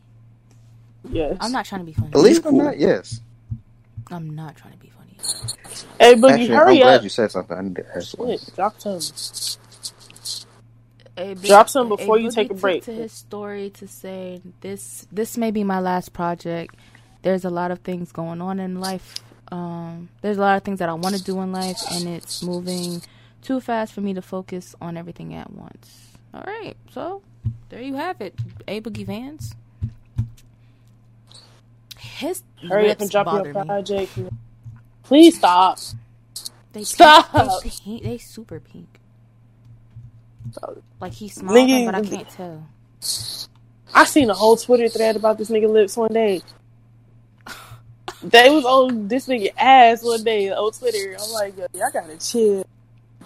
yes. 1.10 1.38
I'm 1.42 1.52
not 1.52 1.66
trying 1.66 1.82
to 1.82 1.86
be 1.86 1.94
funny. 1.94 2.10
Believe 2.12 2.38
it 2.38 2.46
or 2.46 2.50
cool. 2.52 2.64
not, 2.64 2.78
yes. 2.80 3.20
I'm 4.12 4.36
not 4.36 4.56
trying 4.56 4.74
to 4.74 4.80
be 4.80 4.90
funny. 4.90 5.18
Hey, 6.00 6.16
Boogie, 6.16 6.48
Actually, 6.50 6.56
I'm 6.56 6.58
hurry 6.58 6.78
glad 6.78 6.96
up. 6.98 7.04
you 7.04 7.10
said 7.10 7.32
something. 7.32 7.58
I 7.58 7.62
need 7.62 7.76
to 7.76 7.86
ask 7.96 8.18
one. 8.18 8.30
Shit, 8.30 8.52
drop 8.56 8.80
some. 8.80 9.00
A 11.18 11.36
Boogie- 11.36 11.48
Drop 11.48 11.70
some 11.70 11.88
before 11.90 12.18
you 12.20 12.30
take 12.32 12.52
a 12.52 12.54
break. 12.54 12.84
To 12.86 12.92
his 12.94 13.12
story 13.12 13.70
to 13.72 13.88
say 13.88 14.42
this 14.62 15.08
this 15.12 15.38
may 15.38 15.52
be 15.52 15.64
my 15.64 15.80
last 15.80 16.14
project. 16.14 16.76
There's 17.22 17.46
a 17.46 17.50
lot 17.50 17.72
of 17.72 17.80
things 17.80 18.12
going 18.12 18.42
on 18.42 18.60
in 18.60 18.80
life. 18.80 19.16
Um, 19.52 20.10
there's 20.22 20.38
a 20.38 20.42
lot 20.42 20.58
of 20.58 20.64
things 20.64 20.80
that 20.80 20.90
I 20.90 20.94
want 20.94 21.16
to 21.16 21.24
do 21.24 21.40
in 21.42 21.52
life, 21.52 21.80
and 21.92 22.08
it's 22.08 22.44
moving 22.44 23.02
too 23.42 23.60
fast 23.62 23.94
for 23.94 24.02
me 24.02 24.14
to 24.14 24.22
focus 24.22 24.76
on 24.82 24.98
everything 24.98 25.34
at 25.34 25.52
once. 25.52 26.10
All 26.34 26.44
right, 26.46 26.76
so 26.92 27.22
there 27.70 27.82
you 27.82 27.96
have 27.96 28.20
it, 28.22 28.36
A 28.68 28.82
Boogie 28.82 29.06
fans. 29.06 29.56
His 31.98 32.44
Hurry 32.68 32.92
up 32.92 33.02
and 33.02 33.10
drop 33.10 33.28
your 33.32 33.54
me. 33.54 34.30
Please 35.04 35.38
stop. 35.38 35.80
They 36.74 36.84
Stop. 36.84 37.32
They, 37.64 37.70
pink, 37.70 38.04
they 38.04 38.18
super 38.18 38.60
pink. 38.60 39.00
Like 41.00 41.14
he's 41.14 41.36
smiling, 41.36 41.68
Nigga, 41.68 41.86
but 41.86 41.96
I 41.96 42.02
can't 42.02 42.30
tell. 42.30 42.68
I 43.94 44.04
seen 44.06 44.30
a 44.30 44.34
whole 44.34 44.58
Twitter 44.58 44.90
thread 44.90 45.16
about 45.16 45.38
this 45.38 45.50
nigga 45.50 45.70
lips 45.70 45.96
one 45.96 46.12
day. 46.12 46.42
They 48.24 48.50
was 48.50 48.66
on 48.66 49.08
this 49.08 49.28
nigga 49.28 49.50
ass 49.58 50.04
one 50.04 50.24
day 50.24 50.52
on 50.52 50.72
Twitter. 50.72 51.16
I'm 51.22 51.32
like, 51.32 51.58
yo, 51.58 51.68
y'all 51.74 51.92
gotta 51.94 52.18
chill. 52.18 52.66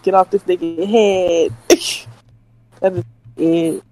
Get 0.04 0.14
off 0.14 0.30
this 0.30 0.44
nigga 0.44 0.88
head. 0.88 1.54
that 2.82 2.94
is 2.94 3.04
it. 3.38 3.84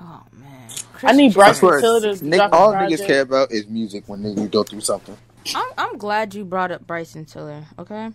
Oh 0.00 0.22
man, 0.32 0.70
I 1.02 1.12
need 1.12 1.32
I 1.32 1.34
Bryson 1.34 1.54
swear, 1.60 1.80
Tiller 1.80 2.14
to 2.14 2.24
Nick, 2.24 2.38
drop 2.38 2.52
a 2.52 2.56
all 2.56 2.72
niggas 2.72 3.06
care 3.06 3.22
about 3.22 3.52
is 3.52 3.68
music 3.68 4.04
when 4.06 4.22
they 4.22 4.46
go 4.46 4.62
through 4.62 4.80
something. 4.80 5.16
I'm 5.54 5.68
I'm 5.76 5.98
glad 5.98 6.34
you 6.34 6.44
brought 6.44 6.70
up 6.70 6.86
Bryson 6.86 7.24
Tiller. 7.26 7.64
Okay, 7.78 8.10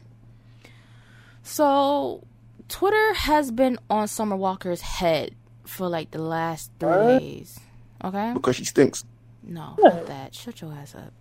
so 1.47 2.23
Twitter 2.67 3.13
has 3.13 3.51
been 3.51 3.79
on 3.89 4.07
Summer 4.07 4.35
Walker's 4.35 4.81
head 4.81 5.33
for 5.65 5.87
like 5.87 6.11
the 6.11 6.21
last 6.21 6.71
three 6.79 6.89
What? 6.89 7.19
days. 7.19 7.59
Okay, 8.03 8.31
Because 8.33 8.55
she 8.57 8.65
stinks. 8.65 9.03
no, 9.41 9.73
What? 9.77 9.93
not 9.95 10.05
that. 10.07 10.35
Shut 10.35 10.61
your 10.61 10.73
ass 10.73 10.93
up. 10.95 11.13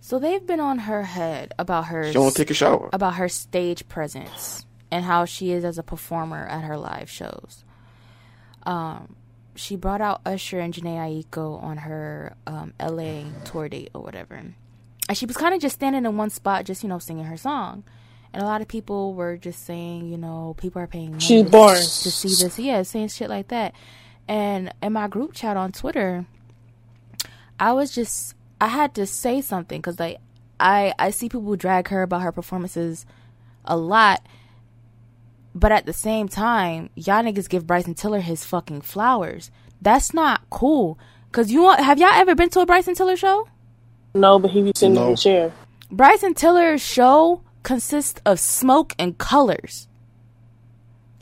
So 0.00 0.18
they've 0.18 0.44
been 0.44 0.60
on 0.60 0.78
her 0.80 1.02
head 1.04 1.52
about 1.58 1.86
her 1.86 2.06
She 2.08 2.12
don't 2.14 2.34
take 2.34 2.50
a 2.50 2.54
shower. 2.54 2.90
about 2.92 3.14
her 3.14 3.28
stage 3.28 3.86
presence 3.88 4.66
and 4.90 5.04
how 5.04 5.24
she 5.24 5.52
is 5.52 5.64
as 5.64 5.78
a 5.78 5.82
performer 5.82 6.46
at 6.46 6.64
her 6.64 6.76
live 6.76 7.08
shows. 7.08 7.64
Um, 8.64 9.14
she 9.54 9.76
brought 9.76 10.00
out 10.00 10.20
Usher 10.26 10.58
and 10.58 10.72
Jhené 10.74 11.24
Aiko 11.24 11.62
on 11.62 11.76
her 11.78 12.34
um, 12.46 12.72
LA 12.80 13.22
tour 13.44 13.68
date 13.68 13.90
or 13.94 14.02
whatever. 14.02 14.34
And 14.34 14.54
she 15.16 15.26
was 15.26 15.36
kind 15.36 15.54
of 15.54 15.60
just 15.60 15.74
standing 15.74 16.04
in 16.04 16.16
one 16.16 16.30
spot, 16.30 16.64
just, 16.64 16.82
you 16.82 16.88
know, 16.88 16.98
singing 16.98 17.24
her 17.24 17.36
song. 17.36 17.84
And 18.32 18.42
a 18.42 18.46
lot 18.46 18.62
of 18.62 18.68
people 18.68 19.14
were 19.14 19.36
just 19.36 19.64
saying, 19.66 20.08
you 20.08 20.16
know, 20.16 20.54
people 20.58 20.80
are 20.80 20.86
paying 20.86 21.10
money 21.10 21.20
She's 21.20 21.44
to- 21.44 21.50
to 21.50 22.10
see 22.10 22.28
this. 22.44 22.58
Yeah, 22.58 22.82
saying 22.82 23.08
shit 23.08 23.28
like 23.28 23.48
that. 23.48 23.74
And 24.28 24.72
in 24.82 24.92
my 24.92 25.08
group 25.08 25.32
chat 25.32 25.56
on 25.56 25.72
Twitter, 25.72 26.26
I 27.58 27.72
was 27.72 27.92
just 27.92 28.34
I 28.60 28.68
had 28.68 28.94
to 28.94 29.06
say 29.06 29.40
something 29.40 29.80
because 29.80 29.98
like 29.98 30.18
I 30.60 30.94
I 30.98 31.10
see 31.10 31.28
people 31.28 31.56
drag 31.56 31.88
her 31.88 32.02
about 32.02 32.22
her 32.22 32.30
performances 32.30 33.04
a 33.64 33.76
lot, 33.76 34.24
but 35.54 35.72
at 35.72 35.86
the 35.86 35.92
same 35.92 36.28
time, 36.28 36.90
y'all 36.94 37.24
niggas 37.24 37.48
give 37.48 37.66
Bryson 37.66 37.94
Tiller 37.94 38.20
his 38.20 38.44
fucking 38.44 38.82
flowers. 38.82 39.50
That's 39.82 40.14
not 40.14 40.48
cool. 40.50 40.98
Cause 41.32 41.50
you 41.50 41.62
want, 41.62 41.80
have 41.80 41.98
y'all 41.98 42.08
ever 42.12 42.34
been 42.34 42.50
to 42.50 42.60
a 42.60 42.66
Bryson 42.66 42.94
Tiller 42.94 43.16
show? 43.16 43.48
No, 44.14 44.38
but 44.38 44.50
he 44.50 44.62
be 44.62 44.72
sitting 44.74 44.96
in 44.96 45.10
the 45.10 45.16
chair. 45.16 45.52
Bryson 45.90 46.34
Tiller's 46.34 46.80
show 46.82 47.42
consists 47.62 48.20
of 48.24 48.40
smoke 48.40 48.94
and 48.98 49.16
colors. 49.18 49.86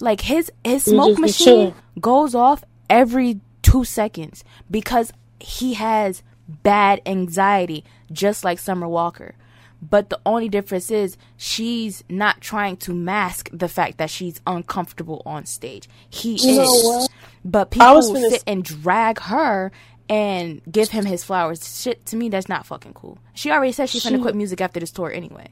Like 0.00 0.20
his 0.22 0.50
his 0.64 0.84
smoke 0.84 1.18
machine 1.18 1.74
goes 2.00 2.34
off 2.34 2.62
every 2.88 3.40
two 3.62 3.84
seconds 3.84 4.44
because 4.70 5.12
he 5.40 5.74
has 5.74 6.22
bad 6.48 7.00
anxiety, 7.04 7.84
just 8.12 8.44
like 8.44 8.58
Summer 8.58 8.88
Walker. 8.88 9.34
But 9.82 10.08
the 10.10 10.18
only 10.26 10.48
difference 10.48 10.90
is 10.90 11.16
she's 11.36 12.02
not 12.08 12.40
trying 12.40 12.76
to 12.78 12.92
mask 12.94 13.48
the 13.52 13.68
fact 13.68 13.98
that 13.98 14.10
she's 14.10 14.40
uncomfortable 14.46 15.22
on 15.26 15.46
stage. 15.46 15.88
He 16.10 16.34
You 16.34 16.62
is. 16.62 17.08
But 17.44 17.70
people 17.70 18.02
sit 18.02 18.32
s- 18.34 18.44
and 18.46 18.64
drag 18.64 19.20
her 19.20 19.70
and 20.08 20.62
give 20.70 20.88
him 20.90 21.04
his 21.04 21.22
flowers. 21.22 21.80
Shit, 21.80 22.04
to 22.06 22.16
me, 22.16 22.28
that's 22.28 22.48
not 22.48 22.66
fucking 22.66 22.94
cool. 22.94 23.18
She 23.34 23.50
already 23.52 23.72
said 23.72 23.88
she's 23.88 24.02
gonna 24.04 24.18
quit 24.22 24.34
music 24.34 24.60
after 24.60 24.80
this 24.80 24.90
tour 24.90 25.12
anyway. 25.12 25.48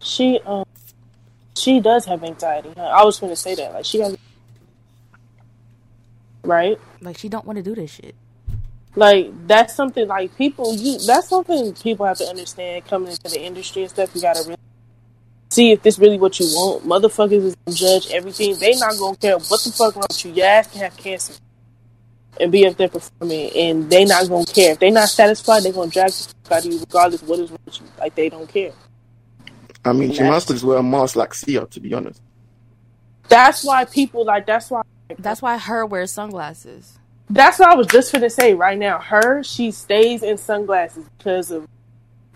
She 0.00 0.40
um 0.44 0.64
she 1.56 1.80
does 1.80 2.04
have 2.06 2.22
anxiety. 2.22 2.72
I 2.76 3.04
was 3.04 3.18
gonna 3.18 3.36
say 3.36 3.54
that. 3.56 3.72
Like 3.72 3.84
she 3.84 4.00
has 4.00 4.16
right? 6.44 6.78
Like 7.00 7.18
she 7.18 7.28
don't 7.28 7.44
want 7.44 7.56
to 7.58 7.62
do 7.62 7.74
this 7.74 7.90
shit. 7.92 8.14
Like 8.96 9.30
that's 9.46 9.74
something 9.74 10.08
like 10.08 10.36
people 10.36 10.74
you 10.74 10.98
that's 10.98 11.28
something 11.28 11.72
people 11.74 12.06
have 12.06 12.18
to 12.18 12.24
understand 12.24 12.84
coming 12.86 13.10
into 13.12 13.28
the 13.28 13.40
industry 13.40 13.82
and 13.82 13.90
stuff. 13.90 14.14
You 14.14 14.22
gotta 14.22 14.42
really 14.44 14.56
see 15.50 15.72
if 15.72 15.82
this 15.82 15.98
really 15.98 16.18
what 16.18 16.40
you 16.40 16.46
want. 16.46 16.84
Motherfuckers 16.84 17.44
is 17.44 17.56
gonna 17.64 17.76
judge 17.76 18.10
everything. 18.10 18.56
They 18.58 18.76
not 18.76 18.98
gonna 18.98 19.16
care 19.16 19.38
what 19.38 19.62
the 19.62 19.72
fuck 19.72 19.94
wrong 19.94 20.06
with 20.08 20.24
you. 20.24 20.32
Your 20.32 20.46
ass 20.46 20.72
can 20.72 20.80
have 20.82 20.96
cancer 20.96 21.34
and 22.40 22.50
be 22.50 22.66
up 22.66 22.76
there 22.76 22.88
performing 22.88 23.50
and 23.54 23.90
they 23.90 24.04
not 24.04 24.28
gonna 24.28 24.46
care. 24.46 24.72
If 24.72 24.78
they 24.78 24.90
not 24.90 25.08
satisfied, 25.08 25.62
they 25.62 25.72
gonna 25.72 25.90
drag 25.90 26.10
the 26.10 26.34
fuck 26.44 26.52
out 26.52 26.66
of 26.66 26.72
you 26.72 26.80
regardless 26.80 27.22
what 27.22 27.38
is 27.40 27.50
wrong 27.50 27.58
with 27.66 27.80
you. 27.80 27.86
Like 27.98 28.14
they 28.14 28.28
don't 28.28 28.48
care. 28.48 28.72
I 29.84 29.92
mean, 29.92 30.10
she 30.10 30.18
That's- 30.18 30.32
must 30.32 30.48
just 30.48 30.64
wear 30.64 30.78
a 30.78 30.82
mask 30.82 31.16
like 31.16 31.34
Sia, 31.34 31.66
to 31.66 31.80
be 31.80 31.94
honest. 31.94 32.20
That's 33.28 33.64
why 33.64 33.84
people 33.84 34.24
like 34.24 34.46
that's 34.46 34.70
why 34.70 34.82
That's 35.18 35.40
why 35.42 35.56
H.E.R. 35.56 35.86
wears 35.86 36.12
sunglasses. 36.12 36.98
That's 37.30 37.58
what 37.58 37.68
I 37.68 37.74
was 37.74 37.86
just 37.86 38.12
gonna 38.12 38.30
say 38.30 38.54
right 38.54 38.78
now. 38.78 38.98
H.E.R., 38.98 39.42
she 39.44 39.70
stays 39.70 40.22
in 40.22 40.38
sunglasses 40.38 41.04
because 41.18 41.50
of 41.50 41.68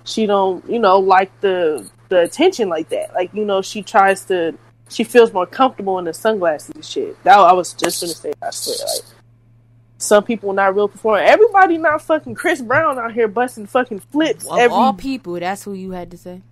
she 0.04 0.26
don't, 0.26 0.68
you 0.68 0.78
know, 0.78 0.98
like 0.98 1.30
the 1.40 1.88
the 2.08 2.20
attention 2.20 2.68
like 2.68 2.88
that. 2.90 3.14
Like 3.14 3.32
you 3.34 3.44
know, 3.44 3.62
she 3.62 3.82
tries 3.82 4.24
to, 4.26 4.54
she 4.90 5.04
feels 5.04 5.32
more 5.32 5.46
comfortable 5.46 5.98
in 5.98 6.04
the 6.04 6.12
sunglasses 6.12 6.74
and 6.74 6.84
shit. 6.84 7.22
That 7.24 7.38
I 7.38 7.52
was 7.52 7.72
just 7.72 8.02
gonna 8.02 8.12
say. 8.12 8.32
I 8.42 8.50
swear, 8.50 8.76
like 8.78 9.04
some 9.98 10.24
people 10.24 10.52
not 10.52 10.74
real 10.74 10.88
performing. 10.88 11.24
Everybody 11.24 11.78
not 11.78 12.02
fucking 12.02 12.34
Chris 12.34 12.60
Brown 12.60 12.98
out 12.98 13.12
here 13.12 13.28
busting 13.28 13.66
fucking 13.66 14.00
flips 14.00 14.46
Of 14.46 14.58
every 14.58 14.76
all 14.76 14.92
people, 14.92 15.38
that's 15.38 15.62
who 15.64 15.72
you 15.72 15.92
had 15.92 16.10
to 16.10 16.18
say. 16.18 16.42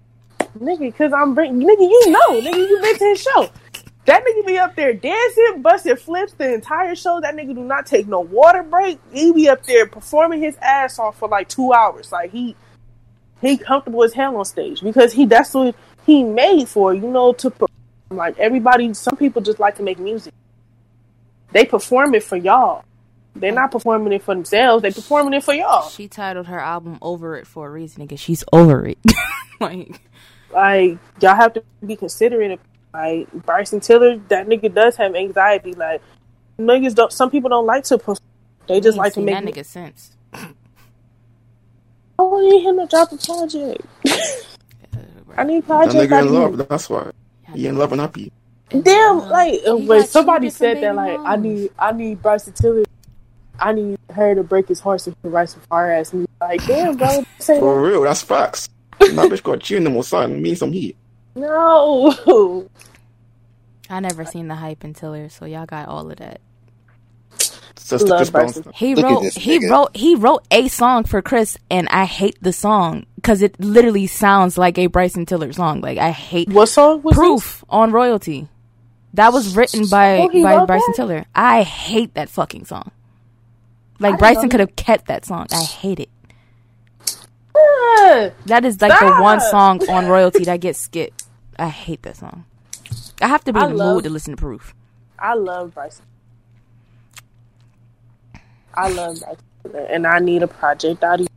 Nigga. 0.59 0.80
Because 0.80 1.12
I'm 1.12 1.34
bring 1.34 1.55
nigga, 1.55 1.80
you 1.80 2.11
know, 2.11 2.40
nigga, 2.40 2.57
you 2.57 2.78
been 2.80 2.98
to 2.98 3.05
his 3.05 3.22
show. 3.22 3.51
That 4.07 4.24
nigga 4.24 4.46
be 4.46 4.59
up 4.59 4.74
there 4.76 4.94
dancing, 4.94 5.62
busting 5.62 5.96
flips 5.96 6.32
the 6.32 6.55
entire 6.55 6.94
show. 6.94 7.20
That 7.20 7.36
nigga 7.36 7.55
do 7.55 7.62
not 7.62 7.86
take 7.86 8.09
no 8.09 8.20
water 8.20 8.62
break. 8.62 8.98
He 9.12 9.32
be 9.32 9.48
up 9.48 9.64
there 9.64 9.86
performing 9.86 10.40
his 10.40 10.57
ass 10.61 10.98
off 10.98 11.18
for 11.18 11.28
like 11.28 11.48
two 11.48 11.72
hours. 11.72 12.11
Like 12.11 12.30
he 12.30 12.57
he 13.40 13.57
comfortable 13.57 14.03
as 14.03 14.12
hell 14.12 14.36
on 14.36 14.44
stage 14.44 14.80
because 14.80 15.12
he 15.12 15.26
that's 15.26 15.55
what 15.55 15.76
he 16.07 16.24
made 16.24 16.68
for. 16.68 16.94
You 16.94 17.09
know 17.09 17.32
to 17.34 17.51
perform. 17.51 17.68
like 18.11 18.38
everybody. 18.38 18.92
Some 18.94 19.16
people 19.16 19.42
just 19.42 19.61
like 19.61 19.76
to 19.76 19.82
make 19.82 19.98
music. 19.98 20.32
They 21.53 21.64
perform 21.64 22.14
it 22.14 22.24
for 22.24 22.36
y'all. 22.36 22.84
They're 23.36 23.53
not 23.53 23.70
performing 23.70 24.12
it 24.12 24.22
for 24.22 24.34
themselves. 24.34 24.82
They 24.82 24.90
performing 24.90 25.34
it 25.34 25.44
for 25.44 25.55
y'all. 25.55 25.88
She 25.88 26.09
titled 26.09 26.46
her 26.46 26.59
album 26.59 26.98
"Over 27.01 27.36
It" 27.36 27.46
for 27.46 27.68
a 27.68 27.70
reason, 27.70 28.05
because 28.05 28.20
she's 28.20 28.44
over 28.53 28.86
it. 28.86 28.98
like 29.61 30.01
like 30.53 30.98
y'all 31.20 31.34
have 31.36 31.53
to 31.55 31.62
be 31.86 31.96
considerate 31.96 32.53
of 32.53 32.59
like 32.92 33.30
Bryson 33.32 33.80
Tiller. 33.80 34.16
That 34.28 34.46
nigga 34.46 34.72
does 34.72 34.96
have 34.96 35.14
anxiety. 35.14 35.72
Like 35.72 36.03
niggas 36.59 36.94
don't. 36.94 37.12
Some 37.12 37.30
people 37.30 37.51
don't 37.51 37.66
like 37.66 37.84
to. 37.84 37.98
Perform. 37.98 38.18
They 38.68 38.80
just 38.80 38.98
like 38.98 39.14
to 39.14 39.20
make. 39.20 39.34
that 39.34 39.44
nigga 39.44 39.64
since. 39.64 40.12
I 40.32 40.48
want 42.22 42.62
him 42.62 42.76
to 42.78 42.86
drop 42.86 43.11
a 43.12 43.16
project. 43.16 43.82
I 45.36 45.44
need 45.44 45.62
That 45.62 45.66
project. 45.66 45.94
nigga 45.94 46.12
out 46.12 46.26
in 46.26 46.34
love, 46.34 46.51
you. 46.53 46.57
that's 46.59 46.90
why. 46.90 47.11
He 47.55 47.66
in 47.66 47.76
love 47.78 47.92
and 47.92 48.01
happy. 48.01 48.30
Damn, 48.68 49.18
like 49.28 49.61
when 49.66 50.07
somebody 50.07 50.51
said 50.51 50.76
that, 50.76 50.94
baby 50.94 50.96
like 50.96 51.18
I 51.20 51.36
need, 51.36 51.70
I 51.78 51.92
need 51.92 52.22
Bryson 52.22 52.53
Tiller. 52.53 52.84
I 53.59 53.72
need 53.72 53.98
her 54.11 54.34
to 54.34 54.42
break 54.42 54.68
his 54.68 54.80
heart 54.80 55.01
so 55.01 55.11
he 55.11 55.16
can 55.22 55.32
write 55.32 55.48
some 55.48 55.61
fire 55.62 55.92
ass 55.92 56.12
music. 56.12 56.30
Like, 56.40 56.64
damn, 56.66 56.96
bro, 56.96 57.24
say 57.38 57.55
that. 57.55 57.61
For 57.61 57.82
real, 57.82 58.03
that's 58.03 58.22
facts. 58.22 58.68
that 59.16 59.30
bitch 59.30 59.42
got 59.42 59.61
chewing 59.61 59.84
them 59.84 59.96
or 59.96 60.05
something. 60.05 60.40
Mean 60.42 60.57
some 60.57 60.72
heat. 60.72 60.96
No, 61.34 62.68
I 63.90 64.01
never 64.01 64.24
seen 64.24 64.48
the 64.48 64.57
hype 64.57 64.84
until 64.84 65.14
her, 65.14 65.28
so 65.28 65.46
y'all 65.46 65.66
got 65.66 65.88
all 65.88 66.11
of 66.11 66.18
that. 66.18 66.40
Sister 67.76 68.07
Love 68.07 68.18
Chris 68.18 68.30
Brown 68.30 68.55
He 68.74 68.94
Look 68.94 69.05
wrote 69.05 69.30
he 69.36 69.61
nigga. 69.61 69.70
wrote 69.70 69.96
he 69.96 70.14
wrote 70.14 70.44
a 70.51 70.68
song 70.68 71.05
for 71.05 71.22
Chris, 71.22 71.59
and 71.70 71.88
I 71.88 72.05
hate 72.05 72.36
the 72.42 72.53
song 72.53 73.07
because 73.16 73.42
it 73.42 73.59
literally 73.61 74.07
sounds 74.07 74.59
like 74.59 74.78
a 74.78 74.86
Bryson 74.86 75.26
Tiller 75.26 75.53
song. 75.53 75.80
Like 75.80 75.98
I 75.98 76.11
hate 76.11 76.48
what 76.48 76.66
song 76.68 77.03
was 77.03 77.14
proof 77.14 77.64
on 77.68 77.92
royalty. 77.92 78.48
That 79.14 79.32
was 79.32 79.57
written 79.57 79.86
by 79.88 80.18
Oh, 80.18 80.28
by 80.28 80.64
Bryson 80.66 80.92
that? 80.92 80.96
Tiller. 80.96 81.24
I 81.34 81.62
hate 81.62 82.14
that 82.14 82.28
fucking 82.28 82.66
song. 82.66 82.90
Like 83.98 84.18
Bryson 84.18 84.48
could 84.51 84.61
have 84.61 84.76
kept 84.76 85.07
that 85.07 85.24
song. 85.24 85.46
I 85.53 85.62
hate 85.62 86.01
it. 86.01 86.11
This? 87.61 88.00
Yeah. 88.00 88.30
That 88.46 88.64
is 88.64 88.80
like 88.80 88.98
the 88.98 89.22
one 89.22 89.40
song 89.40 89.80
on 89.88 90.06
royalty 90.06 90.44
that 90.44 90.61
gets 90.61 90.78
skipped. 90.78 91.24
I 91.58 91.68
hate 91.68 92.02
that 92.02 92.16
song. 92.16 92.44
I 93.22 93.28
have 93.28 93.44
to 93.44 93.52
be 93.52 93.61
I 93.61 93.64
in 93.66 93.70
the 93.72 93.76
love- 93.76 93.94
mood 93.96 94.04
to 94.04 94.11
listen 94.11 94.34
to 94.36 94.40
proof. 94.40 94.74
I 95.18 95.34
love 95.34 95.74
Bryson. 95.74 96.04
I 98.74 98.88
love 98.88 99.18
Bryson, 99.62 99.86
and 99.90 100.06
I 100.06 100.18
need 100.20 100.42
a 100.42 100.46
project 100.48 101.04
out 101.04 101.20
of 101.20 101.28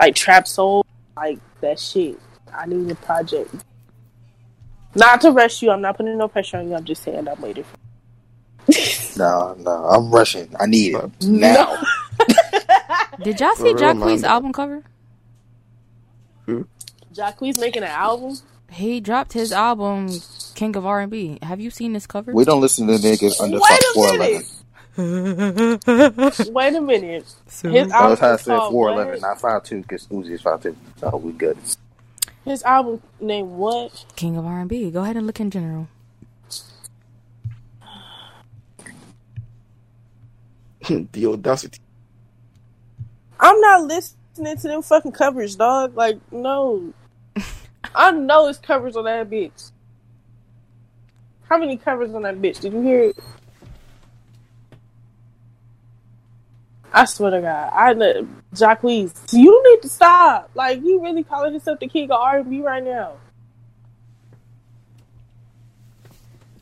like 0.00 0.14
trap 0.14 0.48
soul, 0.48 0.84
like 1.16 1.38
that 1.60 1.78
shit. 1.78 2.18
I 2.52 2.66
need 2.66 2.90
a 2.90 2.94
project. 2.96 3.54
Not 4.94 5.20
to 5.20 5.30
rush 5.30 5.62
you. 5.62 5.70
I'm 5.70 5.82
not 5.82 5.96
putting 5.98 6.16
no 6.16 6.26
pressure 6.26 6.56
on 6.56 6.68
you. 6.68 6.74
I'm 6.74 6.84
just 6.84 7.02
saying 7.02 7.28
I'm 7.28 7.40
waiting. 7.40 7.64
For 7.64 7.76
No, 9.18 9.54
no, 9.58 9.70
I'm 9.70 10.10
rushing. 10.10 10.48
I 10.58 10.66
need 10.66 10.94
it 10.94 11.10
now. 11.22 11.76
Did 13.22 13.40
y'all 13.40 13.54
see 13.54 13.64
real, 13.64 13.76
Jacquees' 13.76 14.24
album 14.24 14.52
cover? 14.52 14.82
Jacquees 17.14 17.58
making 17.58 17.84
an 17.84 17.90
album. 17.90 18.40
He 18.70 19.00
dropped 19.00 19.34
his 19.34 19.52
album 19.52 20.24
King 20.54 20.76
of 20.76 20.86
R&B. 20.86 21.38
Have 21.42 21.60
you 21.60 21.70
seen 21.70 21.92
this 21.94 22.06
cover? 22.06 22.32
We 22.32 22.44
don't 22.44 22.60
listen 22.60 22.86
to 22.88 22.94
niggas 22.94 23.40
under 23.40 23.60
Wait 23.60 23.82
a 23.84 23.94
four 23.94 24.14
minute. 24.14 24.46
Wait 26.44 26.74
a 26.74 26.80
minute. 26.80 27.26
His 27.68 27.88
That 27.98 28.08
was 28.10 28.20
album 28.20 28.20
how 28.20 28.32
I 28.32 28.36
is 28.36 28.42
said 28.42 28.62
called 28.62 28.64
four 28.64 28.88
what? 28.88 28.90
eleven, 28.90 29.20
not 29.20 29.40
five 29.40 29.64
two, 29.64 29.82
because 29.82 30.06
Uzi 30.08 30.32
is 30.32 30.42
five 30.42 30.62
two. 30.62 30.76
So 30.98 31.16
we 31.18 31.32
good. 31.32 31.58
His 32.44 32.62
album 32.64 33.02
named 33.20 33.50
what? 33.50 34.06
King 34.16 34.36
of 34.36 34.46
R&B. 34.46 34.90
Go 34.92 35.02
ahead 35.04 35.16
and 35.16 35.26
look 35.26 35.40
in 35.40 35.50
general. 35.50 35.88
the 40.88 41.26
audacity. 41.26 41.80
I'm 43.40 43.60
not 43.60 43.82
listening 43.84 44.20
to 44.36 44.68
them 44.68 44.82
fucking 44.82 45.12
covers, 45.12 45.56
dog. 45.56 45.96
Like, 45.96 46.18
no. 46.30 46.92
I 47.94 48.10
know 48.12 48.48
it's 48.48 48.58
covers 48.58 48.96
on 48.96 49.04
that 49.04 49.30
bitch. 49.30 49.72
How 51.48 51.58
many 51.58 51.76
covers 51.76 52.12
on 52.14 52.22
that 52.22 52.36
bitch? 52.36 52.60
Did 52.60 52.72
you 52.72 52.82
hear 52.82 53.02
it? 53.04 53.16
I 56.92 57.04
swear 57.04 57.30
to 57.32 57.40
God, 57.40 57.72
I 57.74 57.92
know 57.92 58.26
Jacquees. 58.54 59.32
You 59.32 59.62
need 59.70 59.82
to 59.82 59.88
stop. 59.88 60.50
Like, 60.54 60.82
you 60.82 61.02
really 61.02 61.24
calling 61.24 61.52
yourself 61.52 61.78
the 61.78 61.88
king 61.88 62.04
of 62.04 62.12
R&B 62.12 62.62
right 62.62 62.82
now. 62.82 63.14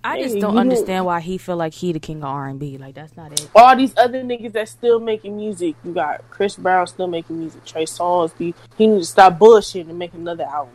I 0.04 0.22
just 0.22 0.38
don't 0.38 0.58
understand 0.58 1.06
why 1.06 1.20
he 1.20 1.38
feel 1.38 1.56
like 1.56 1.72
he 1.72 1.92
the 1.92 1.98
king 1.98 2.18
of 2.18 2.24
R&B. 2.24 2.76
Like 2.76 2.94
that's 2.94 3.16
not 3.16 3.32
it. 3.32 3.48
All 3.54 3.74
these 3.74 3.94
other 3.96 4.22
niggas 4.22 4.52
that 4.52 4.68
still 4.68 5.00
making 5.00 5.36
music. 5.36 5.76
You 5.82 5.92
got 5.92 6.28
Chris 6.30 6.56
Brown 6.56 6.86
still 6.86 7.06
making 7.06 7.38
music. 7.38 7.64
Trey 7.64 7.86
Songz. 7.86 8.36
Be 8.36 8.54
he 8.76 8.86
need 8.86 8.98
to 8.98 9.06
stop 9.06 9.38
bullshitting 9.38 9.88
and 9.88 9.98
make 9.98 10.12
another 10.12 10.44
album. 10.44 10.74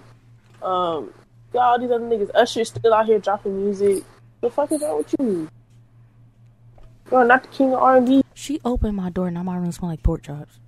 Um, 0.64 1.14
all 1.54 1.80
these 1.80 1.92
other 1.92 2.04
niggas. 2.04 2.32
Usher 2.34 2.66
still 2.66 2.94
out 2.94 3.06
here 3.06 3.20
dropping 3.20 3.64
music. 3.64 4.04
The 4.42 4.50
fuck 4.50 4.72
is 4.72 4.82
wrong 4.82 4.98
with 4.98 5.16
you? 5.20 5.50
You're 7.12 7.26
not 7.26 7.44
the 7.44 7.50
king 7.50 7.74
of 7.74 7.82
R 7.82 7.98
and 7.98 8.08
B. 8.08 8.24
She 8.34 8.60
opened 8.66 8.96
my 8.96 9.10
door, 9.10 9.28
and 9.28 9.36
now 9.36 9.44
my 9.44 9.58
room 9.58 9.72
smell 9.72 9.92
like 9.92 10.02
pork 10.02 10.24
chops. 10.24 10.60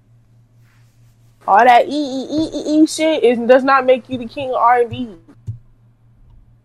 All 1.47 1.63
that 1.63 1.87
e 1.87 1.89
e 1.89 2.27
e 2.29 2.49
e 2.53 2.83
e 2.83 2.85
shit 2.85 3.23
is 3.23 3.39
does 3.39 3.63
not 3.63 3.85
make 3.85 4.07
you 4.07 4.19
the 4.19 4.27
king 4.27 4.49
of 4.49 4.55
R 4.55 4.81
and 4.81 4.89
B. 4.89 5.09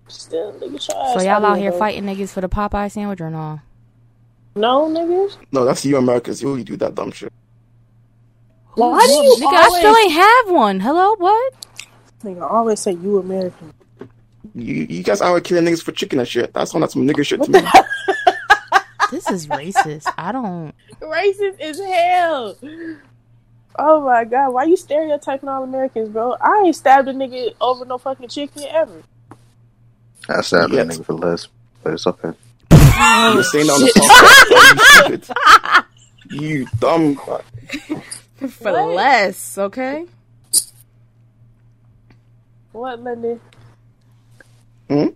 Still, 0.09 0.53
nigga, 0.55 0.71
your 0.73 0.81
So 0.81 1.21
y'all 1.21 1.45
out 1.45 1.59
here 1.59 1.71
bro. 1.71 1.79
fighting 1.79 2.05
niggas 2.05 2.31
for 2.31 2.41
the 2.41 2.49
Popeye 2.49 2.91
sandwich 2.91 3.21
or 3.21 3.31
no? 3.31 3.61
No, 4.55 4.89
niggas. 4.89 5.37
No, 5.53 5.65
that's 5.65 5.85
you 5.85 5.97
Americans. 5.97 6.41
You 6.41 6.51
only 6.51 6.65
do 6.65 6.77
that 6.77 6.95
dumb 6.95 7.13
shit. 7.13 7.33
Why 8.75 9.07
do 9.07 9.13
you 9.13 9.37
Nigga, 9.41 9.55
I 9.55 9.79
still 9.79 9.97
ain't 9.97 10.13
have 10.13 10.51
one. 10.55 10.81
Hello, 10.81 11.15
what? 11.17 11.53
nigga, 12.25 12.51
always 12.51 12.81
say 12.81 12.93
you 12.93 13.19
American? 13.19 13.73
You 14.55 14.87
you 14.89 15.03
guys 15.03 15.21
out 15.21 15.33
here 15.33 15.41
killing 15.41 15.65
niggas 15.65 15.83
for 15.83 15.93
chicken 15.93 16.19
and 16.19 16.29
shit. 16.29 16.53
That's 16.55 16.75
on 16.75 16.81
that 16.81 16.91
some 16.91 17.07
nigga 17.07 17.25
shit 17.25 17.43
to 17.43 17.51
me. 17.51 17.61
This 19.11 19.31
is 19.31 19.47
racist. 19.47 20.13
I 20.19 20.33
don't. 20.33 20.75
Racist 21.01 21.61
as 21.61 21.79
hell. 21.79 22.57
Oh 23.79 24.01
my 24.05 24.25
god, 24.25 24.51
why 24.51 24.65
you 24.65 24.77
stereotyping 24.77 25.49
all 25.49 25.63
Americans, 25.63 26.09
bro? 26.09 26.35
I 26.41 26.65
ain't 26.67 26.75
stabbed 26.75 27.07
a 27.09 27.13
nigga 27.13 27.55
over 27.61 27.85
no 27.85 27.99
fucking 27.99 28.29
chicken 28.29 28.65
ever. 28.69 29.03
I 30.29 30.41
stabbed 30.41 30.73
that 30.73 30.87
Yes. 30.89 30.99
nigga 30.99 31.05
for 31.05 31.13
less, 31.15 31.49
but 31.83 31.93
it's 31.95 32.07
okay. 32.07 32.33
You're 32.71 33.43
saying 33.45 33.67
that 33.67 33.73
on 33.73 33.81
the 33.81 35.27
podcast. 35.29 35.35
you 36.31 36.37
stupid. 36.37 36.43
You 36.43 36.67
dumb. 36.81 37.17
For 38.49 38.73
What? 38.73 38.89
less, 38.95 39.59
okay? 39.59 40.07
What, 42.73 43.01
London? 43.03 43.41
Hmm? 44.89 45.07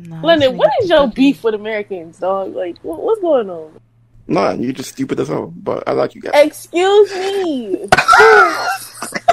No, 0.00 0.16
London, 0.22 0.50
this 0.52 0.58
what 0.58 0.68
nigga 0.70 0.82
is 0.84 0.88
your 0.90 0.98
fucking- 0.98 1.14
beef 1.14 1.42
with 1.44 1.54
Americans, 1.54 2.18
dog? 2.18 2.54
Like, 2.54 2.78
what, 2.82 3.02
what's 3.02 3.20
going 3.20 3.50
on? 3.50 3.80
Nah, 4.30 4.52
you're 4.52 4.72
just 4.72 4.90
stupid 4.90 5.18
as 5.20 5.28
hell. 5.28 5.52
But 5.56 5.88
I 5.88 5.92
like 5.92 6.14
you 6.14 6.20
guys. 6.20 6.32
Excuse 6.34 7.10
me. 7.14 7.88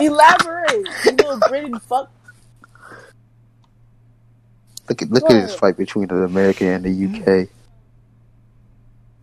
Elaborate, 0.01 0.71
you 1.05 1.11
little 1.11 1.39
British 1.49 1.81
fuck. 1.81 2.09
Look 4.89 5.01
at 5.01 5.09
look 5.09 5.27
Go 5.27 5.35
at 5.35 5.41
this 5.47 5.55
fight 5.55 5.77
between 5.77 6.07
the 6.07 6.23
America 6.23 6.65
and 6.65 6.83
the 6.85 7.19
UK. 7.19 7.25
Hey, 7.25 7.47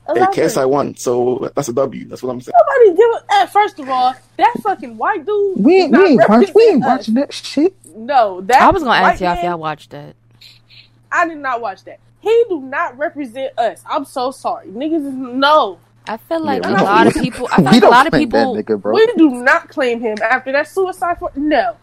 Elaborate. 0.09 0.37
KSI 0.37 0.69
won, 0.69 0.97
so 0.97 1.51
that's 1.55 1.69
a 1.69 1.73
W. 1.73 2.09
That's 2.09 2.23
what 2.23 2.31
I'm 2.33 2.41
saying. 2.41 2.55
Nobody 2.59 2.97
give 2.97 3.11
a. 3.11 3.43
Eh, 3.43 3.47
first 3.47 3.79
of 3.79 3.89
all, 3.89 4.15
that 4.37 4.55
fucking 4.63 4.97
white 4.99 5.25
dude. 5.25 5.65
We 5.65 5.83
ain't, 5.83 5.93
not 5.93 6.03
we 6.03 6.09
ain't, 6.11 6.29
watch, 6.29 6.49
we 6.55 6.63
ain't 6.69 6.81
watching 6.81 7.15
that 7.15 7.33
shit. 7.33 7.75
No, 7.95 8.41
that. 8.43 8.61
I 8.61 8.71
was 8.71 8.83
gonna 8.83 8.97
ask 8.97 9.21
y'all 9.21 9.33
if 9.35 9.39
man- 9.39 9.45
y'all 9.53 9.59
watched 9.59 9.91
that. 9.91 10.17
I 11.11 11.29
did 11.29 11.39
not 11.39 11.61
watch 11.61 11.85
that. 11.85 12.01
He 12.21 12.45
do 12.49 12.61
not 12.61 12.99
represent 12.99 13.57
us. 13.59 13.83
I'm 13.89 14.05
so 14.05 14.31
sorry, 14.31 14.69
niggas. 14.69 15.07
Is, 15.07 15.15
no, 15.15 15.79
I 16.07 16.17
feel 16.17 16.43
like 16.45 16.63
Yeah, 16.65 16.83
a 16.83 16.85
lot 16.85 17.07
of 17.07 17.15
people. 17.15 17.49
I 17.53 17.57
feel 17.57 17.65
we 17.65 17.71
like 17.71 17.77
a 17.77 17.81
don't 17.81 17.91
lot 17.91 18.07
of 18.07 18.11
claim 18.13 18.23
people. 18.29 18.55
That 18.55 18.67
nigga, 18.67 18.81
bro. 18.81 18.95
we 18.95 19.07
do 19.17 19.31
not 19.31 19.69
claim 19.69 20.01
him 20.01 20.19
after 20.23 20.53
that 20.53 20.69
suicide. 20.69 21.19
For 21.19 21.31
no, 21.37 21.77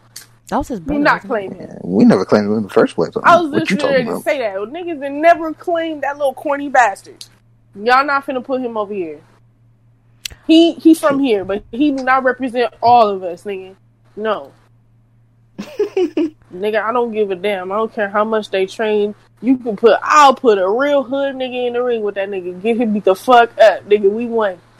That 0.49 0.57
was 0.57 0.67
his 0.67 0.79
do 0.79 0.85
brother. 0.85 0.99
not 1.01 1.25
wasn't 1.25 1.61
it? 1.61 1.69
claim. 1.69 1.79
We 1.83 2.05
never 2.05 2.25
claimed 2.25 2.47
him 2.47 2.57
in 2.57 2.63
the 2.63 2.69
first 2.69 2.95
place. 2.95 3.11
I 3.23 3.39
was 3.39 3.51
what 3.51 3.67
just 3.67 3.71
you 3.71 3.87
ready 3.87 4.03
talking 4.03 4.05
to 4.05 4.11
about? 4.13 4.23
say 4.23 4.39
that 4.39 4.55
niggas 4.55 4.99
that 4.99 5.11
never 5.11 5.53
claimed 5.53 6.03
that 6.03 6.17
little 6.17 6.33
corny 6.33 6.69
bastard. 6.69 7.23
Y'all 7.75 8.03
not 8.05 8.25
finna 8.25 8.43
put 8.43 8.61
him 8.61 8.75
over 8.75 8.93
here. 8.93 9.21
He 10.47 10.73
he 10.73 10.95
from 10.95 11.19
here, 11.19 11.45
but 11.45 11.63
he 11.71 11.91
do 11.91 12.03
not 12.03 12.23
represent 12.23 12.73
all 12.81 13.07
of 13.07 13.21
us, 13.23 13.43
nigga. 13.43 13.75
No. 14.15 14.51
nigga, 15.59 16.81
I 16.81 16.91
don't 16.93 17.11
give 17.11 17.29
a 17.31 17.35
damn. 17.35 17.71
I 17.71 17.75
don't 17.75 17.93
care 17.93 18.09
how 18.09 18.23
much 18.23 18.49
they 18.49 18.65
train. 18.65 19.13
You 19.41 19.57
can 19.57 19.75
put 19.77 19.99
I'll 20.01 20.33
put 20.33 20.57
a 20.57 20.67
real 20.67 21.03
hood 21.03 21.35
nigga 21.35 21.67
in 21.67 21.73
the 21.73 21.83
ring 21.83 22.01
with 22.01 22.15
that 22.15 22.29
nigga. 22.29 22.59
Get 22.61 22.77
him 22.77 22.93
beat 22.93 23.03
the 23.05 23.13
fuck 23.15 23.51
up, 23.59 23.87
nigga. 23.87 24.09
We 24.09 24.25
won. 24.25 24.57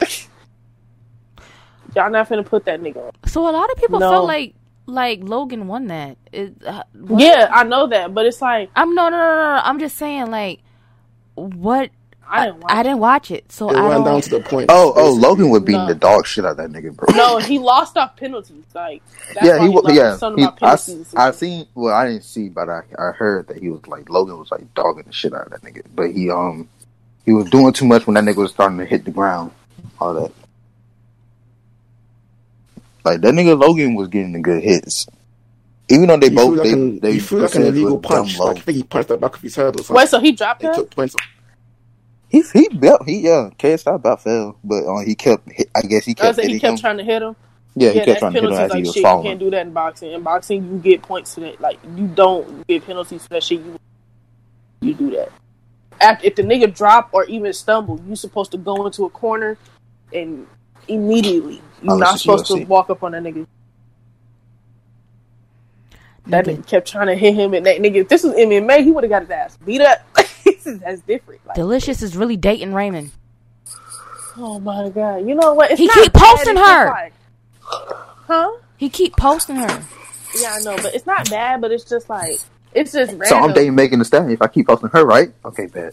Y'all 1.94 2.10
not 2.10 2.28
finna 2.28 2.44
put 2.44 2.64
that 2.66 2.80
nigga 2.80 2.96
on. 3.06 3.10
So 3.26 3.48
a 3.48 3.50
lot 3.52 3.70
of 3.70 3.76
people 3.76 3.98
No. 4.00 4.10
felt 4.10 4.26
like 4.26 4.54
like 4.90 5.20
Logan 5.22 5.66
won 5.68 5.86
that. 5.88 6.16
It, 6.32 6.54
uh. 6.64 6.82
Yeah, 7.16 7.48
I 7.52 7.64
know 7.64 7.86
that, 7.88 8.14
but 8.14 8.26
it's 8.26 8.40
like 8.42 8.70
I'm 8.76 8.94
no 8.94 9.08
no 9.08 9.16
no 9.18 9.26
no. 9.36 9.54
no. 9.56 9.60
I'm 9.64 9.78
just 9.78 9.96
saying 9.96 10.30
like 10.30 10.60
what 11.34 11.90
I 12.28 12.46
didn't 12.46 12.60
watch 12.60 12.72
I 12.72 12.82
didn't 12.84 12.98
watch 13.00 13.30
it, 13.32 13.50
so 13.50 13.70
It 13.70 13.76
I 13.76 13.82
went 13.82 14.04
don't. 14.04 14.04
down 14.04 14.20
to 14.20 14.30
the 14.30 14.40
point. 14.40 14.66
Oh, 14.70 14.92
oh. 14.94 15.12
Logan 15.12 15.50
would 15.50 15.64
beating 15.64 15.80
No. 15.82 15.88
the 15.88 15.94
dog 15.96 16.26
shit 16.26 16.44
out 16.44 16.52
of 16.52 16.56
that 16.58 16.70
nigga, 16.70 16.94
bro. 16.94 17.12
No, 17.16 17.38
he 17.38 17.58
lost 17.58 17.96
off 17.96 18.16
penalties. 18.16 18.64
Like 18.74 19.02
that's 19.34 19.44
yeah, 19.46 19.58
why 19.58 19.62
he 19.64 19.68
was. 19.68 19.84
lost 19.84 19.96
Yeah, 19.96 20.34
he, 20.36 20.42
about 20.44 20.62
I. 21.16 21.28
I 21.28 21.30
seen. 21.32 21.66
Well, 21.74 21.94
I 21.94 22.06
didn't 22.06 22.24
see, 22.24 22.48
but 22.48 22.68
I, 22.68 22.82
I 22.98 23.10
heard 23.10 23.48
that 23.48 23.58
he 23.58 23.68
was 23.68 23.84
like 23.88 24.08
Logan 24.08 24.38
was 24.38 24.50
like 24.52 24.72
dogging 24.74 25.04
the 25.06 25.12
shit 25.12 25.34
out 25.34 25.46
of 25.46 25.50
that 25.52 25.62
nigga. 25.62 25.82
But 25.94 26.12
he 26.12 26.30
um 26.30 26.68
he 27.24 27.32
was 27.32 27.50
doing 27.50 27.72
too 27.72 27.86
much 27.86 28.06
when 28.06 28.14
that 28.14 28.24
nigga 28.24 28.36
was 28.36 28.52
starting 28.52 28.78
to 28.78 28.84
hit 28.84 29.04
the 29.04 29.10
ground. 29.10 29.50
All 30.00 30.14
that. 30.14 30.32
Like 33.04 33.20
that 33.22 33.34
nigga 33.34 33.58
Logan 33.60 33.94
was 33.94 34.08
getting 34.08 34.32
the 34.32 34.40
good 34.40 34.62
hits, 34.62 35.06
even 35.90 36.08
though 36.08 36.18
they 36.18 36.30
He 36.30 36.34
both 36.34 36.46
threw 36.46 36.56
like 36.56 36.70
they 36.70 36.72
an, 36.72 37.00
they 37.00 37.14
he 37.14 37.20
threw 37.20 37.40
like 37.40 37.54
an 37.54 37.64
illegal 37.66 37.98
punch. 37.98 38.38
Like 38.38 38.58
I 38.58 38.60
think 38.60 38.76
he 38.76 38.82
punched 38.84 39.08
the 39.08 39.18
back 39.18 39.36
of 39.36 39.42
his 39.42 39.56
head 39.56 39.76
or 39.76 39.84
something. 39.84 39.96
Wait, 39.96 40.08
so 40.08 40.20
he 40.20 40.32
dropped 40.32 40.62
They 40.62 40.68
her? 40.68 40.74
took 40.74 40.90
points. 40.94 41.16
He 42.28 42.42
he 42.52 42.68
built 42.68 43.04
he 43.06 43.20
yeah 43.20 43.50
KSI 43.58 43.94
about 43.96 44.22
fell, 44.22 44.58
but 44.64 44.84
uh, 44.84 45.00
he 45.04 45.14
kept 45.14 45.50
hit, 45.50 45.70
I 45.76 45.82
guess 45.82 46.04
he 46.06 46.14
I 46.20 46.32
kept 46.32 46.34
said 46.34 46.46
he 46.46 46.56
kept 46.56 46.78
him. 46.78 46.78
trying 46.78 46.98
to 46.98 47.04
hit 47.04 47.22
him. 47.22 47.36
yeah, 47.74 47.90
he 47.90 48.00
yeah, 48.00 48.04
kept 48.04 48.20
trying 48.20 48.34
to 48.34 48.40
hit 48.40 48.50
him 48.50 48.52
penalties 48.52 48.58
as 48.58 48.72
he 48.72 48.82
was 48.84 48.94
shit. 48.94 49.10
You 49.10 49.18
can't 49.18 49.40
do 49.40 49.50
that 49.50 49.66
in 49.66 49.72
boxing. 49.72 50.12
In 50.12 50.22
boxing, 50.22 50.64
you 50.70 50.78
get 50.78 51.02
points 51.02 51.34
to 51.34 51.40
that. 51.40 51.60
Like 51.60 51.78
you 51.96 52.06
don't 52.08 52.66
get 52.68 52.86
penalties 52.86 53.24
for 53.24 53.30
that 53.34 53.44
shit. 53.44 53.60
You 53.60 53.76
you 54.82 54.94
do 54.94 55.10
that. 55.12 55.30
After, 56.00 56.26
if 56.26 56.36
the 56.36 56.42
nigga 56.42 56.74
drop 56.74 57.10
or 57.12 57.24
even 57.26 57.52
stumble, 57.52 58.00
you 58.08 58.16
supposed 58.16 58.52
to 58.52 58.58
go 58.58 58.86
into 58.86 59.04
a 59.04 59.10
corner 59.10 59.58
and 60.12 60.46
immediately 60.90 61.62
you're 61.82 61.94
Oh, 61.94 61.96
not 61.96 62.12
this 62.12 62.16
is 62.16 62.22
supposed 62.22 62.46
to 62.48 62.64
walk 62.64 62.90
up 62.90 63.02
on 63.02 63.12
that 63.12 63.22
nigga. 63.22 63.46
That 66.26 66.44
Nigga. 66.44 66.58
nigga 66.58 66.66
kept 66.66 66.88
trying 66.88 67.06
to 67.06 67.14
hit 67.16 67.34
him, 67.34 67.54
and 67.54 67.64
that 67.66 67.78
nigga. 67.78 67.96
If 67.96 68.08
this 68.08 68.22
was 68.22 68.34
MMA, 68.34 68.84
he 68.84 68.90
would 68.92 69.04
have 69.04 69.10
got 69.10 69.22
his 69.22 69.30
ass 69.30 69.56
beat 69.64 69.80
up. 69.80 69.98
That's 70.64 71.00
different. 71.02 71.40
Like, 71.46 71.56
Delicious 71.56 72.02
is 72.02 72.16
really 72.16 72.36
dating 72.36 72.74
Raymond. 72.74 73.10
oh 74.36 74.60
my 74.60 74.90
god, 74.90 75.26
you 75.26 75.34
know 75.34 75.54
what? 75.54 75.70
It's 75.70 75.80
He 75.80 75.86
not 75.86 75.94
keep 75.96 76.12
posting 76.12 76.56
her. 76.56 76.86
like- 76.90 77.12
huh? 78.26 78.50
He 78.76 78.88
keep 78.90 79.16
posting 79.16 79.56
her. 79.56 79.82
Yeah, 80.38 80.56
I 80.58 80.60
know, 80.62 80.76
but 80.76 80.94
it's 80.94 81.06
not 81.06 81.28
bad. 81.30 81.60
But 81.62 81.72
it's 81.72 81.84
just 81.84 82.08
like 82.08 82.38
it's 82.74 82.92
just 82.92 83.10
random. 83.12 83.26
So 83.26 83.38
I'm 83.38 83.52
dating 83.54 83.74
Megan 83.74 83.98
Thee 83.98 84.04
Stallion. 84.04 84.30
If 84.32 84.42
I 84.42 84.46
keep 84.48 84.66
posting 84.68 84.90
her, 84.90 85.04
right? 85.04 85.32
Okay, 85.44 85.66
bet. 85.66 85.92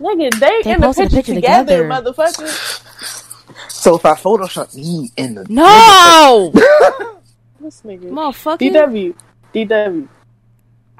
Nigga, 0.00 0.38
they, 0.40 0.62
They 0.64 0.72
in 0.72 0.80
the 0.80 0.86
posted 0.88 1.06
a 1.06 1.08
picture, 1.10 1.16
picture 1.16 1.34
together, 1.34 1.84
together. 1.84 2.12
motherfucker. 2.12 3.30
So 3.74 3.96
if 3.96 4.06
I 4.06 4.14
Photoshop 4.14 4.74
me 4.76 5.10
in 5.16 5.34
the 5.34 5.44
No, 5.50 6.52
This 7.60 7.82
nigga. 7.82 8.08
motherfucker. 8.10 8.58
DW. 8.60 9.14
DW. 9.54 10.08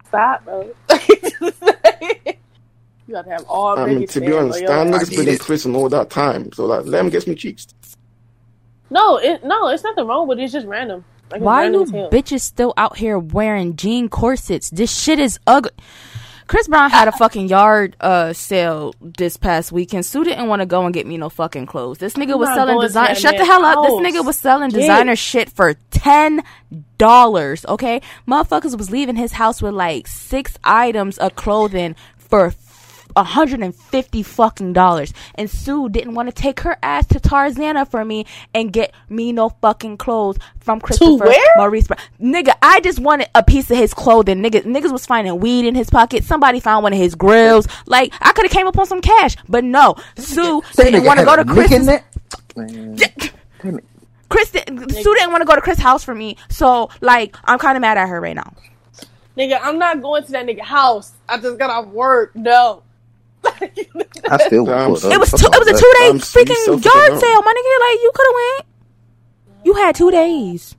Stop, 0.08 0.44
bro. 0.44 0.62
you 0.90 1.06
got 3.12 3.22
to 3.24 3.30
have 3.30 3.44
all 3.48 3.78
I 3.78 3.86
mean, 3.86 4.06
to 4.08 4.20
be 4.20 4.32
honest, 4.32 4.60
that 4.60 4.66
that 4.66 4.86
nigga's 4.88 5.12
I 5.12 5.16
been 5.16 5.28
in 5.28 5.38
prison 5.38 5.76
all 5.76 5.88
that 5.88 6.10
time. 6.10 6.52
So 6.52 6.66
like, 6.66 6.84
let 6.86 7.04
him 7.04 7.10
get 7.10 7.22
some 7.22 7.36
cheeks. 7.36 7.66
No, 8.90 9.18
it, 9.18 9.44
no, 9.44 9.68
it's 9.68 9.84
nothing 9.84 10.06
wrong 10.06 10.26
with 10.28 10.38
it. 10.38 10.44
It's 10.44 10.52
just 10.52 10.66
random. 10.66 11.04
Like, 11.30 11.42
Why 11.42 11.62
random 11.62 11.80
you 11.80 11.82
as 11.82 11.90
hell. 11.90 12.10
bitches 12.10 12.40
still 12.42 12.74
out 12.76 12.96
here 12.96 13.18
wearing 13.18 13.76
jean 13.76 14.08
corsets? 14.08 14.70
This 14.70 14.96
shit 14.96 15.18
is 15.18 15.38
ugly. 15.46 15.72
Chris 16.46 16.68
Brown 16.68 16.90
had 16.90 17.08
a 17.08 17.12
fucking 17.12 17.48
yard 17.48 17.96
uh 18.00 18.32
sale 18.32 18.94
this 19.00 19.36
past 19.36 19.72
weekend. 19.72 20.04
Sue 20.04 20.24
didn't 20.24 20.48
want 20.48 20.60
to 20.60 20.66
go 20.66 20.84
and 20.84 20.92
get 20.92 21.06
me 21.06 21.16
no 21.16 21.28
fucking 21.28 21.66
clothes. 21.66 21.98
This 21.98 22.14
nigga 22.14 22.34
I'm 22.34 22.40
was 22.40 22.48
selling 22.50 22.74
going 22.74 22.80
to 22.82 22.86
design. 22.86 23.14
Shut 23.14 23.36
the 23.36 23.44
hell 23.44 23.64
up. 23.64 23.84
This 23.84 24.14
nigga 24.14 24.24
was 24.24 24.36
selling 24.36 24.70
designer 24.70 25.16
shit 25.16 25.50
for 25.50 25.74
ten 25.90 26.42
dollars. 26.98 27.64
Okay, 27.66 28.02
motherfuckers 28.28 28.76
was 28.76 28.90
leaving 28.90 29.16
his 29.16 29.32
house 29.32 29.62
with 29.62 29.74
like 29.74 30.06
six 30.06 30.58
items 30.64 31.18
of 31.18 31.34
clothing 31.34 31.96
for 32.18 32.50
hundred 33.22 33.60
and 33.62 33.74
fifty 33.74 34.22
fucking 34.22 34.72
dollars. 34.72 35.12
And 35.36 35.48
Sue 35.48 35.88
didn't 35.88 36.14
want 36.14 36.28
to 36.28 36.34
take 36.34 36.60
her 36.60 36.76
ass 36.82 37.06
to 37.08 37.20
Tarzana 37.20 37.88
for 37.88 38.04
me 38.04 38.26
and 38.54 38.72
get 38.72 38.92
me 39.08 39.32
no 39.32 39.50
fucking 39.50 39.98
clothes 39.98 40.38
from 40.58 40.80
Christopher 40.80 41.24
where? 41.26 41.56
Maurice 41.56 41.86
Brown. 41.86 42.00
Nigga, 42.20 42.54
I 42.62 42.80
just 42.80 42.98
wanted 42.98 43.28
a 43.34 43.42
piece 43.42 43.70
of 43.70 43.76
his 43.76 43.94
clothing. 43.94 44.42
Nigga, 44.42 44.62
niggas 44.64 44.90
was 44.90 45.06
finding 45.06 45.38
weed 45.38 45.66
in 45.66 45.74
his 45.74 45.90
pocket. 45.90 46.24
Somebody 46.24 46.58
found 46.60 46.82
one 46.82 46.92
of 46.92 46.98
his 46.98 47.14
grills. 47.14 47.68
Like 47.86 48.12
I 48.20 48.32
could 48.32 48.46
have 48.46 48.52
came 48.52 48.66
up 48.66 48.78
on 48.78 48.86
some 48.86 49.00
cash, 49.00 49.36
but 49.48 49.62
no. 49.64 49.94
Sue 50.16 50.62
That 50.76 50.84
didn't 50.86 51.04
want 51.04 51.20
to 51.20 51.24
go 51.26 51.36
to 51.36 51.44
nick 51.44 51.70
in 51.70 51.84
Chris's. 51.84 51.86
that? 51.86 52.04
Man, 52.56 52.96
damn 52.96 53.78
it. 53.78 53.84
Chris, 54.28 54.50
didn't- 54.50 54.90
Sue 54.90 55.14
didn't 55.14 55.30
want 55.30 55.42
to 55.42 55.46
go 55.46 55.54
to 55.54 55.60
Chris' 55.60 55.78
house 55.78 56.02
for 56.02 56.14
me, 56.14 56.36
so 56.48 56.88
like 57.00 57.36
I'm 57.44 57.58
kind 57.58 57.76
of 57.76 57.80
mad 57.82 57.98
at 57.98 58.08
her 58.08 58.20
right 58.20 58.34
now. 58.34 58.52
Nigga, 59.36 59.58
I'm 59.62 59.78
not 59.78 60.00
going 60.00 60.24
to 60.24 60.32
that 60.32 60.46
nigga 60.46 60.60
house. 60.60 61.12
I 61.28 61.38
just 61.38 61.58
got 61.58 61.68
off 61.70 61.86
work. 61.88 62.34
No. 62.36 62.82
I 64.30 64.38
still 64.46 64.64
Damn, 64.64 64.90
would 64.90 65.04
It 65.04 65.20
was 65.20 65.30
two, 65.30 65.46
it 65.46 65.58
was 65.58 65.68
a 65.68 65.72
two 65.72 65.92
day 65.98 66.08
I'm 66.08 66.18
freaking 66.18 66.54
selfish 66.64 66.84
yard 66.84 67.06
about 67.08 67.16
it. 67.16 67.20
sale, 67.20 67.42
my 67.42 67.52
nigga. 67.52 67.92
Like 67.92 68.02
you 68.02 68.10
could 68.14 68.26
have 68.26 68.34
went. 68.34 68.66
You 69.64 69.74
had 69.74 69.94
two 69.94 70.10
days. 70.10 70.76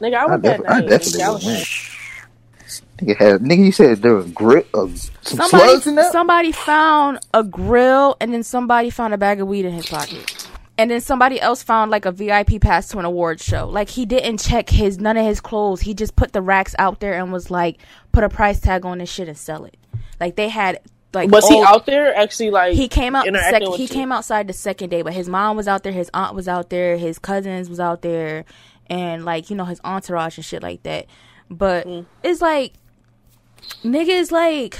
Nigga, 0.00 0.14
I 0.14 0.22
I, 0.22 0.26
went 0.26 0.42
that 0.42 0.56
def- 0.58 0.66
I 0.70 0.80
definitely 0.80 1.20
Nigga, 1.20 1.32
would 1.32 1.44
was- 1.44 2.82
Nigga 2.98 3.16
had 3.16 3.40
nigga. 3.42 3.64
You 3.64 3.72
said 3.72 4.02
there 4.02 4.14
was 4.14 4.30
grit 4.32 4.68
of 4.74 4.98
some 5.22 5.38
Somebody, 5.38 5.68
slugs 5.70 5.86
in 5.86 5.94
there. 5.94 6.10
somebody 6.12 6.52
found 6.52 7.20
a 7.32 7.42
grill, 7.44 8.16
and 8.20 8.32
then 8.34 8.42
somebody 8.42 8.90
found 8.90 9.14
a 9.14 9.18
bag 9.18 9.40
of 9.40 9.48
weed 9.48 9.64
in 9.64 9.72
his 9.72 9.86
pocket. 9.86 10.46
And 10.76 10.90
then 10.90 11.00
somebody 11.00 11.40
else 11.40 11.62
found 11.62 11.90
like 11.90 12.04
a 12.04 12.12
VIP 12.12 12.60
pass 12.60 12.86
to 12.88 12.98
an 12.98 13.04
award 13.04 13.40
show. 13.40 13.68
Like 13.68 13.88
he 13.88 14.06
didn't 14.06 14.38
check 14.38 14.68
his 14.70 14.98
none 14.98 15.16
of 15.16 15.24
his 15.26 15.40
clothes. 15.40 15.80
He 15.80 15.92
just 15.94 16.14
put 16.14 16.32
the 16.32 16.40
racks 16.42 16.74
out 16.78 17.00
there 17.00 17.14
and 17.14 17.32
was 17.32 17.50
like, 17.50 17.78
put 18.12 18.22
a 18.22 18.28
price 18.28 18.60
tag 18.60 18.84
on 18.84 18.98
this 18.98 19.10
shit 19.10 19.26
and 19.28 19.36
sell 19.36 19.64
it. 19.64 19.76
Like 20.20 20.36
they 20.36 20.48
had 20.48 20.78
like 21.14 21.30
Was 21.30 21.48
he 21.48 21.60
out 21.62 21.86
there 21.86 22.14
actually 22.14 22.50
like 22.50 22.74
he 22.74 22.86
came 22.88 23.14
out 23.16 23.24
second 23.24 23.72
he 23.74 23.82
you? 23.84 23.88
came 23.88 24.12
outside 24.12 24.46
the 24.46 24.52
second 24.52 24.90
day 24.90 25.02
but 25.02 25.12
his 25.14 25.28
mom 25.28 25.56
was 25.56 25.66
out 25.66 25.82
there 25.82 25.92
his 25.92 26.10
aunt 26.12 26.34
was 26.34 26.46
out 26.48 26.68
there 26.70 26.96
his 26.98 27.18
cousins 27.18 27.68
was 27.70 27.80
out 27.80 28.02
there 28.02 28.44
and 28.88 29.24
like 29.24 29.48
you 29.50 29.56
know 29.56 29.64
his 29.64 29.80
entourage 29.84 30.36
and 30.36 30.44
shit 30.44 30.62
like 30.62 30.82
that 30.82 31.06
but 31.50 31.86
Mm. 31.86 32.04
it's 32.22 32.42
like 32.42 32.74
niggas 33.84 34.30
like 34.30 34.78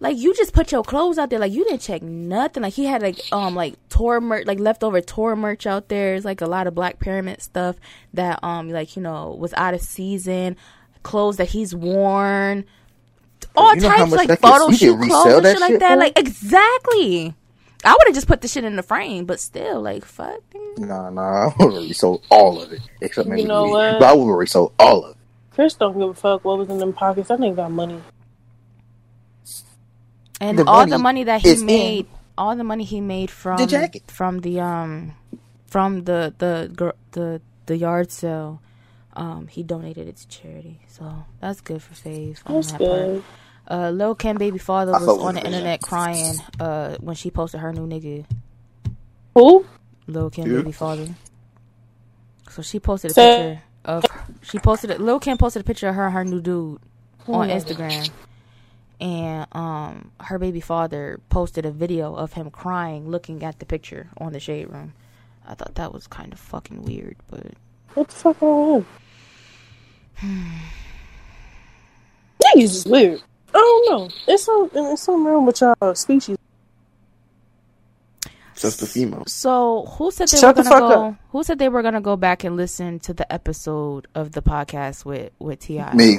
like 0.00 0.16
you 0.18 0.34
just 0.34 0.52
put 0.52 0.72
your 0.72 0.82
clothes 0.82 1.18
out 1.18 1.30
there 1.30 1.38
like 1.38 1.52
you 1.52 1.64
didn't 1.64 1.80
check 1.80 2.02
nothing 2.02 2.62
like 2.62 2.74
he 2.74 2.84
had 2.84 3.00
like 3.00 3.18
um 3.32 3.54
like 3.54 3.74
tour 3.88 4.20
merch 4.20 4.46
like 4.46 4.58
leftover 4.58 5.00
tour 5.00 5.36
merch 5.36 5.66
out 5.66 5.88
there 5.88 6.14
it's 6.14 6.24
like 6.24 6.40
a 6.40 6.46
lot 6.46 6.66
of 6.66 6.74
black 6.74 6.98
pyramid 6.98 7.40
stuff 7.40 7.76
that 8.12 8.38
um 8.42 8.68
like 8.70 8.96
you 8.96 9.02
know 9.02 9.34
was 9.38 9.54
out 9.54 9.72
of 9.74 9.80
season 9.80 10.56
clothes 11.02 11.36
that 11.36 11.48
he's 11.50 11.74
worn 11.74 12.64
all 13.56 13.74
You 13.74 13.80
know 13.82 13.88
how 13.90 13.96
types 13.98 14.10
much 14.10 14.18
like 14.18 14.28
that 14.28 14.40
could- 14.40 14.50
photo 14.50 14.72
shoot 14.72 14.96
clothes 14.96 15.00
resell 15.08 15.36
and 15.36 15.44
that 15.46 15.52
shit 15.58 15.60
like 15.70 15.80
that 15.80 15.92
for? 15.94 15.96
like 16.00 16.18
exactly 16.18 17.34
I 17.84 17.92
would 17.92 18.06
have 18.06 18.14
just 18.14 18.26
put 18.26 18.40
the 18.40 18.48
shit 18.48 18.64
in 18.64 18.76
the 18.76 18.82
frame 18.82 19.26
but 19.26 19.38
still 19.40 19.80
like 19.82 20.04
fuck 20.04 20.40
nigga. 20.54 20.78
Nah, 20.78 21.10
nah, 21.10 21.48
I 21.48 21.54
would 21.58 21.74
have 21.74 21.82
resold 21.82 22.24
all 22.30 22.60
of 22.62 22.72
it. 22.72 22.80
Except 23.00 23.28
maybe 23.28 23.42
You 23.42 23.48
know 23.48 23.66
me. 23.66 23.70
what? 23.72 23.98
But 24.00 24.06
I 24.08 24.12
would 24.14 24.26
have 24.26 24.36
resold 24.38 24.72
all 24.78 25.04
of 25.04 25.10
it. 25.12 25.16
Chris 25.52 25.74
don't 25.74 25.98
give 25.98 26.08
a 26.08 26.14
fuck 26.14 26.44
what 26.44 26.58
was 26.58 26.68
in 26.68 26.78
them 26.78 26.92
pockets. 26.92 27.28
That 27.28 27.38
nigga 27.38 27.56
got 27.56 27.70
money. 27.70 28.00
and 30.40 30.58
The 30.58 30.64
all 30.64 30.78
money 30.80 30.90
the 30.90 30.98
money 30.98 31.24
that 31.24 31.42
he 31.42 31.48
is 31.50 31.60
in 31.60 31.66
made 31.66 32.06
all 32.36 32.56
the 32.56 32.64
money 32.64 32.84
he 32.84 33.00
made 33.00 33.30
from 33.30 33.58
the 33.58 33.66
jacket. 33.66 34.02
from 34.10 34.40
the 34.40 34.60
um 34.60 35.12
from 35.66 36.04
the 36.04 36.34
the 36.38 36.70
gr- 36.74 36.98
the 37.12 37.40
the 37.66 37.76
yard 37.76 38.10
sale 38.10 38.60
um 39.14 39.46
he 39.46 39.62
donated 39.62 40.08
it 40.08 40.16
to 40.16 40.28
charity 40.28 40.80
so 40.88 41.24
that's 41.40 41.60
good 41.60 41.80
for 41.82 41.94
Faith 41.94 42.42
That's 42.48 42.72
good. 42.72 43.22
part. 43.22 43.24
Uh 43.68 43.90
Lil 43.90 44.14
Kim 44.14 44.38
baby 44.38 44.58
father 44.58 44.94
was 44.96 45.18
on 45.18 45.34
the 45.34 45.42
her, 45.42 45.46
internet 45.46 45.82
crying 45.82 46.42
uh 46.60 46.96
when 47.00 47.16
she 47.16 47.30
posted 47.30 47.60
her 47.60 47.72
new 47.72 47.86
nigga 47.86 48.26
Who? 49.34 49.66
Lil 50.06 50.30
Kim 50.30 50.50
Yeah. 50.50 50.52
baby 50.52 50.72
father 50.72 51.16
so 52.50 52.62
she 52.62 52.80
posted 52.80 53.10
a 53.10 53.14
picture 53.14 53.62
of 53.84 54.06
she 54.42 54.58
posted 54.58 54.90
a, 54.90 54.98
Lil 54.98 55.20
Kim 55.20 55.38
posted 55.38 55.62
a 55.62 55.64
picture 55.64 55.88
of 55.88 55.94
her 55.94 56.06
and 56.06 56.14
her 56.14 56.24
new 56.24 56.40
dude 56.40 56.80
on 57.32 57.48
Instagram 57.48 58.12
and 59.00 59.46
um 59.52 60.10
her 60.20 60.38
baby 60.38 60.60
father 60.60 61.20
posted 61.30 61.66
a 61.66 61.70
video 61.70 62.14
of 62.14 62.34
him 62.34 62.50
crying 62.50 63.08
looking 63.10 63.42
at 63.44 63.58
the 63.58 63.66
picture 63.66 64.08
on 64.18 64.32
the 64.32 64.40
shade 64.40 64.70
room 64.70 64.94
i 65.46 65.54
thought 65.54 65.74
that 65.74 65.92
was 65.92 66.06
kind 66.06 66.32
of 66.32 66.38
fucking 66.38 66.82
weird 66.82 67.16
but 67.30 67.54
What 67.94 68.08
the 68.08 68.14
fuck 68.14 68.42
wrong 68.42 68.74
with 68.76 68.86
him? 70.14 70.48
Niggas 72.42 72.62
is 72.64 72.86
weird. 72.86 73.22
I 73.54 73.58
don't 73.58 73.90
know. 73.90 74.08
It's 74.26 74.44
some 74.44 74.70
it's 74.74 75.02
something 75.02 75.24
wrong 75.24 75.46
with 75.46 75.60
y'all 75.60 75.94
species. 75.94 76.36
Just 78.56 78.80
the 78.80 78.86
female. 78.86 79.24
so 79.26 79.84
who 79.98 80.10
said 80.12 80.28
they 80.28 80.38
Shut 80.38 80.56
were 80.56 80.62
gonna 80.62 80.70
fuck 80.70 80.80
go 80.92 81.06
up. 81.08 81.14
who 81.30 81.42
said 81.42 81.58
they 81.58 81.68
were 81.68 81.82
gonna 81.82 82.00
go 82.00 82.16
back 82.16 82.44
and 82.44 82.56
listen 82.56 82.98
to 83.00 83.12
the 83.12 83.30
episode 83.32 84.06
of 84.14 84.32
the 84.32 84.42
podcast 84.42 85.04
with 85.04 85.32
with 85.38 85.60
T.I. 85.60 85.92
Me. 85.94 86.18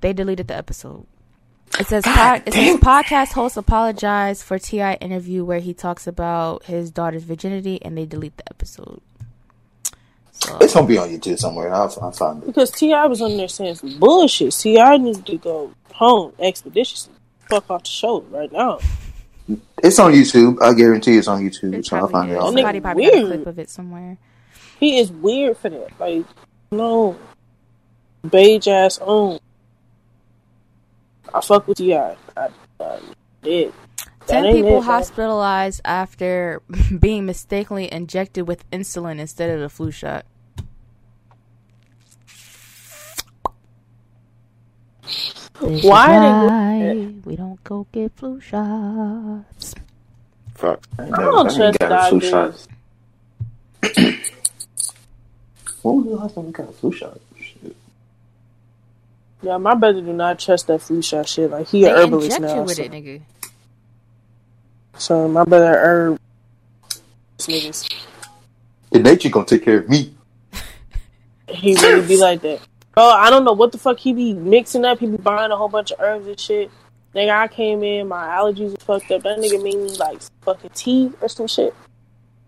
they 0.00 0.12
deleted 0.12 0.48
the 0.48 0.56
episode 0.56 1.06
it 1.78 1.86
says, 1.86 2.02
pod, 2.04 2.42
it 2.46 2.52
says 2.54 2.76
podcast 2.78 3.32
host 3.32 3.56
apologized 3.56 4.42
for 4.42 4.58
T.I. 4.58 4.94
interview 4.94 5.44
where 5.44 5.60
he 5.60 5.72
talks 5.72 6.06
about 6.06 6.64
his 6.64 6.90
daughter's 6.90 7.22
virginity, 7.22 7.80
and 7.82 7.96
they 7.96 8.06
delete 8.06 8.36
the 8.36 8.42
episode. 8.50 9.00
So 10.42 10.58
It's 10.60 10.74
gonna 10.74 10.86
be 10.86 10.98
on 10.98 11.08
YouTube 11.08 11.38
somewhere. 11.38 11.72
I'll, 11.72 11.94
I'll 12.00 12.12
find 12.12 12.42
it. 12.42 12.46
Because 12.46 12.70
T.I. 12.70 13.06
was 13.06 13.20
on 13.20 13.36
there 13.36 13.48
saying 13.48 13.74
some 13.76 13.98
bullshit. 13.98 14.52
T.I. 14.52 14.96
needs 14.96 15.20
to 15.20 15.36
go 15.38 15.72
home 15.92 16.32
expeditiously. 16.38 17.12
Fuck 17.48 17.70
off 17.70 17.82
the 17.82 17.88
show 17.90 18.20
right 18.22 18.50
now. 18.52 18.78
It's 19.82 19.98
on 19.98 20.12
YouTube. 20.12 20.62
I 20.62 20.72
guarantee 20.74 21.16
it's 21.16 21.28
on 21.28 21.42
YouTube. 21.42 21.74
It 21.74 21.86
so 21.86 21.96
I'll 21.96 22.08
probably 22.08 22.12
find 22.12 22.30
it. 22.30 22.34
is. 22.34 22.40
All. 22.40 22.52
Nigga 22.52 22.56
Somebody 22.56 22.80
probably 22.80 23.04
got 23.04 23.14
a 23.14 23.16
weird. 23.16 23.26
clip 23.28 23.46
of 23.46 23.58
it 23.58 23.70
somewhere. 23.70 24.18
He 24.78 24.98
is 24.98 25.10
weird 25.12 25.56
for 25.58 25.68
that. 25.70 25.88
Like, 26.00 26.24
no. 26.70 27.18
Beige 28.30 28.68
ass 28.68 28.98
on. 28.98 29.40
I 31.34 31.40
fuck 31.40 31.66
with 31.68 31.78
T.I. 31.78 32.16
I, 32.36 32.48
I 32.80 32.98
did. 33.42 33.72
Ten 34.26 34.44
people 34.44 34.58
it, 34.58 34.70
bro. 34.72 34.80
hospitalized 34.82 35.80
after 35.84 36.62
being 36.98 37.26
mistakenly 37.26 37.92
injected 37.92 38.46
with 38.46 38.68
insulin 38.70 39.18
instead 39.18 39.50
of 39.50 39.60
the 39.60 39.68
flu 39.68 39.90
shot. 39.90 40.24
This 45.60 45.84
is 45.84 45.84
Why 45.84 46.08
they 46.08 46.46
why 46.46 47.12
we 47.24 47.36
don't 47.36 47.62
go 47.64 47.86
get 47.92 48.12
flu 48.16 48.40
shots? 48.40 49.74
Fuck. 50.54 50.80
I 50.98 51.02
I 51.04 51.06
don't 51.08 51.54
trust 51.54 51.78
doctors. 51.78 52.68
When 55.82 55.96
was 55.96 56.04
the 56.04 56.10
last 56.16 56.34
time 56.34 56.46
we 56.46 56.52
got 56.52 56.68
a 56.68 56.72
flu 56.72 56.92
shot? 56.92 57.20
Shit. 57.38 57.76
Yeah, 59.42 59.56
my 59.56 59.74
brother 59.74 60.00
do 60.02 60.12
not 60.12 60.38
trust 60.38 60.66
that 60.66 60.82
flu 60.82 61.00
shot 61.02 61.28
shit. 61.28 61.50
Like, 61.50 61.68
he 61.68 61.82
They 61.82 61.90
a 61.90 61.96
herbalist 61.96 62.36
inject 62.36 62.42
now. 62.42 62.54
you 62.56 62.62
with 62.62 62.76
so, 62.76 62.82
it, 62.82 62.92
nigga. 62.92 63.20
so 64.98 65.28
my 65.28 65.44
brother 65.44 65.74
herb 65.78 66.18
niggas. 67.38 67.90
The 68.90 68.98
nature 68.98 69.28
gonna 69.30 69.46
take 69.46 69.64
care 69.64 69.78
of 69.78 69.88
me. 69.88 70.14
He 71.48 71.74
really 71.76 72.06
be 72.06 72.16
like 72.18 72.42
that. 72.42 72.60
Bro, 73.00 73.08
I 73.12 73.30
don't 73.30 73.44
know 73.44 73.54
what 73.54 73.72
the 73.72 73.78
fuck 73.78 73.98
he 73.98 74.12
be 74.12 74.34
mixing 74.34 74.84
up. 74.84 74.98
He 74.98 75.06
be 75.06 75.16
buying 75.16 75.50
a 75.50 75.56
whole 75.56 75.70
bunch 75.70 75.90
of 75.90 76.00
herbs 76.00 76.26
and 76.26 76.38
shit. 76.38 76.70
Nigga, 77.14 77.30
I 77.30 77.48
came 77.48 77.82
in, 77.82 78.08
my 78.08 78.26
allergies 78.26 78.72
was 78.72 78.82
fucked 78.84 79.10
up. 79.10 79.22
That 79.22 79.38
nigga 79.38 79.62
made 79.62 79.76
me 79.76 79.96
like 79.96 80.20
fucking 80.42 80.72
tea 80.74 81.10
or 81.22 81.28
some 81.30 81.46
shit. 81.46 81.74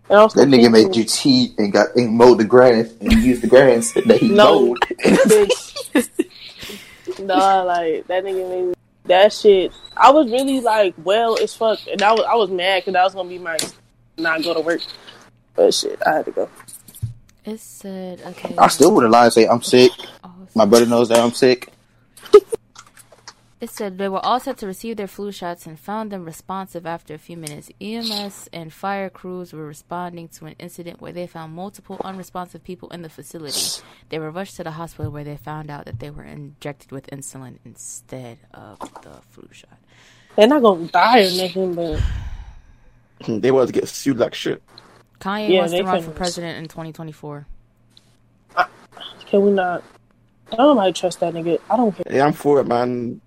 And 0.09 0.19
I 0.19 0.23
was 0.23 0.35
That 0.35 0.47
nigga 0.47 0.71
made 0.71 0.95
you 0.95 1.05
tea 1.05 1.55
and 1.57 1.73
got 1.73 1.95
and 1.95 2.15
mowed 2.15 2.37
the 2.37 2.43
grass 2.43 2.93
and 3.01 3.11
used 3.13 3.41
the 3.41 3.47
grass 3.47 3.93
that 3.93 4.17
he 4.19 4.29
No. 4.29 4.75
mowed. 4.75 4.85
nah, 7.19 7.63
like 7.63 8.05
that 8.05 8.23
nigga 8.23 8.47
made 8.47 8.67
me 8.67 8.73
that 9.05 9.33
shit. 9.33 9.71
I 9.97 10.11
was 10.11 10.29
really 10.29 10.59
like 10.59 10.93
well 11.03 11.35
as 11.41 11.55
fuck, 11.55 11.79
and 11.91 11.99
I 12.03 12.11
was 12.11 12.25
I 12.29 12.35
was 12.35 12.51
mad 12.51 12.81
because 12.81 12.93
that 12.93 13.03
was 13.05 13.15
gonna 13.15 13.27
be 13.27 13.39
my 13.39 13.57
not 14.19 14.43
go 14.43 14.53
to 14.53 14.59
work. 14.59 14.81
But 15.55 15.73
shit, 15.73 15.99
I 16.05 16.13
had 16.17 16.25
to 16.25 16.31
go. 16.31 16.47
It 17.45 17.59
said 17.59 18.21
okay. 18.21 18.55
I 18.57 18.67
still 18.67 18.93
would 18.93 19.03
have 19.03 19.11
lied 19.11 19.25
and 19.25 19.33
say 19.33 19.47
I'm 19.47 19.61
sick. 19.61 19.91
Oh, 20.23 20.33
My 20.55 20.65
brother 20.65 20.85
knows 20.85 21.09
that 21.09 21.19
I'm 21.19 21.31
sick. 21.33 21.69
It 23.59 23.69
said 23.69 23.97
they 23.97 24.09
were 24.09 24.19
all 24.25 24.41
set 24.41 24.57
to 24.57 24.67
receive 24.67 24.97
their 24.97 25.07
flu 25.07 25.31
shots 25.31 25.65
and 25.65 25.79
found 25.79 26.11
them 26.11 26.25
responsive 26.25 26.85
after 26.85 27.13
a 27.13 27.17
few 27.17 27.37
minutes. 27.37 27.71
EMS 27.79 28.49
and 28.51 28.73
fire 28.73 29.09
crews 29.09 29.53
were 29.53 29.65
responding 29.65 30.27
to 30.29 30.47
an 30.47 30.55
incident 30.59 30.99
where 30.99 31.13
they 31.13 31.27
found 31.27 31.53
multiple 31.53 31.95
unresponsive 32.03 32.61
people 32.65 32.89
in 32.89 33.03
the 33.03 33.09
facility. 33.09 33.81
They 34.09 34.19
were 34.19 34.31
rushed 34.31 34.57
to 34.57 34.65
the 34.65 34.71
hospital 34.71 35.13
where 35.13 35.23
they 35.23 35.37
found 35.37 35.71
out 35.71 35.85
that 35.85 35.99
they 35.99 36.09
were 36.09 36.25
injected 36.25 36.91
with 36.91 37.07
insulin 37.07 37.59
instead 37.63 38.39
of 38.53 38.79
the 39.01 39.21
flu 39.29 39.47
shot. 39.51 39.77
They're 40.35 40.47
not 40.47 40.61
gonna 40.61 40.87
die 40.87 41.21
or 41.21 41.31
nothing, 41.31 41.73
but 41.75 42.01
They 43.41 43.51
want 43.51 43.67
to 43.67 43.73
get 43.73 43.87
sued 43.87 44.17
like 44.17 44.33
shit. 44.33 44.61
Kanye 45.23 45.49
Yeah, 45.49 45.59
wants 45.59 45.73
to 45.73 45.83
run 45.83 45.95
can- 46.01 46.03
for 46.03 46.11
president 46.11 46.57
in 46.59 46.65
2024. 46.67 47.47
can 49.29 49.41
we 49.45 49.51
not? 49.51 49.83
I 50.51 50.55
don't 50.57 50.75
nobody 50.75 50.93
trust 50.93 51.19
that 51.21 51.33
nigga. 51.33 51.59
I 51.69 51.77
don't 51.77 51.91
care. 51.95 52.05
Yeah, 52.15 52.25
I'm 52.25 52.33
for 52.33 52.59
it, 52.59 52.67
man. 52.67 53.21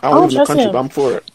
I 0.00 0.08
I 0.08 0.10
don't 0.10 0.20
don't 0.20 0.22
live 0.22 0.30
in 0.30 0.34
the 0.34 0.34
trust 0.36 0.46
country, 0.48 0.64
him. 0.66 0.72
but 0.72 0.78
I'm 0.78 0.88
for 0.90 1.12
it. 1.14 1.30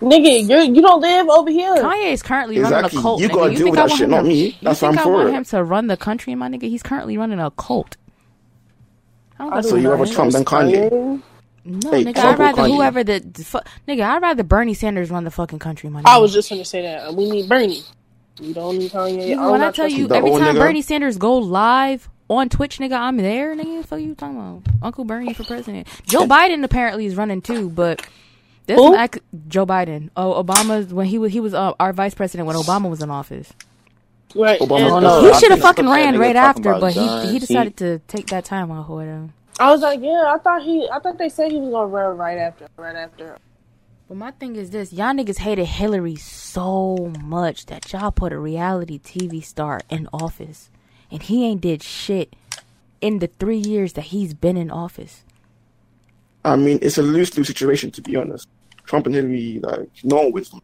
Nigga, 0.00 0.48
you 0.48 0.74
you 0.74 0.80
don't 0.82 1.00
live 1.02 1.28
over 1.28 1.50
here. 1.50 1.74
Kanye 1.76 2.12
is 2.12 2.22
currently 2.22 2.58
running 2.58 2.84
a 2.84 2.88
cult. 2.90 3.20
You 3.20 3.28
nigga. 3.28 3.32
gotta 3.34 3.50
deal 3.50 3.58
think 3.64 3.70
with 3.72 3.78
I 3.78 3.82
that 3.82 3.88
want 3.90 3.98
shit, 3.98 4.04
him 4.06 4.10
not 4.10 4.24
me. 4.24 4.46
You 4.46 4.54
That's 4.62 4.80
why 4.82 4.88
think 4.88 4.92
I'm 4.92 4.98
I 4.98 5.02
for 5.02 5.12
want 5.12 5.28
it. 5.28 5.32
him 5.34 5.44
to 5.44 5.62
run 5.64 5.86
the 5.88 5.96
country, 5.98 6.34
my 6.34 6.48
nigga? 6.48 6.62
He's 6.62 6.82
currently 6.82 7.18
running 7.18 7.38
a 7.38 7.50
cult. 7.50 7.96
I 9.38 9.44
don't 9.44 9.52
I 9.52 9.56
got 9.56 9.62
do 9.62 9.68
So 9.68 9.76
you 9.76 9.82
not 9.82 9.90
rather 9.90 10.06
Trump 10.14 10.32
than 10.32 10.44
trust 10.44 10.66
Kanye? 10.66 10.90
No, 11.66 11.90
Hey, 11.90 12.04
nigga, 12.04 12.14
Trump 12.14 12.26
I'd 12.26 12.38
rather 12.38 12.62
Kanye? 12.62 12.74
whoever 12.74 13.04
the, 13.04 13.20
the 13.20 13.44
fu- 13.44 13.60
nigga, 13.86 14.02
I'd 14.02 14.22
rather 14.22 14.42
Bernie 14.42 14.74
Sanders 14.74 15.10
run 15.10 15.24
the 15.24 15.30
fucking 15.30 15.58
country, 15.58 15.90
my 15.90 16.00
nigga. 16.00 16.06
I 16.08 16.18
was 16.18 16.32
just 16.32 16.48
gonna 16.48 16.64
say 16.64 16.80
that. 16.82 17.14
We 17.14 17.30
need 17.30 17.48
Bernie. 17.48 17.82
We 18.40 18.52
don't 18.52 18.78
need 18.78 18.90
Kanye. 18.90 19.18
Nigga, 19.36 19.38
I'm 19.38 19.50
when 19.50 19.60
I 19.60 19.64
tell 19.66 19.72
trusting 19.88 19.98
you, 20.00 20.08
every 20.10 20.30
time 20.30 20.54
nigga? 20.56 20.58
Bernie 20.58 20.82
Sanders 20.82 21.16
go 21.18 21.36
live 21.38 22.08
on 22.28 22.48
Twitch, 22.48 22.78
nigga, 22.78 22.92
I'm 22.98 23.16
there, 23.16 23.54
nigga. 23.54 23.66
What 23.76 23.82
the 23.82 23.88
fuck 23.88 24.00
you 24.00 24.14
talking 24.14 24.36
about? 24.36 24.62
Uncle 24.82 25.04
Bernie 25.04 25.34
for 25.34 25.44
president. 25.44 25.88
Joe 26.06 26.26
Biden 26.26 26.64
apparently 26.64 27.06
is 27.06 27.16
running 27.16 27.42
too, 27.42 27.68
but 27.68 28.06
this 28.66 28.76
Who? 28.78 28.90
one 28.90 28.94
act- 28.98 29.18
Joe 29.48 29.66
Biden. 29.66 30.10
Oh, 30.16 30.42
Obama 30.42 30.90
when 30.92 31.06
he 31.06 31.18
was 31.18 31.32
he 31.32 31.40
was 31.40 31.54
uh, 31.54 31.72
our 31.80 31.92
vice 31.92 32.14
president 32.14 32.46
when 32.46 32.56
Obama 32.56 32.88
was 32.88 33.02
in 33.02 33.10
office. 33.10 33.52
right. 34.34 34.60
Obama- 34.60 34.96
and, 34.96 35.06
Oh, 35.06 35.22
no, 35.22 35.32
he 35.32 35.38
should 35.40 35.50
have 35.50 35.60
fucking 35.60 35.88
ran 35.88 36.18
right 36.18 36.36
after, 36.36 36.74
but 36.78 36.92
he 36.92 37.06
he 37.26 37.32
He- 37.32 37.38
decided 37.40 37.76
to 37.78 37.98
take 38.08 38.28
that 38.28 38.44
time 38.44 38.70
off 38.70 38.88
or 38.88 38.96
whatever. 38.96 39.28
I 39.58 39.70
was 39.72 39.82
like, 39.82 40.00
yeah, 40.00 40.32
I 40.34 40.38
thought 40.38 40.62
he, 40.62 40.88
I 40.90 40.98
thought 41.00 41.18
they 41.18 41.28
said 41.28 41.50
he 41.52 41.58
was 41.58 41.70
gonna 41.70 41.86
run 41.88 42.16
right 42.16 42.38
after, 42.38 42.66
right 42.78 42.96
after. 42.96 43.36
But 44.10 44.16
my 44.16 44.32
thing 44.32 44.56
is 44.56 44.70
this: 44.70 44.92
y'all 44.92 45.14
niggas 45.14 45.38
hated 45.38 45.66
Hillary 45.66 46.16
so 46.16 47.12
much 47.22 47.66
that 47.66 47.92
y'all 47.92 48.10
put 48.10 48.32
a 48.32 48.38
reality 48.40 48.98
TV 48.98 49.40
star 49.40 49.82
in 49.88 50.08
office, 50.12 50.68
and 51.12 51.22
he 51.22 51.46
ain't 51.46 51.60
did 51.60 51.80
shit 51.80 52.34
in 53.00 53.20
the 53.20 53.28
three 53.28 53.58
years 53.58 53.92
that 53.92 54.06
he's 54.06 54.34
been 54.34 54.56
in 54.56 54.68
office. 54.68 55.22
I 56.44 56.56
mean, 56.56 56.80
it's 56.82 56.98
a 56.98 57.02
lose 57.02 57.36
lose 57.38 57.46
situation 57.46 57.92
to 57.92 58.02
be 58.02 58.16
honest. 58.16 58.48
Trump 58.84 59.06
and 59.06 59.14
Hillary, 59.14 59.60
like, 59.62 59.88
no 60.02 60.16
one 60.16 60.32
wins. 60.32 60.48
from- 60.48 60.62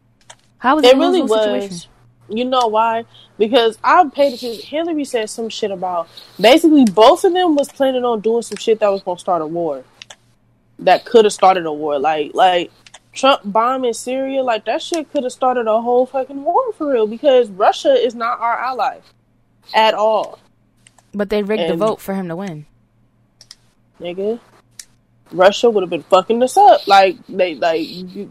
How 0.57 0.75
was 0.75 0.83
It 0.83 0.95
a 0.97 0.99
really 0.99 1.21
was. 1.21 1.31
situation? 1.63 1.89
You 2.27 2.43
know 2.43 2.67
why? 2.67 3.05
Because 3.37 3.77
I 3.81 4.03
paid 4.09 4.33
attention. 4.33 4.61
Hillary 4.61 5.05
said 5.05 5.29
some 5.29 5.47
shit 5.47 5.71
about 5.71 6.09
basically 6.37 6.83
both 6.83 7.23
of 7.23 7.31
them 7.31 7.55
was 7.55 7.69
planning 7.71 8.03
on 8.03 8.19
doing 8.19 8.41
some 8.41 8.57
shit 8.57 8.81
that 8.81 8.89
was 8.91 9.01
gonna 9.03 9.17
start 9.19 9.41
a 9.41 9.47
war. 9.47 9.85
That 10.79 11.05
could 11.05 11.23
have 11.23 11.31
started 11.33 11.65
a 11.65 11.71
war. 11.71 11.97
Like 11.97 12.31
like 12.33 12.71
Trump 13.17 13.41
bombing 13.43 13.93
Syria, 13.93 14.43
like 14.43 14.65
that 14.65 14.81
shit 14.81 15.11
could 15.11 15.23
have 15.23 15.33
started 15.33 15.65
a 15.67 15.81
whole 15.81 16.05
fucking 16.05 16.43
war 16.43 16.71
for 16.73 16.91
real. 16.93 17.07
Because 17.07 17.49
Russia 17.49 17.91
is 17.93 18.13
not 18.13 18.39
our 18.39 18.57
ally 18.59 18.99
at 19.73 19.93
all, 19.95 20.37
But 21.13 21.29
they 21.29 21.41
rigged 21.41 21.69
the 21.71 21.75
vote 21.75 21.99
for 21.99 22.13
him 22.13 22.27
to 22.27 22.35
win. 22.35 22.65
nigga. 23.99 24.39
Russia 25.31 25.69
would 25.69 25.81
have 25.81 25.89
been 25.89 26.03
fucking 26.03 26.41
us 26.43 26.55
up. 26.57 26.87
Like 26.87 27.17
they 27.27 27.55
like. 27.55 27.81
You, 27.87 28.29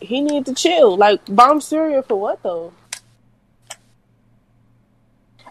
he 0.00 0.20
needed 0.20 0.46
to 0.46 0.54
chill. 0.54 0.96
Like 0.96 1.20
bomb 1.26 1.60
Syria 1.60 2.02
for 2.04 2.14
what 2.20 2.42
though? 2.44 2.72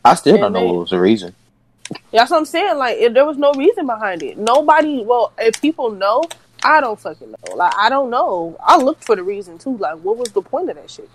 I 0.05 0.15
still 0.15 0.37
don't 0.37 0.45
And 0.45 0.53
know 0.53 0.59
they- 0.61 0.65
what 0.67 0.79
was 0.79 0.89
the 0.91 0.99
reason. 0.99 1.35
That's 2.11 2.31
what 2.31 2.37
I'm 2.37 2.45
saying. 2.45 2.77
Like, 2.77 2.97
if 2.97 3.13
there 3.13 3.25
was 3.25 3.37
no 3.37 3.53
reason 3.53 3.85
behind 3.85 4.21
it. 4.23 4.37
Nobody. 4.37 5.03
Well, 5.05 5.31
if 5.37 5.61
people 5.61 5.89
know, 5.91 6.23
I 6.67 6.81
don't 6.81 6.99
fucking 6.99 7.31
know. 7.31 7.55
Like, 7.55 7.73
I 7.77 7.89
don't 7.89 8.09
know. 8.09 8.57
I 8.59 8.77
looked 8.77 9.03
for 9.05 9.15
the 9.15 9.23
reason 9.23 9.57
too. 9.57 9.77
Like, 9.77 9.97
what 9.99 10.17
was 10.17 10.31
the 10.31 10.41
point 10.41 10.69
of 10.69 10.75
that 10.75 10.91
shit? 10.91 11.09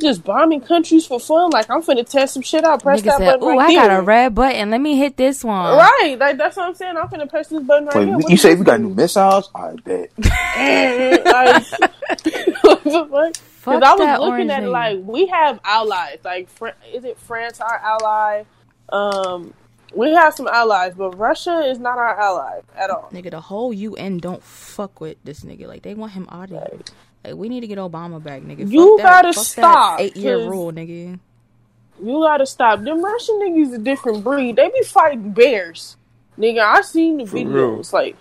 Just 0.00 0.24
bombing 0.24 0.60
countries 0.60 1.06
for 1.06 1.20
fun. 1.20 1.50
Like, 1.50 1.70
I'm 1.70 1.80
finna 1.80 2.04
test 2.08 2.34
some 2.34 2.42
shit 2.42 2.64
out. 2.64 2.82
Press 2.82 3.00
Nigga 3.00 3.04
that 3.04 3.18
said, 3.18 3.40
button 3.40 3.44
"Ooh, 3.54 3.58
right 3.58 3.68
I 3.68 3.70
here. 3.70 3.80
got 3.82 3.98
a 4.00 4.02
red 4.02 4.34
button. 4.34 4.70
Let 4.70 4.80
me 4.80 4.98
hit 4.98 5.16
this 5.16 5.44
one." 5.44 5.76
Right. 5.78 6.16
Like, 6.18 6.36
that's 6.36 6.56
what 6.56 6.66
I'm 6.66 6.74
saying. 6.74 6.96
I'm 6.96 7.06
finna 7.06 7.30
press 7.30 7.46
this 7.46 7.62
button 7.62 7.86
right 7.86 7.96
Wait, 7.98 8.06
here. 8.08 8.18
you 8.30 8.36
say 8.36 8.56
we 8.56 8.64
got 8.64 8.80
new 8.80 8.92
missiles? 8.92 9.48
I 9.54 9.76
bet. 9.84 10.10
like, 10.18 11.64
what 12.62 12.82
the 12.84 13.06
fuck? 13.08 13.36
Fuck 13.36 13.74
Because 13.76 13.82
I 13.82 13.92
was 13.92 13.98
that 14.00 14.20
looking 14.20 14.50
at 14.50 14.64
it 14.64 14.68
like 14.68 14.98
we 15.04 15.26
have 15.26 15.60
allies. 15.64 16.18
Like, 16.24 16.48
Fr- 16.50 16.68
is 16.92 17.04
it 17.04 17.16
France 17.16 17.60
our 17.60 17.76
ally? 17.78 18.42
Um, 18.88 19.54
we 19.96 20.12
have 20.12 20.34
some 20.34 20.48
allies, 20.48 20.94
but 20.96 21.16
Russia 21.18 21.60
is 21.60 21.78
not 21.78 21.98
our 21.98 22.18
ally 22.18 22.60
at 22.76 22.90
all. 22.90 23.08
Nigga, 23.12 23.30
the 23.30 23.40
whole 23.40 23.72
UN 23.72 24.18
don't 24.18 24.42
fuck 24.42 25.00
with 25.00 25.16
this 25.24 25.40
nigga. 25.40 25.66
Like 25.66 25.82
they 25.82 25.94
want 25.94 26.12
him 26.12 26.26
out 26.30 26.44
of 26.44 26.50
here. 26.50 26.80
Like 27.24 27.34
we 27.34 27.48
need 27.48 27.60
to 27.60 27.66
get 27.66 27.78
Obama 27.78 28.22
back, 28.22 28.42
nigga. 28.42 28.70
You 28.70 28.96
fuck 28.98 29.04
that, 29.06 29.22
gotta 29.22 29.32
fuck 29.32 29.44
stop, 29.44 30.00
Eight 30.00 30.16
year 30.16 30.38
rule, 30.48 30.72
nigga. 30.72 31.18
You 32.02 32.18
gotta 32.20 32.46
stop. 32.46 32.82
Them 32.82 33.04
Russian 33.04 33.36
niggas 33.40 33.74
a 33.74 33.78
different 33.78 34.24
breed. 34.24 34.56
They 34.56 34.68
be 34.68 34.82
fighting 34.84 35.30
bears. 35.32 35.96
Nigga, 36.38 36.60
I 36.60 36.80
seen 36.80 37.18
the 37.18 37.24
real. 37.26 37.46
videos. 37.46 37.92
Like, 37.92 38.16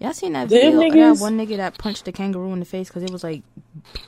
Y'all 0.00 0.12
seen 0.12 0.32
that 0.32 0.48
video? 0.48 0.70
of 0.70 0.74
niggas- 0.92 1.18
That 1.18 1.22
one 1.22 1.38
nigga 1.38 1.56
that 1.58 1.78
punched 1.78 2.04
the 2.04 2.12
kangaroo 2.12 2.52
in 2.52 2.58
the 2.58 2.64
face 2.64 2.88
because 2.88 3.02
it 3.02 3.10
was 3.10 3.22
like 3.22 3.42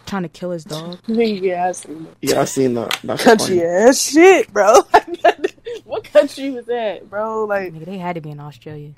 trying 0.06 0.22
to 0.22 0.28
kill 0.28 0.50
his 0.50 0.64
dog. 0.64 0.98
yeah, 1.06 1.68
I 1.68 1.72
seen 1.72 2.06
it. 2.20 2.30
Yeah, 2.30 2.40
I 2.40 2.44
seen 2.44 2.74
that. 2.74 2.98
That's 3.04 3.22
Country 3.22 3.58
funny. 3.58 3.62
ass 3.62 4.00
shit, 4.00 4.52
bro. 4.52 4.74
what 5.84 6.04
country 6.04 6.50
was 6.50 6.66
that, 6.66 7.08
bro? 7.08 7.44
Like, 7.44 7.72
Nigga, 7.72 7.84
they 7.84 7.98
had 7.98 8.14
to 8.14 8.20
be 8.20 8.30
in 8.30 8.40
Australia. 8.40 8.92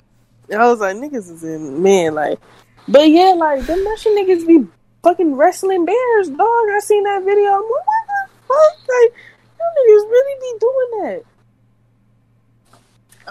I 0.51 0.67
was 0.67 0.79
like, 0.79 0.97
niggas 0.97 1.31
is 1.31 1.43
in 1.43 1.83
man, 1.83 2.15
like, 2.15 2.39
but 2.87 3.07
yeah, 3.09 3.35
like 3.37 3.65
them 3.67 3.85
Russian 3.85 4.15
niggas 4.15 4.47
be 4.47 4.65
fucking 5.03 5.35
wrestling 5.35 5.85
bears, 5.85 6.29
dog. 6.29 6.39
I 6.39 6.79
seen 6.81 7.03
that 7.03 7.23
video. 7.23 7.49
I'm 7.51 7.61
like, 7.61 7.69
what 7.69 8.07
the 8.07 8.29
fuck? 8.47 8.87
Like, 8.87 9.13
them 9.57 9.67
niggas 9.77 10.09
really 10.09 10.39
be 10.41 10.59
doing 10.59 11.03
that. 11.03 11.25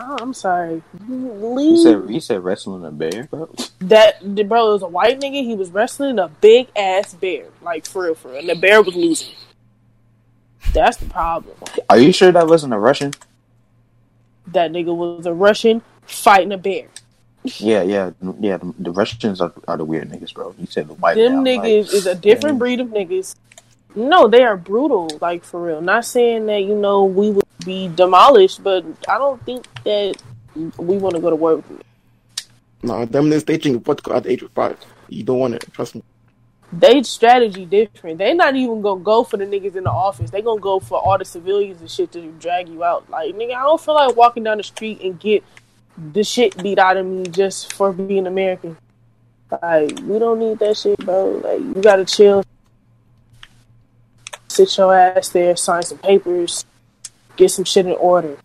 Oh, 0.00 0.16
I'm 0.20 0.32
sorry. 0.32 0.80
You 1.08 1.32
Leave 1.32 1.80
said 1.80 2.08
you 2.08 2.20
said 2.20 2.44
wrestling 2.44 2.84
a 2.84 2.92
bear, 2.92 3.24
bro. 3.24 3.50
that, 3.80 4.18
the 4.22 4.44
bro. 4.44 4.70
It 4.70 4.72
was 4.74 4.82
a 4.82 4.88
white 4.88 5.18
nigga. 5.20 5.42
He 5.42 5.56
was 5.56 5.70
wrestling 5.70 6.20
a 6.20 6.28
big 6.28 6.68
ass 6.76 7.14
bear, 7.14 7.46
like 7.62 7.84
for 7.84 8.04
real, 8.04 8.14
for 8.14 8.28
real. 8.28 8.38
And 8.38 8.48
the 8.48 8.54
bear 8.54 8.80
was 8.80 8.94
losing. 8.94 9.34
That's 10.72 10.98
the 10.98 11.06
problem. 11.06 11.56
Are 11.90 11.98
you 11.98 12.12
sure 12.12 12.30
that 12.30 12.46
wasn't 12.46 12.74
a 12.74 12.78
Russian? 12.78 13.12
That 14.52 14.72
nigga 14.72 14.94
was 14.94 15.26
a 15.26 15.32
Russian 15.32 15.82
fighting 16.06 16.52
a 16.52 16.58
bear. 16.58 16.86
Yeah, 17.44 17.82
yeah, 17.82 18.10
yeah. 18.40 18.56
The, 18.56 18.74
the 18.78 18.90
Russians 18.90 19.40
are, 19.40 19.52
are 19.66 19.76
the 19.76 19.84
weird 19.84 20.10
niggas, 20.10 20.34
bro. 20.34 20.54
You 20.58 20.66
said 20.66 20.88
the 20.88 20.94
white. 20.94 21.16
Them 21.16 21.42
man, 21.42 21.58
niggas 21.58 21.86
like, 21.86 21.94
is 21.94 22.06
a 22.06 22.14
different 22.14 22.56
yeah. 22.56 22.58
breed 22.58 22.80
of 22.80 22.88
niggas. 22.88 23.36
No, 23.94 24.28
they 24.28 24.42
are 24.42 24.56
brutal, 24.56 25.08
like 25.20 25.44
for 25.44 25.62
real. 25.62 25.80
Not 25.80 26.04
saying 26.04 26.46
that 26.46 26.62
you 26.62 26.74
know 26.74 27.04
we 27.04 27.30
would 27.30 27.44
be 27.64 27.88
demolished, 27.88 28.62
but 28.62 28.84
I 29.08 29.18
don't 29.18 29.42
think 29.44 29.66
that 29.84 30.16
we 30.54 30.98
want 30.98 31.14
to 31.14 31.20
go 31.20 31.30
to 31.30 31.36
war 31.36 31.56
with 31.56 31.68
them. 31.68 31.80
Nah, 32.82 33.04
them 33.06 33.30
niggas, 33.30 33.46
they 33.46 33.58
drink 33.58 33.84
vodka 33.84 34.14
at 34.14 34.24
the 34.24 34.32
age 34.32 34.42
of 34.42 34.50
five. 34.52 34.78
You 35.08 35.24
don't 35.24 35.38
want 35.38 35.54
it, 35.54 35.72
trust 35.72 35.94
me. 35.94 36.02
They 36.72 37.02
strategy 37.02 37.64
different. 37.64 38.18
They 38.18 38.34
not 38.34 38.54
even 38.54 38.82
gonna 38.82 39.00
go 39.00 39.24
for 39.24 39.38
the 39.38 39.46
niggas 39.46 39.76
in 39.76 39.84
the 39.84 39.90
office. 39.90 40.30
They 40.30 40.42
gonna 40.42 40.60
go 40.60 40.80
for 40.80 40.98
all 40.98 41.16
the 41.16 41.24
civilians 41.24 41.80
and 41.80 41.90
shit 41.90 42.12
to 42.12 42.20
drag 42.32 42.68
you 42.68 42.84
out. 42.84 43.08
Like 43.08 43.34
nigga, 43.34 43.54
I 43.54 43.62
don't 43.62 43.80
feel 43.80 43.94
like 43.94 44.14
walking 44.16 44.44
down 44.44 44.58
the 44.58 44.62
street 44.62 45.00
and 45.00 45.18
get 45.18 45.42
the 46.12 46.22
shit 46.22 46.62
beat 46.62 46.78
out 46.78 46.98
of 46.98 47.06
me 47.06 47.24
just 47.24 47.72
for 47.72 47.92
being 47.92 48.26
American. 48.26 48.76
Like 49.50 49.98
we 50.02 50.18
don't 50.18 50.38
need 50.38 50.58
that 50.58 50.76
shit, 50.76 50.98
bro. 50.98 51.40
Like 51.42 51.60
you 51.60 51.82
gotta 51.82 52.04
chill. 52.04 52.44
Sit 54.48 54.76
your 54.76 54.94
ass 54.94 55.30
there, 55.30 55.56
sign 55.56 55.82
some 55.82 55.98
papers, 55.98 56.66
get 57.36 57.50
some 57.50 57.64
shit 57.64 57.86
in 57.86 57.92
order. 57.92 58.36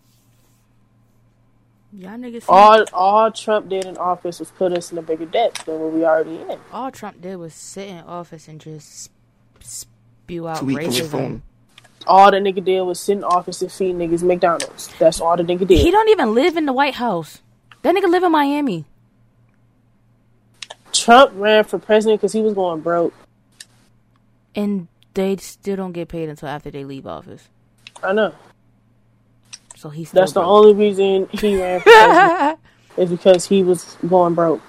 Y'all 1.96 2.10
niggas. 2.18 2.42
seen- 2.42 2.48
All 2.48 2.84
all 2.92 3.30
Trump 3.30 3.68
did 3.68 3.84
in 3.84 3.96
office 3.98 4.40
was 4.40 4.50
put 4.50 4.72
us 4.72 4.90
in 4.90 4.98
a 4.98 5.02
bigger 5.02 5.26
debt 5.26 5.54
than 5.66 5.78
what 5.78 5.92
we 5.92 6.04
already 6.04 6.36
in. 6.40 6.58
all 6.72 6.90
Trump 6.90 7.20
did 7.20 7.36
was 7.36 7.54
sit 7.54 7.88
in 7.88 7.98
office 8.00 8.48
and 8.48 8.60
just 8.60 9.10
spew 9.60 10.48
out 10.48 10.58
Tweet 10.58 10.78
racism. 10.78 11.08
phone. 11.08 11.42
All 12.06 12.30
the 12.30 12.38
nigga 12.38 12.62
did 12.64 12.80
was 12.82 12.98
sit 13.00 13.18
in 13.18 13.24
office 13.24 13.62
and 13.62 13.70
feed 13.70 13.94
niggas 13.96 14.22
McDonald's. 14.22 14.88
That's 14.98 15.20
all 15.20 15.36
the 15.36 15.42
nigga 15.44 15.66
did. 15.66 15.78
He 15.78 15.90
don't 15.90 16.08
even 16.10 16.34
live 16.34 16.56
in 16.56 16.66
the 16.66 16.72
White 16.72 16.94
House. 16.94 17.40
That 17.82 17.94
nigga 17.94 18.10
live 18.10 18.22
in 18.24 18.32
Miami. 18.32 18.84
Trump 20.92 21.32
ran 21.34 21.64
for 21.64 21.78
president 21.78 22.20
because 22.20 22.32
he 22.32 22.40
was 22.40 22.54
going 22.54 22.80
broke. 22.80 23.14
and 24.56 24.86
they 25.14 25.36
still 25.36 25.76
don't 25.76 25.92
get 25.92 26.08
paid 26.08 26.28
until 26.28 26.48
after 26.48 26.70
they 26.70 26.84
leave 26.84 27.06
office. 27.06 27.48
I 28.02 28.12
know. 28.12 28.32
So 29.84 29.90
he's 29.90 30.08
still 30.08 30.22
That's 30.22 30.32
the 30.32 30.40
only 30.40 30.72
reason 30.72 31.28
he 31.30 31.60
ran 31.60 31.78
for 31.80 31.90
president 31.90 32.58
is 32.96 33.10
because 33.10 33.44
he 33.44 33.62
was 33.62 33.98
going 34.08 34.32
broke. 34.32 34.62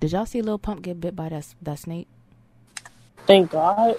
Did 0.00 0.10
y'all 0.10 0.26
see 0.26 0.42
Lil 0.42 0.58
Pump 0.58 0.82
get 0.82 1.00
bit 1.00 1.14
by 1.14 1.28
that 1.28 1.46
that 1.62 1.78
snake? 1.78 2.08
Thank 3.28 3.52
God. 3.52 3.94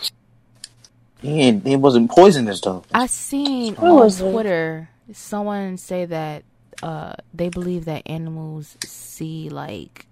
He, 1.22 1.40
ain't- 1.40 1.66
he 1.66 1.78
wasn't 1.78 2.12
poisonous 2.12 2.60
though. 2.60 2.84
I 2.94 3.06
seen 3.08 3.76
Where 3.76 3.92
on 3.92 3.98
was 3.98 4.20
it? 4.20 4.30
Twitter 4.30 4.90
someone 5.14 5.78
say 5.78 6.04
that 6.04 6.44
uh 6.84 7.14
they 7.34 7.48
believe 7.48 7.86
that 7.86 8.04
animals 8.06 8.76
see 8.84 9.48
like 9.48 10.06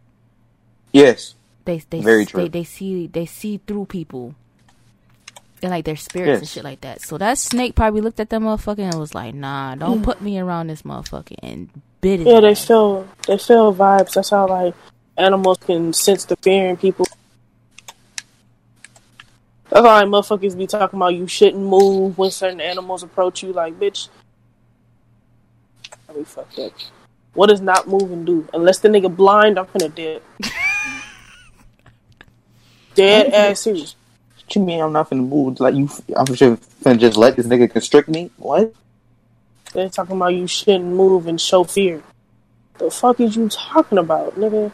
Yes. 0.94 1.36
they 1.66 1.80
they 1.90 2.00
Very 2.00 2.24
they, 2.24 2.32
true. 2.32 2.48
they 2.48 2.64
see 2.64 3.08
they 3.08 3.26
see 3.26 3.60
through 3.68 3.88
people 3.88 4.36
and 5.62 5.72
like 5.72 5.86
their 5.86 5.96
spirits 5.96 6.40
and 6.40 6.48
shit 6.48 6.64
like 6.64 6.82
that. 6.82 7.02
So 7.02 7.18
that 7.18 7.38
snake 7.38 7.76
probably 7.76 8.02
looked 8.02 8.20
at 8.20 8.30
that 8.30 8.42
motherfucker 8.42 8.80
and 8.80 9.00
was 9.00 9.14
like, 9.14 9.34
"Nah, 9.34 9.76
don't 9.76 10.02
mm. 10.02 10.04
put 10.04 10.22
me 10.22 10.40
around 10.40 10.68
this 10.68 10.84
motherfucker," 10.84 11.36
and 11.42 11.70
bit 12.02 12.22
it. 12.22 12.28
Yeah, 12.28 12.40
they 12.42 12.56
feel 12.56 13.08
they 13.28 13.38
feel 13.38 13.74
vibes. 13.74 14.14
That's 14.14 14.30
how 14.30 14.48
like 14.48 14.74
animals 15.18 15.58
can 15.58 15.94
sense 15.94 16.26
the 16.26 16.36
fear 16.38 16.70
in 16.70 16.78
people. 16.78 17.06
That's 19.70 19.84
why 19.84 20.02
like, 20.02 20.08
motherfuckers 20.08 20.58
be 20.58 20.66
talking 20.68 20.98
about 20.98 21.16
you 21.16 21.28
shouldn't 21.28 21.64
move 21.64 22.18
when 22.18 22.32
certain 22.32 22.62
animals 22.62 23.04
approach 23.04 23.44
you. 23.44 23.54
Like, 23.54 23.80
bitch, 23.80 24.10
I 26.10 26.14
be 26.14 26.24
fucked 26.24 26.58
up. 26.60 26.74
What 27.34 27.48
does 27.48 27.62
not 27.62 27.88
moving 27.88 28.26
do? 28.26 28.48
Unless 28.54 28.80
the 28.80 28.90
nigga 28.90 29.16
blind, 29.16 29.60
I'm 29.60 29.66
finna 29.68 29.94
dip. 29.94 30.24
Dead 32.96 33.32
Dead 33.32 33.52
ass 33.52 33.62
serious. 33.62 33.96
What 34.50 34.56
you 34.56 34.64
mean 34.64 34.82
I'm 34.82 34.94
not 34.94 35.12
finna 35.12 35.28
move? 35.28 35.60
Like 35.60 35.76
you, 35.76 35.88
I'm 36.18 36.26
just 36.26 36.42
finna 36.84 36.98
just 36.98 37.18
let 37.18 37.36
this 37.36 37.46
nigga 37.46 37.70
constrict 37.72 38.10
me? 38.10 38.32
What? 38.38 38.74
They're 39.74 39.90
talking 39.90 40.16
about 40.16 40.34
you 40.34 40.48
shouldn't 40.48 40.86
move 40.86 41.28
and 41.28 41.40
show 41.40 41.64
fear. 41.66 42.02
The 42.80 42.90
fuck 42.90 43.20
is 43.20 43.36
you 43.36 43.48
talking 43.50 44.00
about, 44.00 44.34
nigga? 44.40 44.72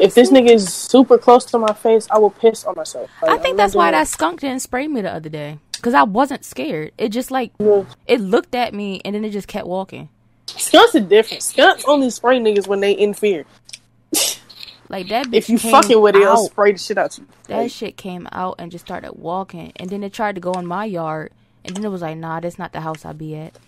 If 0.00 0.14
this 0.14 0.32
Honestly, 0.32 0.40
nigga 0.42 0.50
is 0.54 0.74
super 0.74 1.16
close 1.16 1.44
to 1.44 1.58
my 1.60 1.74
face, 1.74 2.08
I 2.10 2.18
will 2.18 2.30
piss 2.32 2.64
on 2.64 2.74
myself. 2.74 3.08
Like, 3.22 3.30
I 3.30 3.34
I'm 3.34 3.40
think 3.40 3.56
that's 3.56 3.76
why 3.76 3.92
that 3.92 4.08
skunk 4.08 4.40
didn't 4.40 4.62
spray 4.62 4.88
me 4.88 5.00
the 5.02 5.12
other 5.12 5.28
day 5.28 5.58
because 5.74 5.94
I 5.94 6.02
wasn't 6.02 6.44
scared. 6.44 6.90
It 6.98 7.10
just 7.10 7.30
like 7.30 7.52
Yeah. 7.60 7.84
it 8.08 8.20
looked 8.20 8.56
at 8.56 8.74
me 8.74 9.00
and 9.04 9.14
then 9.14 9.24
it 9.24 9.30
just 9.30 9.46
kept 9.46 9.68
walking. 9.68 10.08
Skunks 10.48 10.96
are 10.96 11.00
different. 11.00 11.44
Skunks 11.44 11.84
only 11.86 12.10
spray 12.10 12.40
niggas 12.40 12.66
when 12.66 12.80
they 12.80 12.94
in 12.94 13.14
fear. 13.14 13.44
Like 14.88 15.08
that. 15.08 15.26
Bitch 15.26 15.36
If 15.36 15.48
you 15.48 15.58
came 15.58 15.72
fucking 15.72 16.00
with 16.00 16.16
it, 16.16 16.22
it'll 16.22 16.48
spray 16.48 16.72
the 16.72 16.78
shit 16.78 16.98
out 16.98 17.16
you. 17.18 17.26
That 17.48 17.58
Like, 17.58 17.70
shit 17.70 17.96
came 17.96 18.28
out 18.32 18.56
and 18.58 18.70
just 18.70 18.84
started 18.84 19.12
walking, 19.14 19.72
and 19.76 19.90
then 19.90 20.02
it 20.04 20.12
tried 20.12 20.34
to 20.34 20.40
go 20.40 20.52
in 20.52 20.66
my 20.66 20.84
yard, 20.84 21.32
and 21.64 21.76
then 21.76 21.84
it 21.84 21.88
was 21.88 22.02
like, 22.02 22.16
"Nah, 22.18 22.40
that's 22.40 22.58
not 22.58 22.72
the 22.72 22.80
house 22.80 23.04
I 23.04 23.12
be 23.12 23.36
at." 23.36 23.58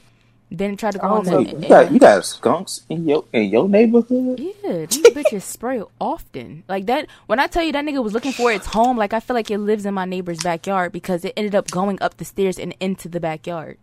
Then 0.50 0.74
it 0.74 0.78
tried 0.78 0.92
to 0.92 0.98
go 0.98 1.08
don't 1.08 1.26
in 1.26 1.32
the. 1.32 1.54
with 1.54 1.62
You 1.64 1.68
got 1.68 1.92
you 1.92 1.98
got 1.98 2.24
skunks 2.24 2.82
in 2.88 3.08
your 3.08 3.24
in 3.32 3.50
your 3.50 3.68
neighborhood. 3.68 4.38
Yeah, 4.38 4.86
these 4.86 5.02
bitches 5.10 5.42
spray 5.42 5.82
often. 6.00 6.62
Like 6.68 6.86
that. 6.86 7.08
When 7.26 7.40
I 7.40 7.48
tell 7.48 7.64
you 7.64 7.72
that 7.72 7.84
nigga 7.84 8.02
was 8.02 8.12
looking 8.12 8.32
for 8.32 8.52
its 8.52 8.66
home, 8.66 8.96
like 8.96 9.12
I 9.12 9.18
feel 9.20 9.34
like 9.34 9.50
it 9.50 9.58
lives 9.58 9.86
in 9.86 9.94
my 9.94 10.04
neighbor's 10.04 10.38
backyard 10.38 10.92
because 10.92 11.24
it 11.24 11.32
ended 11.36 11.56
up 11.56 11.70
going 11.70 12.00
up 12.00 12.18
the 12.18 12.24
stairs 12.24 12.58
and 12.58 12.74
into 12.78 13.08
the 13.08 13.18
backyard. 13.18 13.78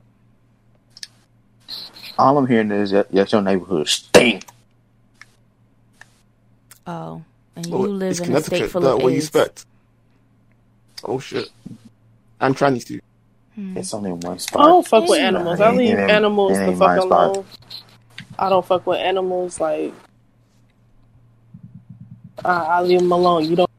All 2.18 2.38
I'm 2.38 2.47
hearing 2.47 2.72
is 2.72 2.91
that 2.91 3.07
yes, 3.11 3.34
your 3.34 3.41
neighborhood 3.41 3.89
stink. 3.89 4.45
Oh, 6.85 7.23
and 7.55 7.65
you 7.65 7.77
Well, 7.77 7.88
live 7.89 8.01
in 8.01 8.10
a 8.10 8.15
state 8.15 8.26
Connecticut. 8.26 8.72
full 8.72 8.81
duh, 8.81 8.95
of 8.95 9.03
What 9.03 9.11
you 9.14 9.18
expect? 9.19 9.65
Oh 11.03 11.19
shit! 11.19 11.49
I'm 12.39 12.53
trying 12.53 12.73
these 12.73 12.85
two. 12.85 12.99
It's 13.55 13.91
hmm. 13.91 13.97
only 13.97 14.11
one 14.14 14.34
I 14.34 14.38
spot. 14.38 14.65
don't 14.65 14.88
fuck 14.88 15.07
with 15.07 15.19
animals. 15.19 15.60
I 15.61 15.72
leave 15.72 15.97
ain't- 15.97 16.10
animals 16.11 16.57
it 16.57 16.65
the 16.65 16.72
fuck 16.72 16.80
my 16.80 16.97
spot. 16.99 17.10
alone. 17.35 17.45
I 18.39 18.49
don't 18.49 18.65
fuck 18.65 18.88
with 18.88 18.99
animals. 18.99 19.60
Like 19.60 19.93
I, 22.43 22.51
I 22.51 22.81
leave 22.81 22.99
them 22.99 23.11
alone. 23.11 23.45
You 23.45 23.55
don't. 23.57 23.69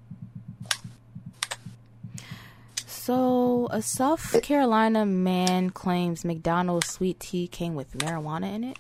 So, 2.86 3.68
a 3.70 3.82
South 3.82 4.34
eh. 4.34 4.40
Carolina 4.40 5.04
man 5.04 5.68
claims 5.70 6.24
McDonald's 6.24 6.88
sweet 6.88 7.20
tea 7.20 7.46
came 7.46 7.74
with 7.74 7.92
marijuana 7.98 8.54
in 8.54 8.64
it. 8.64 8.78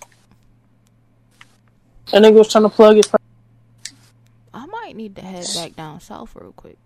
A 2.12 2.18
nigga 2.18 2.34
was 2.34 2.50
trying 2.50 2.64
to 2.64 2.70
plug 2.70 2.96
his. 2.96 3.10
I 4.54 4.66
might 4.66 4.94
need 4.94 5.16
to 5.16 5.22
head 5.22 5.46
back 5.56 5.74
down 5.74 6.00
south 6.00 6.34
real 6.36 6.52
quick. 6.52 6.78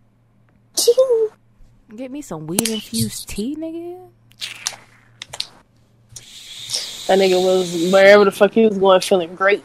Get 1.94 2.10
me 2.10 2.22
some 2.22 2.46
weed 2.46 2.68
infused 2.68 3.28
tea, 3.28 3.56
nigga. 3.56 4.08
That 7.06 7.18
nigga 7.18 7.42
was 7.42 7.92
wherever 7.92 8.24
the 8.24 8.32
fuck 8.32 8.52
he 8.52 8.66
was 8.66 8.78
going, 8.78 9.00
feeling 9.02 9.34
great. 9.34 9.62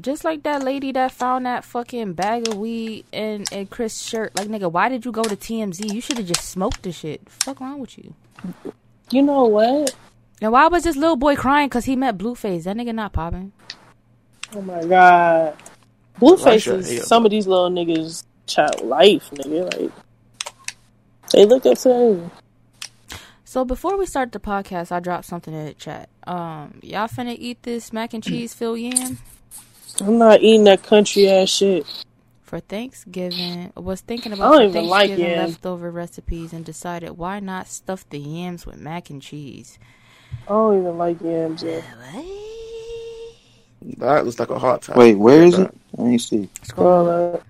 Just 0.00 0.24
like 0.24 0.42
that 0.42 0.62
lady 0.62 0.92
that 0.92 1.12
found 1.12 1.46
that 1.46 1.64
fucking 1.64 2.12
bag 2.14 2.48
of 2.48 2.58
weed 2.58 3.04
in, 3.12 3.44
in 3.50 3.66
Chris' 3.66 4.00
shirt. 4.00 4.36
Like, 4.36 4.48
nigga, 4.48 4.70
why 4.70 4.88
did 4.88 5.04
you 5.04 5.12
go 5.12 5.22
to 5.22 5.36
TMZ? 5.36 5.92
You 5.92 6.00
should 6.00 6.18
have 6.18 6.26
just 6.26 6.44
smoked 6.44 6.82
the 6.82 6.92
shit. 6.92 7.28
fuck 7.28 7.60
wrong 7.60 7.78
with 7.78 7.96
you? 7.98 8.14
You 9.10 9.22
know 9.22 9.44
what? 9.44 9.94
And 10.42 10.52
why 10.52 10.66
was 10.66 10.84
this 10.84 10.96
little 10.96 11.16
boy 11.16 11.36
crying 11.36 11.68
because 11.68 11.86
he 11.86 11.96
met 11.96 12.18
Blueface? 12.18 12.64
That 12.64 12.76
nigga 12.76 12.94
not 12.94 13.12
popping. 13.12 13.52
Oh 14.54 14.62
my 14.62 14.84
god. 14.84 15.56
Blueface 16.20 16.44
Russia, 16.44 16.74
is 16.76 16.94
yeah. 16.94 17.02
some 17.02 17.24
of 17.24 17.30
these 17.30 17.46
little 17.46 17.70
niggas 17.70 18.24
child 18.46 18.80
life, 18.82 19.30
nigga. 19.30 19.80
Like 19.80 19.92
they 21.32 21.44
look 21.44 21.66
up 21.66 21.78
to 21.78 21.88
that. 21.88 22.30
So 23.44 23.64
before 23.64 23.96
we 23.96 24.06
start 24.06 24.32
the 24.32 24.40
podcast, 24.40 24.92
I 24.92 25.00
dropped 25.00 25.24
something 25.24 25.54
in 25.54 25.66
the 25.66 25.74
chat. 25.74 26.08
Um, 26.26 26.80
y'all 26.82 27.08
finna 27.08 27.36
eat 27.38 27.62
this 27.62 27.92
mac 27.92 28.12
and 28.12 28.22
cheese 28.22 28.52
filled 28.52 28.80
yam 28.80 29.18
I'm 30.00 30.18
not 30.18 30.42
eating 30.42 30.64
that 30.64 30.82
country 30.82 31.28
ass 31.28 31.48
shit. 31.48 31.86
for 32.42 32.60
Thanksgiving. 32.60 33.72
I 33.76 33.80
was 33.80 34.00
thinking 34.00 34.32
I 34.32 34.36
about 34.36 34.52
don't 34.52 34.72
the 34.72 34.78
even 34.78 34.88
like 34.88 35.08
Thanksgiving 35.08 35.32
yams. 35.38 35.50
leftover 35.52 35.90
recipes 35.90 36.52
and 36.52 36.64
decided 36.64 37.12
why 37.12 37.40
not 37.40 37.66
stuff 37.68 38.08
the 38.10 38.18
yams 38.18 38.66
with 38.66 38.78
mac 38.78 39.10
and 39.10 39.22
cheese. 39.22 39.78
I 40.46 40.50
don't 40.50 40.80
even 40.80 40.98
like 40.98 41.20
yams. 41.20 41.62
Yeah. 41.62 41.82
That 43.98 44.24
looks 44.24 44.38
like 44.38 44.50
a 44.50 44.58
hard 44.58 44.82
time. 44.82 44.98
Wait, 44.98 45.14
where 45.14 45.42
is 45.44 45.56
That- 45.56 45.68
it? 45.70 45.74
Let 45.96 46.06
me 46.08 46.18
see. 46.18 46.48
Scroll 46.62 47.08
up. 47.08 47.42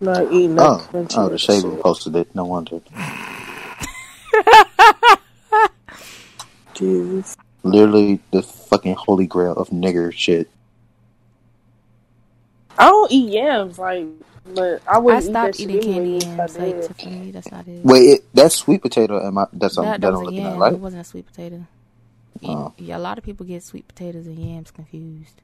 Not 0.00 0.32
eating 0.32 0.58
Oh, 0.58 0.88
oh, 1.16 1.28
the 1.28 1.34
ass 1.34 1.40
Shaver 1.40 1.76
posted 1.76 2.16
it. 2.16 2.34
No 2.34 2.44
wonder. 2.44 2.80
Jesus. 6.74 7.36
Literally 7.62 8.20
the 8.32 8.42
fucking 8.42 8.94
holy 8.94 9.26
grail 9.26 9.52
of 9.52 9.68
nigger 9.70 10.12
shit. 10.12 10.50
I 12.78 12.86
don't 12.86 13.12
eat 13.12 13.32
yams, 13.32 13.78
like, 13.78 14.06
but 14.54 14.82
I 14.88 14.98
I 14.98 14.98
wouldn't 14.98 15.24
eat 15.24 15.30
stopped 15.30 15.56
shit 15.56 15.70
eating 15.70 15.80
candy 15.80 16.16
anyway 16.16 16.18
if 16.18 16.40
I 16.40 16.46
yams. 16.46 16.58
Like 16.58 16.80
did. 16.80 16.82
Tiffany, 16.82 17.30
that's 17.30 17.50
not 17.52 17.68
it. 17.68 17.84
Wait, 17.84 18.00
it, 18.02 18.24
that's 18.34 18.56
sweet 18.56 18.82
potato. 18.82 19.24
Am 19.24 19.38
I? 19.38 19.46
That's 19.52 19.76
that, 19.76 20.00
that, 20.00 20.00
that 20.00 20.06
I'm 20.08 20.12
was 20.14 20.20
a 20.22 20.24
looking 20.24 20.44
at, 20.44 20.58
right? 20.58 20.72
It 20.72 20.80
wasn't 20.80 21.02
a 21.02 21.04
sweet 21.04 21.26
potato. 21.26 21.64
Oh. 22.44 22.72
Yeah, 22.76 22.96
a 22.96 22.98
lot 22.98 23.18
of 23.18 23.24
people 23.24 23.46
get 23.46 23.62
sweet 23.62 23.86
potatoes 23.86 24.26
and 24.26 24.38
yams 24.38 24.70
confused. 24.70 25.42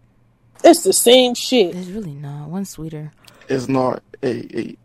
It's 0.65 0.83
the 0.83 0.93
same 0.93 1.35
shit. 1.35 1.77
It's 1.77 1.89
really 1.89 2.15
not. 2.15 2.49
One's 2.49 2.71
sweeter. 2.71 3.13
It's 3.49 3.69
not 3.69 4.03
a, 4.23 4.59
a 4.59 4.77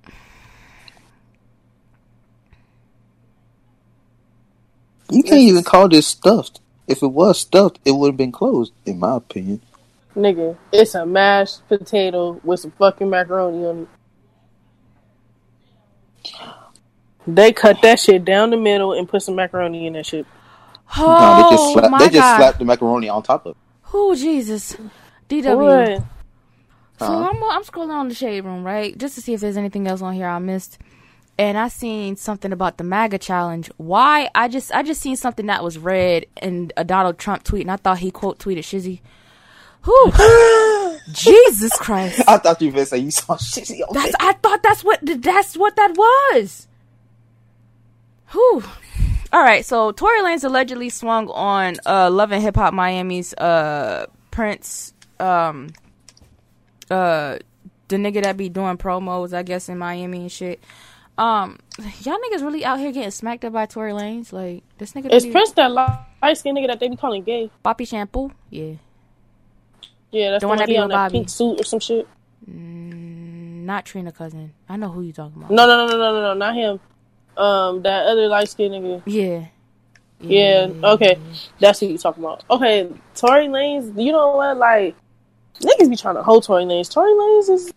You 5.14 5.22
can't 5.22 5.42
even 5.42 5.64
call 5.64 5.90
this 5.90 6.08
stuffed. 6.08 6.60
If 6.88 7.04
it 7.04 7.08
was 7.08 7.40
stuffed, 7.40 7.80
it 7.86 7.92
would 7.92 8.08
have 8.08 8.18
been 8.18 8.32
closed, 8.32 8.74
in 8.86 9.00
my 9.00 9.18
opinion. 9.18 9.62
Nigga, 10.16 10.58
it's 10.72 10.96
a 10.96 11.06
mashed 11.06 11.68
potato 11.68 12.40
with 12.44 12.62
some 12.62 12.72
fucking 12.72 13.10
macaroni 13.10 13.66
on 13.66 13.80
it. 13.82 13.88
They 17.26 17.54
cut 17.54 17.82
that 17.84 18.00
shit 18.00 18.26
down 18.26 18.50
the 18.50 18.58
middle 18.58 18.94
and 18.94 19.08
put 19.08 19.22
some 19.22 19.36
macaroni 19.36 19.88
in 19.88 19.94
that 19.94 20.06
shit. 20.06 20.26
No, 20.98 21.16
Oh 21.26 21.36
they 21.36 21.44
just 21.50 21.72
slapped. 21.74 21.92
my 21.92 22.00
They 22.00 22.10
just 22.10 22.14
god! 22.14 22.38
slapped 22.38 22.60
the 22.60 22.66
macaroni 22.66 23.10
on 23.10 23.24
top 23.24 23.46
of. 23.46 23.52
it. 23.52 23.58
Oh 23.94 24.16
Jesus, 24.16 24.76
DW. 25.30 25.56
What? 25.58 26.04
So 27.00 27.06
Uh-huh. 27.06 27.30
I'm 27.30 27.44
I'm 27.44 27.64
scrolling 27.64 27.90
on 27.94 28.08
the 28.10 28.16
shade 28.16 28.46
room, 28.46 28.64
right, 28.64 28.98
just 28.98 29.16
to 29.16 29.22
see 29.22 29.34
if 29.34 29.42
there's 29.42 29.58
anything 29.58 29.88
else 29.88 30.02
on 30.02 30.14
here 30.14 30.28
I 30.28 30.40
missed. 30.40 30.78
And 31.38 31.58
I 31.58 31.68
seen 31.68 32.16
something 32.16 32.52
about 32.54 32.78
the 32.78 32.84
MAGA 32.84 33.18
challenge. 33.18 33.72
Why? 33.78 34.30
I 34.36 34.48
just 34.48 34.72
I 34.72 34.84
just 34.84 35.02
seen 35.02 35.16
something 35.16 35.48
that 35.48 35.64
was 35.64 35.80
red 35.80 36.28
in 36.42 36.72
a 36.78 36.84
Donald 36.84 37.18
Trump 37.18 37.44
tweet, 37.44 37.62
and 37.64 37.72
I 37.72 37.78
thought 37.78 37.98
he 38.00 38.12
quote 38.12 38.38
tweeted 38.38 38.60
Shizzy. 38.60 39.02
Who? 39.82 40.12
Jesus 41.12 41.76
Christ! 41.78 42.22
I 42.28 42.38
thought 42.38 42.62
you 42.62 42.68
were 42.68 42.74
gonna 42.74 42.86
say 42.86 43.00
you 43.00 43.12
saw 43.12 43.36
shizzy 43.36 43.82
on 43.82 43.94
That's. 43.94 44.16
I 44.20 44.34
thought 44.34 44.62
that's 44.64 44.84
what 44.84 45.00
that's 45.04 45.58
what 45.58 45.76
that 45.76 45.98
was. 45.98 46.68
Whew. 48.32 48.64
All 49.34 49.42
right, 49.42 49.66
so 49.66 49.92
Tory 49.92 50.20
Lanez 50.22 50.44
allegedly 50.44 50.90
swung 50.90 51.28
on 51.30 51.76
uh 51.88 52.10
Love 52.12 52.32
and 52.32 52.42
Hip 52.44 52.56
Hop 52.56 52.72
Miami's 52.74 53.34
uh 53.34 54.06
Prince 54.32 54.94
um 55.20 55.70
uh 56.92 57.40
the 57.88 57.96
nigga 57.98 58.22
that 58.24 58.38
be 58.38 58.48
doing 58.50 58.78
promos, 58.78 59.34
I 59.34 59.42
guess, 59.44 59.70
in 59.70 59.78
Miami 59.80 60.20
and 60.20 60.32
shit. 60.32 60.64
Um, 61.18 61.60
y'all 62.02 62.18
niggas 62.18 62.42
really 62.44 62.66
out 62.66 62.80
here 62.80 62.92
getting 62.92 63.12
smacked 63.12 63.44
up 63.46 63.54
by 63.54 63.66
Tory 63.68 63.92
Lanez? 63.92 64.32
Like 64.32 64.64
this 64.78 64.94
nigga 64.94 65.12
Is 65.12 65.24
really- 65.24 65.32
Prince 65.32 65.52
that 65.54 65.72
light 65.72 66.38
skinned 66.38 66.58
nigga 66.58 66.68
that 66.68 66.80
they 66.80 66.88
be 66.90 66.96
calling 66.96 67.24
gay? 67.24 67.50
Poppy 67.64 67.86
Shampoo? 67.86 68.32
Yeah, 68.50 68.74
Yeah, 70.12 70.32
that's 70.32 70.42
The 70.42 70.46
the, 70.46 70.48
one 70.48 70.50
one 70.50 70.58
that 70.60 70.68
be 70.68 70.78
on 70.78 70.90
that 70.90 71.12
pink 71.12 71.30
suit 71.30 71.60
or 71.60 71.64
some 71.64 71.80
shit. 71.80 72.08
mm, 72.50 73.64
not 73.66 73.86
Trina 73.86 74.12
cousin. 74.12 74.54
I 74.70 74.76
know 74.78 74.90
who 74.90 75.02
you 75.02 75.14
talking 75.14 75.38
about. 75.38 75.52
No, 75.52 75.66
no, 75.68 75.86
no, 75.86 75.92
no, 75.92 75.98
no, 75.98 76.14
no, 76.14 76.22
no, 76.22 76.34
not 76.36 76.56
him. 76.56 76.80
Um, 77.36 77.82
that 77.84 78.06
other 78.06 78.28
light 78.28 78.50
skinned 78.50 78.74
nigga. 78.74 79.02
Yeah. 79.06 79.48
Yeah, 80.20 80.72
okay. 80.84 81.18
That's 81.60 81.80
who 81.80 81.88
you 81.88 81.98
talking 81.98 82.24
about. 82.24 82.44
Okay, 82.50 82.90
Tory 83.14 83.48
Lanez, 83.48 84.02
you 84.02 84.14
know 84.14 84.38
what? 84.38 84.58
Like, 84.58 84.96
niggas 85.60 85.90
be 85.90 85.98
trying 85.98 86.16
to 86.16 86.24
hold 86.24 86.44
Tory 86.44 86.64
Lanez. 86.64 86.90
Tory 86.90 87.12
Lanez 87.12 87.50
is, 87.50 87.74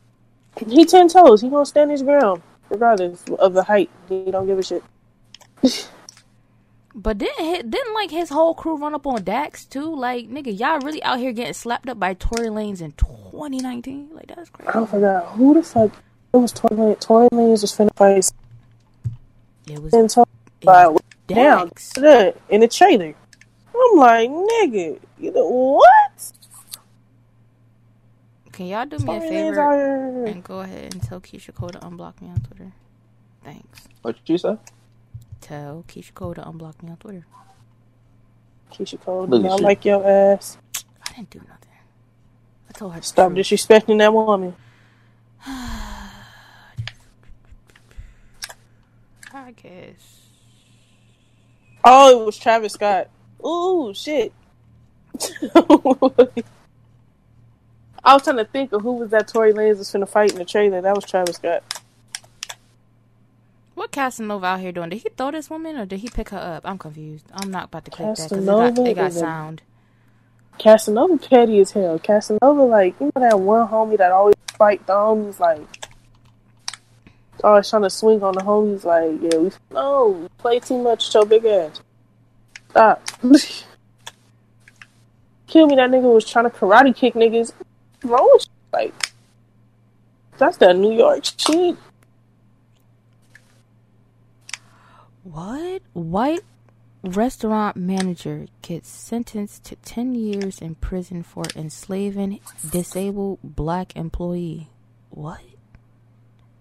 he 0.69 0.85
ten 0.85 1.09
toes. 1.09 1.41
He 1.41 1.49
gonna 1.49 1.67
stand 1.67 1.91
his 1.91 2.03
ground, 2.03 2.43
regardless 2.71 3.25
of 3.41 3.53
the 3.53 3.65
height. 3.65 3.91
He 4.09 4.31
don't 4.31 4.47
give 4.47 4.59
a 4.59 4.63
shit. 4.63 4.85
But 6.99 7.19
didn't 7.19 7.71
didn't 7.71 7.93
like 7.93 8.11
his 8.11 8.31
whole 8.31 8.55
crew 8.55 8.79
run 8.79 8.95
up 8.95 9.07
on 9.07 9.23
Dax 9.23 9.67
too? 9.67 9.95
Like 9.95 10.31
nigga, 10.31 10.59
y'all 10.59 10.81
really 10.81 11.03
out 11.03 11.19
here 11.19 11.31
getting 11.31 11.53
slapped 11.53 11.91
up 11.91 12.01
by 12.01 12.15
Tory 12.15 12.49
Lanez 12.49 12.81
in 12.81 12.93
2019? 12.93 14.13
Like 14.15 14.29
that's 14.29 14.49
crazy. 14.49 14.71
I 14.71 14.87
forgot 14.87 15.27
who 15.33 15.53
the 15.53 15.63
fuck 15.63 15.93
it 16.33 16.37
was. 16.39 16.53
Tory 16.53 16.75
Lanez. 16.75 17.01
Tory 17.01 17.29
Lanez 17.29 17.61
was 17.61 17.73
finna 17.77 17.95
fight 17.97 18.25
It 19.67 19.83
was, 19.83 19.93
ten 19.93 20.09
toes. 20.09 20.27
it 20.63 20.67
Like, 20.67 20.89
was 20.91 21.03
down 21.29 21.71
in 22.51 22.61
the 22.61 22.69
trailer. 22.69 23.15
I'm 23.75 23.99
like, 23.99 24.31
nigga, 24.31 25.01
you 25.19 25.33
know 25.33 25.49
what? 25.49 26.33
Can 28.53 28.67
y'all 28.67 28.87
do 28.87 28.99
me 28.99 29.17
a 29.17 29.21
Tory 29.21 29.29
favor 29.29 29.61
out 29.61 29.75
and 30.27 30.45
go 30.45 30.61
ahead 30.61 30.93
and 30.93 31.03
tell 31.03 31.21
Keyshia 31.21 31.55
Cole 31.55 31.71
to 31.71 31.79
unblock 31.81 32.21
me 32.23 32.29
on 32.31 32.41
Twitter? 32.41 32.73
Thanks. 33.45 33.89
What 34.03 34.17
you 34.27 34.39
say? 34.39 34.59
Tell 35.41 35.85
Keyshia 35.89 36.15
Cole 36.15 36.35
to 36.35 36.43
unblock 36.43 36.83
me 36.83 36.91
on 36.91 36.97
Twitter. 36.99 37.27
Keyshia 38.73 39.01
Cole, 39.01 39.29
Look 39.29 39.43
don't 39.43 39.63
you. 39.63 39.65
like 39.65 39.85
your 39.85 40.07
ass. 40.07 40.59
I 41.07 41.13
didn't 41.15 41.31
do 41.31 41.41
nothing. 41.41 41.73
I 42.69 42.73
told 42.73 42.95
her 42.95 43.03
Stop 43.03 43.33
disrespecting 43.33 43.99
that 43.99 44.13
woman. 44.13 44.57
I 49.47 49.53
guess. 49.53 50.23
Oh, 51.85 52.21
it 52.21 52.27
was 52.27 52.37
Travis 52.37 52.73
Scott. 52.73 53.09
Ooh, 53.45 53.93
shit. 53.95 54.33
I 58.03 58.13
was 58.13 58.25
trying 58.25 58.39
to 58.39 58.45
think 58.45 58.73
of 58.73 58.83
who 58.83 58.95
was 58.95 59.11
that 59.11 59.29
Tory 59.29 59.53
Lanez 59.53 59.79
was 59.79 59.93
finna 59.93 60.09
fight 60.09 60.33
in 60.33 60.39
the 60.39 60.45
trailer. 60.45 60.81
That 60.81 60.97
was 60.97 61.05
Travis 61.05 61.37
Scott. 61.37 61.63
What 63.77 63.93
Casanova 63.93 64.47
out 64.47 64.61
here 64.61 64.73
doing? 64.73 64.89
Did 64.89 65.03
he 65.03 65.11
throw 65.17 65.31
this 65.31 65.49
woman 65.49 65.77
or 65.77 65.87
did 65.87 66.01
he 66.01 66.09
pick 66.09 66.31
her 66.31 66.39
up? 66.39 66.63
I'm 66.65 66.77
confused. 66.79 67.27
I'm 67.33 67.53
not 67.53 67.67
about 67.67 67.85
to 67.85 67.93
click 67.93 68.17
that 68.17 68.29
because 68.29 68.43
it 68.43 68.47
got, 68.47 68.79
it 68.89 68.95
got 68.95 69.13
sound. 69.13 69.63
Casanova 70.59 71.19
petty 71.19 71.61
as 71.61 71.71
hell. 71.71 72.01
Casanova, 72.01 72.63
like, 72.63 72.99
you 72.99 73.13
know 73.15 73.23
that 73.23 73.39
one 73.39 73.69
homie 73.69 73.97
that 73.99 74.11
always 74.11 74.35
fight 74.59 74.85
the 74.89 74.95
homies, 74.95 75.39
like, 75.39 75.86
always 77.43 77.69
trying 77.69 77.83
to 77.83 77.91
swing 77.91 78.23
on 78.23 78.35
the 78.35 78.41
homies, 78.41 78.85
like, 78.85 79.21
yeah, 79.23 79.39
we, 79.39 79.51
no, 79.71 80.09
we 80.09 80.29
play 80.39 80.61
too 80.61 80.83
much, 80.83 81.13
your 81.15 81.27
big 81.27 81.45
ass. 81.45 81.81
Stop. 82.71 83.03
Kill 85.47 85.67
me, 85.67 85.77
that 85.77 85.91
nigga 85.91 86.13
was 86.13 86.29
trying 86.29 86.51
to 86.51 86.51
karate 86.51 86.95
kick 86.95 87.15
niggas. 87.15 87.53
Wrong 88.03 88.29
with 88.33 88.47
you? 88.47 88.53
Like, 88.73 89.13
that's 90.39 90.57
that 90.59 90.77
New 90.77 90.93
York 90.93 91.25
shit. 91.25 91.77
What? 95.23 95.83
White 95.93 96.43
restaurant 97.03 97.77
manager 97.77 98.47
gets 98.63 98.89
sentenced 98.89 99.65
to 99.65 99.77
10 99.77 100.15
years 100.15 100.59
in 100.59 100.75
prison 100.77 101.23
for 101.23 101.45
enslaving 101.55 102.41
disabled 102.71 103.39
black 103.43 103.97
employee. 103.97 104.69
What? 105.11 105.41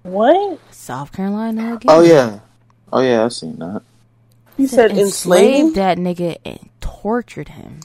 What? 0.05 0.59
South 0.69 1.11
Carolina 1.11 1.73
again? 1.73 1.91
Oh 1.91 2.01
yeah, 2.01 2.39
oh 2.93 3.01
yeah, 3.01 3.25
I've 3.25 3.33
seen 3.33 3.57
that. 3.57 3.81
You 4.55 4.67
said 4.67 4.91
enslaved? 4.91 5.73
enslaved 5.73 5.75
that 5.77 5.97
nigga 5.97 6.37
and 6.45 6.69
tortured 6.79 7.49
him. 7.49 7.79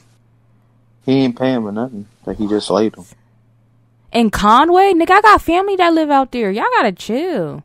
He 1.03 1.13
ain't 1.13 1.35
paying 1.35 1.63
for 1.63 1.71
nothing. 1.71 2.05
Like 2.27 2.37
he 2.37 2.47
just 2.47 2.67
slaved 2.67 2.95
him. 2.95 3.05
In 4.11 4.29
Conway, 4.29 4.93
nigga, 4.93 5.09
I 5.09 5.21
got 5.21 5.41
family 5.41 5.75
that 5.77 5.93
live 5.93 6.11
out 6.11 6.31
there. 6.31 6.51
Y'all 6.51 6.65
gotta 6.77 6.91
chill. 6.91 7.63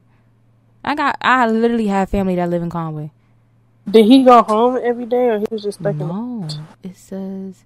I 0.82 0.94
got, 0.94 1.18
I 1.20 1.46
literally 1.48 1.88
have 1.88 2.08
family 2.08 2.36
that 2.36 2.48
live 2.48 2.62
in 2.62 2.70
Conway. 2.70 3.10
Did 3.90 4.06
he 4.06 4.22
go 4.22 4.42
home 4.42 4.78
every 4.82 5.04
day 5.04 5.28
or 5.28 5.38
he 5.40 5.46
was 5.50 5.64
just 5.64 5.80
stuck 5.80 5.92
in 5.92 6.08
No, 6.08 6.48
it 6.82 6.96
says 6.96 7.64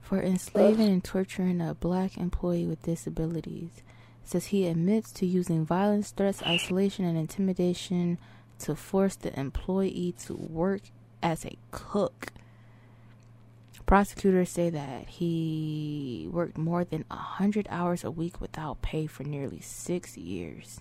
for 0.00 0.22
enslaving 0.22 0.88
and 0.88 1.04
torturing 1.04 1.60
a 1.60 1.74
black 1.74 2.16
employee 2.16 2.64
with 2.64 2.80
disabilities. 2.82 3.82
Says 4.26 4.46
he 4.46 4.66
admits 4.66 5.12
to 5.12 5.24
using 5.24 5.64
violence, 5.64 6.10
threats, 6.10 6.42
isolation, 6.42 7.04
and 7.04 7.16
intimidation 7.16 8.18
to 8.58 8.74
force 8.74 9.14
the 9.14 9.38
employee 9.38 10.16
to 10.26 10.34
work 10.34 10.82
as 11.22 11.46
a 11.46 11.56
cook. 11.70 12.32
Prosecutors 13.86 14.50
say 14.50 14.68
that 14.68 15.08
he 15.08 16.28
worked 16.32 16.58
more 16.58 16.84
than 16.84 17.04
a 17.08 17.14
hundred 17.14 17.68
hours 17.70 18.02
a 18.02 18.10
week 18.10 18.40
without 18.40 18.82
pay 18.82 19.06
for 19.06 19.22
nearly 19.22 19.60
six 19.60 20.16
years. 20.16 20.80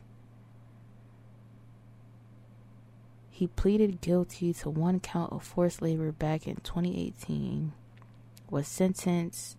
He 3.30 3.46
pleaded 3.46 4.02
guilty 4.02 4.54
to 4.54 4.72
one 4.72 5.00
count 5.00 5.34
of 5.34 5.44
forced 5.44 5.84
labor 5.84 6.12
back 6.12 6.48
in 6.48 6.56
2018. 6.56 7.74
Was 8.50 8.68
sentenced 8.68 9.56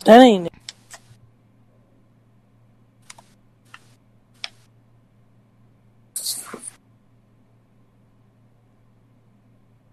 That 0.05 0.19
ain't 0.19 0.49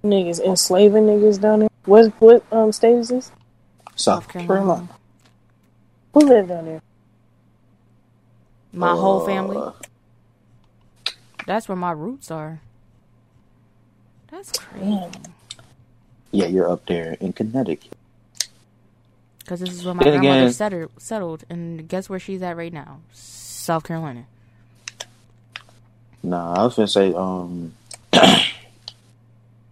Niggas 0.05 0.41
enslaving 0.41 1.05
niggas 1.05 1.41
down 1.41 1.61
there. 1.61 1.69
What 1.85 2.13
what 2.21 2.45
um 2.53 2.73
state 2.73 2.95
is 2.97 3.09
this? 3.09 3.33
South 3.97 4.29
Carolina. 4.29 4.89
Who 6.15 6.21
live 6.21 6.49
down 6.49 6.65
there? 6.67 6.83
My 8.73 8.91
whole 8.91 9.23
Uh, 9.23 9.27
family. 9.27 9.73
That's 11.47 11.69
where 11.69 11.77
my 11.77 11.91
roots 11.93 12.31
are. 12.31 12.61
That's 14.31 14.53
crazy. 14.53 15.07
Yeah, 16.31 16.47
you're 16.47 16.71
up 16.71 16.85
there 16.87 17.15
in 17.21 17.33
Connecticut. 17.33 17.97
Because 19.41 19.61
this 19.61 19.71
is 19.71 19.85
where 19.85 19.95
my 19.95 20.05
Then 20.05 20.19
grandmother 20.21 20.41
again- 20.43 20.53
settled, 20.53 20.91
settled, 20.99 21.45
and 21.49 21.89
guess 21.89 22.11
where 22.11 22.19
she's 22.19 22.43
at 22.43 22.57
right 22.57 22.73
now? 22.73 23.01
South 23.15 23.85
Carolina. 23.85 24.27
Nah, 26.23 26.53
I 26.55 26.63
was 26.65 26.75
gonna 26.77 26.87
say, 26.89 27.15
um, 27.15 27.73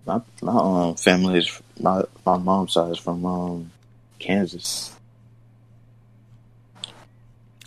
my 0.07 0.21
my 0.41 0.53
um 0.53 0.95
family 0.95 1.39
is 1.39 1.61
my 1.81 2.03
my 2.25 2.37
mom's 2.39 2.73
side 2.73 2.93
is 2.93 2.99
from 2.99 3.25
um 3.27 3.71
Kansas. 4.19 4.93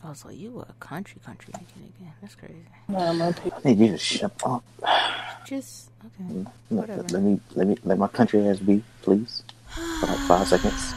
Oh, 0.04 0.14
so 0.14 0.30
you 0.30 0.62
a 0.68 0.74
country 0.80 1.20
country 1.26 1.54
nigga 1.54 1.90
again? 1.98 2.14
That's 2.22 2.36
crazy. 2.36 2.66
Nah, 2.88 3.12
my 3.14 3.34
people. 3.34 3.62
I 3.66 3.70
need 3.74 3.80
you 3.80 3.92
to 3.92 3.98
shut 3.98 4.32
up. 4.46 4.64
Just 5.46 5.90
okay. 6.06 6.46
Let, 6.72 6.88
Whatever. 6.90 7.04
let 7.10 7.22
me 7.22 7.40
let 7.56 7.68
me 7.68 7.78
let 7.84 7.98
my 7.98 8.08
country 8.08 8.48
ass 8.48 8.60
be, 8.60 8.82
please, 9.02 9.44
for 10.00 10.06
like 10.08 10.20
five 10.20 10.48
seconds. 10.54 10.94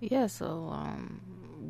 Yeah. 0.00 0.26
So, 0.26 0.68
um, 0.70 1.20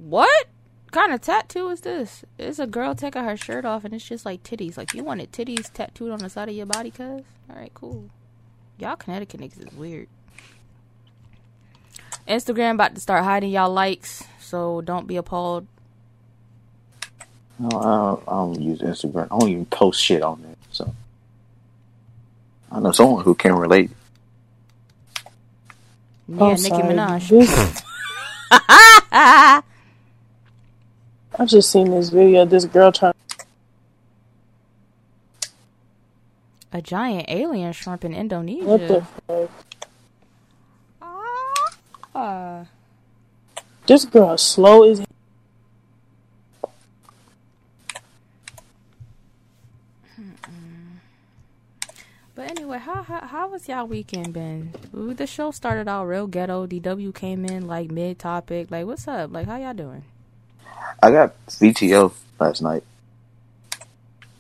what 0.09 0.49
kind 0.93 1.13
of 1.13 1.21
tattoo 1.23 1.71
is 1.71 1.83
this? 1.83 2.25
It's 2.39 2.61
a 2.61 2.67
girl 2.69 2.95
taking 2.95 3.25
her 3.25 3.37
shirt 3.37 3.65
off, 3.65 3.85
and 3.85 3.95
it's 3.95 4.05
just 4.09 4.27
like 4.27 4.45
titties. 4.45 4.77
Like 4.77 4.95
you 4.95 5.05
wanted 5.05 5.33
titties 5.33 5.73
tattooed 5.73 6.13
on 6.13 6.21
the 6.21 6.31
side 6.31 6.49
of 6.51 6.55
your 6.55 6.67
body, 6.67 6.91
cuz? 6.93 7.23
All 7.51 7.57
right, 7.57 7.73
cool. 7.75 8.11
Y'all 8.79 8.97
Connecticut 8.97 9.41
niggas 9.41 9.67
is 9.67 9.73
weird. 9.75 10.09
Instagram 12.29 12.75
about 12.75 12.95
to 12.95 13.01
start 13.01 13.25
hiding 13.25 13.51
y'all 13.51 13.73
likes, 13.73 14.25
so 14.41 14.81
don't 14.83 15.07
be 15.09 15.17
appalled. 15.17 15.67
No, 17.59 17.69
I 17.79 17.83
don't, 17.83 18.23
I 18.29 18.33
don't 18.33 18.61
use 18.63 18.81
Instagram. 18.81 19.27
I 19.31 19.39
don't 19.39 19.49
even 19.51 19.67
post 19.67 20.03
shit 20.03 20.23
on 20.23 20.43
there. 20.43 20.57
So 20.71 20.95
I 22.71 22.81
know 22.81 22.93
someone 22.93 23.25
who 23.25 23.35
can 23.35 23.55
relate. 23.55 23.91
Yeah, 26.29 26.55
I'm 26.55 26.63
Nicki 26.63 26.83
sorry. 26.83 26.83
Minaj. 26.83 27.33
I 31.39 31.47
just 31.47 31.71
seen 31.71 31.91
this 31.91 32.11
video. 32.11 32.43
of 32.43 32.51
This 32.51 32.65
girl 32.65 32.93
trying. 32.93 33.15
A 36.73 36.81
giant 36.81 37.27
alien 37.29 37.73
shrimp 37.73 38.05
in 38.05 38.15
Indonesia. 38.15 38.65
What 38.65 38.89
the 38.89 39.03
fuck? 39.27 39.51
Ah. 42.15 42.67
This 43.87 44.05
girl 44.05 44.37
slow 44.37 44.89
as. 44.91 45.03
But 52.35 52.51
anyway, 52.51 52.79
how 52.79 53.03
how 53.03 53.27
how 53.27 53.49
was 53.49 53.69
y'all 53.69 53.87
weekend 53.87 54.33
been? 54.33 54.73
Ooh, 54.95 55.13
The 55.13 55.27
show 55.27 55.51
started 55.51 55.89
out 55.89 56.05
real 56.07 56.27
ghetto. 56.27 56.67
DW 56.67 57.15
came 57.15 57.45
in 57.45 57.67
like 57.67 57.91
mid 57.91 58.19
topic. 58.19 58.71
Like, 58.71 58.87
what's 58.87 59.07
up? 59.07 59.33
Like, 59.33 59.47
how 59.47 59.59
y'all 59.59 59.75
doing? 59.75 60.05
I 61.03 61.11
got 61.11 61.35
VTO 61.49 62.13
last 62.39 62.63
night. 62.63 62.85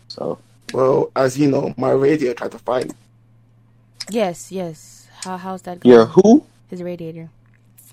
So 0.08 0.38
Well, 0.72 1.10
as 1.16 1.38
you 1.38 1.50
know, 1.50 1.74
my 1.76 1.90
radio 1.90 2.32
tried 2.34 2.52
to 2.52 2.58
find 2.58 2.86
me. 2.88 2.94
Yes, 4.10 4.50
yes. 4.52 5.08
How 5.24 5.36
how's 5.36 5.62
that 5.62 5.80
going? 5.80 5.94
you're 5.94 6.06
who? 6.06 6.44
His 6.68 6.82
radiator. 6.82 7.30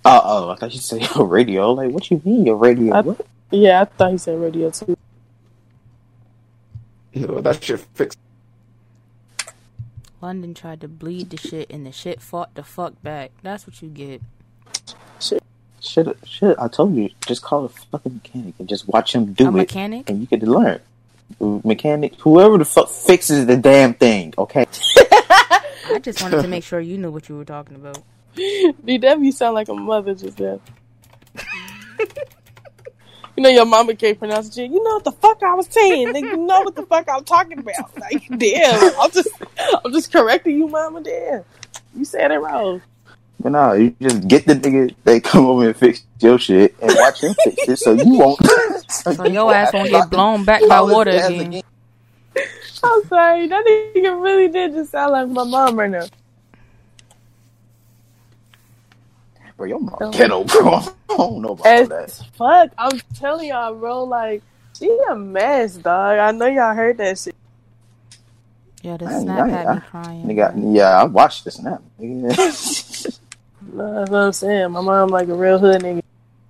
Uh 0.06 0.22
oh, 0.24 0.50
I 0.50 0.56
thought 0.56 0.74
you 0.74 0.80
said 0.80 1.02
your 1.16 1.26
radio. 1.26 1.72
Like, 1.74 1.92
what 1.92 2.10
you 2.10 2.22
mean 2.26 2.46
your 2.46 2.56
radio? 2.56 2.94
I- 2.94 3.02
what? 3.02 3.26
Yeah, 3.52 3.82
I 3.82 3.86
thought 3.86 4.12
you 4.12 4.18
said 4.18 4.40
radio 4.40 4.70
too. 4.70 4.96
You 7.14 7.26
know, 7.28 7.42
that 7.42 7.64
shit 7.64 7.80
fixed. 7.96 8.20
London 10.22 10.54
tried 10.54 10.82
to 10.82 10.88
bleed 10.88 11.30
the 11.32 11.38
shit, 11.38 11.70
and 11.72 11.86
the 11.86 11.92
shit 11.92 12.22
fought 12.22 12.54
the 12.56 12.64
fuck 12.64 13.02
back. 13.02 13.32
That's 13.42 13.66
what 13.66 13.82
you 13.82 13.90
get. 13.90 14.22
Shit, 15.20 15.42
shit. 15.82 16.56
I 16.60 16.68
told 16.68 16.96
you, 16.96 17.10
just 17.26 17.42
call 17.42 17.66
a 17.66 17.70
fucking 17.70 18.14
mechanic 18.16 18.56
and 18.60 18.68
just 18.68 18.88
watch 18.88 19.14
him 19.16 19.34
do 19.34 19.46
A 19.46 19.50
it, 19.50 19.52
mechanic. 19.52 20.10
and 20.10 20.20
you 20.22 20.28
get 20.28 20.40
to 20.42 20.46
learn. 20.46 20.80
Mechanic, 21.40 22.16
whoever 22.22 22.58
the 22.58 22.66
fuck 22.66 22.90
fixes 22.90 23.46
the 23.46 23.58
damn 23.58 23.94
thing, 23.94 24.34
okay? 24.38 24.66
I 24.98 26.00
just 26.02 26.22
wanted 26.22 26.42
to 26.42 26.48
make 26.48 26.64
sure 26.64 26.80
you 26.80 26.98
knew 26.98 27.12
what 27.12 27.30
you 27.30 27.36
were 27.38 27.46
talking 27.46 27.76
about. 27.76 28.02
DW 28.36 29.34
sound 29.34 29.56
like 29.56 29.70
a 29.70 29.74
mother 29.74 30.16
just 30.16 30.38
there. 30.38 30.60
You 33.38 33.44
know 33.44 33.50
your 33.50 33.66
mama 33.66 33.96
can't 33.96 34.20
pronounce 34.20 34.58
it. 34.58 34.70
You 34.70 34.84
know 34.84 34.96
what 34.96 35.06
the 35.06 35.14
fuck 35.14 35.42
I 35.42 35.54
was 35.54 35.68
saying. 35.70 36.10
Nigga, 36.10 36.32
you 36.32 36.38
know 36.38 36.62
what 36.62 36.76
the 36.76 36.86
fuck 36.86 37.08
I'm 37.10 37.24
talking 37.24 37.58
about. 37.58 37.98
Like, 37.98 38.28
damn. 38.38 39.00
I'm 39.00 39.12
just 39.12 39.30
I'm 39.86 39.94
just 39.94 40.12
correcting 40.12 40.58
you, 40.58 40.68
mama. 40.68 41.02
Damn. 41.02 41.46
You 41.96 42.04
said 42.04 42.32
it 42.32 42.38
wrong. 42.40 42.82
But 43.42 43.54
nah, 43.54 43.72
you 43.74 43.96
just 44.02 44.28
get 44.28 44.46
the 44.46 44.54
nigga 44.56 44.94
they 45.06 45.20
come 45.22 45.46
over 45.46 45.68
and 45.68 45.76
fix 45.76 46.04
your 46.20 46.38
shit 46.38 46.76
and 46.82 46.92
watch 46.96 47.22
him 47.24 47.34
fix 47.44 47.68
it 47.70 47.78
so 47.78 47.94
you 47.94 48.18
won't 48.18 48.40
So 48.90 49.26
your 49.26 49.54
ass 49.54 49.72
won't 49.74 49.90
get 49.90 50.10
blown 50.10 50.44
back 50.44 50.62
by 50.68 50.82
water 50.82 51.12
Ass 51.12 51.30
again. 51.30 51.62
I'm 52.84 53.04
sorry. 53.06 53.48
That 53.48 53.66
nigga 53.66 54.22
really 54.22 54.48
did 54.50 54.74
just 54.74 54.92
sound 54.92 55.12
like 55.14 55.28
my 55.30 55.44
mom 55.46 55.80
right 55.80 55.90
now. 55.90 56.06
Bro, 59.58 59.68
your 59.68 59.80
mom 59.80 60.12
ghetto, 60.12 60.44
bro. 60.46 60.76
I 61.10 61.18
don't 61.18 61.42
know 61.42 61.50
about 61.50 61.66
As 61.68 61.90
that. 61.90 62.12
fuck. 62.34 62.72
I'm 62.78 63.00
telling 63.16 63.50
y'all, 63.50 63.74
bro, 63.76 64.04
like, 64.06 64.42
she 64.78 64.98
a 65.10 65.16
mess, 65.16 65.76
dog. 65.76 66.18
I 66.20 66.32
know 66.32 66.46
y'all 66.48 66.74
heard 66.74 66.98
that 66.98 67.18
shit. 67.20 67.36
Yeah, 68.82 68.96
the 68.96 69.06
I 69.08 69.20
snap 69.22 69.40
I 69.40 69.44
ain't- 69.44 69.52
had 69.52 69.76
me 69.76 69.82
crying. 69.90 70.26
Nigga, 70.26 70.76
yeah, 70.76 71.02
I 71.02 71.04
watched 71.04 71.44
the 71.44 71.52
snap. 71.52 71.82
nigga. 73.70 73.74
No, 73.74 73.94
That's 74.00 74.12
what 74.12 74.20
I'm 74.20 74.34
saying. 74.34 74.72
My 74.72 74.82
mom 74.82 75.10
like 75.10 75.28
a 75.28 75.36
real 75.36 75.60
hood 75.60 75.82
nigga. 75.82 76.02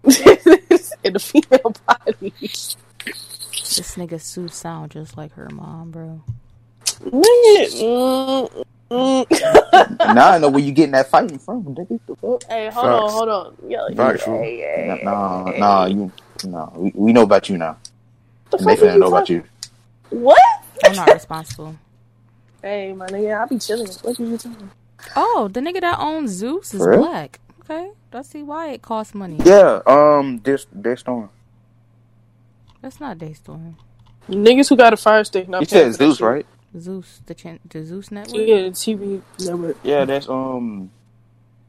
In 1.04 1.14
the 1.14 1.20
female 1.20 1.74
body. 1.88 2.34
This 2.42 3.96
nigga 3.96 4.20
Sue 4.22 4.48
sound 4.50 4.92
just 4.92 5.18
like 5.18 5.34
her 5.34 5.50
mom, 5.50 5.92
bro. 5.92 6.22
Nigga, 7.02 8.50
mm, 8.52 8.66
mm. 8.92 10.14
now 10.14 10.32
I 10.32 10.38
know 10.40 10.50
where 10.50 10.62
you 10.62 10.72
getting 10.72 10.92
that 10.92 11.10
fighting 11.10 11.40
from, 11.40 11.64
nigga. 11.64 12.00
The 12.08 12.16
fuck? 12.16 12.44
Hey, 12.50 12.70
hold 12.70 12.86
on, 12.88 13.02
Facts. 13.02 13.14
hold 13.14 13.30
on. 13.30 13.58
Yo, 13.70 13.96
Factual. 13.96 14.40
hey, 14.40 14.58
hey, 14.58 15.02
Nah, 15.04 15.46
hey. 15.52 15.60
nah, 15.60 15.86
you, 15.86 16.12
nah. 16.46 16.70
We, 16.76 16.92
we 16.96 17.14
know 17.14 17.24
about 17.24 17.48
you 17.50 17.58
now. 17.58 17.78
The 18.52 18.58
And 18.58 18.68
they 18.68 18.76
finna 18.76 19.00
know 19.00 19.08
about 19.08 19.30
you. 19.30 19.44
What? 20.10 20.42
I'm 20.84 20.96
not 20.96 21.14
responsible. 21.14 21.76
Hey, 22.62 22.92
my 22.94 23.08
nigga, 23.08 23.42
I 23.42 23.46
be 23.46 23.60
chilling. 23.60 23.88
What 24.02 24.20
are 24.20 24.24
you 24.24 24.38
talking? 24.38 24.72
Oh, 25.16 25.50
the 25.52 25.60
nigga 25.60 25.82
that 25.82 26.00
owns 26.00 26.32
Zeus 26.32 26.74
is 26.74 26.82
For 26.82 26.92
real? 26.92 27.00
black. 27.02 27.40
Okay, 27.62 27.92
I 28.14 28.22
see 28.24 28.42
why 28.44 28.70
it 28.72 28.82
costs 28.82 29.14
money. 29.14 29.38
Yeah, 29.46 29.82
um, 29.86 30.40
this, 30.44 30.66
this 30.72 31.02
storm. 31.02 31.30
That's 32.82 33.00
not 33.00 33.18
Daystorm. 33.18 33.76
Niggas 34.30 34.70
who 34.70 34.76
got 34.78 34.94
a 34.94 34.98
fire 34.98 35.24
stick. 35.24 35.48
Not 35.50 35.62
You 35.62 35.68
said 35.68 35.94
Zeus, 35.94 36.18
shit. 36.18 36.26
right? 36.26 36.46
Zeus, 36.80 37.22
the 37.26 37.34
chin- 37.36 37.60
the 37.68 37.84
Zeus 37.84 38.12
network. 38.12 38.36
Yeah, 38.48 38.62
the 38.64 38.70
TV 38.72 39.22
network. 39.40 39.78
Yeah, 39.84 40.06
that's 40.06 40.30
um, 40.30 40.90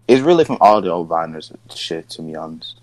it's 0.08 0.20
really 0.22 0.44
from 0.44 0.58
all 0.60 0.80
the 0.80 0.90
old 0.90 1.08
Viners 1.08 1.52
shit. 1.74 2.08
To 2.10 2.22
be 2.22 2.36
honest, 2.36 2.79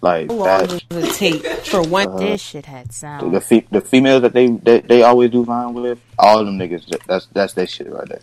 like 0.00 0.28
How 0.30 0.36
long 0.36 0.46
that, 0.46 0.84
does 0.88 1.04
it 1.04 1.14
take 1.14 1.46
for 1.64 1.82
one? 1.82 2.08
Uh, 2.08 2.16
this 2.18 2.40
shit 2.40 2.66
had 2.66 2.88
the 2.88 2.92
sound. 2.92 3.42
fe- 3.42 3.66
the 3.70 3.80
females 3.80 4.22
that 4.22 4.32
they, 4.32 4.48
they 4.48 4.80
they 4.80 5.02
always 5.02 5.30
do 5.30 5.44
Vine 5.44 5.74
with, 5.74 6.00
all 6.18 6.44
them 6.44 6.58
niggas. 6.58 6.86
That's 7.06 7.26
that's 7.26 7.54
their 7.54 7.66
shit 7.66 7.90
right 7.90 8.08
there. 8.08 8.20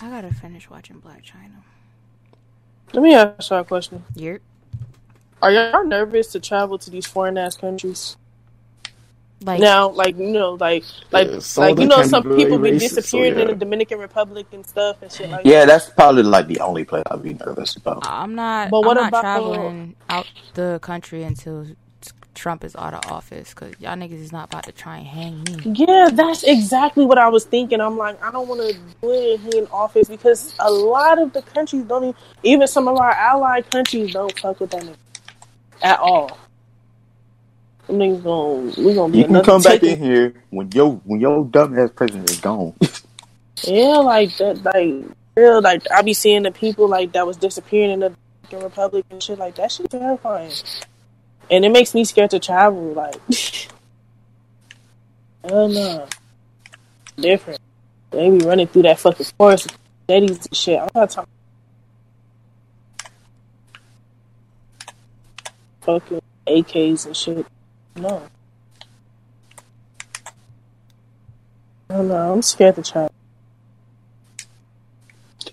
I 0.00 0.10
gotta 0.10 0.32
finish 0.34 0.68
watching 0.68 0.96
Blac 0.96 1.22
Chyna. 1.22 1.62
Let 2.92 3.02
me 3.02 3.14
ask 3.14 3.50
y'all 3.50 3.60
a 3.60 3.64
question. 3.64 4.04
Yep. 4.14 4.40
Are 5.40 5.50
y'all 5.50 5.84
nervous 5.84 6.28
to 6.32 6.40
travel 6.40 6.78
to 6.78 6.90
these 6.90 7.06
foreign 7.06 7.38
ass 7.38 7.56
countries? 7.56 8.16
Like 9.42 9.60
now, 9.60 9.88
like 9.90 10.16
you 10.18 10.30
know, 10.30 10.52
like 10.60 10.84
like 11.10 11.28
Yeah, 11.28 11.38
some 11.40 11.64
like 11.64 11.78
you 11.78 11.86
know, 11.86 12.02
some 12.02 12.22
be 12.22 12.28
very 12.30 12.44
people 12.44 12.58
be 12.58 12.70
racist, 12.72 12.90
so 12.90 12.96
disappearing 12.96 13.38
in 13.40 13.46
the 13.48 13.54
Dominican 13.54 13.98
Republic 13.98 14.46
and 14.52 14.64
stuff 14.66 15.02
and 15.02 15.10
shit 15.10 15.30
like 15.30 15.42
that. 15.44 15.50
Yeah, 15.50 15.64
that's 15.64 15.90
probably 15.90 16.22
like 16.22 16.46
the 16.46 16.60
only 16.60 16.84
place 16.84 17.02
I'd 17.10 17.22
be 17.22 17.34
nervous 17.34 17.76
about. 17.76 18.06
Uh, 18.06 18.10
I'm 18.10 18.34
not. 18.34 18.70
But 18.70 18.82
what 18.82 18.96
I'm 18.96 19.04
not 19.04 19.08
about- 19.08 19.20
traveling 19.22 19.96
out 20.08 20.26
the 20.54 20.78
country 20.82 21.22
until 21.24 21.66
Trump 22.34 22.64
is 22.64 22.74
out 22.76 22.94
of 22.94 23.10
office 23.12 23.50
because 23.50 23.78
y'all 23.78 23.94
niggas 23.96 24.20
is 24.20 24.32
not 24.32 24.48
about 24.48 24.64
to 24.64 24.72
try 24.72 24.96
and 24.98 25.06
hang 25.06 25.44
me. 25.44 25.74
Yeah, 25.86 26.08
that's 26.12 26.44
exactly 26.44 27.04
what 27.04 27.18
I 27.18 27.28
was 27.28 27.44
thinking. 27.44 27.80
I'm 27.80 27.98
like, 27.98 28.22
I 28.24 28.30
don't 28.30 28.48
want 28.48 28.60
to 28.62 28.72
do 29.02 29.10
it 29.10 29.40
here 29.40 29.62
in 29.62 29.68
office 29.68 30.08
because 30.08 30.54
a 30.58 30.70
lot 30.70 31.20
of 31.20 31.32
the 31.34 31.42
countries 31.42 31.82
don't 31.84 32.04
even, 32.04 32.14
even 32.42 32.66
some 32.68 32.88
of 32.88 32.96
our 32.96 33.10
allied 33.12 33.70
countries 33.70 34.12
don't 34.14 34.36
fuck 34.38 34.60
with 34.60 34.70
that 34.70 34.82
nigga 34.82 34.96
at 35.82 35.98
all. 35.98 36.38
Niggas 37.92 38.22
gonna, 38.22 38.86
we 38.86 38.94
gonna 38.94 39.16
You 39.16 39.24
can 39.26 39.44
come 39.44 39.60
back 39.60 39.82
in 39.82 40.02
here 40.02 40.34
when 40.48 40.70
your 40.72 40.92
when 41.04 41.20
your 41.20 41.44
dumbass 41.44 41.94
president 41.94 42.30
is 42.30 42.40
gone. 42.40 42.74
Yeah, 43.64 43.98
like 43.98 44.34
that, 44.38 44.62
like 44.64 45.04
real, 45.36 45.60
like 45.60 45.82
I 45.90 46.00
be 46.00 46.14
seeing 46.14 46.42
the 46.44 46.52
people 46.52 46.88
like 46.88 47.12
that 47.12 47.26
was 47.26 47.36
disappearing 47.36 47.90
in 47.90 48.00
the 48.00 48.16
Dominican 48.48 48.64
Republic 48.64 49.04
and 49.10 49.22
shit 49.22 49.38
like 49.38 49.56
that. 49.56 49.72
Shit 49.72 49.90
terrifying, 49.90 50.52
and 51.50 51.64
it 51.66 51.68
makes 51.68 51.94
me 51.94 52.04
scared 52.04 52.30
to 52.30 52.38
travel. 52.38 52.92
Like, 52.92 53.16
hell 55.44 55.68
no, 55.68 56.08
different. 57.16 57.60
They 58.10 58.30
be 58.30 58.44
running 58.44 58.68
through 58.68 58.82
that 58.82 58.98
fucking 59.00 59.26
forest, 59.36 59.76
jetties 60.08 60.48
shit. 60.52 60.80
I'm 60.80 60.88
not 60.94 61.10
talking. 61.10 61.30
Fucking 65.82 66.22
AKs 66.46 67.06
and 67.06 67.16
shit. 67.16 67.46
No. 67.96 68.22
Oh, 71.90 71.96
Don't 71.96 72.08
know. 72.08 72.32
I'm 72.32 72.42
scared 72.42 72.76
to 72.76 72.82
travel. 72.82 73.12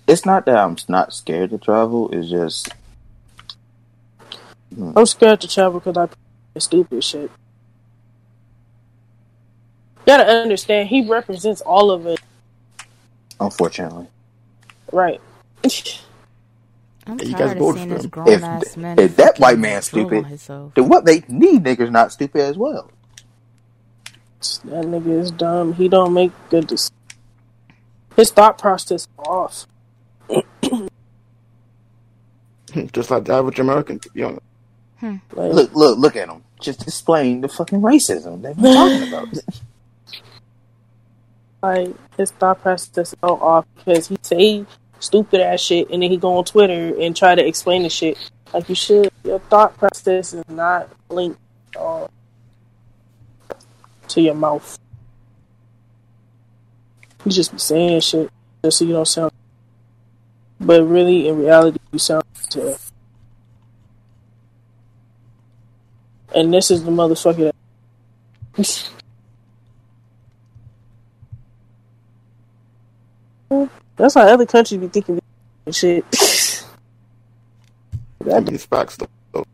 It's 0.06 0.24
not 0.24 0.46
that 0.46 0.56
I'm 0.56 0.76
not 0.88 1.12
scared 1.12 1.50
to 1.50 1.58
travel. 1.58 2.10
It's 2.12 2.30
just 2.30 2.70
mm. 4.74 4.92
I'm 4.96 5.06
scared 5.06 5.40
to 5.42 5.48
travel 5.48 5.80
because 5.80 5.96
I 5.96 6.58
stupid 6.58 7.04
shit. 7.04 7.30
You 10.00 10.06
gotta 10.06 10.24
understand, 10.26 10.88
he 10.88 11.06
represents 11.08 11.60
all 11.60 11.90
of 11.90 12.06
it, 12.06 12.20
unfortunately. 13.38 14.08
right? 14.92 15.20
I'm 17.06 17.18
Yeah, 17.18 17.24
you 17.24 17.32
guys 17.32 17.38
tired 17.40 17.52
of 17.52 17.58
voted 17.58 17.76
seeing 17.78 17.88
for 17.88 17.94
this 17.94 18.04
him. 18.04 18.10
grown 18.10 18.28
If- 18.28 18.76
man. 18.76 18.98
if 18.98 19.16
that 19.16 19.38
white 19.38 19.58
man 19.58 19.82
stupid. 19.82 20.24
Then 20.74 20.88
what 20.88 21.04
make 21.04 21.26
these 21.26 21.58
niggas 21.60 21.90
not 21.90 22.12
stupid 22.12 22.42
as 22.42 22.56
well? 22.58 22.90
that 24.64 24.84
nigga 24.86 25.20
is 25.20 25.30
dumb. 25.32 25.74
He 25.74 25.88
don't 25.88 26.14
make 26.14 26.32
good 26.48 26.66
decisions. 26.66 26.92
His 28.16 28.30
thought 28.30 28.56
process 28.58 29.02
is 29.02 29.08
off. 29.18 29.66
Just 32.92 33.10
like 33.10 33.24
the 33.24 33.32
average 33.34 33.58
American, 33.58 33.98
to 33.98 34.10
be 34.10 34.22
honest. 34.22 34.42
Like, 35.02 35.20
Look, 35.52 35.74
look, 35.74 35.98
look 35.98 36.16
at 36.16 36.28
them. 36.28 36.44
Just 36.60 36.84
displaying 36.84 37.40
the 37.40 37.48
fucking 37.48 37.80
racism 37.80 38.42
that 38.42 38.56
we're 38.56 38.72
talking 38.74 39.08
about. 39.08 39.28
like 41.62 41.94
his 42.16 42.30
thought 42.32 42.60
process 42.62 42.96
is 42.98 43.14
so 43.20 43.34
off 43.40 43.66
because 43.76 44.08
he 44.08 44.18
say 44.22 44.64
stupid 45.00 45.40
ass 45.40 45.60
shit 45.60 45.90
and 45.90 46.02
then 46.02 46.10
he 46.10 46.16
go 46.16 46.36
on 46.36 46.44
Twitter 46.44 46.94
and 47.00 47.16
try 47.16 47.34
to 47.34 47.44
explain 47.44 47.82
the 47.82 47.88
shit 47.88 48.16
like 48.52 48.68
you 48.68 48.74
should. 48.74 49.10
Your 49.24 49.40
thought 49.40 49.76
process 49.76 50.34
is 50.34 50.44
not 50.48 50.88
linked 51.08 51.40
all 51.76 52.10
to 54.08 54.20
your 54.20 54.34
mouth. 54.34 54.78
You 57.24 57.32
just 57.32 57.52
be 57.52 57.58
saying 57.58 58.00
shit 58.00 58.30
just 58.64 58.78
so 58.78 58.84
you 58.84 58.92
don't 58.92 59.06
sound. 59.06 59.32
But 60.60 60.84
really, 60.84 61.28
in 61.28 61.38
reality, 61.38 61.78
you 61.90 61.98
sound. 61.98 62.24
And 66.34 66.52
this 66.54 66.70
is 66.70 66.84
the 66.84 66.90
motherfucker 66.90 67.52
that. 68.56 68.90
That's 74.00 74.14
how 74.14 74.22
other 74.22 74.46
countries 74.46 74.80
be 74.80 74.88
thinking 74.88 75.20
shit. 75.70 76.04
That 78.20 78.44
these 78.44 78.66
facts, 78.66 78.98
though. 79.32 79.44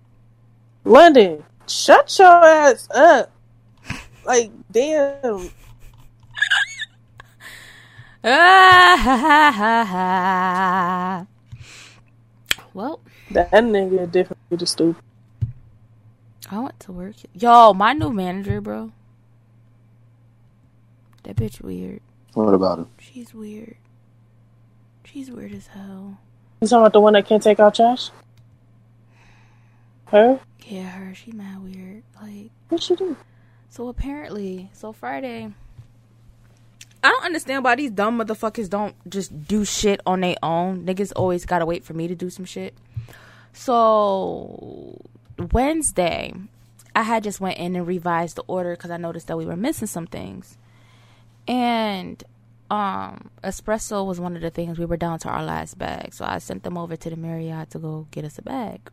London, 0.84 1.44
shut 1.68 2.18
your 2.18 2.26
ass 2.44 2.88
up. 2.92 3.30
Like, 4.24 4.50
damn. 4.72 5.50
Ah, 8.24 8.96
ha, 8.98 9.16
ha, 9.16 9.52
ha, 9.52 9.84
ha. 9.84 11.26
Well, 12.74 12.98
That 13.30 13.52
nigga 13.52 14.10
definitely 14.10 14.56
the 14.56 14.66
stupid. 14.66 15.02
I 16.50 16.58
went 16.58 16.80
to 16.80 16.92
work. 16.92 17.14
Yo, 17.34 17.72
my 17.72 17.92
new 17.92 18.12
manager, 18.12 18.60
bro. 18.60 18.90
That 21.22 21.36
bitch 21.36 21.60
weird. 21.60 22.00
What 22.34 22.52
about 22.52 22.80
him? 22.80 22.88
She's 22.98 23.32
weird. 23.32 23.76
She's 25.12 25.30
weird 25.30 25.52
as 25.52 25.68
hell. 25.68 26.18
You 26.60 26.68
talking 26.68 26.82
about 26.82 26.92
the 26.92 27.00
one 27.00 27.12
that 27.14 27.26
can't 27.26 27.42
take 27.42 27.60
out 27.60 27.74
trash? 27.74 28.10
Her? 30.06 30.40
Yeah, 30.66 30.82
her. 30.88 31.14
She 31.14 31.32
mad 31.32 31.62
weird. 31.62 32.02
Like, 32.20 32.50
What 32.68 32.82
she 32.82 32.96
do? 32.96 33.16
so 33.68 33.88
apparently, 33.88 34.70
so 34.72 34.92
Friday. 34.92 35.52
I 37.04 37.08
don't 37.10 37.24
understand 37.24 37.62
why 37.62 37.76
these 37.76 37.90
dumb 37.92 38.18
motherfuckers 38.18 38.68
don't 38.68 38.94
just 39.08 39.46
do 39.46 39.64
shit 39.64 40.00
on 40.06 40.20
their 40.22 40.36
own. 40.42 40.84
Niggas 40.84 41.12
always 41.14 41.44
gotta 41.44 41.66
wait 41.66 41.84
for 41.84 41.92
me 41.94 42.08
to 42.08 42.14
do 42.16 42.30
some 42.30 42.44
shit. 42.44 42.74
So 43.52 45.00
Wednesday, 45.52 46.32
I 46.94 47.02
had 47.02 47.22
just 47.22 47.40
went 47.40 47.58
in 47.58 47.76
and 47.76 47.86
revised 47.86 48.36
the 48.36 48.44
order 48.48 48.72
because 48.72 48.90
I 48.90 48.96
noticed 48.96 49.28
that 49.28 49.36
we 49.36 49.46
were 49.46 49.56
missing 49.56 49.86
some 49.86 50.06
things, 50.06 50.56
and 51.46 52.22
um, 52.70 53.30
espresso 53.44 54.04
was 54.06 54.18
one 54.18 54.34
of 54.34 54.42
the 54.42 54.50
things 54.50 54.78
we 54.78 54.86
were 54.86 54.96
down 54.96 55.18
to 55.20 55.28
our 55.28 55.44
last 55.44 55.78
bag. 55.78 56.12
So 56.14 56.24
I 56.24 56.38
sent 56.38 56.62
them 56.64 56.76
over 56.76 56.96
to 56.96 57.10
the 57.10 57.16
Marriott 57.16 57.70
to 57.70 57.78
go 57.78 58.06
get 58.10 58.24
us 58.24 58.38
a 58.38 58.42
bag. 58.42 58.90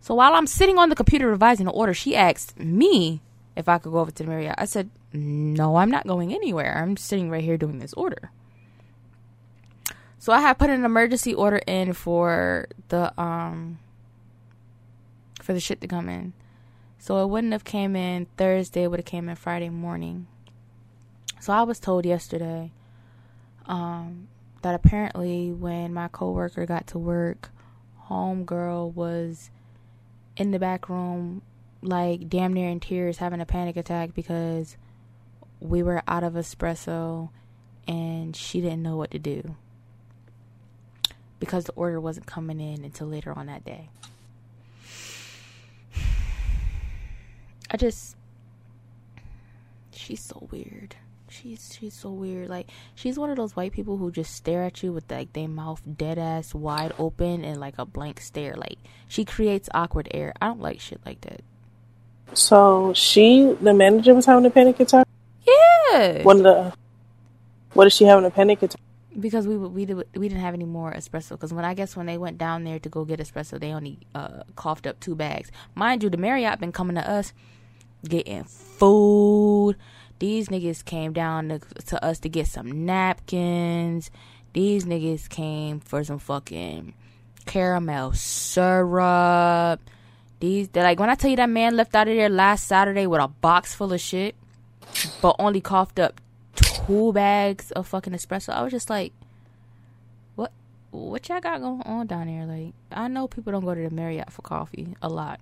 So 0.00 0.14
while 0.14 0.34
I'm 0.34 0.46
sitting 0.46 0.78
on 0.78 0.88
the 0.88 0.94
computer 0.94 1.28
revising 1.28 1.66
the 1.66 1.72
order, 1.72 1.92
she 1.92 2.16
asked 2.16 2.58
me 2.58 3.20
if 3.56 3.68
I 3.68 3.78
could 3.78 3.92
go 3.92 3.98
over 3.98 4.10
to 4.10 4.22
the 4.22 4.28
Marriott. 4.28 4.54
I 4.58 4.64
said, 4.64 4.90
"No, 5.12 5.76
I'm 5.76 5.90
not 5.90 6.06
going 6.06 6.32
anywhere. 6.32 6.78
I'm 6.78 6.96
sitting 6.96 7.30
right 7.30 7.44
here 7.44 7.56
doing 7.56 7.80
this 7.80 7.92
order." 7.94 8.30
So 10.18 10.32
I 10.32 10.40
had 10.40 10.58
put 10.58 10.70
an 10.70 10.84
emergency 10.84 11.34
order 11.34 11.60
in 11.66 11.92
for 11.92 12.68
the 12.88 13.18
um 13.20 13.78
for 15.42 15.52
the 15.52 15.60
shit 15.60 15.80
to 15.80 15.86
come 15.86 16.08
in. 16.08 16.32
So 16.98 17.22
it 17.22 17.28
wouldn't 17.28 17.52
have 17.52 17.64
came 17.64 17.94
in 17.94 18.26
Thursday, 18.36 18.84
it 18.84 18.90
would 18.90 19.00
have 19.00 19.06
came 19.06 19.28
in 19.28 19.36
Friday 19.36 19.68
morning. 19.68 20.26
So 21.40 21.52
I 21.52 21.62
was 21.62 21.78
told 21.78 22.04
yesterday 22.04 22.72
um 23.66 24.28
that 24.62 24.74
apparently 24.74 25.52
when 25.52 25.92
my 25.94 26.08
coworker 26.08 26.66
got 26.66 26.86
to 26.88 26.98
work, 26.98 27.50
homegirl 28.08 28.92
was 28.94 29.50
in 30.36 30.50
the 30.50 30.58
back 30.58 30.88
room 30.88 31.42
like 31.82 32.28
damn 32.28 32.52
near 32.52 32.68
in 32.68 32.80
tears 32.80 33.18
having 33.18 33.40
a 33.40 33.46
panic 33.46 33.76
attack 33.76 34.14
because 34.14 34.76
we 35.60 35.82
were 35.82 36.02
out 36.08 36.24
of 36.24 36.34
espresso 36.34 37.30
and 37.86 38.34
she 38.34 38.60
didn't 38.60 38.82
know 38.82 38.96
what 38.96 39.10
to 39.12 39.18
do 39.18 39.54
because 41.38 41.64
the 41.64 41.72
order 41.72 42.00
wasn't 42.00 42.26
coming 42.26 42.60
in 42.60 42.84
until 42.84 43.06
later 43.06 43.32
on 43.36 43.46
that 43.46 43.64
day. 43.64 43.88
I 47.70 47.76
just 47.76 48.16
she's 49.92 50.22
so 50.22 50.48
weird. 50.50 50.96
She's 51.28 51.76
she's 51.78 51.94
so 51.94 52.10
weird. 52.10 52.48
Like 52.48 52.70
she's 52.94 53.18
one 53.18 53.30
of 53.30 53.36
those 53.36 53.56
white 53.56 53.72
people 53.72 53.96
who 53.96 54.10
just 54.10 54.34
stare 54.34 54.62
at 54.62 54.82
you 54.82 54.92
with 54.92 55.10
like 55.10 55.32
their 55.32 55.48
mouth 55.48 55.82
dead 55.96 56.18
ass 56.18 56.54
wide 56.54 56.92
open 56.98 57.44
and 57.44 57.60
like 57.60 57.74
a 57.78 57.84
blank 57.84 58.20
stare. 58.20 58.54
Like 58.54 58.78
she 59.08 59.24
creates 59.24 59.68
awkward 59.74 60.08
air. 60.12 60.32
I 60.40 60.46
don't 60.46 60.60
like 60.60 60.80
shit 60.80 61.00
like 61.04 61.20
that. 61.22 61.42
So 62.34 62.92
she, 62.94 63.56
the 63.60 63.72
manager, 63.72 64.14
was 64.14 64.26
having 64.26 64.46
a 64.46 64.50
panic 64.50 64.80
attack. 64.80 65.06
Yeah. 65.46 66.22
One 66.22 66.38
of 66.38 66.42
the. 66.42 66.72
What 67.74 67.86
is 67.86 67.92
she 67.92 68.04
having 68.04 68.24
a 68.24 68.30
panic 68.30 68.62
attack? 68.62 68.80
because 69.18 69.46
we 69.46 69.56
we 69.56 69.84
did, 69.84 69.96
we 70.14 70.28
didn't 70.28 70.42
have 70.42 70.54
any 70.54 70.64
more 70.64 70.92
espresso. 70.92 71.30
Because 71.30 71.52
when 71.52 71.64
I 71.64 71.74
guess 71.74 71.96
when 71.96 72.06
they 72.06 72.18
went 72.18 72.38
down 72.38 72.64
there 72.64 72.78
to 72.78 72.88
go 72.88 73.04
get 73.04 73.20
espresso, 73.20 73.58
they 73.58 73.72
only 73.72 73.98
uh, 74.14 74.42
coughed 74.54 74.86
up 74.86 75.00
two 75.00 75.14
bags. 75.14 75.50
Mind 75.74 76.02
you, 76.02 76.10
the 76.10 76.16
Marriott 76.16 76.60
been 76.60 76.72
coming 76.72 76.96
to 76.96 77.08
us 77.08 77.32
getting 78.08 78.44
food. 78.44 79.76
These 80.18 80.48
niggas 80.48 80.84
came 80.84 81.12
down 81.12 81.48
to, 81.48 81.58
to 81.58 82.04
us 82.04 82.18
to 82.20 82.28
get 82.28 82.46
some 82.46 82.86
napkins. 82.86 84.10
These 84.54 84.86
niggas 84.86 85.28
came 85.28 85.80
for 85.80 86.02
some 86.04 86.18
fucking 86.18 86.94
caramel 87.44 88.12
syrup. 88.14 89.80
These 90.40 90.68
they're 90.68 90.82
like 90.82 91.00
when 91.00 91.10
I 91.10 91.14
tell 91.14 91.30
you 91.30 91.36
that 91.36 91.50
man 91.50 91.76
left 91.76 91.94
out 91.94 92.08
of 92.08 92.16
there 92.16 92.28
last 92.28 92.66
Saturday 92.66 93.06
with 93.06 93.20
a 93.20 93.28
box 93.28 93.74
full 93.74 93.92
of 93.92 94.00
shit, 94.00 94.34
but 95.20 95.36
only 95.38 95.60
coughed 95.60 95.98
up 95.98 96.20
two 96.54 97.12
bags 97.12 97.70
of 97.72 97.86
fucking 97.86 98.12
espresso. 98.12 98.50
I 98.50 98.62
was 98.62 98.72
just 98.72 98.90
like, 98.90 99.12
what? 100.34 100.52
What 100.90 101.28
y'all 101.28 101.40
got 101.40 101.60
going 101.60 101.82
on 101.82 102.06
down 102.06 102.26
there? 102.26 102.46
Like, 102.46 102.74
I 102.90 103.08
know 103.08 103.28
people 103.28 103.52
don't 103.52 103.64
go 103.64 103.74
to 103.74 103.82
the 103.82 103.90
Marriott 103.90 104.32
for 104.32 104.42
coffee 104.42 104.96
a 105.02 105.08
lot 105.08 105.40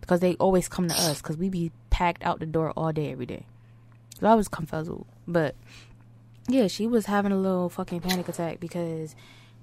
because 0.00 0.20
they 0.20 0.34
always 0.36 0.68
come 0.68 0.88
to 0.88 0.94
us 0.94 1.20
because 1.20 1.36
we 1.36 1.48
be 1.48 1.72
packed 1.90 2.22
out 2.22 2.40
the 2.40 2.46
door 2.46 2.72
all 2.76 2.92
day 2.92 3.12
every 3.12 3.26
day. 3.26 3.44
So 4.20 4.26
I 4.26 4.34
was 4.34 4.48
confuzzled, 4.48 5.04
but 5.28 5.54
yeah, 6.48 6.68
she 6.68 6.86
was 6.86 7.06
having 7.06 7.32
a 7.32 7.36
little 7.38 7.68
fucking 7.68 8.00
panic 8.00 8.28
attack 8.28 8.60
because 8.60 9.14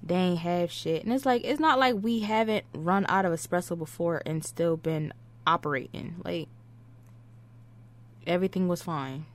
they 0.02 0.14
ain't 0.14 0.38
have 0.40 0.70
shit, 0.70 1.02
and 1.04 1.12
it's 1.12 1.26
like 1.26 1.42
it's 1.44 1.58
not 1.60 1.78
like 1.78 1.96
we 2.00 2.20
haven't 2.20 2.64
run 2.74 3.04
out 3.08 3.24
of 3.24 3.32
espresso 3.32 3.76
before 3.76 4.22
and 4.26 4.44
still 4.44 4.76
been 4.76 5.12
operating. 5.46 6.16
Like 6.24 6.48
everything 8.26 8.68
was 8.68 8.82
fine. 8.82 9.26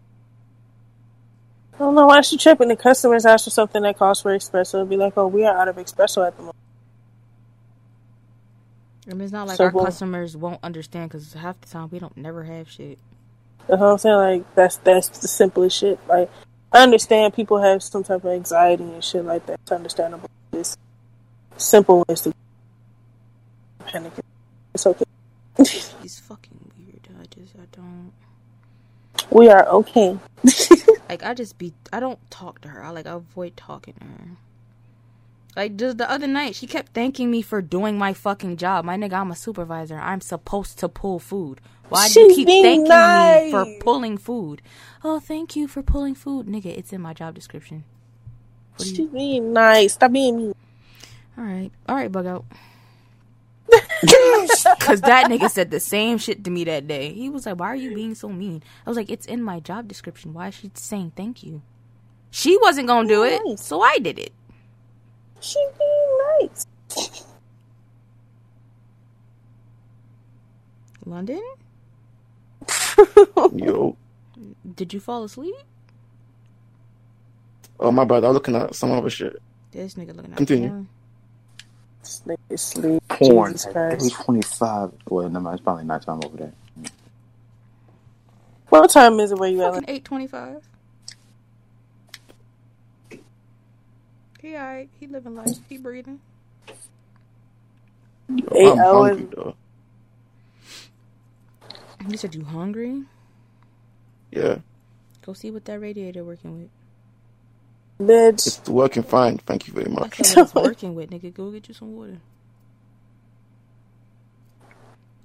I 1.73 1.79
don't 1.79 1.95
know 1.95 2.05
why 2.07 2.21
she 2.21 2.37
tripping. 2.37 2.67
The 2.67 2.75
customers 2.75 3.25
ask 3.25 3.45
for 3.45 3.49
something 3.51 3.81
that 3.83 3.97
costs 3.97 4.21
for 4.23 4.35
espresso. 4.37 4.75
It'd 4.75 4.89
Be 4.89 4.97
like, 4.97 5.17
oh, 5.17 5.27
we 5.27 5.45
are 5.45 5.57
out 5.57 5.67
of 5.69 5.77
espresso 5.77 6.25
at 6.27 6.35
the 6.35 6.43
moment. 6.43 6.55
I 9.09 9.13
mean, 9.13 9.21
it's 9.21 9.31
not 9.31 9.47
like 9.47 9.57
So 9.57 9.65
our 9.65 9.71
what- 9.71 9.85
customers 9.85 10.35
won't 10.37 10.59
understand 10.63 11.09
because 11.09 11.33
half 11.33 11.59
the 11.61 11.67
time 11.67 11.89
we 11.89 11.99
don't 11.99 12.15
never 12.17 12.43
have 12.43 12.69
shit. 12.69 12.99
That's 13.69 13.81
what 13.81 13.91
I'm 13.91 13.97
saying. 13.99 14.15
Like 14.15 14.55
that's 14.55 14.77
that's 14.77 15.09
the 15.09 15.27
simplest 15.27 15.77
shit. 15.77 15.99
Like 16.07 16.31
I 16.73 16.81
understand 16.81 17.35
people 17.35 17.61
have 17.61 17.83
some 17.83 18.03
type 18.03 18.23
of 18.23 18.31
anxiety 18.31 18.83
and 18.83 19.03
shit 19.03 19.23
like 19.23 19.45
that. 19.45 19.59
It's 19.61 19.71
understandable. 19.71 20.27
It's 20.51 20.75
simple 21.55 22.03
ways 22.07 22.21
to 22.21 22.33
panic. 23.85 24.13
It's 24.73 24.87
okay. 24.87 25.05
She's 25.63 26.19
fucking 26.19 26.71
weird. 26.79 27.07
I 27.21 27.25
just 27.25 27.55
I 27.55 27.65
don't 27.71 28.11
We 29.29 29.49
are 29.49 29.67
okay. 29.67 30.17
like. 31.09 31.23
I 31.23 31.35
just 31.35 31.59
be. 31.59 31.73
I 31.93 31.99
don't 31.99 32.19
talk 32.31 32.61
to 32.61 32.69
her. 32.69 32.83
I 32.83 32.89
like 32.89 33.05
I 33.05 33.11
avoid 33.11 33.55
talking 33.55 33.93
to 33.99 34.05
her. 34.05 34.37
Like 35.55 35.75
just 35.75 35.99
the 35.99 36.09
other 36.09 36.27
night, 36.27 36.55
she 36.55 36.65
kept 36.65 36.93
thanking 36.93 37.29
me 37.29 37.43
for 37.43 37.61
doing 37.61 37.99
my 37.99 38.13
fucking 38.13 38.57
job. 38.57 38.83
My 38.83 38.97
nigga, 38.97 39.13
I'm 39.13 39.29
a 39.29 39.35
supervisor. 39.35 39.99
I'm 39.99 40.21
supposed 40.21 40.79
to 40.79 40.89
pull 40.89 41.19
food. 41.19 41.61
Why 41.89 42.07
do 42.07 42.19
you 42.21 42.35
keep 42.35 42.47
thanking 42.47 42.83
me 43.45 43.51
for 43.51 43.65
pulling 43.83 44.17
food? 44.17 44.61
Oh, 45.03 45.19
thank 45.19 45.55
you 45.55 45.67
for 45.67 45.81
pulling 45.81 46.15
food, 46.15 46.45
nigga. 46.47 46.67
It's 46.67 46.93
in 46.93 47.01
my 47.01 47.13
job 47.13 47.33
description. 47.35 47.83
What 48.75 48.83
do 48.85 48.89
you- 48.91 48.95
She's 48.95 49.07
being 49.09 49.53
nice. 49.53 49.93
Stop 49.93 50.11
being 50.11 50.37
mean. 50.37 50.55
All 51.37 51.43
right, 51.45 51.71
all 51.87 51.95
right, 51.95 52.11
bug 52.11 52.25
out. 52.25 52.45
Cause 54.79 55.01
that 55.01 55.25
nigga 55.29 55.49
said 55.49 55.69
the 55.71 55.79
same 55.79 56.17
shit 56.17 56.43
to 56.43 56.49
me 56.51 56.63
that 56.65 56.87
day. 56.87 57.13
He 57.13 57.29
was 57.29 57.45
like, 57.45 57.59
"Why 57.59 57.67
are 57.67 57.75
you 57.75 57.93
being 57.93 58.15
so 58.15 58.27
mean?" 58.29 58.63
I 58.85 58.89
was 58.89 58.97
like, 58.97 59.09
"It's 59.11 59.25
in 59.25 59.43
my 59.43 59.59
job 59.59 59.87
description. 59.87 60.33
Why 60.33 60.47
is 60.47 60.55
she 60.55 60.71
saying 60.73 61.13
thank 61.15 61.43
you?" 61.43 61.61
She 62.31 62.57
wasn't 62.57 62.87
gonna 62.87 63.07
do 63.07 63.23
it, 63.23 63.59
so 63.59 63.81
I 63.81 63.99
did 63.99 64.17
it. 64.19 64.33
She 65.39 65.59
being 65.77 66.17
nice. 66.41 66.65
London, 71.05 71.41
Yo. 73.51 73.97
did 74.75 74.93
you 74.93 74.99
fall 74.99 75.23
asleep? 75.23 75.55
Oh 77.79 77.91
my 77.91 78.05
bad. 78.05 78.23
I 78.25 78.29
was 78.29 78.35
looking 78.35 78.55
at 78.55 78.75
some 78.75 78.91
other 78.91 79.09
shit. 79.09 79.41
This 79.71 79.95
nigga 79.95 80.15
looking 80.15 80.33
at 80.33 80.37
Continue. 80.37 80.45
porn. 80.45 80.89
This 82.01 82.23
nigga 82.27 82.59
sleep. 82.59 83.03
Porn 83.09 83.53
Jesus 83.53 83.65
at 83.65 83.73
Christ. 83.73 84.01
825. 84.01 84.91
Well, 85.09 85.29
no, 85.29 85.49
it's 85.51 85.61
probably 85.61 85.85
nighttime 85.85 86.21
over 86.23 86.37
there. 86.37 86.53
What 88.69 88.89
time 88.91 89.19
is 89.19 89.31
it 89.31 89.39
where 89.39 89.49
you 89.49 89.63
at? 89.63 89.85
Eight 89.87 90.05
twenty-five. 90.05 90.67
He 94.41 94.55
alright. 94.55 94.89
He 94.99 95.07
living 95.07 95.35
life. 95.35 95.57
He 95.67 95.77
breathing. 95.77 96.19
Yo, 98.29 98.47
Eight 98.55 98.67
I'm 98.67 98.79
hours. 98.79 99.19
hungry 99.19 99.27
though. 99.35 99.55
You 102.07 102.17
said 102.17 102.35
you 102.35 102.45
hungry? 102.45 103.03
Yeah, 104.31 104.59
Go 105.25 105.33
see 105.33 105.51
what 105.51 105.65
that 105.65 105.79
radiator 105.81 106.23
working 106.25 106.59
with. 106.61 106.69
Bitch. 108.01 108.47
it's 108.47 108.69
working 108.69 109.03
fine. 109.03 109.37
Thank 109.39 109.67
you 109.67 109.73
very 109.73 109.89
much. 109.91 110.21
said 110.23 110.37
what 110.37 110.43
it's 110.43 110.55
working 110.55 110.95
with, 110.95 111.11
nigga. 111.11 111.33
Go 111.33 111.51
get 111.51 111.67
you 111.67 111.73
some 111.73 111.95
water. 111.95 112.19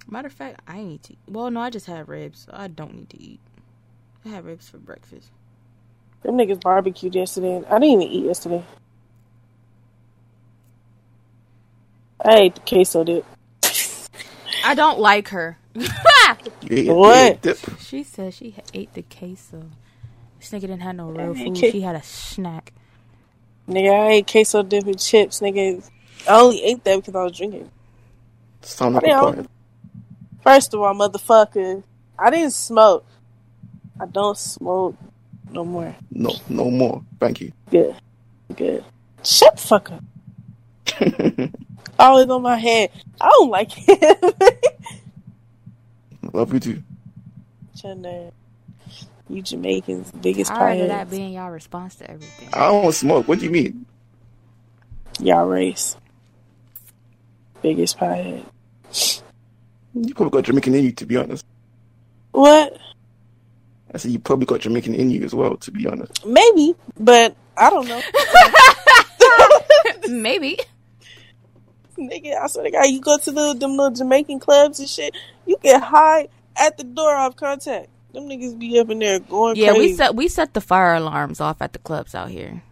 Matter 0.09 0.27
of 0.27 0.33
fact, 0.33 0.61
I 0.67 0.83
need 0.83 1.03
to. 1.03 1.15
Well, 1.27 1.51
no, 1.51 1.61
I 1.61 1.69
just 1.71 1.87
had 1.87 2.07
ribs. 2.09 2.45
So 2.45 2.51
I 2.53 2.67
don't 2.67 2.95
need 2.95 3.09
to 3.11 3.21
eat. 3.21 3.41
I 4.25 4.29
had 4.29 4.45
ribs 4.45 4.69
for 4.69 4.77
breakfast. 4.79 5.29
Them 6.23 6.37
niggas 6.37 6.61
barbecued 6.61 7.15
yesterday. 7.15 7.57
I 7.69 7.79
didn't 7.79 8.01
even 8.01 8.01
eat 8.03 8.25
yesterday. 8.25 8.63
I 12.23 12.35
ate 12.37 12.55
the 12.55 12.61
queso 12.61 13.03
dip. 13.03 13.25
I 14.63 14.75
don't 14.75 14.99
like 14.99 15.29
her. 15.29 15.59
You 16.61 16.77
ate- 16.77 16.85
you 16.85 16.93
What? 16.95 17.59
she 17.79 18.03
said 18.03 18.33
she 18.33 18.55
ate 18.73 18.93
the 18.93 19.03
queso. 19.03 19.63
This 20.39 20.51
nigga 20.51 20.61
didn't 20.61 20.81
have 20.81 20.95
no 20.95 21.09
real 21.09 21.33
food. 21.35 21.55
kid. 21.55 21.71
She 21.71 21.81
had 21.81 21.95
a 21.95 22.03
snack. 22.03 22.73
Nigga, 23.67 23.91
I 23.91 24.11
ate 24.13 24.27
queso 24.31 24.61
dip 24.63 24.85
and 24.85 24.99
chips. 24.99 25.39
Nigga, 25.39 25.87
I 26.29 26.39
only 26.39 26.63
ate 26.63 26.83
that 26.83 26.97
because 26.97 27.15
I 27.15 27.23
was 27.23 27.37
drinking. 27.37 27.69
Sound 28.61 28.95
like 28.95 29.05
Yeah. 29.05 29.29
a. 29.39 29.45
First 30.41 30.73
of 30.73 30.81
all, 30.81 30.93
motherfucker, 30.93 31.83
I 32.19 32.29
didn't 32.29 32.51
smoke. 32.53 33.05
I 33.99 34.05
don't 34.05 34.37
smoke 34.37 34.95
no 35.51 35.63
more. 35.63 35.95
No, 36.11 36.35
no 36.49 36.69
more. 36.69 37.03
Thank 37.19 37.41
you. 37.41 37.51
Good. 37.71 37.95
Good. 38.55 38.83
Shut 39.23 39.55
the 39.55 39.61
fuck 39.61 39.91
up. 39.91 40.03
always 41.99 42.27
on 42.29 42.41
my 42.41 42.57
head. 42.57 42.91
I 43.19 43.29
don't 43.29 43.49
like 43.49 43.71
him. 43.71 43.97
Love 46.35 46.53
you 46.53 46.59
too. 46.59 46.83
Chanda, 47.77 48.29
you 49.29 49.41
Jamaicans, 49.41 50.11
biggest 50.11 50.51
Tired 50.51 50.81
of 50.81 50.87
that 50.89 51.09
being 51.09 51.31
y'all 51.31 51.49
response 51.49 51.95
to 51.95 52.11
everything. 52.11 52.49
I 52.51 52.67
don't 52.67 52.91
smoke. 52.91 53.25
What 53.25 53.39
do 53.39 53.45
you 53.45 53.51
mean? 53.51 53.85
Y'all 55.21 55.47
race. 55.47 55.95
Biggest 57.61 57.97
piehead. 57.97 58.43
You 59.93 60.13
probably 60.13 60.31
got 60.31 60.45
Jamaican 60.45 60.75
in 60.75 60.83
you, 60.83 60.91
to 60.91 61.05
be 61.05 61.15
honest. 61.15 61.45
What? 62.33 62.77
I 63.93 63.97
said 63.97 64.11
you 64.11 64.19
probably 64.19 64.45
got 64.45 64.59
Jamaican 64.59 64.93
in 64.93 65.09
you 65.09 65.23
as 65.23 65.33
well, 65.33 65.55
to 65.55 65.71
be 65.71 65.87
honest. 65.87 66.25
Maybe, 66.25 66.75
but 66.99 67.33
I 67.55 67.69
don't 67.69 67.87
know. 67.87 68.01
Maybe. 70.09 70.59
Nigga, 71.97 72.35
I 72.41 72.47
swear 72.47 72.65
to 72.65 72.71
God, 72.71 72.87
you 72.87 73.01
go 73.01 73.17
to 73.17 73.31
the 73.31 73.53
them 73.53 73.71
little 73.71 73.91
Jamaican 73.91 74.39
clubs 74.39 74.79
and 74.79 74.89
shit, 74.89 75.15
you 75.45 75.57
get 75.63 75.81
high 75.81 76.27
at 76.57 76.77
the 76.77 76.83
door 76.83 77.15
off 77.15 77.35
contact. 77.35 77.89
Them 78.13 78.23
niggas 78.29 78.57
be 78.57 78.79
up 78.79 78.89
in 78.89 78.99
there 78.99 79.19
going 79.19 79.57
Yeah, 79.57 79.71
crazy. 79.71 79.79
we 79.79 79.95
set 79.95 80.15
we 80.15 80.27
set 80.27 80.53
the 80.53 80.61
fire 80.61 80.95
alarms 80.95 81.41
off 81.41 81.61
at 81.61 81.73
the 81.73 81.79
clubs 81.79 82.15
out 82.15 82.29
here. 82.29 82.63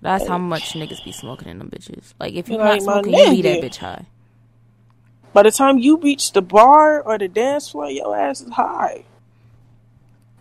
That's 0.00 0.26
how 0.26 0.38
much 0.38 0.72
niggas 0.74 1.02
be 1.02 1.12
smoking 1.12 1.48
in 1.48 1.58
them 1.58 1.70
bitches. 1.70 2.14
Like 2.18 2.34
if 2.34 2.48
you're 2.48 2.58
Like, 2.58 2.80
not 2.80 2.82
smoking, 2.82 3.14
you 3.14 3.28
be 3.28 3.42
that 3.42 3.60
bitch 3.60 3.76
high. 3.78 4.06
By 5.32 5.44
the 5.44 5.50
time 5.50 5.78
you 5.78 5.98
reach 5.98 6.32
the 6.32 6.42
bar 6.42 7.00
or 7.02 7.18
the 7.18 7.28
dance 7.28 7.70
floor, 7.70 7.88
your 7.90 8.16
ass 8.16 8.40
is 8.42 8.50
high. 8.52 9.04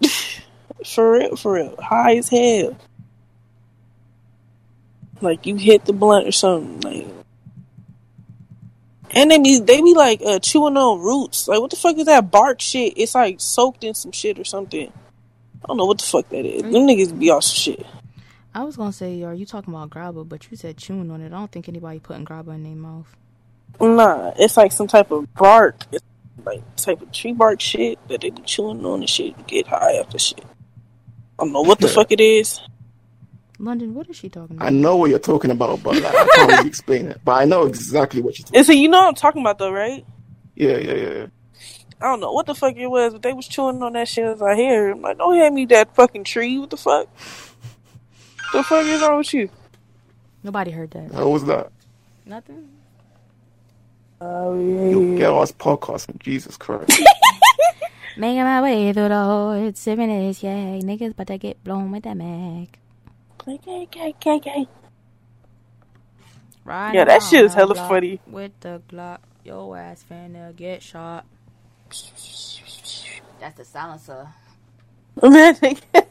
for 0.85 1.13
real, 1.13 1.35
for 1.37 1.53
real. 1.53 1.75
High 1.81 2.17
as 2.17 2.29
hell. 2.29 2.77
Like 5.21 5.45
you 5.45 5.55
hit 5.55 5.85
the 5.85 5.93
blunt 5.93 6.27
or 6.27 6.31
something. 6.31 6.81
Like 6.81 7.07
and 9.13 9.31
they 9.31 9.39
be 9.39 9.59
they 9.59 9.81
be 9.81 9.93
like 9.93 10.21
uh, 10.25 10.39
chewing 10.39 10.77
on 10.77 11.01
roots. 11.01 11.47
Like 11.47 11.59
what 11.59 11.69
the 11.69 11.75
fuck 11.75 11.97
is 11.97 12.05
that 12.05 12.31
bark 12.31 12.61
shit? 12.61 12.93
It's 12.97 13.15
like 13.15 13.39
soaked 13.39 13.83
in 13.83 13.93
some 13.93 14.11
shit 14.11 14.39
or 14.39 14.43
something. 14.43 14.91
I 15.63 15.67
don't 15.67 15.77
know 15.77 15.85
what 15.85 15.99
the 15.99 16.05
fuck 16.05 16.29
that 16.29 16.45
is. 16.45 16.63
Them 16.63 16.73
niggas 16.73 17.17
be 17.17 17.29
on 17.29 17.41
some 17.41 17.55
shit. 17.55 17.85
I 18.53 18.63
was 18.63 18.75
gonna 18.75 18.91
say, 18.91 19.23
are 19.23 19.33
you 19.33 19.45
talking 19.45 19.73
about 19.73 19.89
grabba? 19.89 20.27
But 20.27 20.49
you 20.49 20.57
said 20.57 20.77
chewing 20.77 21.11
on 21.11 21.21
it. 21.21 21.27
I 21.27 21.37
don't 21.37 21.51
think 21.51 21.69
anybody 21.69 21.99
putting 21.99 22.25
grabba 22.25 22.55
in 22.55 22.63
their 22.63 22.73
mouth. 22.73 23.15
Nah, 23.79 24.33
it's 24.37 24.57
like 24.57 24.71
some 24.71 24.87
type 24.87 25.11
of 25.11 25.33
bark. 25.35 25.85
It's 25.91 26.03
like 26.45 26.75
type 26.75 27.01
of 27.01 27.11
tree 27.11 27.33
bark 27.33 27.61
shit 27.61 27.99
that 28.09 28.21
they 28.21 28.29
be 28.29 28.41
chewing 28.41 28.85
on 28.85 28.99
and 28.99 29.09
shit 29.09 29.37
to 29.37 29.43
get 29.43 29.67
high 29.67 29.99
off 29.99 30.09
the 30.09 30.19
shit. 30.19 30.43
I 31.39 31.43
don't 31.43 31.53
know 31.53 31.61
what 31.61 31.79
the 31.79 31.87
fuck 31.87 32.11
it 32.11 32.19
is. 32.19 32.59
London, 33.63 33.93
what 33.93 34.09
is 34.09 34.15
she 34.17 34.29
talking 34.29 34.57
about? 34.57 34.65
I 34.65 34.69
know 34.71 34.95
what 34.97 35.09
you're 35.09 35.19
talking 35.19 35.51
about, 35.51 35.81
but 35.83 35.95
like, 36.01 36.05
I 36.15 36.25
can't 36.35 36.51
really 36.51 36.67
explain 36.73 37.07
it. 37.07 37.21
But 37.23 37.33
I 37.33 37.45
know 37.45 37.65
exactly 37.65 38.21
what 38.21 38.37
you're 38.39 38.45
talking 38.45 38.57
And 38.57 38.65
so 38.65 38.73
you 38.73 38.89
know 38.89 38.99
what 39.01 39.07
I'm 39.09 39.15
talking 39.15 39.41
about 39.41 39.59
though, 39.59 39.71
right? 39.71 40.05
Yeah, 40.55 40.77
yeah, 40.77 40.93
yeah, 40.93 41.09
yeah. 41.13 41.27
I 42.01 42.05
don't 42.05 42.19
know 42.19 42.31
what 42.31 42.47
the 42.47 42.55
fuck 42.55 42.75
it 42.75 42.87
was, 42.87 43.13
but 43.13 43.21
they 43.21 43.33
was 43.33 43.47
chewing 43.47 43.81
on 43.83 43.93
that 43.93 44.07
shit 44.07 44.25
as 44.25 44.41
I 44.41 44.55
hear. 44.55 44.91
I'm 44.91 45.01
like, 45.01 45.17
don't 45.19 45.35
hand 45.35 45.53
me 45.53 45.65
that 45.67 45.95
fucking 45.95 46.23
tree. 46.23 46.57
What 46.57 46.71
the 46.71 46.77
fuck? 46.77 47.07
The 48.53 48.63
fuck 48.63 48.85
is 48.85 49.01
wrong 49.01 49.19
with 49.19 49.33
you? 49.33 49.49
Nobody 50.43 50.71
heard 50.71 50.91
that. 50.91 51.11
How 51.13 51.29
was 51.29 51.45
that? 51.45 51.71
Nothing. 52.25 52.69
Oh 54.19 54.55
You 54.59 55.13
yeah. 55.13 55.17
get 55.19 55.31
us 55.31 55.51
podcasting. 55.51 56.19
Jesus 56.19 56.57
Christ. 56.57 57.01
Making 58.17 58.43
my 58.43 58.61
way 58.61 58.91
through 58.93 59.09
the 59.09 59.23
hood, 59.25 59.77
sipping 59.77 60.09
this 60.09 60.43
yak. 60.43 60.81
Niggas 60.83 61.11
about 61.11 61.27
to 61.27 61.37
get 61.37 61.63
blown 61.63 61.91
with 61.91 62.03
that 62.03 62.17
Mac. 62.17 62.79
Okay, 63.47 63.83
okay, 63.83 64.09
okay, 64.09 64.31
okay. 64.35 64.67
Right 66.63 66.93
Yeah, 66.93 67.05
that 67.05 67.23
shit 67.23 67.43
is 67.45 67.53
hella 67.55 67.73
block 67.73 67.89
funny. 67.89 68.19
With 68.27 68.51
the 68.59 68.81
Glock, 68.87 69.17
your 69.43 69.75
ass 69.77 70.05
finna 70.09 70.55
get 70.55 70.83
shot. 70.83 71.25
That's 73.39 73.57
the 73.57 73.65
silencer. 73.65 74.27
Imagine. 75.23 75.77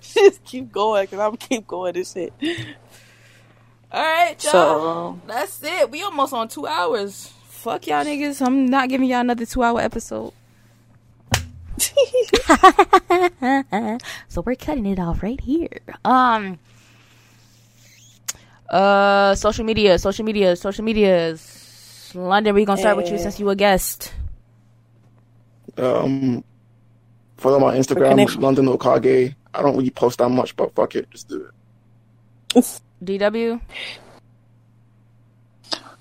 Just 0.00 0.42
keep 0.44 0.72
going, 0.72 1.06
cause 1.08 1.18
I'm 1.18 1.32
gonna 1.32 1.36
keep 1.36 1.66
going 1.66 1.92
this 1.92 2.12
shit. 2.12 2.32
All 3.92 4.02
right, 4.02 4.42
y'all. 4.42 4.52
So, 4.52 4.88
um, 4.88 5.22
That's 5.26 5.62
it. 5.62 5.90
We 5.90 6.02
almost 6.02 6.32
on 6.32 6.48
two 6.48 6.66
hours. 6.66 7.32
Fuck 7.44 7.86
y'all 7.86 8.04
niggas. 8.04 8.44
I'm 8.44 8.66
not 8.66 8.88
giving 8.88 9.08
y'all 9.08 9.20
another 9.20 9.44
two 9.44 9.62
hour 9.62 9.80
episode. 9.80 10.32
so 14.28 14.40
we're 14.42 14.54
cutting 14.56 14.86
it 14.86 14.98
off 14.98 15.22
right 15.22 15.40
here. 15.40 15.68
Um 16.04 16.58
uh 18.70 19.34
social 19.34 19.64
media, 19.64 19.98
social 19.98 20.24
media, 20.24 20.56
social 20.56 20.84
medias. 20.84 22.12
London, 22.14 22.54
we're 22.54 22.64
gonna 22.66 22.80
start 22.80 22.96
with 22.96 23.08
you 23.08 23.14
Eh. 23.16 23.18
since 23.18 23.38
you 23.40 23.48
a 23.50 23.56
guest. 23.56 24.12
Um, 25.76 26.42
follow 27.36 27.58
my 27.60 27.76
Instagram, 27.76 28.10
connection. 28.10 28.40
London 28.40 28.66
Okage. 28.66 29.34
I 29.52 29.62
don't 29.62 29.76
really 29.76 29.90
post 29.90 30.18
that 30.18 30.28
much, 30.30 30.56
but 30.56 30.74
fuck 30.74 30.94
it, 30.96 31.10
just 31.10 31.28
do 31.28 31.50
it. 32.54 32.80
DW. 33.04 33.60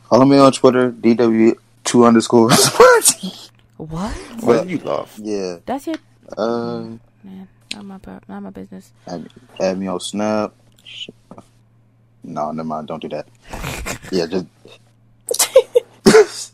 Follow 0.09 0.25
me 0.25 0.37
on 0.37 0.51
Twitter, 0.53 0.91
DW2 0.91 2.07
underscore. 2.07 2.51
What? 3.77 4.13
Why 4.41 4.57
did 4.61 4.69
you 4.69 4.79
laugh? 4.79 5.19
yeah. 5.21 5.57
That's 5.65 5.87
it. 5.87 5.99
Um. 6.37 6.99
Man, 7.23 7.47
not 7.73 7.85
my 7.85 7.97
pro- 7.97 8.19
not 8.27 8.41
my 8.41 8.49
business. 8.49 8.93
add, 9.07 9.29
add 9.59 9.77
me 9.77 9.87
on 9.87 9.99
Snap. 9.99 10.53
No, 12.23 12.51
never 12.51 12.67
mind. 12.67 12.87
Don't 12.87 13.01
do 13.01 13.09
that. 13.09 13.27
Yeah, 14.11 14.25
just. 14.27 14.45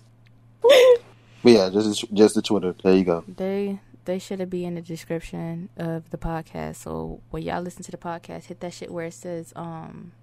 but 0.61 1.51
yeah, 1.51 1.69
just 1.69 2.13
just 2.13 2.35
the 2.35 2.41
Twitter. 2.41 2.75
There 2.83 2.95
you 2.95 3.03
go. 3.03 3.23
They 3.27 3.79
they 4.05 4.19
should 4.19 4.49
be 4.49 4.65
in 4.65 4.75
the 4.75 4.81
description 4.81 5.69
of 5.77 6.09
the 6.09 6.17
podcast. 6.17 6.77
So 6.77 7.21
when 7.29 7.43
y'all 7.43 7.61
listen 7.61 7.83
to 7.83 7.91
the 7.91 7.97
podcast, 7.97 8.45
hit 8.45 8.59
that 8.61 8.73
shit 8.73 8.91
where 8.91 9.05
it 9.05 9.13
says 9.13 9.53
um 9.55 10.13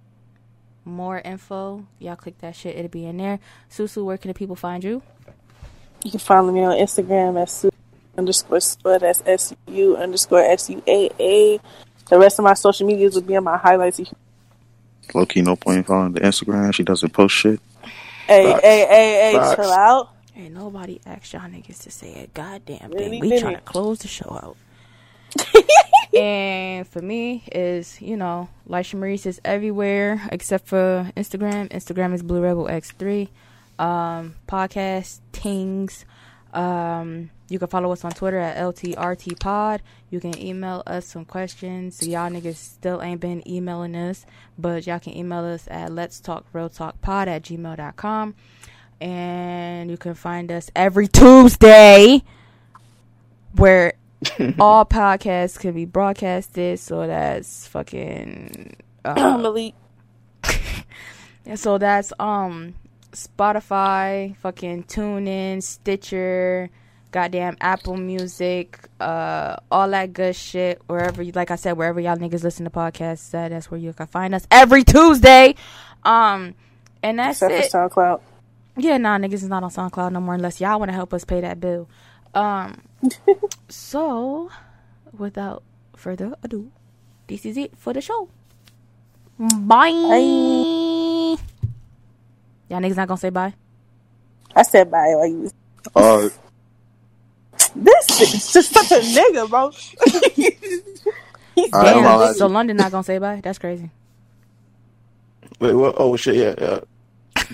more 0.84 1.20
info. 1.20 1.86
Y'all 1.98 2.16
click 2.16 2.38
that 2.38 2.56
shit, 2.56 2.76
it'll 2.76 2.88
be 2.88 3.06
in 3.06 3.18
there. 3.18 3.38
Susu, 3.70 4.04
where 4.04 4.18
can 4.18 4.28
the 4.28 4.34
people 4.34 4.56
find 4.56 4.82
you? 4.82 5.02
You 6.04 6.10
can 6.10 6.20
follow 6.20 6.52
me 6.52 6.62
on 6.62 6.76
Instagram 6.76 7.40
at 7.40 7.50
su 7.50 7.70
underscore 8.16 8.60
spud. 8.60 9.00
That's 9.02 9.22
S 9.26 9.54
U 9.68 9.96
underscore 9.96 10.40
S 10.40 10.70
U 10.70 10.82
A 10.86 11.10
A. 11.20 11.60
The 12.08 12.18
rest 12.18 12.38
of 12.38 12.44
my 12.44 12.54
social 12.54 12.86
medias 12.86 13.14
will 13.14 13.22
be 13.22 13.34
in 13.34 13.44
my 13.44 13.56
highlights. 13.56 14.00
Low 15.14 15.26
key, 15.26 15.42
no 15.42 15.56
point 15.56 15.78
in 15.78 15.84
following 15.84 16.12
the 16.12 16.20
Instagram. 16.20 16.72
She 16.74 16.82
doesn't 16.82 17.10
post 17.12 17.34
shit. 17.34 17.60
Hey, 18.26 18.44
Facts. 18.52 18.62
hey, 18.62 18.86
hey, 18.88 19.30
hey, 19.32 19.38
Facts. 19.38 19.56
chill 19.56 19.72
out. 19.72 20.10
Ain't 20.36 20.54
nobody 20.54 21.00
asked 21.06 21.32
y'all 21.32 21.42
niggas 21.42 21.82
to 21.82 21.90
say 21.90 22.22
a 22.22 22.26
goddamn 22.28 22.90
Really 22.90 23.08
thing. 23.10 23.20
We 23.20 23.28
didn't. 23.30 23.42
trying 23.42 23.54
to 23.56 23.60
close 23.62 23.98
the 24.00 24.08
show 24.08 24.30
out. 24.30 24.56
and 26.14 26.86
for 26.86 27.02
me 27.02 27.44
is, 27.52 28.00
you 28.00 28.16
know, 28.16 28.48
Lisha 28.68 28.94
Maurice 28.94 29.26
is 29.26 29.40
everywhere 29.44 30.22
except 30.30 30.66
for 30.68 31.10
Instagram. 31.16 31.68
Instagram 31.70 32.14
is 32.14 32.22
Blue 32.22 32.40
Rebel 32.40 32.64
X3. 32.66 33.28
Um, 33.78 34.34
podcast 34.46 35.20
Tings. 35.32 36.04
Um, 36.52 37.30
you 37.48 37.58
can 37.58 37.68
follow 37.68 37.92
us 37.92 38.04
on 38.04 38.12
Twitter 38.12 38.38
at 38.38 38.56
LTRT 38.56 39.38
Pod. 39.40 39.82
You 40.10 40.20
can 40.20 40.38
email 40.38 40.82
us 40.86 41.06
some 41.06 41.24
questions. 41.24 42.06
Y'all 42.06 42.30
niggas 42.30 42.56
still 42.56 43.02
ain't 43.02 43.20
been 43.20 43.46
emailing 43.48 43.94
us, 43.94 44.26
but 44.58 44.86
y'all 44.86 44.98
can 44.98 45.16
email 45.16 45.44
us 45.44 45.66
at 45.70 45.92
let's 45.92 46.20
talk 46.20 46.44
real 46.52 46.68
talk 46.68 47.00
pod 47.00 47.28
at 47.28 47.42
gmail.com. 47.42 48.34
And 49.00 49.90
you 49.90 49.96
can 49.96 50.14
find 50.14 50.50
us 50.50 50.70
every 50.74 51.06
Tuesday 51.08 52.22
where 53.54 53.94
all 54.58 54.84
podcasts 54.84 55.58
can 55.58 55.72
be 55.72 55.84
broadcasted. 55.84 56.80
So 56.80 57.06
that's 57.06 57.66
fucking. 57.68 58.76
Uh, 59.04 59.14
Malik. 59.38 59.74
and 61.46 61.58
so 61.60 61.78
that's 61.78 62.12
um 62.18 62.74
Spotify, 63.12 64.36
fucking 64.38 64.84
TuneIn, 64.84 65.62
Stitcher, 65.62 66.70
goddamn 67.10 67.56
Apple 67.60 67.96
Music, 67.96 68.78
uh, 69.00 69.56
all 69.70 69.88
that 69.90 70.12
good 70.12 70.36
shit. 70.36 70.80
Wherever, 70.86 71.22
you, 71.22 71.32
like 71.32 71.50
I 71.50 71.56
said, 71.56 71.72
wherever 71.72 72.00
y'all 72.00 72.16
niggas 72.16 72.42
listen 72.42 72.64
to 72.64 72.70
podcasts, 72.70 73.30
that 73.30 73.48
that's 73.50 73.70
where 73.70 73.80
you 73.80 73.92
can 73.92 74.06
find 74.06 74.34
us 74.34 74.46
every 74.50 74.84
Tuesday. 74.84 75.54
Um, 76.04 76.54
and 77.02 77.18
that's 77.18 77.42
Except 77.42 77.52
it. 77.52 77.70
for 77.70 77.88
SoundCloud. 77.88 78.20
Yeah, 78.76 78.96
nah, 78.98 79.18
niggas 79.18 79.34
is 79.34 79.48
not 79.48 79.62
on 79.62 79.70
SoundCloud 79.70 80.12
no 80.12 80.20
more 80.20 80.34
unless 80.34 80.60
y'all 80.60 80.78
want 80.78 80.90
to 80.90 80.94
help 80.94 81.12
us 81.12 81.24
pay 81.24 81.40
that 81.40 81.60
bill. 81.60 81.88
Um, 82.34 82.82
so 83.68 84.50
without 85.16 85.62
further 85.96 86.34
ado, 86.42 86.70
this 87.26 87.44
is 87.44 87.56
it 87.56 87.76
for 87.76 87.92
the 87.92 88.00
show. 88.00 88.28
Bye. 89.38 90.96
Y'all 92.68 92.80
niggas 92.80 92.96
not 92.96 93.08
gonna 93.08 93.18
say 93.18 93.30
bye. 93.30 93.54
I 94.54 94.62
said 94.62 94.90
bye. 94.90 95.14
Like, 95.18 95.30
you- 95.30 95.50
Uh, 95.94 96.28
this 97.74 98.20
is 98.20 98.52
just 98.52 98.72
such 98.72 98.90
a 98.92 99.00
nigga, 99.00 99.48
bro. 99.48 99.70
I 101.74 101.84
don't 101.92 102.02
know. 102.04 102.18
Damn. 102.26 102.34
So 102.34 102.46
London 102.46 102.76
not 102.76 102.90
gonna 102.92 103.02
say 103.04 103.18
bye. 103.18 103.40
That's 103.42 103.58
crazy. 103.58 103.90
Wait, 105.60 105.74
what? 105.74 105.94
Oh 105.98 106.14
shit, 106.16 106.36
yeah, 106.36 106.54
yeah. 106.58 106.80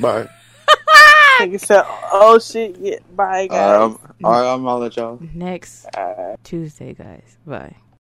Bye. 0.01 0.29
Nigga 1.41 1.59
said, 1.61 1.83
"Oh 2.13 2.39
shit, 2.39 2.77
yeah, 2.79 2.99
bye 3.17 3.25
All 3.25 3.29
right, 3.31 3.51
guys." 3.51 3.81
I'm, 3.81 3.99
all 4.25 4.31
right, 4.33 4.53
I'm 4.55 4.63
gonna 4.63 4.77
let 4.79 4.97
y'all. 4.97 5.19
Next 5.35 5.87
Uh, 5.97 6.37
Tuesday, 6.45 6.95
guys. 6.95 7.37
Bye. 7.47 7.75